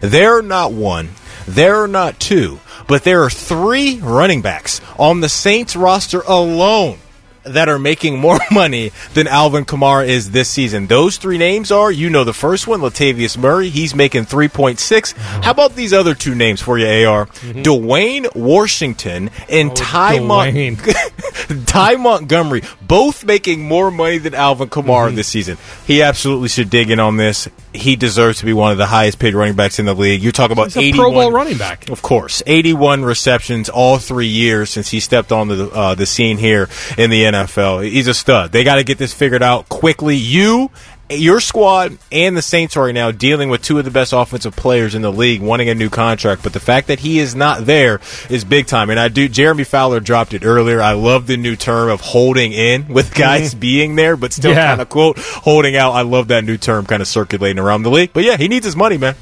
There 0.00 0.38
are 0.38 0.42
not 0.42 0.72
one, 0.72 1.10
there 1.46 1.82
are 1.82 1.86
not 1.86 2.18
two, 2.18 2.60
but 2.88 3.04
there 3.04 3.22
are 3.24 3.30
three 3.30 3.98
running 3.98 4.40
backs 4.40 4.80
on 4.98 5.20
the 5.20 5.28
Saints 5.28 5.76
roster 5.76 6.22
alone 6.22 6.98
that 7.46 7.68
are 7.68 7.78
making 7.78 8.18
more 8.18 8.38
money 8.50 8.92
than 9.14 9.26
Alvin 9.26 9.64
Kamara 9.64 10.06
is 10.06 10.30
this 10.32 10.48
season. 10.48 10.86
Those 10.86 11.16
three 11.16 11.38
names 11.38 11.70
are, 11.70 11.90
you 11.90 12.10
know, 12.10 12.24
the 12.24 12.32
first 12.34 12.66
one, 12.66 12.80
Latavius 12.80 13.36
Murray. 13.38 13.68
He's 13.68 13.94
making 13.94 14.24
3.6. 14.24 15.12
How 15.16 15.50
about 15.50 15.74
these 15.74 15.92
other 15.92 16.14
two 16.14 16.34
names 16.34 16.60
for 16.60 16.78
you, 16.78 16.86
AR? 17.08 17.26
Dwayne 17.26 18.34
Washington 18.34 19.30
and 19.48 19.74
Ty, 19.76 20.20
Mon- 20.20 20.76
Ty 21.66 21.96
Montgomery, 21.96 22.62
both 22.82 23.24
making 23.24 23.62
more 23.66 23.90
money 23.90 24.18
than 24.18 24.34
Alvin 24.34 24.68
Kamara 24.68 25.14
this 25.14 25.28
season. 25.28 25.58
He 25.86 26.02
absolutely 26.02 26.48
should 26.48 26.70
dig 26.70 26.90
in 26.90 27.00
on 27.00 27.16
this. 27.16 27.48
He 27.72 27.96
deserves 27.96 28.38
to 28.38 28.44
be 28.46 28.52
one 28.52 28.72
of 28.72 28.78
the 28.78 28.86
highest 28.86 29.18
paid 29.18 29.34
running 29.34 29.54
backs 29.54 29.78
in 29.78 29.84
the 29.86 29.94
league. 29.94 30.22
You 30.22 30.32
talk 30.32 30.50
about 30.50 30.66
He's 30.68 30.76
a 30.76 30.80
81 30.80 30.98
Pro 31.04 31.12
Bowl 31.12 31.32
running 31.32 31.58
back. 31.58 31.88
of 31.90 32.00
course, 32.02 32.42
81 32.46 33.04
receptions 33.04 33.68
all 33.68 33.98
three 33.98 34.26
years 34.28 34.70
since 34.70 34.88
he 34.88 35.00
stepped 35.00 35.30
on 35.32 35.48
the 35.48 35.68
uh, 35.70 35.94
the 35.94 36.06
scene 36.06 36.38
here 36.38 36.68
in 36.96 37.10
the 37.10 37.24
NFL. 37.24 37.35
He's 37.44 38.06
a 38.08 38.14
stud. 38.14 38.52
They 38.52 38.64
got 38.64 38.76
to 38.76 38.84
get 38.84 38.98
this 38.98 39.12
figured 39.12 39.42
out 39.42 39.68
quickly. 39.68 40.16
You, 40.16 40.70
your 41.10 41.40
squad, 41.40 41.98
and 42.10 42.36
the 42.36 42.42
Saints 42.42 42.76
right 42.76 42.94
now 42.94 43.10
dealing 43.10 43.50
with 43.50 43.62
two 43.62 43.78
of 43.78 43.84
the 43.84 43.90
best 43.90 44.12
offensive 44.12 44.56
players 44.56 44.94
in 44.94 45.02
the 45.02 45.12
league, 45.12 45.40
wanting 45.42 45.68
a 45.68 45.74
new 45.74 45.90
contract. 45.90 46.42
But 46.42 46.52
the 46.52 46.60
fact 46.60 46.88
that 46.88 47.00
he 47.00 47.18
is 47.18 47.34
not 47.34 47.66
there 47.66 48.00
is 48.30 48.44
big 48.44 48.66
time. 48.66 48.90
And 48.90 48.98
I 48.98 49.08
do. 49.08 49.28
Jeremy 49.28 49.64
Fowler 49.64 50.00
dropped 50.00 50.34
it 50.34 50.44
earlier. 50.44 50.80
I 50.80 50.92
love 50.92 51.26
the 51.26 51.36
new 51.36 51.56
term 51.56 51.90
of 51.90 52.00
holding 52.00 52.52
in 52.52 52.88
with 52.88 53.10
mm-hmm. 53.10 53.18
guys 53.18 53.54
being 53.54 53.96
there, 53.96 54.16
but 54.16 54.32
still 54.32 54.52
Yeah. 54.52 54.68
kind 54.68 54.80
of 54.80 54.88
quote 54.88 55.18
holding 55.18 55.76
out. 55.76 55.92
I 55.92 56.02
love 56.02 56.28
that 56.28 56.44
new 56.44 56.56
term 56.56 56.86
kind 56.86 57.02
of 57.02 57.08
circulating 57.08 57.58
around 57.58 57.82
the 57.82 57.90
league. 57.90 58.12
But 58.12 58.24
yeah, 58.24 58.36
he 58.36 58.48
needs 58.48 58.64
his 58.64 58.76
money, 58.76 58.98
man. 58.98 59.14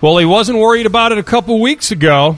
Well, 0.00 0.18
he 0.18 0.26
wasn't 0.26 0.58
worried 0.58 0.86
about 0.86 1.12
it 1.12 1.18
a 1.18 1.22
couple 1.22 1.58
weeks 1.60 1.90
ago. 1.90 2.36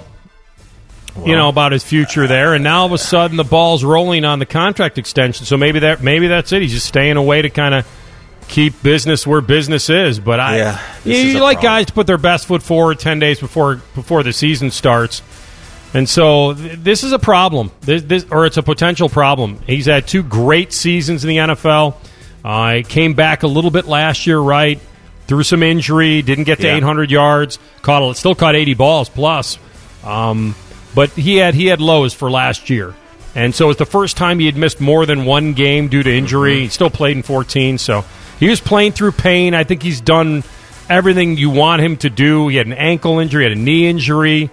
You 1.26 1.34
know 1.34 1.48
about 1.48 1.72
his 1.72 1.84
future 1.84 2.26
there, 2.26 2.54
and 2.54 2.62
now 2.64 2.80
all 2.80 2.86
of 2.86 2.92
a 2.92 2.98
sudden 2.98 3.36
the 3.36 3.44
ball's 3.44 3.84
rolling 3.84 4.24
on 4.24 4.38
the 4.38 4.46
contract 4.46 4.98
extension. 4.98 5.46
So 5.46 5.56
maybe 5.56 5.80
that 5.80 6.02
maybe 6.02 6.28
that's 6.28 6.52
it. 6.52 6.62
He's 6.62 6.72
just 6.72 6.86
staying 6.86 7.16
away 7.16 7.42
to 7.42 7.50
kind 7.50 7.74
of 7.74 7.86
keep 8.48 8.82
business 8.82 9.26
where 9.26 9.40
business 9.40 9.90
is. 9.90 10.18
But 10.20 10.40
I, 10.40 10.56
Yeah, 10.58 10.80
you, 11.04 11.14
you 11.16 11.40
like 11.40 11.56
problem. 11.58 11.72
guys 11.72 11.86
to 11.86 11.92
put 11.92 12.06
their 12.06 12.18
best 12.18 12.46
foot 12.46 12.62
forward 12.62 12.98
ten 12.98 13.18
days 13.18 13.40
before 13.40 13.76
before 13.94 14.22
the 14.22 14.32
season 14.32 14.70
starts. 14.70 15.22
And 15.94 16.06
so 16.08 16.52
th- 16.52 16.78
this 16.80 17.02
is 17.02 17.12
a 17.12 17.18
problem, 17.18 17.70
this, 17.80 18.02
this, 18.02 18.26
or 18.30 18.44
it's 18.44 18.58
a 18.58 18.62
potential 18.62 19.08
problem. 19.08 19.58
He's 19.66 19.86
had 19.86 20.06
two 20.06 20.22
great 20.22 20.74
seasons 20.74 21.24
in 21.24 21.28
the 21.28 21.36
NFL. 21.38 21.94
Uh, 22.44 22.74
he 22.74 22.82
came 22.82 23.14
back 23.14 23.42
a 23.42 23.46
little 23.46 23.70
bit 23.70 23.86
last 23.86 24.26
year, 24.26 24.38
right? 24.38 24.78
Through 25.28 25.44
some 25.44 25.62
injury, 25.62 26.20
didn't 26.20 26.44
get 26.44 26.58
to 26.60 26.66
Yeah. 26.66 26.76
800 26.76 27.10
yards. 27.10 27.58
Caught 27.80 28.16
still 28.18 28.34
caught 28.34 28.54
80 28.54 28.74
balls 28.74 29.08
plus. 29.08 29.58
Um, 30.04 30.54
but 30.98 31.10
he 31.10 31.36
had 31.36 31.54
he 31.54 31.66
had 31.66 31.80
lows 31.80 32.12
for 32.12 32.28
last 32.28 32.70
year, 32.70 32.92
and 33.36 33.54
so 33.54 33.70
it's 33.70 33.78
the 33.78 33.86
first 33.86 34.16
time 34.16 34.40
he 34.40 34.46
had 34.46 34.56
missed 34.56 34.80
more 34.80 35.06
than 35.06 35.24
one 35.24 35.52
game 35.52 35.86
due 35.86 36.02
to 36.02 36.12
injury. 36.12 36.54
Mm-hmm. 36.54 36.62
He 36.62 36.68
still 36.70 36.90
played 36.90 37.16
in 37.16 37.22
14, 37.22 37.78
so 37.78 38.04
he 38.40 38.48
was 38.48 38.60
playing 38.60 38.90
through 38.90 39.12
pain. 39.12 39.54
I 39.54 39.62
think 39.62 39.80
he's 39.80 40.00
done 40.00 40.42
everything 40.88 41.36
you 41.36 41.50
want 41.50 41.82
him 41.82 41.98
to 41.98 42.10
do. 42.10 42.48
He 42.48 42.56
had 42.56 42.66
an 42.66 42.72
ankle 42.72 43.20
injury, 43.20 43.44
had 43.44 43.52
a 43.52 43.54
knee 43.54 43.86
injury. 43.86 44.50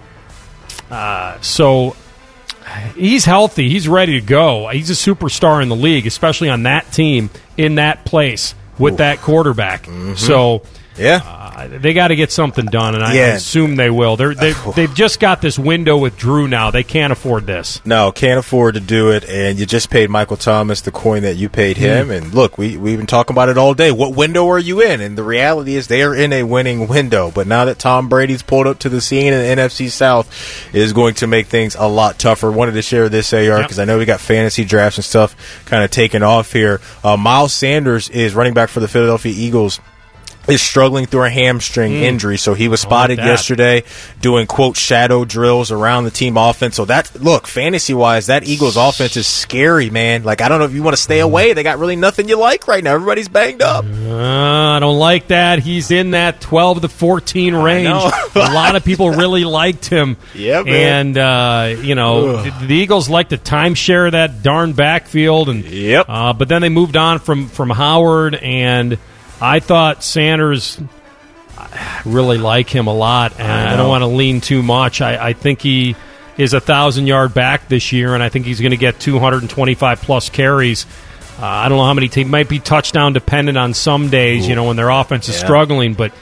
Uh, 0.88 1.40
so 1.40 1.96
he's 2.94 3.24
healthy. 3.24 3.68
He's 3.68 3.88
ready 3.88 4.20
to 4.20 4.24
go. 4.24 4.68
He's 4.68 4.88
a 4.88 4.92
superstar 4.92 5.60
in 5.60 5.68
the 5.68 5.74
league, 5.74 6.06
especially 6.06 6.48
on 6.48 6.62
that 6.62 6.92
team 6.92 7.28
in 7.56 7.74
that 7.74 8.04
place 8.04 8.54
with 8.78 8.98
that 8.98 9.18
quarterback. 9.18 9.86
So 10.14 10.62
Yeah. 10.98 11.20
uh, 11.24 11.68
they 11.78 11.92
got 11.94 12.08
to 12.08 12.16
get 12.16 12.30
something 12.32 12.66
done, 12.66 12.94
and 12.94 13.02
I 13.04 13.14
Yeah. 13.14 13.34
assume 13.34 13.76
they 13.76 13.90
will. 13.90 14.16
They're, 14.16 14.34
they've, 14.34 14.56
they've 14.76 14.94
just 14.94 15.20
got 15.20 15.40
this 15.40 15.58
window 15.58 15.96
with 15.96 16.16
Drew 16.16 16.46
now. 16.48 16.70
They 16.70 16.82
can't 16.82 17.12
afford 17.12 17.46
this. 17.46 17.80
No, 17.84 18.12
can't 18.12 18.38
afford 18.38 18.74
to 18.74 18.80
do 18.80 19.10
it, 19.10 19.28
and 19.28 19.58
you 19.58 19.66
just 19.66 19.90
paid 19.90 20.10
Michael 20.10 20.36
Thomas 20.36 20.80
the 20.82 20.90
coin 20.90 21.22
that 21.22 21.36
you 21.36 21.48
paid 21.48 21.76
him. 21.76 22.10
And 22.10 22.32
look, 22.34 22.56
we 22.58 22.76
we've 22.76 22.98
been 22.98 23.06
talking 23.06 23.34
about 23.34 23.48
it 23.48 23.56
all 23.58 23.74
day. 23.74 23.90
What 23.90 24.14
window 24.14 24.46
are 24.48 24.58
you 24.58 24.80
in? 24.82 25.00
And 25.00 25.16
the 25.16 25.22
reality 25.22 25.74
is 25.76 25.86
they 25.86 26.02
are 26.02 26.14
in 26.14 26.32
a 26.32 26.42
winning 26.42 26.88
window. 26.88 27.30
But 27.30 27.46
now 27.46 27.64
that 27.64 27.78
Tom 27.78 28.08
Brady's 28.08 28.42
pulled 28.42 28.66
up 28.66 28.78
to 28.80 28.88
the 28.88 29.00
scene 29.00 29.32
in 29.32 29.56
the 29.56 29.62
NFC 29.62 29.90
South, 29.90 30.30
is 30.74 30.92
going 30.92 31.14
to 31.16 31.26
make 31.26 31.46
things 31.46 31.74
a 31.78 31.86
lot 31.88 32.18
tougher. 32.18 32.50
Wanted 32.52 32.72
to 32.72 32.82
share 32.82 33.08
this 33.08 33.32
AR 33.32 33.40
Yep. 33.42 33.62
because 33.62 33.78
I 33.78 33.84
know 33.84 33.98
we 33.98 34.04
got 34.04 34.20
fantasy 34.20 34.64
drafts 34.64 34.98
and 34.98 35.04
stuff 35.04 35.34
kind 35.66 35.82
of 35.84 35.90
taking 35.90 36.22
off 36.22 36.52
here. 36.52 36.80
Uh, 37.04 37.16
Miles 37.16 37.52
Sanders 37.52 38.08
is 38.10 38.34
running 38.34 38.54
back 38.54 38.68
for 38.68 38.80
the 38.80 38.88
Philadelphia 38.88 39.32
Eagles. 39.34 39.80
Is 40.48 40.62
struggling 40.62 41.06
through 41.06 41.24
a 41.24 41.30
hamstring 41.30 41.92
injury, 41.94 42.36
so 42.38 42.54
he 42.54 42.68
was 42.68 42.80
spotted 42.80 43.18
Hmm. 43.18 43.24
that. 43.24 43.30
yesterday 43.32 43.82
doing 44.20 44.46
quote 44.46 44.76
shadow 44.76 45.24
drills 45.24 45.72
around 45.72 46.04
the 46.04 46.10
team 46.12 46.36
offense. 46.36 46.76
So 46.76 46.84
that 46.84 47.10
look 47.20 47.48
fantasy 47.48 47.94
wise, 47.94 48.26
that 48.26 48.46
Eagles 48.46 48.76
offense 48.76 49.16
is 49.16 49.26
scary, 49.26 49.90
man. 49.90 50.22
Like 50.22 50.40
I 50.40 50.48
don't 50.48 50.60
know 50.60 50.64
if 50.64 50.72
you 50.72 50.84
want 50.84 50.96
to 50.96 51.02
stay 51.02 51.18
away. 51.18 51.52
They 51.52 51.64
got 51.64 51.80
really 51.80 51.96
nothing 51.96 52.28
you 52.28 52.38
like 52.38 52.68
right 52.68 52.84
now. 52.84 52.94
Everybody's 52.94 53.28
banged 53.28 53.60
up. 53.60 53.84
Uh, 53.84 54.76
I 54.76 54.78
don't 54.78 54.98
like 55.00 55.26
that. 55.28 55.58
He's 55.58 55.90
in 55.90 56.12
that 56.12 56.40
12 56.40 56.82
to 56.82 56.88
14 56.88 57.54
range. 57.56 57.88
a 57.88 58.38
lot 58.52 58.76
of 58.76 58.84
people 58.84 59.10
really 59.16 59.44
liked 59.44 59.86
him. 59.86 60.16
Yeah, 60.32 60.62
man. 60.62 61.06
And, 61.08 61.18
uh, 61.18 61.74
you 61.82 61.94
know, 61.96 62.42
the, 62.44 62.66
the 62.68 62.74
Eagles 62.74 63.08
like 63.08 63.30
to 63.30 63.36
timeshare 63.38 64.12
that 64.12 64.44
darn 64.44 64.74
backfield. 64.74 65.48
and 65.48 65.64
Yep. 65.64 66.06
uh, 66.08 66.32
But 66.34 66.48
then 66.48 66.62
they 66.62 66.68
moved 66.68 66.96
on 66.96 67.18
from, 67.18 67.48
from 67.48 67.70
Howard, 67.70 68.36
and 68.36 68.98
I 69.40 69.60
thought 69.60 70.02
Sanders 70.02 70.78
I 71.58 72.02
really 72.04 72.38
like 72.38 72.68
him 72.68 72.86
a 72.86 72.94
lot. 72.94 73.38
And 73.38 73.50
I, 73.50 73.76
don't 73.76 73.88
want 73.88 74.02
to 74.02 74.06
lean 74.08 74.40
too 74.40 74.62
much. 74.62 75.00
I, 75.00 75.28
I 75.28 75.32
think 75.32 75.60
he 75.60 75.96
is 76.36 76.52
a 76.52 76.60
thousand 76.60 77.06
yard 77.06 77.34
back 77.34 77.68
this 77.68 77.92
year, 77.92 78.14
and 78.14 78.22
I 78.22 78.28
think 78.28 78.46
he's 78.46 78.60
going 78.60 78.72
to 78.72 78.76
get 78.76 79.00
225 79.00 80.02
plus 80.02 80.28
carries. 80.28 80.86
Uh, 81.38 81.46
I 81.46 81.68
don't 81.68 81.78
know 81.78 81.84
how 81.84 81.94
many. 81.94 82.08
He 82.08 82.24
might 82.24 82.48
be 82.48 82.58
touchdown 82.58 83.12
dependent 83.12 83.58
on 83.58 83.74
some 83.74 84.10
days, 84.10 84.46
you 84.46 84.54
know, 84.54 84.64
when 84.64 84.76
their 84.76 84.90
offense 84.90 85.28
is 85.28 85.36
Yeah. 85.36 85.44
struggling. 85.44 85.94
But 85.94 86.12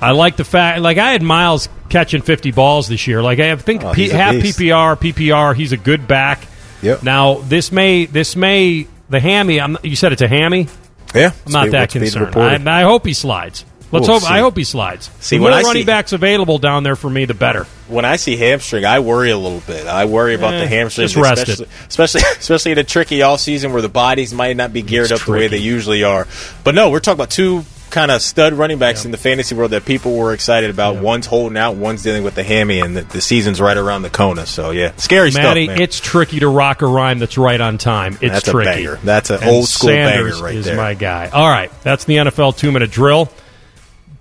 I 0.00 0.10
like 0.12 0.36
the 0.36 0.44
fact, 0.44 0.80
like 0.80 0.98
I 0.98 1.12
had 1.12 1.22
Miles 1.22 1.68
catching 1.88 2.22
50 2.22 2.50
balls 2.52 2.88
this 2.88 3.06
year. 3.06 3.22
Like 3.22 3.38
I 3.38 3.54
think 3.56 3.84
Oh, 3.84 3.92
P, 3.92 4.08
half 4.08 4.34
beast. 4.34 4.58
PPR, 4.58 4.96
PPR. 4.96 5.54
He's 5.54 5.72
a 5.72 5.76
good 5.76 6.06
back. 6.06 6.46
Yep. 6.82 7.02
Now 7.02 7.34
this 7.38 7.72
may, 7.72 8.06
this 8.06 8.36
may, 8.36 8.86
the 9.08 9.20
hammy. 9.20 9.60
I'm, 9.60 9.76
you 9.82 9.96
said 9.96 10.12
it's 10.12 10.22
a 10.22 10.28
hammy. 10.28 10.68
Yeah, 11.14 11.32
I'm 11.46 11.52
not 11.52 11.70
that 11.70 11.90
concerned. 11.90 12.36
I, 12.36 12.80
I 12.80 12.82
hope 12.82 13.06
he 13.06 13.12
slides. 13.14 13.64
Let's 13.92 14.08
We'll 14.08 14.18
hope. 14.18 14.28
I 14.28 14.40
hope 14.40 14.56
he 14.56 14.64
slides. 14.64 15.08
See, 15.20 15.36
the 15.36 15.44
when 15.44 15.52
more 15.52 15.60
I 15.60 15.62
running 15.62 15.82
see- 15.82 15.86
backs 15.86 16.12
available 16.12 16.58
down 16.58 16.82
there 16.82 16.96
for 16.96 17.08
me, 17.08 17.26
the 17.26 17.34
better. 17.34 17.64
when 17.86 18.04
I 18.04 18.16
see 18.16 18.34
hamstring, 18.36 18.84
I 18.84 18.98
worry 18.98 19.30
a 19.30 19.38
little 19.38 19.60
bit. 19.60 19.86
I 19.86 20.06
worry 20.06 20.34
about 20.34 20.54
Eh, 20.54 20.60
the 20.60 20.66
hamstring, 20.66 21.04
especially, 21.06 21.66
especially 21.86 22.22
especially 22.38 22.72
in 22.72 22.78
a 22.78 22.84
tricky 22.84 23.22
off 23.22 23.38
season 23.38 23.72
where 23.72 23.82
the 23.82 23.88
bodies 23.88 24.34
might 24.34 24.56
not 24.56 24.72
be 24.72 24.82
geared 24.82 25.12
It's 25.12 25.20
up 25.20 25.26
the 25.26 25.32
way 25.32 25.46
they 25.46 25.58
usually 25.58 26.02
are. 26.02 26.26
But 26.64 26.74
no, 26.74 26.90
we're 26.90 26.98
talking 26.98 27.18
about 27.18 27.30
two 27.30 27.64
kind 27.94 28.10
of 28.10 28.20
stud 28.20 28.52
running 28.54 28.78
backs 28.78 29.04
in 29.04 29.10
the 29.12 29.16
fantasy 29.16 29.54
world 29.54 29.70
that 29.70 29.84
people 29.84 30.16
were 30.16 30.34
excited 30.34 30.68
about. 30.68 30.96
One's 30.96 31.26
holding 31.26 31.56
out, 31.56 31.76
one's 31.76 32.02
dealing 32.02 32.24
with 32.24 32.34
the 32.34 32.42
hammy, 32.42 32.80
and 32.80 32.96
the, 32.96 33.02
the 33.02 33.20
season's 33.20 33.60
right 33.60 33.76
around 33.76 34.02
the 34.02 34.10
corner. 34.10 34.44
So 34.46 34.70
yeah, 34.72 34.94
scary 34.96 35.30
Matty, 35.30 35.64
stuff, 35.66 35.76
man. 35.76 35.82
it's 35.82 36.00
tricky 36.00 36.40
to 36.40 36.48
rock 36.48 36.82
a 36.82 36.86
rhyme 36.86 37.20
that's 37.20 37.38
right 37.38 37.60
on 37.60 37.78
time. 37.78 38.14
It's 38.20 38.32
That's 38.32 38.48
a 38.48 38.50
tricky. 38.50 38.70
banger. 38.70 38.96
That's 39.04 39.30
an 39.30 39.40
And 39.42 39.48
old 39.50 39.68
school 39.68 39.88
Sanders 39.90 40.34
banger 40.34 40.44
right 40.44 40.54
is 40.56 40.64
there. 40.66 40.76
my 40.76 40.94
guy. 40.94 41.28
All 41.32 41.48
right, 41.48 41.70
that's 41.82 42.04
the 42.04 42.16
NFL 42.16 42.58
two 42.58 42.72
minute 42.72 42.90
drill. 42.90 43.30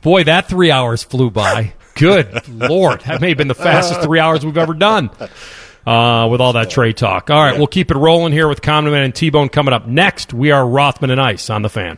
Boy, 0.02 0.24
that 0.26 0.48
three 0.48 0.70
hours 0.72 1.04
flew 1.04 1.32
by. 1.32 1.74
Good 1.96 2.48
lord, 2.50 3.02
that 3.02 3.22
may 3.22 3.30
have 3.30 3.38
been 3.38 3.48
the 3.48 3.56
fastest 3.56 4.02
three 4.02 4.20
hours 4.20 4.46
we've 4.46 4.58
ever 4.58 4.74
done. 4.74 5.10
uh, 5.86 6.28
with 6.32 6.42
all 6.42 6.54
that 6.54 6.70
trade 6.70 6.98
talk. 6.98 7.30
All 7.30 7.38
right, 7.44 7.58
we'll 7.58 7.68
keep 7.68 7.92
it 7.92 7.98
rolling 7.98 8.34
here 8.34 8.48
with 8.48 8.62
Common 8.62 8.92
Man 8.92 9.04
and 9.04 9.14
T 9.16 9.30
Bone 9.30 9.50
coming 9.50 9.74
up 9.74 9.88
next. 9.88 10.34
We 10.34 10.52
are 10.52 10.68
Rothman 10.68 11.10
and 11.12 11.20
Ice 11.22 11.50
on 11.50 11.62
the 11.62 11.70
fan. 11.70 11.98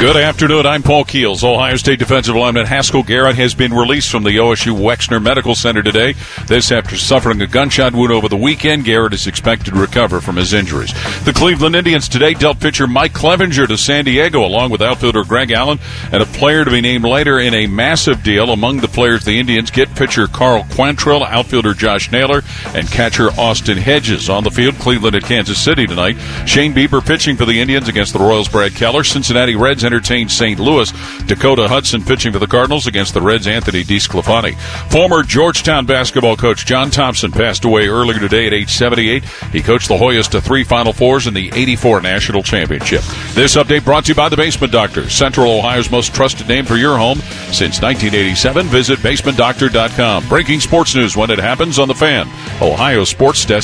Good 0.00 0.16
afternoon. 0.16 0.66
I'm 0.66 0.82
Paul 0.82 1.04
Keels. 1.04 1.44
Ohio 1.44 1.76
State 1.76 2.00
defensive 2.00 2.34
lineman 2.34 2.66
Haskell 2.66 3.04
Garrett 3.04 3.36
has 3.36 3.54
been 3.54 3.72
released 3.72 4.10
from 4.10 4.24
the 4.24 4.36
OSU 4.36 4.76
Wexner 4.76 5.22
Medical 5.22 5.54
Center 5.54 5.82
today. 5.82 6.14
This 6.46 6.72
after 6.72 6.96
suffering 6.96 7.40
a 7.40 7.46
gunshot 7.46 7.94
wound 7.94 8.12
over 8.12 8.28
the 8.28 8.36
weekend. 8.36 8.84
Garrett 8.84 9.14
is 9.14 9.28
expected 9.28 9.72
to 9.72 9.80
recover 9.80 10.20
from 10.20 10.36
his 10.36 10.52
injuries. 10.52 10.92
The 11.24 11.32
Cleveland 11.32 11.76
Indians 11.76 12.08
today 12.08 12.34
dealt 12.34 12.60
pitcher 12.60 12.86
Mike 12.88 13.14
Clevinger 13.14 13.68
to 13.68 13.78
San 13.78 14.04
Diego, 14.04 14.44
along 14.44 14.72
with 14.72 14.82
outfielder 14.82 15.24
Greg 15.24 15.52
Allen 15.52 15.78
and 16.12 16.22
a 16.22 16.26
player 16.26 16.64
to 16.64 16.70
be 16.70 16.82
named 16.82 17.04
later 17.04 17.38
in 17.38 17.54
a 17.54 17.68
massive 17.68 18.22
deal. 18.22 18.50
Among 18.50 18.78
the 18.78 18.88
players 18.88 19.24
the 19.24 19.38
Indians 19.38 19.70
get 19.70 19.94
pitcher 19.94 20.26
Cal 20.26 20.64
Quantrill, 20.64 21.24
outfielder 21.24 21.72
Josh 21.72 22.10
Naylor, 22.10 22.42
and 22.74 22.90
catcher 22.90 23.30
Austin 23.38 23.78
Hedges. 23.78 24.28
On 24.28 24.42
the 24.44 24.50
field, 24.50 24.74
Cleveland 24.80 25.16
at 25.16 25.22
Kansas 25.22 25.62
City 25.62 25.86
tonight. 25.86 26.16
Shane 26.46 26.74
Bieber 26.74 27.02
pitching 27.02 27.36
for 27.36 27.46
the 27.46 27.60
Indians 27.60 27.88
against 27.88 28.12
the 28.12 28.18
Royals. 28.18 28.48
Brad 28.48 28.74
Keller. 28.74 29.04
Cincinnati 29.04 29.54
Reds 29.54 29.83
entertained 29.84 30.30
St. 30.30 30.58
Louis. 30.58 30.92
Dakota 31.26 31.68
Hudson 31.68 32.02
pitching 32.02 32.32
for 32.32 32.38
the 32.38 32.46
Cardinals 32.46 32.86
against 32.86 33.14
the 33.14 33.20
Reds. 33.20 33.46
Anthony 33.46 33.84
DeSclafani. 33.84 34.56
Former 34.90 35.22
Georgetown 35.22 35.86
basketball 35.86 36.36
coach 36.36 36.66
John 36.66 36.90
Thompson 36.90 37.30
passed 37.30 37.64
away 37.64 37.88
earlier 37.88 38.18
today 38.18 38.46
at 38.46 38.52
age 38.52 38.70
78. 38.70 39.24
He 39.52 39.62
coached 39.62 39.88
the 39.88 39.96
Hoyas 39.96 40.28
to 40.30 40.40
three 40.40 40.64
Final 40.64 40.92
Fours 40.92 41.26
in 41.26 41.34
the 41.34 41.50
84 41.54 42.00
National 42.00 42.42
Championship. 42.42 43.02
This 43.34 43.56
update 43.56 43.84
brought 43.84 44.04
to 44.06 44.12
you 44.12 44.14
by 44.14 44.28
the 44.28 44.36
Basement 44.36 44.72
Doctor, 44.72 45.08
Central 45.08 45.58
Ohio's 45.58 45.90
most 45.90 46.14
trusted 46.14 46.48
name 46.48 46.64
for 46.64 46.76
your 46.76 46.96
home 46.96 47.18
since 47.52 47.80
1987. 47.80 48.66
Visit 48.66 48.98
basementdoctor.com. 49.00 50.28
Breaking 50.28 50.60
sports 50.60 50.94
news 50.94 51.16
when 51.16 51.30
it 51.30 51.38
happens 51.38 51.78
on 51.78 51.88
the 51.88 51.94
fan. 51.94 52.28
Ohio 52.60 53.04
Sports 53.04 53.44
Desk. 53.44 53.62